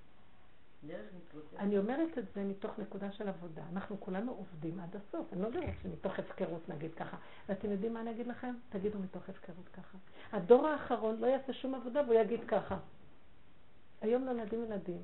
אני 1.58 1.78
אומרת 1.78 2.18
את 2.18 2.24
זה 2.36 2.44
מתוך 2.44 2.80
נקודה 2.80 3.12
של 3.12 3.28
עבודה. 3.28 3.64
אנחנו 3.72 4.00
כולנו 4.00 4.32
עובדים 4.32 4.80
עד 4.80 4.96
הסוף. 4.96 5.34
אני 5.34 5.42
לא 5.42 5.48
אומרת 5.48 5.74
שמתוך 5.84 6.20
הפקרות 6.20 6.70
נגיד 6.70 6.94
ככה. 6.94 7.18
ואתם 7.50 7.72
יודעים 7.72 7.94
מה 7.94 8.02
אני 8.02 8.12
אגיד 8.12 8.28
לכם? 8.28 8.56
תגידו 8.70 9.00
מתוך 9.00 9.30
הפקרות 9.30 9.70
ככה. 9.74 9.98
הדור 10.32 10.68
האחרון 10.68 11.18
לא 11.20 11.28
יעשה 11.28 11.54
שום 11.54 11.76
עבודה 11.76 12.02
והוא 12.02 12.14
יגיד 12.14 12.40
ככה. 12.48 12.78
היום 14.02 14.24
נולדים 14.24 14.64
ילדים. 14.64 15.02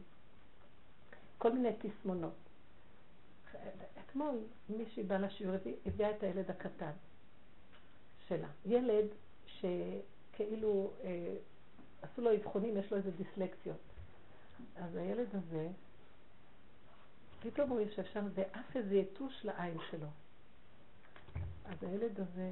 כל 1.38 1.51
מיני 1.51 1.69
תסמונות. 1.80 2.34
אתמול 4.06 4.35
מישהי 4.69 5.03
באה 5.03 5.19
לשיעור, 5.19 5.56
הביאה 5.85 6.11
את 6.11 6.23
הילד 6.23 6.49
הקטן 6.49 6.91
שלה. 8.27 8.47
ילד 8.65 9.06
שכאילו 9.45 10.91
אה, 11.03 11.35
עשו 12.01 12.22
לו 12.22 12.35
אבחונים, 12.35 12.77
יש 12.77 12.91
לו 12.91 12.97
איזה 12.97 13.11
דיסלקציות. 13.11 13.89
אז 14.76 14.95
הילד 14.95 15.27
הזה, 15.36 15.68
פתאום 17.40 17.69
הוא 17.69 17.80
יושב 17.80 18.03
שם 18.14 18.26
ואף 18.34 18.76
איזה 18.76 18.95
יתוש 18.95 19.45
לעין 19.45 19.77
שלו. 19.90 20.07
אז 21.65 21.84
הילד 21.84 22.19
הזה 22.19 22.52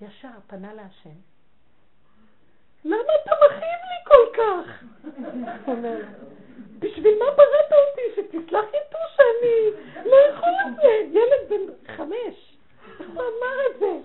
ישר 0.00 0.28
פנה 0.46 0.74
להשם. 0.74 1.16
למה 2.84 3.12
אתה 3.22 3.30
מכאיב 3.46 3.80
לי 3.90 4.04
כל 4.06 4.36
כך? 4.36 4.84
הוא 5.66 5.74
אומר, 5.74 6.00
בשביל 6.78 7.14
מה 7.18 7.24
בראת 7.36 7.72
אותי? 7.72 8.02
שתסלח 8.16 8.64
יתוש 8.68 9.16
שאני 9.16 9.82
לא 10.10 10.16
יכול 10.16 10.50
את 10.66 10.76
זה. 10.76 11.18
ילד 11.18 11.48
בן 11.48 11.94
חמש. 11.96 12.56
הוא 12.98 13.06
אמר 13.14 13.56
את 13.70 13.78
זה? 13.78 13.98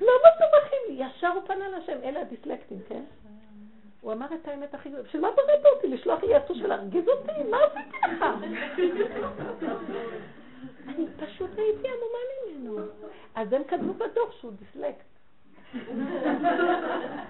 למה 0.00 0.28
אתה 0.36 0.44
מכאיב 0.56 0.82
לי? 0.88 1.04
ישר 1.04 1.28
הוא 1.28 1.42
פנה 1.46 1.68
להשם. 1.68 1.98
אלה 2.02 2.20
הדיסלקטים, 2.20 2.78
כן? 2.88 3.02
הוא 4.02 4.12
אמר 4.12 4.26
את 4.34 4.48
האמת 4.48 4.74
הכי 4.74 4.88
גדולה. 4.88 5.04
בשביל 5.04 5.22
מה 5.22 5.28
בראת 5.30 5.64
אותי? 5.76 5.88
לשלוח 5.88 6.22
לי 6.22 6.36
יתוש 6.36 6.58
ולהרגיז 6.62 7.08
אותי? 7.08 7.42
מה 7.50 7.56
עשיתי 7.56 7.96
לך? 8.06 8.24
אני 10.88 11.06
פשוט 11.16 11.50
הייתי 11.56 11.88
עמומה 11.88 12.18
ממנו. 12.46 12.86
אז 13.34 13.52
הם 13.52 13.64
כתבו 13.64 13.94
בדוח 13.94 14.32
שהוא 14.40 14.52
דיסלקט. 14.52 15.04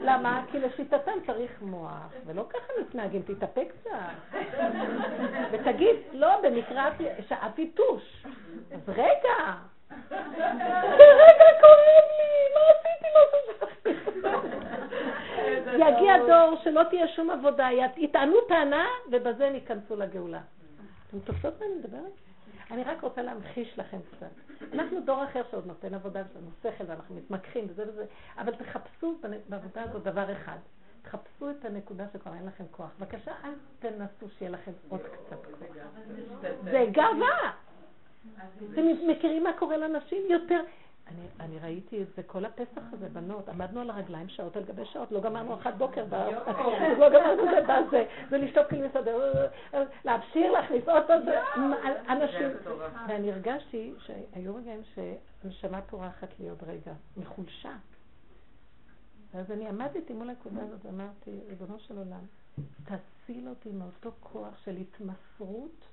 למה? 0.01 0.43
כי 0.51 0.59
לשיטתם 0.59 1.13
צריך 1.27 1.51
מוח, 1.63 2.13
ולא 2.27 2.45
ככה 2.51 2.73
מתנהגים, 2.81 3.23
תתאפק 3.23 3.73
קצת. 3.81 4.37
ותגיד, 5.53 5.97
לא, 6.13 6.41
במקרה 6.43 6.91
שאף 7.29 7.59
יתוש. 7.59 8.25
אז 8.73 8.89
רגע, 8.89 9.55
כרגע 10.09 11.49
כואב 11.61 12.07
לי, 12.19 12.55
מה 12.55 12.61
עשיתי 12.71 13.09
משהו 13.17 13.43
יגיע 15.75 16.27
דור 16.27 16.57
שלא 16.65 16.83
תהיה 16.91 17.09
שום 17.09 17.31
עבודה, 17.31 17.69
יטענו 17.97 18.37
טענה 18.49 18.87
ובזה 19.11 19.47
הם 19.47 19.55
ייכנסו 19.55 19.97
לגאולה. 19.97 20.41
אתם 21.09 21.19
תופסות 21.21 21.61
מה 21.61 21.67
אני 21.67 21.75
מדברת? 21.75 22.13
אני 22.71 22.85
רק 22.85 23.03
רוצה 23.03 23.23
להמחיש 23.23 23.79
לכם 23.79 23.99
קצת. 24.11 24.27
אנחנו 24.73 25.01
דור 25.01 25.25
אחר 25.25 25.43
שעוד 25.51 25.67
נותן 25.67 25.95
עבודה, 25.95 26.21
לנו 26.21 26.51
שכל 26.63 26.85
ואנחנו 26.87 27.15
מתמקחים 27.15 27.65
וזה 27.69 27.83
וזה, 27.89 28.05
אבל 28.39 28.55
תחפשו 28.55 29.15
בעבודה 29.49 29.83
הזאת 29.83 30.03
דבר 30.03 30.33
אחד. 30.33 30.57
תחפשו 31.03 31.51
את 31.51 31.65
הנקודה 31.65 32.05
שכבר 32.13 32.35
אין 32.35 32.47
לכם 32.47 32.65
כוח. 32.71 32.91
בבקשה, 32.99 33.33
אל 33.45 33.53
תנסו 33.79 34.35
שיהיה 34.39 34.51
לכם 34.51 34.71
עוד 34.89 35.01
קצת 35.01 35.47
כוח. 35.47 35.69
זה 36.65 36.87
גאווה. 36.91 37.53
אתם 38.73 38.83
מכירים 39.07 39.45
מה 39.45 39.53
קורה 39.59 39.77
לנשים? 39.77 40.23
יותר... 40.31 40.61
אני, 41.13 41.27
אני 41.41 41.59
ראיתי 41.59 42.03
את 42.03 42.07
זה 42.17 42.23
כל 42.23 42.45
הפסח 42.45 42.83
הזה, 42.93 43.09
בנות, 43.09 43.49
עמדנו 43.49 43.81
על 43.81 43.91
הרגליים 43.91 44.29
שעות 44.29 44.57
על 44.57 44.65
גבי 44.65 44.85
שעות, 44.85 45.13
לא 45.13 45.21
גמרנו 45.21 45.55
אחת 45.55 45.75
בוקר, 45.75 46.05
לא 47.01 47.09
גמרנו 47.09 47.59
את 47.59 47.91
זה, 47.91 48.05
ולשתות 48.31 48.67
כאילו 48.69 48.89
מסדר, 48.89 49.47
להפשיר, 50.05 50.53
להכניס 50.53 50.89
עוד 50.89 51.03
פעם, 51.07 51.23
אנשים, 52.09 52.49
ואני 53.09 53.33
הרגשתי 53.33 53.95
שהיו 53.99 54.57
רגעים 54.57 54.83
שהנשמה 54.95 55.83
פורחת 55.83 56.29
לי 56.41 56.49
עוד 56.49 56.63
רגע, 56.67 56.93
מחולשה. 57.17 57.73
אז 59.35 59.51
אני 59.51 59.69
עמדתי 59.69 60.13
מול 60.13 60.29
הנקודה 60.29 60.63
הזאת 60.63 60.85
ואמרתי, 60.85 61.41
ריבונו 61.49 61.79
של 61.79 61.99
עולם, 61.99 62.25
תציל 62.85 63.49
אותי 63.49 63.71
מאותו 63.71 64.11
כוח 64.21 64.59
של 64.65 64.77
התמסרות 64.77 65.85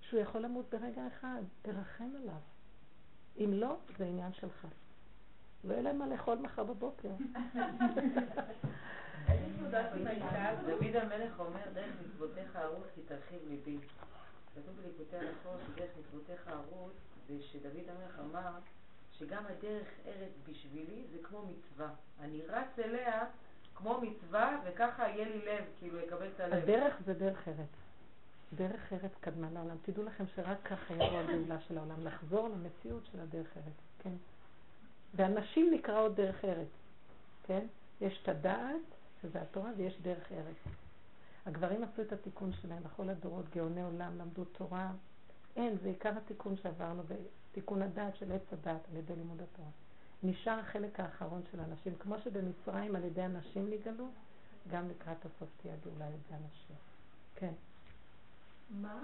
שהוא 0.00 0.20
יכול 0.20 0.40
למות 0.40 0.64
ברגע 0.70 1.02
אחד, 1.06 1.42
תרחם 1.62 2.10
עליו. 2.22 2.40
אם 3.40 3.52
לא, 3.52 3.76
זה 3.98 4.04
עניין 4.04 4.32
שלך. 4.32 4.66
לא 5.64 5.72
יהיה 5.72 5.82
להם 5.82 5.98
מה 5.98 6.06
לאכול 6.06 6.38
מחר 6.38 6.64
בבוקר. 6.64 7.08
דוד 10.66 10.96
המלך 10.96 11.40
אומר, 11.40 11.60
דרך 11.74 11.94
מצוותיך 12.06 12.56
ארוץ 12.56 12.86
כי 12.94 13.00
תרחיב 13.00 13.38
ליבי. 13.48 13.78
כתוב 14.54 14.76
בליקוטי 14.82 15.16
הלכות 15.16 15.60
שדרך 15.66 15.90
מצוותיך 15.98 16.48
ארוץ, 16.48 16.92
זה 17.28 17.42
שדוד 17.42 17.88
המלך 17.88 18.18
אמר 18.18 18.50
שגם 19.12 19.44
הדרך 19.46 19.88
ארץ 20.06 20.32
בשבילי 20.50 21.04
זה 21.12 21.18
כמו 21.22 21.46
מצווה. 21.46 21.88
אני 22.20 22.40
רץ 22.48 22.78
אליה 22.78 23.24
כמו 23.74 24.00
מצווה, 24.00 24.60
וככה 24.64 25.08
יהיה 25.08 25.24
לי 25.24 25.38
לב, 25.38 25.64
כאילו 25.78 25.98
יקבל 25.98 26.28
את 26.34 26.40
הלב. 26.40 26.62
הדרך 26.62 26.94
זה 27.04 27.14
דרך 27.14 27.48
ארץ. 27.48 27.68
דרך 28.54 28.92
ארץ 28.92 29.12
קדמה 29.20 29.50
לעולם. 29.50 29.76
תדעו 29.82 30.04
לכם 30.04 30.24
שרק 30.34 30.58
ככה 30.64 30.94
יבוא 30.94 31.18
הגאולה 31.18 31.60
של 31.60 31.78
העולם, 31.78 32.06
לחזור 32.06 32.48
למציאות 32.48 33.06
של 33.12 33.20
הדרך 33.20 33.56
ארץ, 33.56 33.74
כן? 33.98 34.14
והנשים 35.14 35.74
נקראות 35.74 36.14
דרך 36.14 36.44
ארץ, 36.44 36.68
כן? 37.42 37.66
יש 38.00 38.20
את 38.22 38.28
הדעת, 38.28 38.76
שזה 39.22 39.42
התורה, 39.42 39.70
ויש 39.76 40.00
דרך 40.02 40.32
ארץ. 40.32 40.56
הגברים 41.46 41.84
עשו 41.84 42.02
את 42.02 42.12
התיקון 42.12 42.52
שלהם 42.52 42.82
בכל 42.82 43.08
הדורות, 43.08 43.44
גאוני 43.54 43.82
עולם, 43.82 44.18
למדו 44.18 44.44
תורה. 44.44 44.92
אין, 45.56 45.76
זה 45.82 45.88
עיקר 45.88 46.12
התיקון 46.16 46.56
שעברנו, 46.56 47.02
בתיקון 47.52 47.82
הדעת 47.82 48.16
של 48.16 48.32
עץ 48.32 48.52
הדעת 48.52 48.80
על 48.90 48.96
ידי 48.96 49.16
לימוד 49.16 49.42
התורה. 49.42 49.70
נשאר 50.22 50.58
החלק 50.58 51.00
האחרון 51.00 51.42
של 51.52 51.60
הנשים, 51.60 51.94
כמו 51.98 52.14
שבמצרים 52.24 52.96
על 52.96 53.04
ידי 53.04 53.22
הנשים 53.22 53.70
נגאלו, 53.70 54.08
גם 54.68 54.88
לקראת 54.88 55.24
הסוף 55.24 55.48
תהיה 55.62 55.74
גאולה 55.84 56.06
על 56.06 56.12
ידי 56.12 56.34
הנשים. 56.34 56.76
כן. 57.34 57.52
מה? 58.70 58.98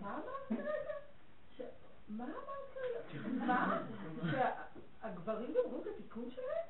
מה 0.00 0.14
אמרת 0.14 0.60
רגע? 0.60 0.94
מה 2.08 2.24
אמרת 2.24 2.76
מה? 3.38 3.78
שהגברים 5.02 5.54
גמרו 5.54 5.82
את 5.82 5.86
התיקון 5.86 6.28
שלהם? 6.30 6.66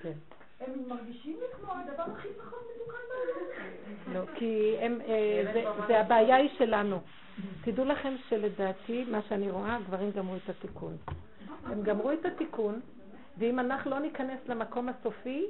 כן. 0.00 0.12
הם 0.60 0.88
מרגישים 0.88 1.36
לי 1.40 1.46
כמו 1.56 1.72
הדבר 1.72 2.02
הכי 2.02 2.28
פחות 2.38 2.66
מתוקן 2.74 2.98
בעולם. 3.08 4.14
לא, 4.14 4.34
כי 4.34 4.76
הם, 4.80 5.00
אה, 5.00 5.50
זה, 5.54 5.64
זה 5.86 6.00
הבעיה 6.00 6.36
היא 6.36 6.50
שלנו. 6.58 7.00
תדעו 7.60 7.84
לכם 7.84 8.14
שלדעתי, 8.28 9.04
מה 9.04 9.22
שאני 9.28 9.50
רואה, 9.50 9.76
הגברים 9.76 10.10
גמרו 10.10 10.36
את 10.36 10.48
התיקון. 10.48 10.96
הם 11.64 11.82
גמרו 11.82 12.12
את 12.12 12.26
התיקון, 12.26 12.80
ואם 13.38 13.58
אנחנו 13.58 13.90
לא 13.90 13.98
ניכנס 13.98 14.40
למקום 14.48 14.88
הסופי, 14.88 15.46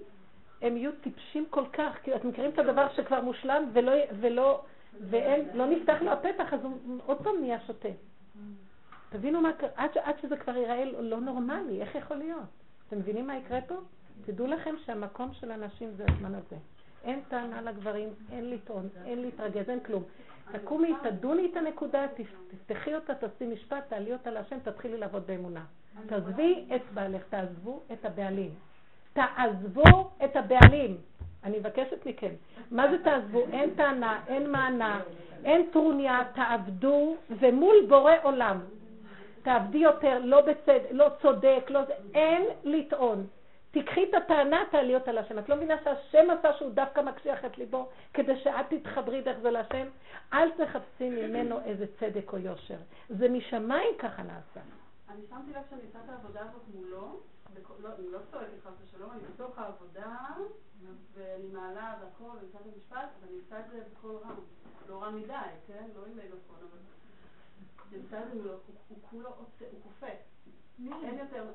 הם 0.62 0.76
יהיו 0.76 0.92
טיפשים 0.92 1.46
כל 1.50 1.64
כך, 1.72 1.96
כי 2.02 2.14
אתם 2.14 2.28
מכירים 2.28 2.50
את 2.50 2.58
הדבר 2.58 2.86
שכבר 2.96 3.20
מושלם 3.20 3.70
ולא, 3.72 3.92
ולא, 4.20 4.62
ואין, 5.00 5.48
לא 5.54 5.66
נפתח 5.66 5.96
לו 6.00 6.10
הפתח, 6.10 6.54
אז 6.54 6.60
הוא 6.64 6.98
עוד 7.06 7.18
פעם 7.22 7.34
נהיה 7.40 7.60
שוטה. 7.66 7.88
תבינו 9.10 9.40
מה, 9.40 9.50
עד, 9.76 9.90
עד 10.02 10.14
שזה 10.22 10.36
כבר 10.36 10.56
ייראה 10.56 10.84
לא 10.84 11.20
נורמלי, 11.20 11.82
איך 11.82 11.94
יכול 11.94 12.16
להיות? 12.16 12.44
אתם 12.88 12.98
מבינים 12.98 13.26
מה 13.26 13.36
יקרה 13.36 13.60
פה? 13.60 13.74
תדעו 14.24 14.46
לכם 14.46 14.74
שהמקום 14.84 15.32
של 15.32 15.50
הנשים 15.50 15.90
זה 15.96 16.04
הזמן 16.08 16.34
הזה. 16.34 16.56
אין 17.04 17.20
טענה 17.28 17.62
לגברים, 17.62 18.08
אין 18.32 18.50
לטעון, 18.50 18.88
אין 19.04 19.22
להתרגז, 19.22 19.70
אין 19.70 19.80
כלום. 19.80 20.02
תקומי, 20.52 20.92
תדוני 21.02 21.48
את 21.52 21.56
הנקודה, 21.56 22.06
תפתחי 22.50 22.94
אותה, 22.94 23.14
תעשי 23.14 23.46
משפט, 23.46 23.88
תעלי 23.88 24.12
אותה 24.12 24.30
להשם, 24.30 24.58
תתחילי 24.58 24.98
לעבוד 24.98 25.26
באמונה. 25.26 25.64
תעזבי 26.06 26.64
את 26.76 26.82
בעלך, 26.94 27.22
תעזבו 27.28 27.80
את 27.92 28.04
הבעלים. 28.04 28.54
תעזבו 29.12 30.10
את 30.24 30.36
הבעלים. 30.36 30.96
אני 31.44 31.58
מבקשת 31.58 32.06
מכם. 32.06 32.30
מה 32.70 32.90
זה 32.90 33.04
תעזבו? 33.04 33.42
אין 33.52 33.70
טענה, 33.74 34.20
אין 34.28 34.50
מענה, 34.50 35.00
אין 35.44 35.66
טרוניה, 35.72 36.22
תעבדו, 36.34 37.16
ומול 37.30 37.76
בורא 37.88 38.12
עולם. 38.22 38.60
תעבדי 39.42 39.78
יותר, 39.78 40.18
לא 40.22 40.40
בצד, 40.40 40.80
לא 40.90 41.06
צודק, 41.22 41.64
לא 41.68 41.84
זה, 41.84 41.92
אין 42.14 42.42
לטעון. 42.64 43.26
תיקחי 43.70 44.04
את 44.04 44.14
הטענה, 44.14 44.62
תעלי 44.70 44.94
אותה 44.94 45.12
להשם. 45.12 45.38
את 45.38 45.48
לא 45.48 45.56
מבינה 45.56 45.74
שהשם 45.84 46.30
עשה 46.30 46.52
שהוא 46.52 46.70
דווקא 46.70 47.00
מקשיח 47.00 47.44
את 47.44 47.58
ליבו 47.58 47.88
כדי 48.14 48.36
שאת 48.36 48.66
תתחברי 48.68 49.20
דרך 49.20 49.38
זה 49.38 49.50
להשם? 49.50 49.86
אל 50.32 50.50
תחפשי 50.50 51.08
ממנו 51.08 51.60
איזה 51.64 51.86
צדק 52.00 52.32
או 52.32 52.38
יושר. 52.38 52.76
זה 53.08 53.28
משמיים 53.28 53.90
ככה 53.98 54.22
נעשה. 54.22 54.60
אני 55.10 55.22
שמתי 55.30 55.52
לב 55.52 55.62
שאני 55.70 55.82
עושה 55.86 55.98
את 56.04 56.08
העבודה 56.08 56.40
הזאת 56.40 56.62
מולו, 56.74 57.20
לא, 57.82 57.94
אני 57.98 58.10
לא 58.10 58.18
צועקת 58.30 58.60
חס 58.64 58.72
ושלום, 58.84 59.10
אני 59.10 59.20
בתוך 59.34 59.58
העבודה, 59.58 60.16
ואני 61.14 61.46
מעלה 61.46 61.98
והכל, 62.00 62.36
ואני 62.36 62.46
עושה 62.46 62.58
את 62.60 62.66
המשפט, 62.74 63.08
ואני 63.20 63.38
עושה 63.38 63.60
את 63.60 63.64
זה 63.70 63.82
בקול 63.92 64.16
רם. 64.16 64.34
לא 64.88 65.02
רם 65.02 65.16
מדי, 65.16 65.34
כן? 65.66 65.88
לא 65.96 66.06
עם 66.06 66.16
מגפון, 66.16 66.56
אבל... 66.58 66.78
אני 67.92 68.02
עושה 68.02 68.22
את 68.22 68.28
זה 68.30 68.34
מולו, 68.34 68.52
הוא 68.88 68.98
כולו 69.10 69.28
עושה, 69.28 69.64
הוא 69.70 69.80
קופץ. 69.82 70.18
אין 71.04 71.18
יותר... 71.18 71.46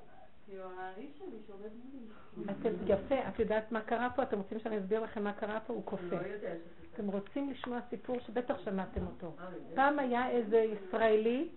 יפה, 2.87 3.27
את 3.27 3.39
יודעת 3.39 3.71
מה 3.71 3.81
קרה 3.81 4.09
פה? 4.15 4.23
אתם 4.23 4.37
רוצים 4.37 4.59
שאני 4.59 4.79
אסביר 4.79 4.99
לכם 4.99 5.23
מה 5.23 5.33
קרה 5.33 5.59
פה? 5.59 5.73
הוא 5.73 5.83
קופא. 5.83 6.15
לא 6.15 6.49
אתם 6.93 7.07
רוצים 7.07 7.49
לשמוע 7.49 7.79
סיפור 7.89 8.19
שבטח 8.19 8.57
שמעתם 8.59 9.07
אותו. 9.07 9.33
אה, 9.39 9.47
פעם 9.75 9.99
היה 9.99 10.29
איזה 10.29 10.57
ישראלי 10.57 11.49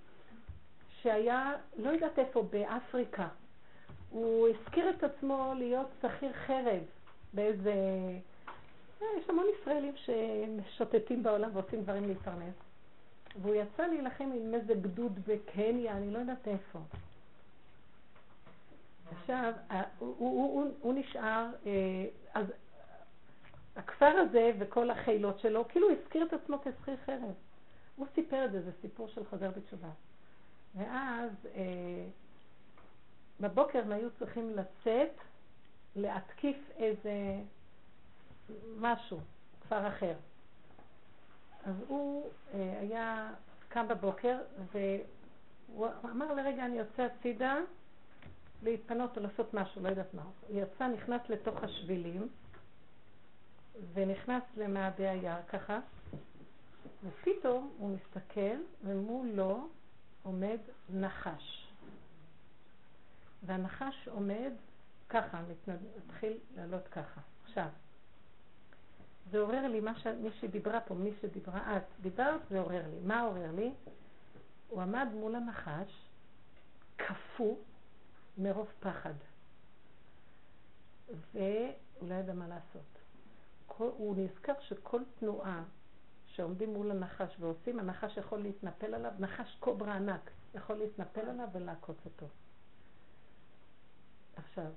שהיה, 1.02 1.52
לא 1.76 1.90
יודעת 1.90 2.18
איפה, 2.18 2.42
באפריקה. 2.42 3.28
הוא 4.10 4.48
הזכיר 4.48 4.90
את 4.90 5.04
עצמו 5.04 5.52
להיות 5.56 5.88
שכיר 6.02 6.32
חרב 6.32 6.82
באיזה... 7.32 7.74
אה, 9.02 9.06
יש 9.18 9.30
המון 9.30 9.46
ישראלים 9.60 9.94
ששוטטים 9.96 11.22
בעולם 11.22 11.50
ועושים 11.52 11.82
דברים 11.82 12.08
להתפרנס. 12.08 12.54
והוא 13.42 13.54
יצא 13.54 13.86
להילחם 13.86 14.24
עם 14.24 14.54
איזה 14.54 14.74
גדוד 14.74 15.18
בקניה, 15.26 15.96
אני 15.96 16.10
לא 16.10 16.18
יודעת 16.18 16.48
איפה. 16.48 16.78
עכשיו, 19.12 19.52
הוא, 19.98 20.14
הוא, 20.18 20.62
הוא, 20.62 20.72
הוא 20.80 20.94
נשאר, 20.94 21.46
אה, 21.66 22.04
אז 22.34 22.46
הכפר 23.76 24.06
הזה 24.06 24.52
וכל 24.58 24.90
החילות 24.90 25.38
שלו, 25.40 25.68
כאילו 25.68 25.88
הוא 25.88 25.96
הזכיר 26.02 26.26
את 26.26 26.32
עצמו 26.32 26.58
כשכיר 26.58 26.96
חרב. 27.06 27.34
הוא 27.96 28.06
סיפר 28.14 28.44
את 28.44 28.52
זה, 28.52 28.62
זה 28.62 28.70
סיפור 28.80 29.08
של 29.08 29.24
חזר 29.24 29.50
בתשובה. 29.50 29.88
ואז 30.74 31.30
אה, 31.54 32.04
בבוקר 33.40 33.78
הם 33.78 33.92
היו 33.92 34.10
צריכים 34.18 34.56
לצאת, 34.56 35.12
להתקיף 35.96 36.56
איזה 36.76 37.40
משהו, 38.78 39.20
כפר 39.60 39.88
אחר. 39.88 40.14
אז 41.64 41.74
הוא 41.88 42.30
אה, 42.54 42.78
היה 42.80 43.32
קם 43.68 43.88
בבוקר, 43.88 44.38
והוא 44.72 45.86
אמר 46.04 46.34
לרגע, 46.34 46.64
אני 46.66 46.78
יוצא 46.78 47.02
הצידה, 47.02 47.56
להתפנות 48.62 49.16
או 49.16 49.22
לעשות 49.22 49.54
משהו, 49.54 49.82
לא 49.82 49.88
יודעת 49.88 50.14
מה. 50.14 50.22
הוא 50.22 50.60
יצא, 50.60 50.88
נכנס 50.88 51.20
לתוך 51.28 51.62
השבילים, 51.62 52.28
ונכנס 53.92 54.42
למעדי 54.56 55.08
היער 55.08 55.42
ככה, 55.48 55.80
ופתאום 57.04 57.70
הוא 57.78 57.96
מסתכל, 57.96 58.56
ומולו 58.84 59.68
עומד 60.22 60.58
נחש. 60.90 61.68
והנחש 63.42 64.08
עומד 64.08 64.52
ככה, 65.08 65.42
מתחיל 66.06 66.38
לעלות 66.56 66.88
ככה. 66.88 67.20
עכשיו, 67.44 67.68
זה 69.30 69.38
עורר 69.38 69.66
לי, 69.66 69.80
מה 69.80 69.98
ש... 69.98 70.06
מי 70.06 70.30
שדיברה 70.40 70.80
פה, 70.80 70.94
מי 70.94 71.10
שדיברה 71.20 71.76
את, 71.76 71.82
דיברת, 72.00 72.40
זה 72.50 72.58
עורר 72.60 72.82
לי. 72.90 73.00
מה 73.04 73.20
עורר 73.20 73.52
לי? 73.52 73.72
הוא 74.68 74.82
עמד 74.82 75.08
מול 75.12 75.34
הנחש, 75.34 76.08
קפוא, 76.96 77.56
מרוב 78.38 78.68
פחד. 78.80 79.14
והוא 81.32 82.08
לא 82.08 82.14
ידע 82.14 82.32
מה 82.32 82.48
לעשות. 82.48 82.98
הוא 83.76 84.16
נזכר 84.16 84.52
שכל 84.60 85.00
תנועה 85.18 85.62
שעומדים 86.38 86.74
מול 86.74 86.90
הנחש 86.90 87.36
ועושים, 87.40 87.78
הנחש 87.78 88.16
יכול 88.16 88.38
להתנפל 88.38 88.94
עליו, 88.94 89.12
נחש 89.18 89.56
קוברה 89.60 89.94
ענק, 89.94 90.30
יכול 90.54 90.76
להתנפל 90.76 91.20
עליו 91.20 91.48
ולעקוץ 91.52 91.96
אותו. 92.04 92.26
עכשיו, 94.36 94.70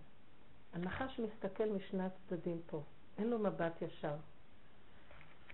הנחש 0.74 1.20
מסתכל 1.20 1.70
משני 1.70 2.04
הצדדים 2.04 2.62
פה, 2.66 2.84
אין 3.18 3.30
לו 3.30 3.40
מבט 3.40 3.82
ישר. 3.82 4.16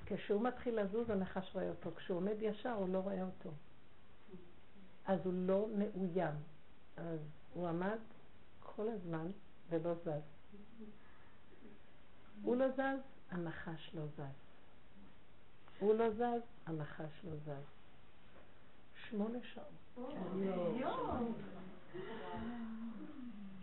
כשהוא 0.06 0.42
מתחיל 0.42 0.82
לזוז, 0.82 1.10
הנחש 1.10 1.56
רואה 1.56 1.70
אותו. 1.70 1.92
כשהוא 1.96 2.18
עומד 2.18 2.36
ישר, 2.40 2.72
הוא 2.72 2.90
לא 2.90 3.00
רואה 3.00 3.24
אותו. 3.24 3.52
אז 5.06 5.20
הוא 5.26 5.34
לא 5.34 5.68
מאוים. 5.78 6.36
אז 6.98 7.20
הוא 7.54 7.68
עמד 7.68 8.00
כל 8.60 8.90
הזמן 8.90 9.32
ולא 9.70 9.94
זז. 9.94 10.10
הוא 12.42 12.56
לא 12.56 12.72
זז, 12.72 13.02
הנחש 13.32 13.92
לא 13.94 14.06
זז. 14.06 14.47
הוא 15.80 15.95
לא 15.95 16.10
זז, 16.10 16.41
הנחש 16.66 17.22
לא 17.24 17.36
זז. 17.45 17.64
שמונה 19.10 19.38
שעות. 19.54 20.14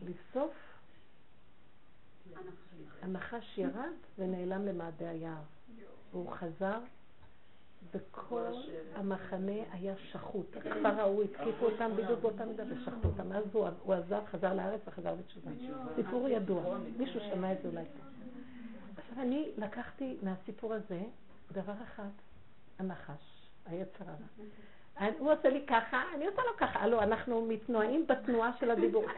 לבסוף, 0.03 0.53
הנחש 3.03 3.59
ירד 3.59 3.93
ונעלם 4.19 4.67
למעדי 4.67 5.07
היער. 5.07 5.43
והוא 6.13 6.31
חזר 6.31 6.79
וכל 7.95 8.53
המחנה 8.95 9.53
היה 9.73 9.95
שחוט. 9.97 10.57
הכפר 10.57 11.01
ההוא 11.01 11.23
התקיפו 11.23 11.65
אותם 11.65 11.91
בדיוק 11.97 12.21
באותה 12.21 12.45
מידה 12.45 12.65
ושחטו 12.71 13.09
אותם. 13.09 13.33
אז 13.33 13.45
הוא 13.53 13.95
עזב, 13.95 14.23
חזר 14.31 14.55
לארץ 14.55 14.81
וחזר 14.87 15.15
בתשובה. 15.15 15.51
סיפור 15.97 16.29
ידוע, 16.29 16.79
מישהו 16.99 17.21
שמע 17.21 17.53
את 17.53 17.59
זה 17.63 17.69
אולי. 17.69 17.85
עכשיו 18.97 19.23
אני 19.23 19.51
לקחתי 19.57 20.17
מהסיפור 20.23 20.75
הזה 20.75 21.03
דבר 21.55 21.73
אחד, 21.83 22.09
הנחש, 22.79 23.49
היצר 23.67 24.05
הרע. 24.07 24.17
הוא 25.19 25.33
עושה 25.33 25.49
לי 25.49 25.67
ככה, 25.67 26.03
אני 26.15 26.27
עושה 26.27 26.43
לו 26.43 26.57
ככה. 26.57 26.79
הלו, 26.79 27.03
אנחנו 27.03 27.47
מתנועים 27.49 28.07
בתנועה 28.07 28.51
של 28.61 28.71
הדיבור. 28.71 29.07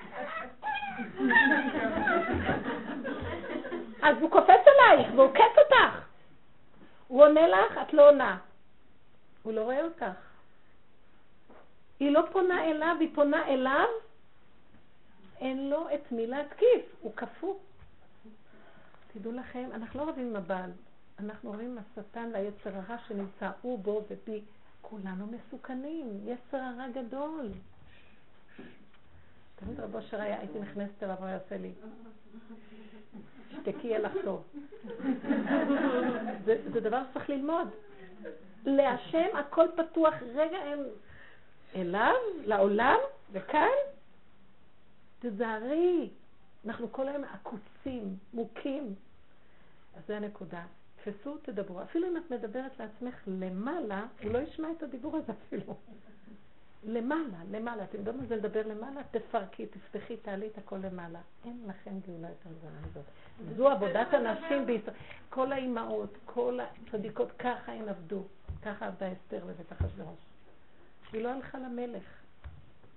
אז 4.06 4.16
הוא 4.20 4.30
קופץ 4.30 4.48
עלייך 4.48 5.14
והוא 5.14 5.32
קץ 5.34 5.58
אותך. 5.58 6.06
הוא 7.08 7.24
עונה 7.24 7.48
לך, 7.48 7.78
את 7.82 7.92
לא 7.92 8.08
עונה. 8.10 8.38
הוא 9.42 9.52
לא 9.52 9.62
רואה 9.62 9.84
אותך. 9.84 10.04
היא 12.00 12.10
לא 12.10 12.22
פונה 12.32 12.64
אליו, 12.64 12.96
היא 13.00 13.14
פונה 13.14 13.48
אליו, 13.48 13.88
אין 15.40 15.70
לו 15.70 15.86
את 15.94 16.12
מי 16.12 16.26
להתקיף, 16.26 16.96
הוא 17.00 17.12
קפוא. 17.14 17.54
תדעו 19.12 19.32
לכם, 19.32 19.68
אנחנו 19.74 20.00
לא 20.00 20.08
רבים 20.08 20.26
עם 20.26 20.36
הבעל, 20.36 20.70
אנחנו 21.18 21.50
רואים 21.50 21.78
השטן 21.78 22.30
והיצר 22.32 22.76
הרע 22.76 22.96
שנמצא 23.08 23.50
הוא 23.62 23.78
בו 23.78 24.04
ובי. 24.10 24.42
כולנו 24.82 25.26
מסוכנים, 25.26 26.20
יצר 26.24 26.56
הרע 26.56 26.88
גדול. 26.88 27.50
תמיד 29.56 29.80
רבו 29.80 29.98
אשר 29.98 30.20
היה, 30.20 30.38
הייתי 30.40 30.58
נכנסת 30.58 31.02
אליו, 31.02 31.16
הוא 31.18 31.26
היה 31.26 31.38
עושה 31.38 31.56
לי, 31.56 31.72
שתקי 33.50 33.86
יהיה 33.86 33.98
לך 33.98 34.12
טוב. 34.24 34.44
זה, 36.44 36.62
זה 36.72 36.80
דבר 36.80 37.02
שצריך 37.10 37.30
ללמוד. 37.30 37.68
להשם 38.64 39.36
הכל 39.36 39.66
פתוח, 39.76 40.14
רגע 40.34 40.58
הם 40.58 40.78
אליו, 41.74 42.14
לעולם, 42.44 42.98
וכאן, 43.32 43.76
תזהרי. 45.18 46.10
אנחנו 46.66 46.92
כל 46.92 47.08
היום 47.08 47.24
עקוצים, 47.24 48.16
מוכים. 48.34 48.94
אז 49.96 50.02
זה 50.06 50.16
הנקודה. 50.16 50.64
תתפסו, 51.06 51.36
תדברו. 51.42 51.82
אפילו 51.82 52.08
אם 52.08 52.16
את 52.16 52.30
מדברת 52.30 52.78
לעצמך 52.80 53.14
למעלה, 53.26 54.06
הוא 54.22 54.32
לא 54.32 54.38
ישמע 54.38 54.68
את 54.76 54.82
הדיבור 54.82 55.16
הזה 55.16 55.32
אפילו. 55.46 55.76
למעלה, 56.84 57.38
למעלה. 57.50 57.84
אתם 57.84 57.98
יודעים 57.98 58.16
מה 58.16 58.26
זה 58.26 58.36
לדבר 58.36 58.66
למעלה? 58.66 59.00
תפרקי, 59.10 59.66
תפתחי, 59.66 60.16
תעלי 60.16 60.46
את 60.46 60.58
הכל 60.58 60.76
למעלה. 60.76 61.18
אין 61.44 61.62
לכם 61.66 61.90
גאולה 62.06 62.28
יותר 62.28 62.50
גדולה 62.58 62.80
מזאת. 62.90 63.04
זו 63.56 63.68
עבודת 63.68 64.14
הנשים 64.14 64.66
בישראל. 64.66 64.96
כל 65.30 65.52
האימהות, 65.52 66.16
כל 66.24 66.58
הצדיקות, 66.88 67.32
ככה 67.38 67.72
הן 67.72 67.88
עבדו. 67.88 68.22
ככה 68.62 68.86
עבדה 68.86 69.12
אסתר 69.12 69.44
בבית 69.44 69.72
אחשוורוש. 69.72 70.18
היא 71.12 71.22
לא 71.22 71.28
הלכה 71.28 71.58
למלך. 71.58 72.04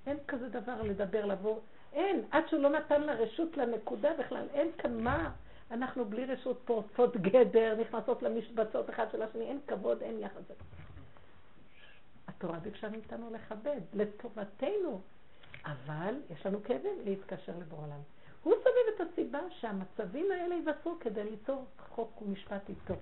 אין 0.08 0.18
כזה 0.28 0.50
דבר 0.50 0.82
לדבר, 0.82 1.26
לבוא. 1.26 1.60
אין, 1.94 2.22
עד 2.32 2.44
שהוא 2.48 2.62
לא 2.62 2.70
נתן 2.70 3.02
לה 3.02 3.14
רשות 3.14 3.58
לנקודה 3.58 4.10
בכלל. 4.20 4.46
אין 4.54 4.68
כאן 4.78 5.04
מה. 5.04 5.32
אנחנו 5.72 6.06
בלי 6.06 6.26
רשות 6.26 6.62
פורצות 6.66 7.18
גדר, 7.18 7.76
נכנסות 7.82 8.22
למשבצות 8.24 8.90
אחד 8.90 9.06
של 9.12 9.22
השני, 9.22 9.44
אין 9.44 9.60
כבוד, 9.68 10.02
אין 10.02 10.20
יחס. 10.20 10.42
התורה 12.28 12.60
ביקשה 12.60 12.90
מאיתנו 12.90 13.30
לכבד, 13.34 13.82
לטובתנו. 13.94 15.02
אבל 15.66 16.16
יש 16.30 16.46
לנו 16.46 16.64
כאבים 16.64 17.02
להתקשר 17.06 17.58
לבורא 17.60 17.82
עולם. 17.82 18.00
הוא 18.44 18.54
סובב 18.54 18.96
את 18.96 19.12
הסיבה 19.14 19.40
שהמצבים 19.50 20.32
האלה 20.32 20.56
ייווצרו 20.56 20.96
כדי 21.00 21.24
ליצור 21.24 21.66
חוק 21.90 22.22
ומשפט 22.22 22.70
איתו. 22.70 22.94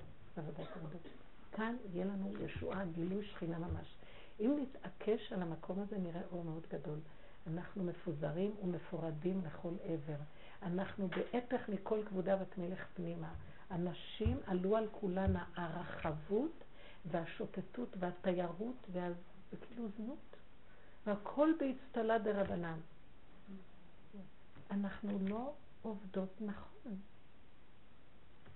כאן 1.52 1.76
יהיה 1.94 2.06
לנו 2.06 2.32
ישועה, 2.46 2.86
גילוי 2.86 3.26
שכינה 3.26 3.58
ממש. 3.58 3.96
אם 4.40 4.58
נתעקש 4.62 5.34
על 5.34 5.42
המקום 5.42 5.80
הזה, 5.80 5.98
נראה 5.98 6.22
אור 6.32 6.44
מאוד 6.44 6.64
גדול. 6.72 6.98
אנחנו 7.48 7.84
מפוזרים 7.84 8.52
ומפורדים 8.64 9.42
לכל 9.46 9.74
עבר. 9.84 10.22
אנחנו 10.64 11.08
בהפך 11.08 11.70
מכל 11.70 12.00
כבודה 12.10 12.38
ותמלך 12.42 12.86
פנימה. 12.94 13.34
הנשים 13.70 14.38
עלו 14.46 14.78
על 14.78 14.88
כולנה 14.92 15.46
הרחבות 15.56 16.64
והשוטטות 17.06 17.90
והתיירות 18.00 18.88
וכאילו 19.52 19.88
זנות, 19.98 20.36
והכל 21.06 21.50
באצטלה 21.60 22.20
דרבנן. 22.20 22.80
אנחנו 24.72 25.20
לא 25.22 25.54
עובדות 25.82 26.42
נכון. 26.42 26.98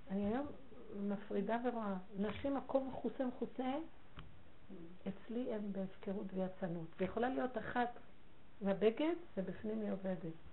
אני 0.10 0.26
היום 0.26 0.48
מפרידה 1.00 1.58
ורואה, 1.66 1.96
נשים 2.18 2.58
הכל 2.58 2.80
מכוסה 2.84 3.26
מכוסה, 3.26 3.74
אצלי 5.08 5.54
הן 5.54 5.72
בהפקרות 5.72 6.28
ויצנות. 6.34 6.88
ויכולה 7.00 7.30
להיות 7.30 7.58
אחת 7.58 7.90
בבגד 8.62 9.16
ובפנים 9.38 9.82
היא 9.82 9.92
עובדת. 9.92 10.51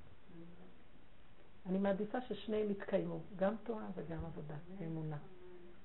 אני 1.66 1.78
מעדיפה 1.78 2.20
ששניהם 2.20 2.70
יתקיימו, 2.70 3.20
גם 3.36 3.54
תורה 3.64 3.86
וגם 3.94 4.24
עבודה, 4.24 4.54
אמונה. 4.86 5.16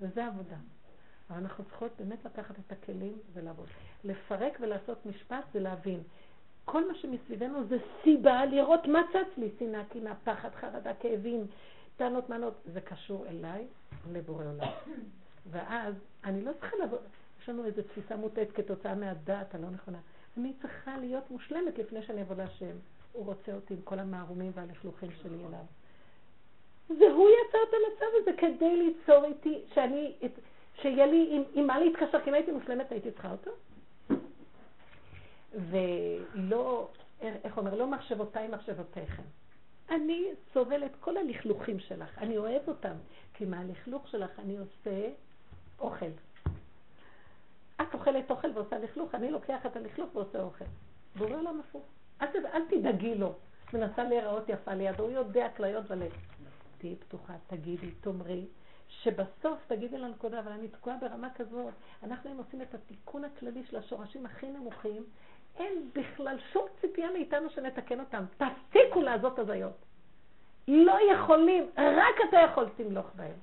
וזה 0.02 0.26
עבודה. 0.26 0.56
אבל 1.30 1.38
אנחנו 1.38 1.64
צריכות 1.64 1.92
באמת 1.98 2.26
לקחת 2.26 2.56
את 2.60 2.72
הכלים 2.72 3.14
ולעבוד. 3.34 3.68
לפרק 4.04 4.58
ולעשות 4.62 5.06
משפט 5.06 5.44
זה 5.54 5.60
להבין. 5.60 6.04
כל 6.66 6.88
מה 6.88 6.96
שמסביבנו 6.96 7.68
זה 7.68 7.78
סיבה 8.04 8.46
לראות 8.46 8.86
מה 8.86 9.02
צץ 9.14 9.38
לי, 9.38 9.50
שנאה, 9.60 9.86
קנאה, 9.86 10.14
פחד, 10.24 10.50
חרדה, 10.56 10.94
כאבים, 10.94 11.48
טענות, 11.98 12.30
מנות. 12.30 12.54
זה 12.74 12.82
קשור 12.82 13.28
אליי, 13.28 13.68
לבורא 14.12 14.46
עולם. 14.46 14.68
ואז 15.52 15.96
אני 16.24 16.42
לא 16.42 16.52
צריכה 16.60 16.78
לבוא, 16.84 16.98
יש 17.42 17.50
לנו 17.50 17.66
איזו 17.66 17.82
תפיסה 17.82 18.16
מוטעת 18.16 18.48
כתוצאה 18.56 18.96
מהדעת 18.96 19.56
הלא 19.56 19.70
נכונה. 19.70 20.00
אני 20.38 20.54
צריכה 20.62 20.98
להיות 20.98 21.32
מושלמת 21.32 21.78
לפני 21.78 22.04
שאני 22.04 22.22
אבוא 22.22 22.36
להשם. 22.36 22.76
הוא 23.12 23.26
רוצה 23.26 23.54
אותי 23.54 23.74
עם 23.74 23.82
כל 23.84 24.00
המערומים 24.00 24.52
והלכלוכים 24.56 25.10
שלי 25.22 25.38
אליו. 25.48 25.66
והוא 26.90 27.30
יצר 27.30 27.58
את 27.70 27.74
המצב 27.74 28.06
הזה 28.22 28.32
כדי 28.38 28.76
ליצור 28.76 29.26
איתי, 29.26 29.62
שאני, 29.74 30.14
שיהיה 30.82 31.06
לי 31.06 31.28
עם, 31.32 31.44
עם 31.54 31.68
מה 31.68 31.80
להתקשר, 31.80 32.22
כי 32.24 32.30
אם 32.30 32.34
הייתי 32.34 32.52
מושלמת 32.52 32.92
הייתי 32.92 33.12
צריכה 33.12 33.32
אותו. 33.32 33.52
ולא, 35.54 36.90
איך 37.22 37.58
אומר, 37.58 37.76
לא 37.76 37.88
מחשבותיי 37.88 38.48
מחשבותיכם. 38.48 39.24
אני 39.90 40.28
סובל 40.54 40.86
את 40.86 40.92
כל 41.00 41.18
הלכלוכים 41.18 41.80
שלך, 41.80 42.18
אני 42.18 42.38
אוהב 42.38 42.62
אותם, 42.68 42.96
כי 43.34 43.46
מהלכלוך 43.46 44.08
שלך 44.08 44.40
אני 44.40 44.58
עושה 44.58 45.10
אוכל. 45.80 46.06
את 47.82 47.94
אוכלת 47.94 48.32
אוכל 48.32 48.48
ועושה 48.54 48.78
לכלוך, 48.78 49.16
אני 49.16 49.32
לוקח 49.32 49.66
את 49.66 49.76
הלכלוך 49.76 50.16
ועושה 50.16 50.42
אוכל. 50.42 50.66
בורא 51.16 51.36
עולם 51.36 51.60
הפוך. 51.60 51.84
אל, 52.22 52.28
אל 52.54 52.62
תדאגי 52.70 53.16
לו. 53.16 53.34
מנסה 53.74 54.04
להיראות 54.04 54.50
יפה 54.50 54.74
לידו, 54.74 55.04
הוא 55.04 55.12
יודע 55.12 55.50
כליות 55.50 55.92
ולב. 55.92 56.12
תהיי 56.78 56.96
פתוחה, 56.96 57.34
תגידי, 57.48 57.92
תאמרי, 57.92 58.46
שבסוף 58.88 59.60
תגידי 59.68 59.98
לנקודה, 59.98 60.40
אבל 60.40 60.52
אני 60.52 60.68
תקועה 60.68 60.98
ברמה 61.02 61.30
כזאת. 61.36 61.74
אנחנו 62.04 62.32
אם 62.32 62.38
עושים 62.38 62.62
את 62.62 62.74
התיקון 62.74 63.24
הכללי 63.26 63.64
של 63.70 63.78
השורשים 63.78 64.26
הכי 64.26 64.50
נמוכים, 64.50 65.04
אין 65.56 65.90
בכלל 65.94 66.38
שום 66.54 66.66
ציפייה 66.82 67.12
מאיתנו 67.12 67.50
שנתקן 67.50 68.00
אותם. 68.00 68.24
תפסיקו 68.38 69.02
לעזות 69.02 69.40
הזיות. 69.40 69.86
לא 70.68 70.98
יכולים, 71.14 71.70
רק 71.78 72.16
אתה 72.30 72.38
יכול 72.38 72.70
תמלוך 72.76 73.06
בהם. 73.16 73.36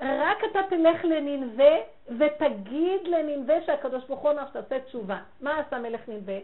רק 0.00 0.38
אתה 0.50 0.58
תלך 0.70 1.04
לננבה 1.04 1.74
ותגיד 2.18 3.00
לננבה 3.06 3.54
שהקדוש 3.66 4.04
ברוך 4.04 4.20
הוא 4.20 4.30
אמר 4.30 4.48
שתעשה 4.48 4.80
תשובה. 4.80 5.20
מה 5.40 5.58
עשה 5.58 5.78
מלך 5.78 6.08
ננבה? 6.08 6.38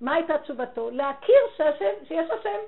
מה 0.00 0.14
הייתה 0.14 0.38
תשובתו? 0.38 0.90
להכיר 0.90 1.36
שהשם, 1.56 2.04
שיש 2.08 2.30
השם. 2.30 2.58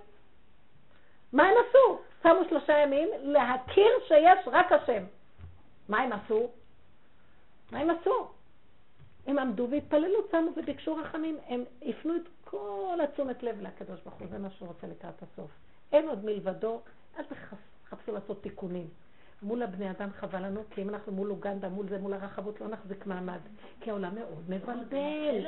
מה 1.33 1.43
הם 1.43 1.55
עשו? 1.69 1.99
שמו 2.23 2.49
שלושה 2.49 2.79
ימים 2.79 3.09
להכיר 3.23 3.91
שיש 4.09 4.39
רק 4.47 4.73
השם. 4.73 5.05
מה 5.89 6.01
הם 6.01 6.13
עשו? 6.13 6.49
מה 7.73 7.79
הם 7.79 7.91
עשו? 7.91 8.29
הם 9.27 9.39
עמדו 9.39 9.69
והתפללו, 9.71 10.19
שמו 10.31 10.51
וביקשו 10.57 10.97
רחמים. 10.97 11.39
הם 11.47 11.65
הפנו 11.83 12.17
את 12.17 12.29
כל 12.45 12.99
התשומת 13.05 13.43
לב 13.43 13.61
לקדוש 13.61 14.01
ברוך 14.01 14.15
הוא, 14.15 14.27
זה 14.31 14.39
מה 14.39 14.51
שהוא 14.51 14.69
רוצה 14.69 14.87
לקראת 14.87 15.23
הסוף. 15.23 15.51
אין 15.93 16.09
עוד 16.09 16.25
מלבדו, 16.25 16.81
אל 17.19 17.25
תחפשו 17.85 18.13
לעשות 18.13 18.43
תיקונים. 18.43 18.87
מול 19.43 19.63
הבני 19.63 19.91
אדם 19.91 20.09
חבל 20.21 20.43
לנו, 20.43 20.61
כי 20.71 20.83
אם 20.83 20.89
אנחנו 20.89 21.13
מול 21.13 21.31
אוגנדה, 21.31 21.69
מול 21.69 21.89
זה, 21.89 21.99
מול 21.99 22.15
הרחבות, 22.15 22.61
לא 22.61 22.69
נחזיק 22.69 23.07
מעמד. 23.07 23.39
כי 23.81 23.91
העולם 23.91 24.15
מאוד 24.15 24.45
מבלבל. 24.49 25.47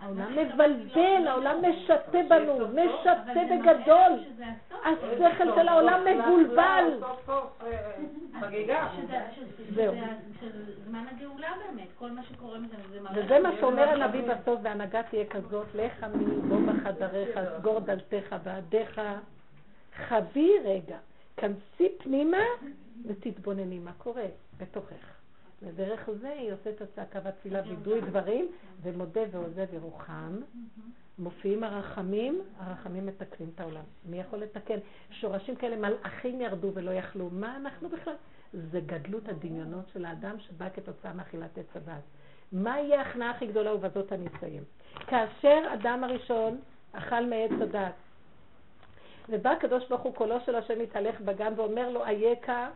העולם 0.00 0.32
מבלבל, 0.36 1.26
העולם 1.26 1.56
משתה 1.70 1.94
בנו, 2.28 2.58
משתה 2.68 3.14
בגדול. 3.34 4.12
השכל 4.84 5.54
של 5.54 5.68
העולם 5.68 6.00
מבולבל. 6.04 6.84
זהו. 9.74 9.94
זמן 10.86 11.04
הגאולה 11.10 11.48
באמת, 11.66 11.88
כל 11.98 12.10
מה 12.10 12.22
שקורה 12.22 12.58
מזה, 12.58 12.76
זה 12.90 13.00
מראה... 13.00 13.24
וזה 13.24 13.38
מה 13.38 13.50
שאומר 13.60 13.88
הנביא 13.88 14.22
בסוף, 14.22 14.60
והנהגה 14.62 15.02
תהיה 15.02 15.26
כזאת, 15.26 15.66
לך 15.74 16.04
עמי 16.04 16.24
בוא 16.48 16.58
בחדריך, 16.66 17.38
סגור 17.58 17.80
דלתיך 17.80 18.36
בעדיך, 18.44 19.00
חבי 19.96 20.52
רגע. 20.64 20.96
כנסי 21.38 21.88
פנימה 21.98 22.42
ותתבונני 23.06 23.78
מה 23.78 23.92
קורה 23.92 24.26
בתוכך. 24.56 25.18
ודרך 25.62 26.08
זה 26.20 26.28
היא 26.28 26.52
עושה 26.52 26.70
את 26.70 26.80
הצעקה 26.80 27.18
והתפילה 27.24 27.62
וידוי 27.68 28.00
דברים, 28.00 28.48
ומודה 28.82 29.20
ועוזב 29.30 29.74
ירוחם. 29.74 30.40
מופיעים 31.18 31.64
הרחמים, 31.64 32.40
הרחמים 32.58 33.06
מתקנים 33.06 33.50
את 33.54 33.60
העולם. 33.60 33.82
מי 34.06 34.20
יכול 34.20 34.38
לתקן? 34.38 34.78
שורשים 35.10 35.56
כאלה, 35.56 35.76
מלאכים 35.76 36.40
ירדו 36.40 36.70
ולא 36.74 36.90
יכלו. 36.90 37.28
מה 37.32 37.56
אנחנו 37.56 37.88
בכלל? 37.88 38.14
זה 38.52 38.80
גדלות 38.86 39.28
הדמיונות 39.28 39.84
של 39.92 40.04
האדם 40.04 40.38
שבא 40.38 40.68
כתוצאה 40.74 41.12
מאכילת 41.12 41.58
עץ 41.58 41.66
הדת. 41.74 42.02
מה 42.52 42.78
יהיה 42.78 42.98
ההכנעה 42.98 43.30
הכי 43.30 43.46
גדולה, 43.46 43.74
ובזאת 43.74 44.12
אני 44.12 44.26
אסיים. 44.36 44.62
כאשר 45.06 45.58
אדם 45.74 46.04
הראשון 46.04 46.58
אכל 46.92 47.26
מעץ 47.26 47.50
הדת, 47.62 47.92
ובא 49.28 49.50
הקדוש 49.50 49.88
ברוך 49.88 50.02
הוא 50.02 50.14
קולו 50.14 50.40
של 50.46 50.54
השם 50.54 50.78
מתהלך 50.78 51.20
בגן 51.20 51.52
ואומר 51.56 51.90
לו, 51.90 52.04
אייכה, 52.04 52.70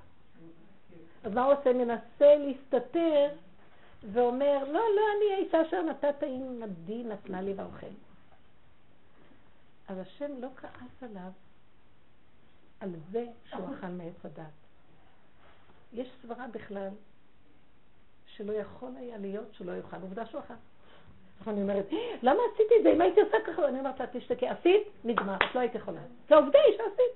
אז 1.25 1.33
מה 1.33 1.45
הוא 1.45 1.53
עושה? 1.53 1.73
מנסה 1.73 2.37
להסתתר 2.37 3.29
ואומר, 4.13 4.65
לא, 4.65 4.73
לא, 4.73 5.03
אני 5.17 5.35
האישה 5.35 5.69
אשר 5.69 5.83
נתת 5.83 6.23
עם 6.23 6.63
עדי 6.63 7.05
נתנה 7.05 7.43
לי 7.43 7.55
ואוכל. 7.55 7.87
אז 9.89 9.99
השם 9.99 10.41
לא 10.41 10.49
כעס 10.57 11.03
עליו 11.03 11.31
על 12.81 12.91
זה 13.11 13.27
שהוא 13.45 13.75
אכל 13.75 13.87
מעץ 13.87 14.25
הדת. 14.25 14.45
יש 15.93 16.09
סברה 16.23 16.47
בכלל 16.49 16.89
שלא 18.27 18.53
יכול 18.53 18.97
היה 18.97 19.19
להיות 19.19 19.55
שהוא 19.55 19.67
לא 19.67 19.73
יאכל. 19.73 19.97
עובדה 20.03 20.27
שהוא 20.27 20.41
אכל. 20.41 20.55
עכשיו 21.43 21.55
אני 21.55 21.63
אומרת, 21.63 21.87
למה 22.23 22.39
עשיתי 22.53 22.75
את 22.79 22.83
זה? 22.83 22.93
אם 22.93 23.01
הייתי 23.01 23.21
עושה 23.21 23.37
ככה, 23.47 23.69
אני 23.69 23.79
אומרת 23.79 24.01
לה, 24.01 24.07
תשתקי, 24.07 24.49
עשית? 24.49 24.83
נגמר, 25.05 25.37
את 25.37 25.55
לא 25.55 25.61
היית 25.61 25.75
יכולה. 25.75 26.01
זה 26.29 26.37
עובדה 26.37 26.59
היא 26.67 26.77
שעשית. 26.77 27.15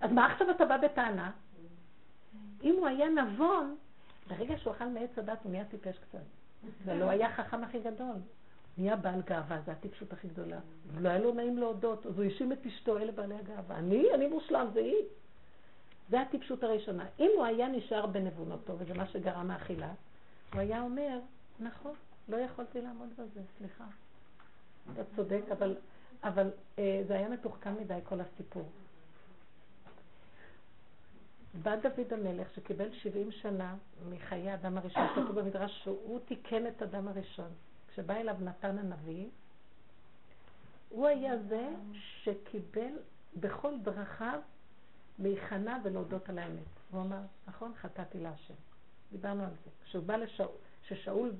אז 0.00 0.12
מה 0.12 0.32
עכשיו 0.32 0.50
אתה 0.50 0.64
בא 0.64 0.76
בטענה? 0.76 1.30
אם 2.62 2.74
הוא 2.78 2.86
היה 2.86 3.08
נבון, 3.08 3.76
ברגע 4.28 4.58
שהוא 4.58 4.72
אכל 4.72 4.84
מעץ 4.84 5.18
הדת 5.18 5.38
הוא 5.42 5.52
נהיה 5.52 5.64
טיפש 5.64 5.98
קצת. 5.98 6.18
ולא 6.84 7.10
היה 7.10 7.28
החכם 7.28 7.64
הכי 7.64 7.80
גדול. 7.80 8.16
נהיה 8.78 8.96
בעל 8.96 9.22
גאווה, 9.22 9.60
זה 9.66 9.72
הטיפשות 9.72 10.12
הכי 10.12 10.28
גדולה. 10.28 10.58
לא 11.00 11.08
היה 11.08 11.18
לו 11.18 11.34
נעים 11.34 11.58
להודות, 11.58 12.06
אז 12.06 12.18
הוא 12.18 12.24
האשים 12.24 12.52
את 12.52 12.66
אשתו, 12.66 12.98
אלה 12.98 13.12
בעלי 13.12 13.34
הגאווה. 13.34 13.76
אני? 13.76 14.14
אני 14.14 14.26
מושלם, 14.26 14.66
זה 14.72 14.80
היא. 14.80 15.04
זה 16.10 16.20
הטיפשות 16.20 16.62
הראשונה. 16.62 17.04
אם 17.20 17.30
הוא 17.36 17.44
היה 17.44 17.68
נשאר 17.68 18.06
בנבונותו, 18.06 18.78
וזה 18.78 18.94
מה 18.94 19.06
שגרם 19.06 19.50
האכילה, 19.50 19.90
הוא 20.52 20.60
היה 20.60 20.82
אומר, 20.82 21.18
נכון, 21.60 21.92
לא 22.28 22.36
יכולתי 22.36 22.80
לעמוד 22.80 23.08
בזה, 23.12 23.40
סליחה. 23.58 23.84
אתה 24.92 25.02
צודק, 25.16 25.42
אבל, 25.52 25.76
אבל 26.24 26.50
אה, 26.78 27.02
זה 27.08 27.14
היה 27.14 27.28
מתוחכם 27.28 27.74
מדי 27.80 27.98
כל 28.04 28.20
הסיפור. 28.20 28.68
בא 31.62 31.76
דוד 31.76 32.12
המלך 32.12 32.54
שקיבל 32.54 32.92
70 32.92 33.32
שנה 33.32 33.76
מחיי 34.08 34.50
האדם 34.50 34.78
הראשון, 34.78 35.08
כתוב 35.08 35.40
במדרש 35.40 35.80
שהוא 35.82 36.20
תיקן 36.26 36.66
את 36.66 36.82
האדם 36.82 37.08
הראשון. 37.08 37.50
כשבא 37.88 38.14
אליו 38.14 38.36
נתן 38.40 38.78
הנביא, 38.78 39.28
הוא 40.88 41.06
היה 41.06 41.38
זה 41.48 41.68
שקיבל 41.94 42.92
בכל 43.36 43.78
דרכיו 43.82 44.40
להיכנע 45.18 45.78
ולהודות 45.84 46.28
על 46.28 46.38
האמת. 46.38 46.62
הוא 46.90 47.00
אמר, 47.00 47.20
נכון, 47.48 47.72
חטאתי 47.74 48.20
להשם. 48.20 48.54
דיברנו 49.12 49.42
על 49.42 49.50
זה. 49.64 49.70
כשהוא 49.84 50.04
בא 50.04 50.16
לשאול, 50.16 50.48
ששאול, 50.88 51.32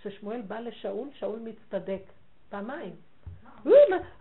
כששמואל 0.00 0.42
בא 0.42 0.60
לשאול, 0.60 1.08
שאול 1.14 1.38
מצטדק. 1.38 2.02
פעמיים. 2.48 2.96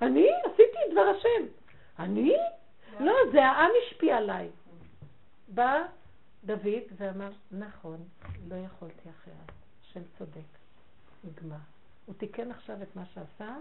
אני 0.01 0.27
עשיתי 0.45 0.77
את 0.87 0.91
דבר 0.91 1.01
השם. 1.17 1.45
אני? 1.99 2.35
לא, 2.99 3.13
זה 3.31 3.45
העם 3.45 3.71
השפיע 3.83 4.17
עליי. 4.17 4.49
בא 5.47 5.83
דוד 6.43 6.83
ואמר, 6.97 7.31
נכון, 7.51 7.97
לא 8.47 8.55
יכולתי 8.55 9.09
אחרת. 9.09 9.51
השם 9.81 10.01
צודק. 10.17 10.49
נגמר. 11.23 11.55
הוא 12.05 12.15
תיקן 12.15 12.51
עכשיו 12.51 12.81
את 12.81 12.95
מה 12.95 13.05
שעשה. 13.05 13.55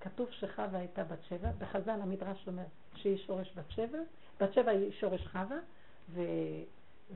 כתוב 0.00 0.30
שחווה 0.30 0.78
הייתה 0.78 1.04
בת 1.04 1.24
שבע. 1.28 1.50
בחז"ל 1.58 2.00
המדרש 2.02 2.46
אומר 2.46 2.64
שהיא 2.94 3.18
שורש 3.18 3.52
בת 3.56 3.70
שבע. 3.70 3.98
בת 4.40 4.52
שבע 4.54 4.70
היא 4.70 4.92
שורש 4.92 5.26
חווה. 5.26 5.56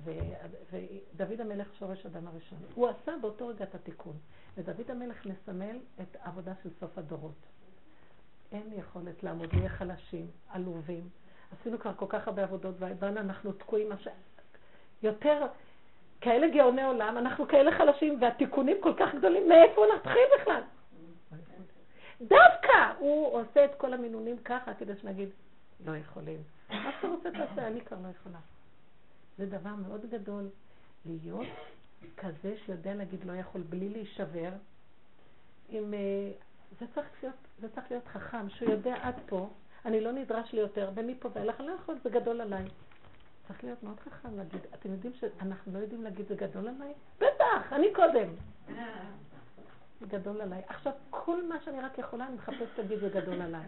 ודוד 0.05 1.41
המלך 1.41 1.75
שורש 1.79 2.07
אדם 2.07 2.27
הראשון. 2.27 2.59
הוא 2.75 2.89
עשה 2.89 3.13
באותו 3.21 3.47
רגע 3.47 3.65
את 3.65 3.75
התיקון. 3.75 4.17
ודוד 4.57 4.91
המלך 4.91 5.27
מסמל 5.27 5.79
את 6.01 6.17
העבודה 6.23 6.53
של 6.63 6.71
סוף 6.81 6.99
הדורות. 6.99 7.47
אין 8.53 8.73
יכולת 8.77 9.23
לעמוד, 9.23 9.55
נהיה 9.55 9.69
חלשים, 9.69 10.27
עלובים. 10.49 11.09
עשינו 11.61 11.79
כבר 11.79 11.93
כל 11.97 12.07
כך 12.09 12.29
הרבה 12.29 12.43
עבודות, 12.43 12.75
ובאנו 12.79 13.21
אנחנו 13.21 13.53
תקועים. 13.53 13.93
עכשיו, 13.93 14.13
יותר 15.03 15.47
כאלה 16.21 16.49
גאוני 16.49 16.83
עולם, 16.85 17.19
אנחנו 17.19 17.49
כאלה 17.49 17.79
חלשים, 17.79 18.23
והתיקונים 18.23 18.77
כל 18.81 18.93
כך 18.99 19.15
גדולים, 19.15 19.49
מאיפה 19.49 19.83
נתחיל 19.97 20.23
בכלל? 20.41 20.63
דווקא 22.21 22.93
הוא 22.99 23.41
עושה 23.41 23.65
את 23.65 23.75
כל 23.75 23.95
המינונים 23.95 24.39
ככה, 24.45 24.75
כדי 24.75 24.97
שנגיד, 24.97 25.29
לא 25.87 25.97
יכולים. 25.97 26.43
מה 26.71 26.93
שאתה 26.97 27.09
רוצה 27.09 27.31
תעשה, 27.31 27.67
אני 27.67 27.81
כבר 27.81 27.97
לא 28.03 28.09
יכולה. 28.09 28.39
זה 29.41 29.47
דבר 29.47 29.75
מאוד 29.75 30.01
גדול, 30.11 30.49
להיות 31.07 31.47
כזה 32.17 32.55
שיודע 32.67 32.95
להגיד 32.95 33.25
לא 33.25 33.33
יכול 33.33 33.61
בלי 33.61 33.89
להישבר. 33.89 34.51
עם, 35.69 35.95
אה, 35.95 36.31
זה, 36.81 36.87
צריך 36.95 37.07
להיות, 37.23 37.35
זה 37.61 37.69
צריך 37.75 37.91
להיות 37.91 38.09
חכם, 38.09 38.51
שהוא 38.51 38.71
יודע 38.71 38.95
עד 39.03 39.15
פה, 39.27 39.51
אני 39.85 40.01
לא 40.01 40.13
נדרש 40.13 40.53
לי 40.53 40.61
יותר, 40.61 40.91
ומפה 40.95 41.29
ואילך 41.35 41.61
אני 41.61 41.69
לא 41.69 41.73
יכול, 41.73 41.95
זה 42.05 42.11
גדול 42.11 42.41
עליי. 42.41 42.65
צריך 43.49 43.65
להיות 43.65 43.83
מאוד 43.83 44.01
חכם 44.01 44.37
להגיד, 44.37 44.61
אתם 44.75 44.93
יודעים 44.93 45.13
שאנחנו 45.15 45.73
לא 45.73 45.79
יודעים 45.79 46.03
להגיד 46.03 46.27
זה 46.29 46.35
גדול 46.35 46.69
עליי? 46.69 46.93
בטח, 47.17 47.73
אני 47.73 47.87
קודם. 47.95 48.29
גדול 50.09 50.41
עליי. 50.41 50.63
עכשיו, 50.67 50.93
כל 51.11 51.47
מה 51.47 51.61
שאני 51.65 51.81
רק 51.81 51.99
יכולה, 51.99 52.27
אני 52.27 52.35
מחפשת 52.35 52.79
להגיד 52.79 52.99
זה 52.99 53.09
גדול 53.09 53.43
עליי. 53.47 53.67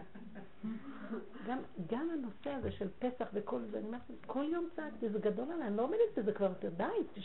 גם, 1.47 1.57
גם 1.91 2.09
הנושא 2.13 2.49
הזה 2.49 2.71
של 2.71 2.87
פסח 2.99 3.27
וכל 3.33 3.61
זה, 3.71 3.77
אני 3.77 3.87
אומרת, 3.87 4.01
כל 4.25 4.45
יום 4.51 4.67
צעקתי, 4.75 5.09
זה 5.09 5.19
גדול 5.19 5.51
עליי, 5.51 5.67
אני 5.67 5.77
לא 5.77 5.83
עומדת 5.83 6.17
בזה 6.17 6.33
כבר 6.33 6.45
יותר, 6.45 6.69
די, 6.69 7.21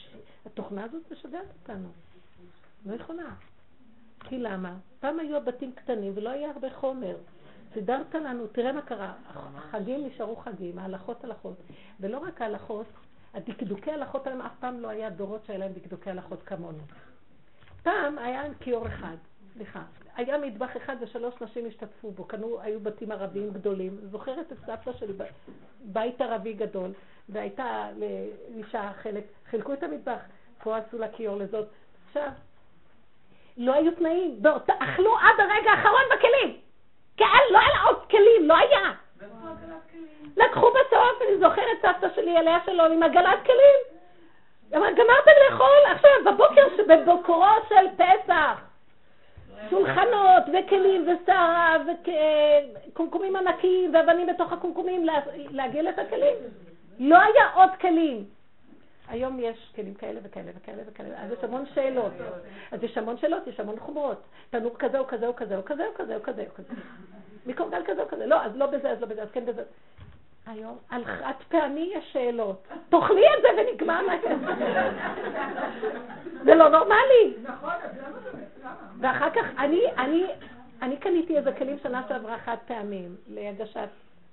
התוכנה 0.46 0.84
הזאת 0.84 1.12
משגעת 1.12 1.46
אותנו. 1.62 1.88
לא 2.86 2.94
יכולה. 2.94 3.34
כי 4.20 4.38
למה? 4.38 4.76
פעם 5.00 5.18
היו 5.18 5.36
הבתים 5.36 5.72
קטנים 5.72 6.12
ולא 6.14 6.30
היה 6.30 6.50
הרבה 6.50 6.74
חומר. 6.74 7.16
סידרת 7.74 8.14
לנו, 8.14 8.46
תראה 8.46 8.72
מה 8.72 8.82
קרה, 8.82 9.14
החגים 9.28 10.06
נשארו 10.06 10.36
חגים, 10.36 10.78
ההלכות 10.78 11.24
הלכות. 11.24 11.56
ולא 12.00 12.18
רק 12.18 12.42
ההלכות, 12.42 12.86
הדקדוקי 13.34 13.90
הלכות 13.90 14.26
עליהם 14.26 14.42
אף 14.42 14.52
פעם 14.60 14.80
לא 14.80 14.88
היה 14.88 15.10
דורות 15.10 15.44
שהיה 15.44 15.58
להם 15.58 15.72
דקדוקי 15.72 16.10
הלכות 16.10 16.42
כמונו. 16.42 16.78
פעם 17.82 18.18
היה 18.18 18.42
כיור 18.60 18.86
אחד, 18.86 19.16
סליחה, 19.54 19.80
היה 20.16 20.38
מטבח 20.38 20.76
אחד 20.76 20.96
ושלוש 21.00 21.34
נשים 21.40 21.66
השתתפו 21.66 22.10
בו, 22.10 22.24
קנו, 22.24 22.60
היו 22.60 22.80
בתים 22.80 23.12
ערביים 23.12 23.50
גדולים. 23.50 23.98
זוכרת 24.02 24.52
את 24.52 24.58
סבתא 24.66 24.92
של 24.92 25.12
בית 25.80 26.20
ערבי 26.20 26.52
גדול, 26.52 26.90
והייתה 27.28 27.88
לאישה 27.96 28.90
חלק, 29.02 29.24
חילקו 29.50 29.72
את 29.72 29.82
המטבח, 29.82 30.20
פה 30.62 30.76
עשו 30.76 30.98
לה 30.98 31.08
כיור 31.08 31.36
לזאת. 31.36 31.68
עכשיו, 32.08 32.28
לא 33.56 33.74
היו 33.74 33.94
תנאים, 33.94 34.40
אכלו 34.78 35.18
עד 35.18 35.40
הרגע 35.40 35.70
האחרון 35.70 36.02
בכלים. 36.16 36.56
כן, 37.16 37.24
לא 37.50 37.58
היה 37.58 37.82
עוד 37.82 38.06
כלים, 38.10 38.48
לא 38.48 38.56
היה. 38.56 38.92
לקחו 40.36 40.70
בסוף, 40.70 41.22
אני 41.22 41.38
זוכרת 41.38 41.78
סבתא 41.82 42.14
שלי, 42.14 42.36
עליה 42.36 42.58
שלום, 42.66 42.92
עם 42.92 43.02
עגלת 43.02 43.38
כלים. 43.44 43.97
גמרתם 44.70 45.30
לאכול 45.50 45.92
עכשיו, 45.94 46.10
בבוקר 46.26 46.62
שבבוקרו 46.76 47.44
של 47.68 47.86
פסח. 47.96 48.60
שולחנות 49.70 50.42
וכלים 50.48 51.06
ושרה 51.08 51.76
וקומקומים 52.92 53.36
ענקיים 53.36 53.94
ואבנים 53.94 54.26
בתוך 54.26 54.52
הקומקומים 54.52 55.06
לעגל 55.50 55.88
את 55.88 55.98
הכלים. 55.98 56.36
לא 56.98 57.18
היה 57.18 57.50
עוד 57.54 57.70
כלים. 57.80 58.24
היום 59.08 59.38
יש 59.40 59.72
כלים 59.76 59.94
כאלה 59.94 60.20
וכאלה 60.22 60.50
וכאלה 60.56 60.82
וכאלה, 60.86 61.08
אז 61.24 61.32
יש 61.32 61.44
המון 61.44 61.64
שאלות. 61.74 62.12
אז 62.72 62.82
יש 62.82 62.98
המון 62.98 63.16
שאלות, 63.16 63.46
יש 63.46 63.60
המון 63.60 63.78
חומרות. 63.78 64.22
תנור 64.50 64.76
כזה 64.78 64.98
או 64.98 65.06
כזה 65.06 65.26
או 65.26 65.36
כזה 65.36 65.56
או 65.56 65.64
כזה 65.64 65.86
או 65.86 65.94
כזה 65.94 66.16
או 66.16 66.22
כזה 66.22 66.44
או 66.48 66.54
כזה. 66.54 66.74
מקורגל 67.46 67.82
כזה 67.86 68.02
או 68.02 68.08
כזה. 68.08 68.26
לא, 68.26 68.42
אז 68.42 68.56
לא 68.56 68.66
בזה, 68.66 68.90
אז 68.90 69.00
לא 69.00 69.06
בזה, 69.06 69.22
אז 69.22 69.28
כן 69.32 69.46
בזה. 69.46 69.62
היום 70.48 70.78
על 70.90 71.04
חד 71.04 71.32
פעמי 71.48 71.92
יש 71.94 72.12
שאלות. 72.12 72.68
תאכלי 72.88 73.22
את 73.26 73.42
זה 73.42 73.48
ונגמר 73.62 74.02
להם. 74.02 74.44
זה 76.44 76.54
לא 76.54 76.68
נורמלי. 76.68 77.34
נכון, 77.42 77.72
אז 77.82 77.90
למה 77.98 78.20
זה? 78.20 78.30
ואחר 79.00 79.30
כך, 79.30 79.44
אני, 79.58 79.82
אני, 79.98 80.26
אני 80.82 80.96
קניתי 80.96 81.38
איזה 81.38 81.52
כלים 81.52 81.78
שנה 81.82 82.02
שעברה 82.08 82.38
חד 82.38 82.56
פעמים 82.66 83.16
להגשת 83.28 83.88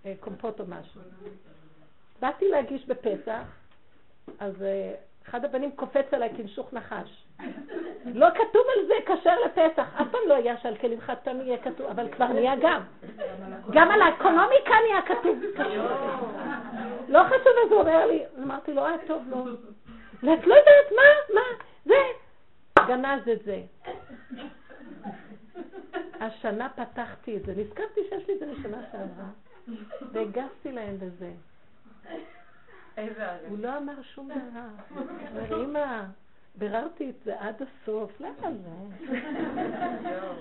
אה, 0.05 0.13
קומפוט 0.19 0.59
או 0.59 0.65
משהו. 0.67 1.01
באתי 2.21 2.49
להגיש 2.49 2.85
בפסח, 2.85 3.43
אז 4.39 4.63
אה, 4.63 4.93
אחד 5.29 5.45
הבנים 5.45 5.71
קופץ 5.71 6.13
עליי 6.13 6.29
כנשוך 6.37 6.73
נחש. 6.73 7.25
לא 8.05 8.27
כתוב 8.29 8.63
על 8.77 8.87
זה 8.87 8.93
כשר 9.05 9.35
לפסח, 9.45 9.87
אף 10.01 10.07
פעם 10.11 10.21
לא 10.27 10.33
היה 10.33 10.57
שעל 10.57 10.77
כלים 10.77 11.01
חד 11.01 11.15
פעמי 11.23 11.43
יהיה 11.43 11.57
כתוב, 11.57 11.87
אבל 11.87 12.11
כבר 12.11 12.27
נהיה 12.27 12.53
גם. 12.61 12.81
גם 13.71 13.91
על 13.91 14.01
האקונומיקה 14.01 14.73
נהיה 14.87 15.01
כתוב. 15.01 15.39
לא 17.07 17.23
חשוב 17.23 17.53
אז 17.65 17.71
הוא 17.71 17.79
אומר 17.79 18.05
לי, 18.05 18.23
אמרתי 18.43 18.73
לו, 18.73 18.85
אה, 18.85 18.95
טוב, 19.07 19.23
לא. 19.29 19.37
ואת 20.23 20.47
לא 20.47 20.55
יודעת 20.55 20.91
מה, 20.95 21.35
מה, 21.35 21.41
זה. 21.85 21.95
גנז 22.87 23.29
את 23.29 23.43
זה. 23.45 23.61
השנה 26.19 26.69
פתחתי 26.69 27.37
את 27.37 27.45
זה, 27.45 27.53
נזכרתי 27.57 28.01
שיש 28.09 28.27
לי 28.27 28.33
את 28.33 28.39
זה 28.39 28.45
לשנה 28.45 28.77
שעברה, 28.91 29.27
והגשתי 30.11 30.71
להם 30.71 30.97
בזה. 30.97 31.31
הוא 33.47 33.57
לא 33.57 33.77
אמר 33.77 34.01
שום 34.01 34.29
דבר. 34.29 34.95
הוא 35.49 35.63
אמא, 35.63 36.03
ביררתי 36.57 37.09
את 37.09 37.15
זה 37.25 37.39
עד 37.39 37.55
הסוף, 37.61 38.21
למה 38.21 38.51
זה? 38.63 38.69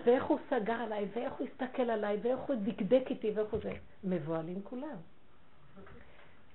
ואיך 0.05 0.25
הוא 0.25 0.39
סגר 0.51 0.73
עליי, 0.73 1.09
ואיך 1.15 1.33
הוא 1.33 1.49
הסתכל 1.49 1.91
עליי, 1.91 2.19
ואיך 2.23 2.41
הוא 2.41 2.57
דקדק 2.63 3.03
איתי, 3.11 3.31
ואיך 3.35 3.49
הוא 3.51 3.61
זה. 3.63 3.73
מבוהלים 4.05 4.63
כולם. 4.65 4.97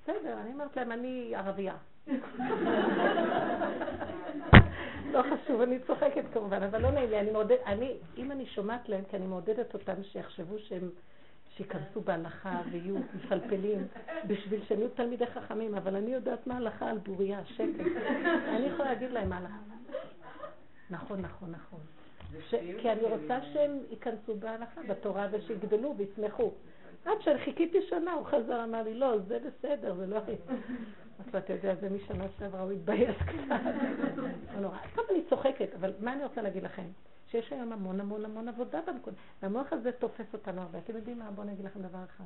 בסדר, 0.03 0.37
אני 0.41 0.53
אומרת 0.53 0.77
להם, 0.77 0.91
אני 0.91 1.35
ערבייה. 1.35 1.75
לא 5.13 5.23
חשוב, 5.23 5.61
אני 5.61 5.79
צוחקת 5.87 6.23
כמובן, 6.33 6.63
אבל 6.63 6.81
לא 6.81 6.91
נעים 6.91 7.09
לי, 7.09 7.19
אני 7.19 7.31
מעודדת, 7.31 7.59
אני, 7.65 7.93
אם 8.17 8.31
אני 8.31 8.45
שומעת 8.45 8.89
להם, 8.89 9.03
כי 9.09 9.17
אני 9.17 9.27
מעודדת 9.27 9.73
אותם 9.73 10.03
שיחשבו 10.03 10.59
שהם, 10.59 10.89
שייכנסו 11.59 12.01
בהלכה 12.01 12.61
ויהיו 12.71 12.95
מפלפלים, 13.15 13.87
בשביל 14.27 14.63
שהם 14.67 14.79
יהיו 14.79 14.89
תלמידי 14.89 15.25
חכמים, 15.25 15.75
אבל 15.75 15.95
אני 15.95 16.11
יודעת 16.11 16.47
מה 16.47 16.57
הלכה 16.57 16.89
על 16.89 16.97
בוריה, 16.97 17.45
שקט. 17.45 17.85
אני 18.47 18.65
יכולה 18.65 18.93
להגיד 18.93 19.11
להם 19.11 19.29
מה 19.29 19.37
הלכה. 19.37 19.57
נכון, 20.89 21.21
נכון, 21.21 21.51
נכון. 21.51 21.79
ש... 22.49 22.55
כי 22.81 22.91
אני 22.91 23.01
רוצה 23.01 23.39
שהם 23.53 23.79
ייכנסו 23.89 24.35
בהלכה, 24.35 24.81
בתורה, 24.89 25.27
ושיגדלו 25.31 25.95
ויצמחו. 25.97 26.51
עד 27.05 27.21
שחיכיתי 27.21 27.77
שנה, 27.89 28.13
הוא 28.13 28.25
חזר, 28.25 28.63
אמר 28.63 28.83
לי, 28.83 28.93
לא, 28.93 29.17
זה 29.27 29.39
בסדר, 29.39 29.95
זה 29.95 30.07
לא... 30.07 30.17
אז 31.19 31.35
אתה 31.35 31.53
יודע, 31.53 31.75
זה 31.75 31.89
משנה 31.89 32.25
שעברה, 32.39 32.61
הוא 32.61 32.71
התבייש 32.71 33.15
קצת. 33.17 33.55
לא 34.53 34.59
נורא. 34.59 34.77
טוב, 34.95 35.05
אני 35.11 35.23
צוחקת, 35.29 35.69
אבל 35.79 35.93
מה 35.99 36.13
אני 36.13 36.23
רוצה 36.23 36.41
להגיד 36.41 36.63
לכם? 36.63 36.85
שיש 37.31 37.53
היום 37.53 37.73
המון 37.73 37.99
המון 37.99 38.25
המון 38.25 38.47
עבודה 38.47 38.79
בנקודה. 38.87 39.17
והמוח 39.41 39.73
הזה 39.73 39.91
תופס 39.91 40.25
אותנו 40.33 40.61
הרבה. 40.61 40.79
אתם 40.79 40.95
יודעים 40.95 41.19
מה? 41.19 41.31
בואו 41.31 41.43
אני 41.43 41.53
אגיד 41.53 41.65
לכם 41.65 41.81
דבר 41.81 42.03
אחד. 42.03 42.23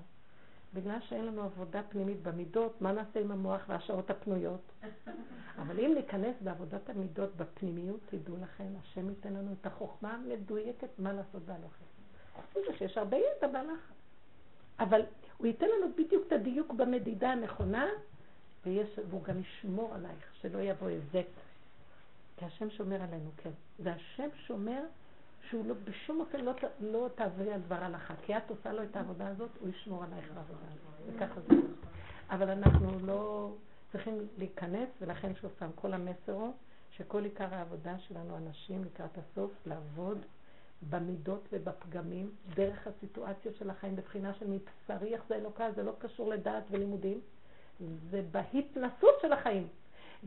בגלל 0.74 0.98
שאין 1.02 1.26
לנו 1.26 1.44
עבודה 1.44 1.82
פנימית 1.90 2.22
במידות, 2.22 2.82
מה 2.82 2.92
נעשה 2.92 3.20
עם 3.20 3.32
המוח 3.32 3.62
והשעות 3.68 4.10
הפנויות? 4.10 4.62
אבל 5.62 5.80
אם 5.80 5.94
ניכנס 5.96 6.36
בעבודת 6.42 6.90
המידות 6.90 7.36
בפנימיות, 7.36 8.00
תדעו 8.06 8.38
לכם, 8.42 8.68
השם 8.82 9.10
ייתן 9.10 9.34
לנו 9.34 9.54
את 9.62 9.66
החוכמה 9.66 10.14
המדויקת 10.14 10.90
מה 11.00 11.14
לעשות 11.14 11.42
בהלכה. 11.46 11.84
חוץ 12.36 12.64
מזה 12.64 12.78
שיש 12.78 12.98
הרבה 12.98 13.18
ידע 13.18 13.48
בהלכה. 13.48 13.94
אבל 14.80 15.02
הוא 15.38 15.48
ייתן 15.48 15.66
לנו 15.66 15.94
בדיוק 15.94 16.28
את 16.28 16.32
הדיוק 16.32 16.74
במדידה 16.74 17.32
הנכונה, 17.32 17.86
ויש, 18.66 19.00
והוא 19.10 19.24
גם 19.24 19.40
ישמור 19.40 19.94
עלייך, 19.96 20.34
שלא 20.42 20.60
יבוא 20.60 20.88
היזק. 20.88 21.28
כי 22.38 22.45
השם 22.45 22.69
שומר 22.69 23.01
עלינו, 23.01 23.31
כן. 23.38 23.49
והשם 23.80 24.30
שומר 24.47 24.81
שהוא 25.49 25.65
לא, 25.65 25.76
בשום 25.84 26.19
אופן 26.19 26.39
לא, 26.39 26.53
לא 26.80 27.10
תעברי 27.15 27.53
על 27.53 27.61
דבר 27.61 27.84
הלכה, 27.84 28.14
כי 28.26 28.38
את 28.38 28.49
עושה 28.49 28.73
לו 28.73 28.84
את 28.84 28.95
העבודה 28.95 29.27
הזאת, 29.27 29.49
הוא 29.60 29.69
ישמור 29.69 30.03
עלייך 30.03 30.31
בעבודה 30.34 30.65
הזאת, 30.72 31.15
וככה 31.15 31.41
זה. 31.41 31.55
אבל 32.30 32.49
אנחנו 32.49 32.99
לא 32.99 33.51
צריכים 33.91 34.27
להיכנס, 34.38 34.89
ולכן 35.01 35.35
שוב 35.35 35.51
פעם, 35.60 35.72
כל 35.76 35.93
המסר 35.93 36.31
הוא 36.34 36.53
שכל 36.91 37.23
עיקר 37.23 37.53
העבודה 37.53 37.99
שלנו, 37.99 38.38
אנשים 38.38 38.84
לקראת 38.84 39.18
הסוף, 39.18 39.51
לעבוד 39.65 40.26
במידות 40.89 41.47
ובפגמים, 41.51 42.31
דרך 42.55 42.88
הסיטואציות 42.88 43.55
של 43.55 43.69
החיים, 43.69 43.95
בבחינה 43.95 44.34
של 44.34 44.45
מבשרי, 44.47 45.14
איך 45.14 45.22
זה 45.30 45.35
אלוקה, 45.35 45.72
זה 45.72 45.84
לא 45.84 45.91
קשור 45.99 46.30
לדעת 46.30 46.64
ולימודים, 46.72 47.22
זה 48.10 48.22
בהתנסות 48.31 49.15
של 49.22 49.34
החיים. 49.34 49.68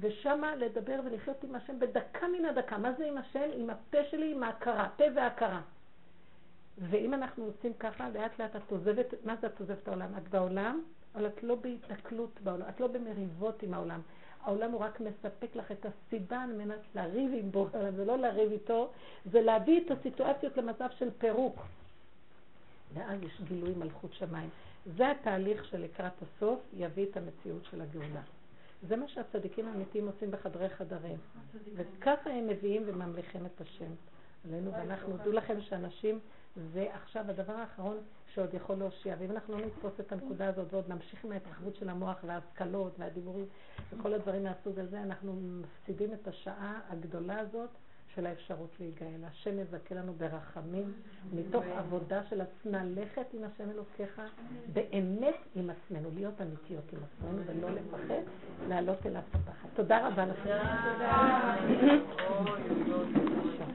ושמה 0.00 0.56
לדבר 0.56 1.00
ולחיות 1.04 1.44
עם 1.44 1.54
השם 1.54 1.78
בדקה 1.78 2.28
מן 2.28 2.44
הדקה. 2.44 2.78
מה 2.78 2.92
זה 2.92 3.06
עם 3.06 3.18
השם? 3.18 3.48
עם 3.56 3.70
הפה 3.70 3.98
שלי, 4.10 4.32
עם 4.32 4.42
ההכרה, 4.42 4.88
פה 4.96 5.04
והכרה. 5.14 5.60
ואם 6.78 7.14
אנחנו 7.14 7.44
עושים 7.44 7.72
ככה, 7.78 8.08
לאט 8.08 8.38
לאט 8.38 8.56
את 8.56 8.70
עוזבת, 8.70 9.14
מה 9.24 9.36
זה 9.40 9.46
את 9.46 9.60
עוזבת 9.60 9.88
העולם? 9.88 10.08
את 10.18 10.28
בעולם, 10.28 10.82
אבל 11.14 11.26
את 11.26 11.42
לא 11.42 11.54
בהתקלות 11.54 12.40
בעולם, 12.44 12.68
את 12.68 12.80
לא 12.80 12.86
במריבות 12.86 13.62
עם 13.62 13.74
העולם. 13.74 14.00
העולם 14.42 14.70
הוא 14.70 14.80
רק 14.80 15.00
מספק 15.00 15.56
לך 15.56 15.72
את 15.72 15.86
הסיבה 15.86 16.42
על 16.42 16.52
מנת 16.52 16.80
לריב 16.94 17.30
עם 17.34 17.50
בו, 17.50 17.68
זה 17.96 18.04
לא 18.04 18.18
לריב 18.18 18.52
איתו, 18.52 18.90
זה 19.32 19.40
להביא 19.40 19.80
את 19.80 19.90
הסיטואציות 19.90 20.56
למצב 20.56 20.88
של 20.98 21.10
פירוק. 21.18 21.60
ואז 22.94 23.22
יש 23.22 23.40
גילוי 23.48 23.74
מלכות 23.74 24.12
שמיים. 24.12 24.50
זה 24.96 25.10
התהליך 25.10 25.64
שלקראת 25.64 26.12
הסוף 26.22 26.60
יביא 26.74 27.06
את 27.10 27.16
המציאות 27.16 27.64
של 27.70 27.80
הגאולה. 27.80 28.20
זה 28.82 28.96
מה 28.96 29.08
שהצדיקים 29.08 29.68
האמיתיים 29.68 30.06
עושים 30.06 30.30
בחדרי 30.30 30.68
חדרים. 30.68 31.16
וככה 31.76 32.30
הם 32.30 32.46
מביאים 32.46 32.82
וממליכים 32.86 33.46
את 33.46 33.60
השם 33.60 33.90
עלינו, 34.44 34.72
ואנחנו, 34.72 35.16
דעו 35.16 35.32
לכם 35.32 35.60
שאנשים, 35.60 36.20
זה 36.72 36.86
עכשיו 36.92 37.24
הדבר 37.28 37.52
האחרון 37.52 37.96
שעוד 38.34 38.54
יכול 38.54 38.76
להושיע. 38.76 39.16
ואם 39.18 39.30
אנחנו 39.30 39.58
לא 39.58 39.66
נתפוס 39.66 39.92
את 40.00 40.12
הנקודה 40.12 40.48
הזאת 40.48 40.72
ועוד 40.72 40.88
נמשיך 40.88 41.24
עם 41.24 41.32
ההתרחבות 41.32 41.76
של 41.76 41.88
המוח 41.88 42.16
וההשכלות 42.26 42.92
והדיבורים 42.98 43.46
וכל 43.92 44.14
הדברים 44.14 44.44
מהסוג 44.44 44.78
הזה, 44.78 45.02
אנחנו 45.02 45.36
מפסידים 45.40 46.12
את 46.14 46.28
השעה 46.28 46.80
הגדולה 46.88 47.38
הזאת 47.38 47.70
של 48.16 48.26
האפשרות 48.26 48.70
להיגאל. 48.80 49.24
השם 49.24 49.58
יזכה 49.58 49.94
לנו 49.94 50.12
ברחמים, 50.12 50.92
מתוך 51.32 51.64
עבודה 51.76 52.20
של 52.30 52.40
עצמה, 52.40 52.84
לכת 52.84 53.26
עם 53.34 53.44
השם 53.44 53.70
אלוקיך, 53.70 54.20
באמת 54.72 55.36
עם 55.54 55.70
עצמנו, 55.70 56.08
להיות 56.14 56.40
אמיתיות 56.40 56.92
עם 56.92 56.98
עצמנו 57.04 57.42
ולא 57.46 57.70
לפחד, 57.70 58.22
לעלות 58.68 59.06
אליו 59.06 59.22
בפחד. 59.30 59.68
תודה 59.74 60.08
רבה 60.08 60.26
לכם. 60.26 60.56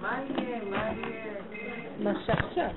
מה 0.02 0.24
יהיה? 0.24 0.64
מה 0.64 0.92
יהיה? 0.92 1.42
מה 2.00 2.14
שעכשיו. 2.26 2.70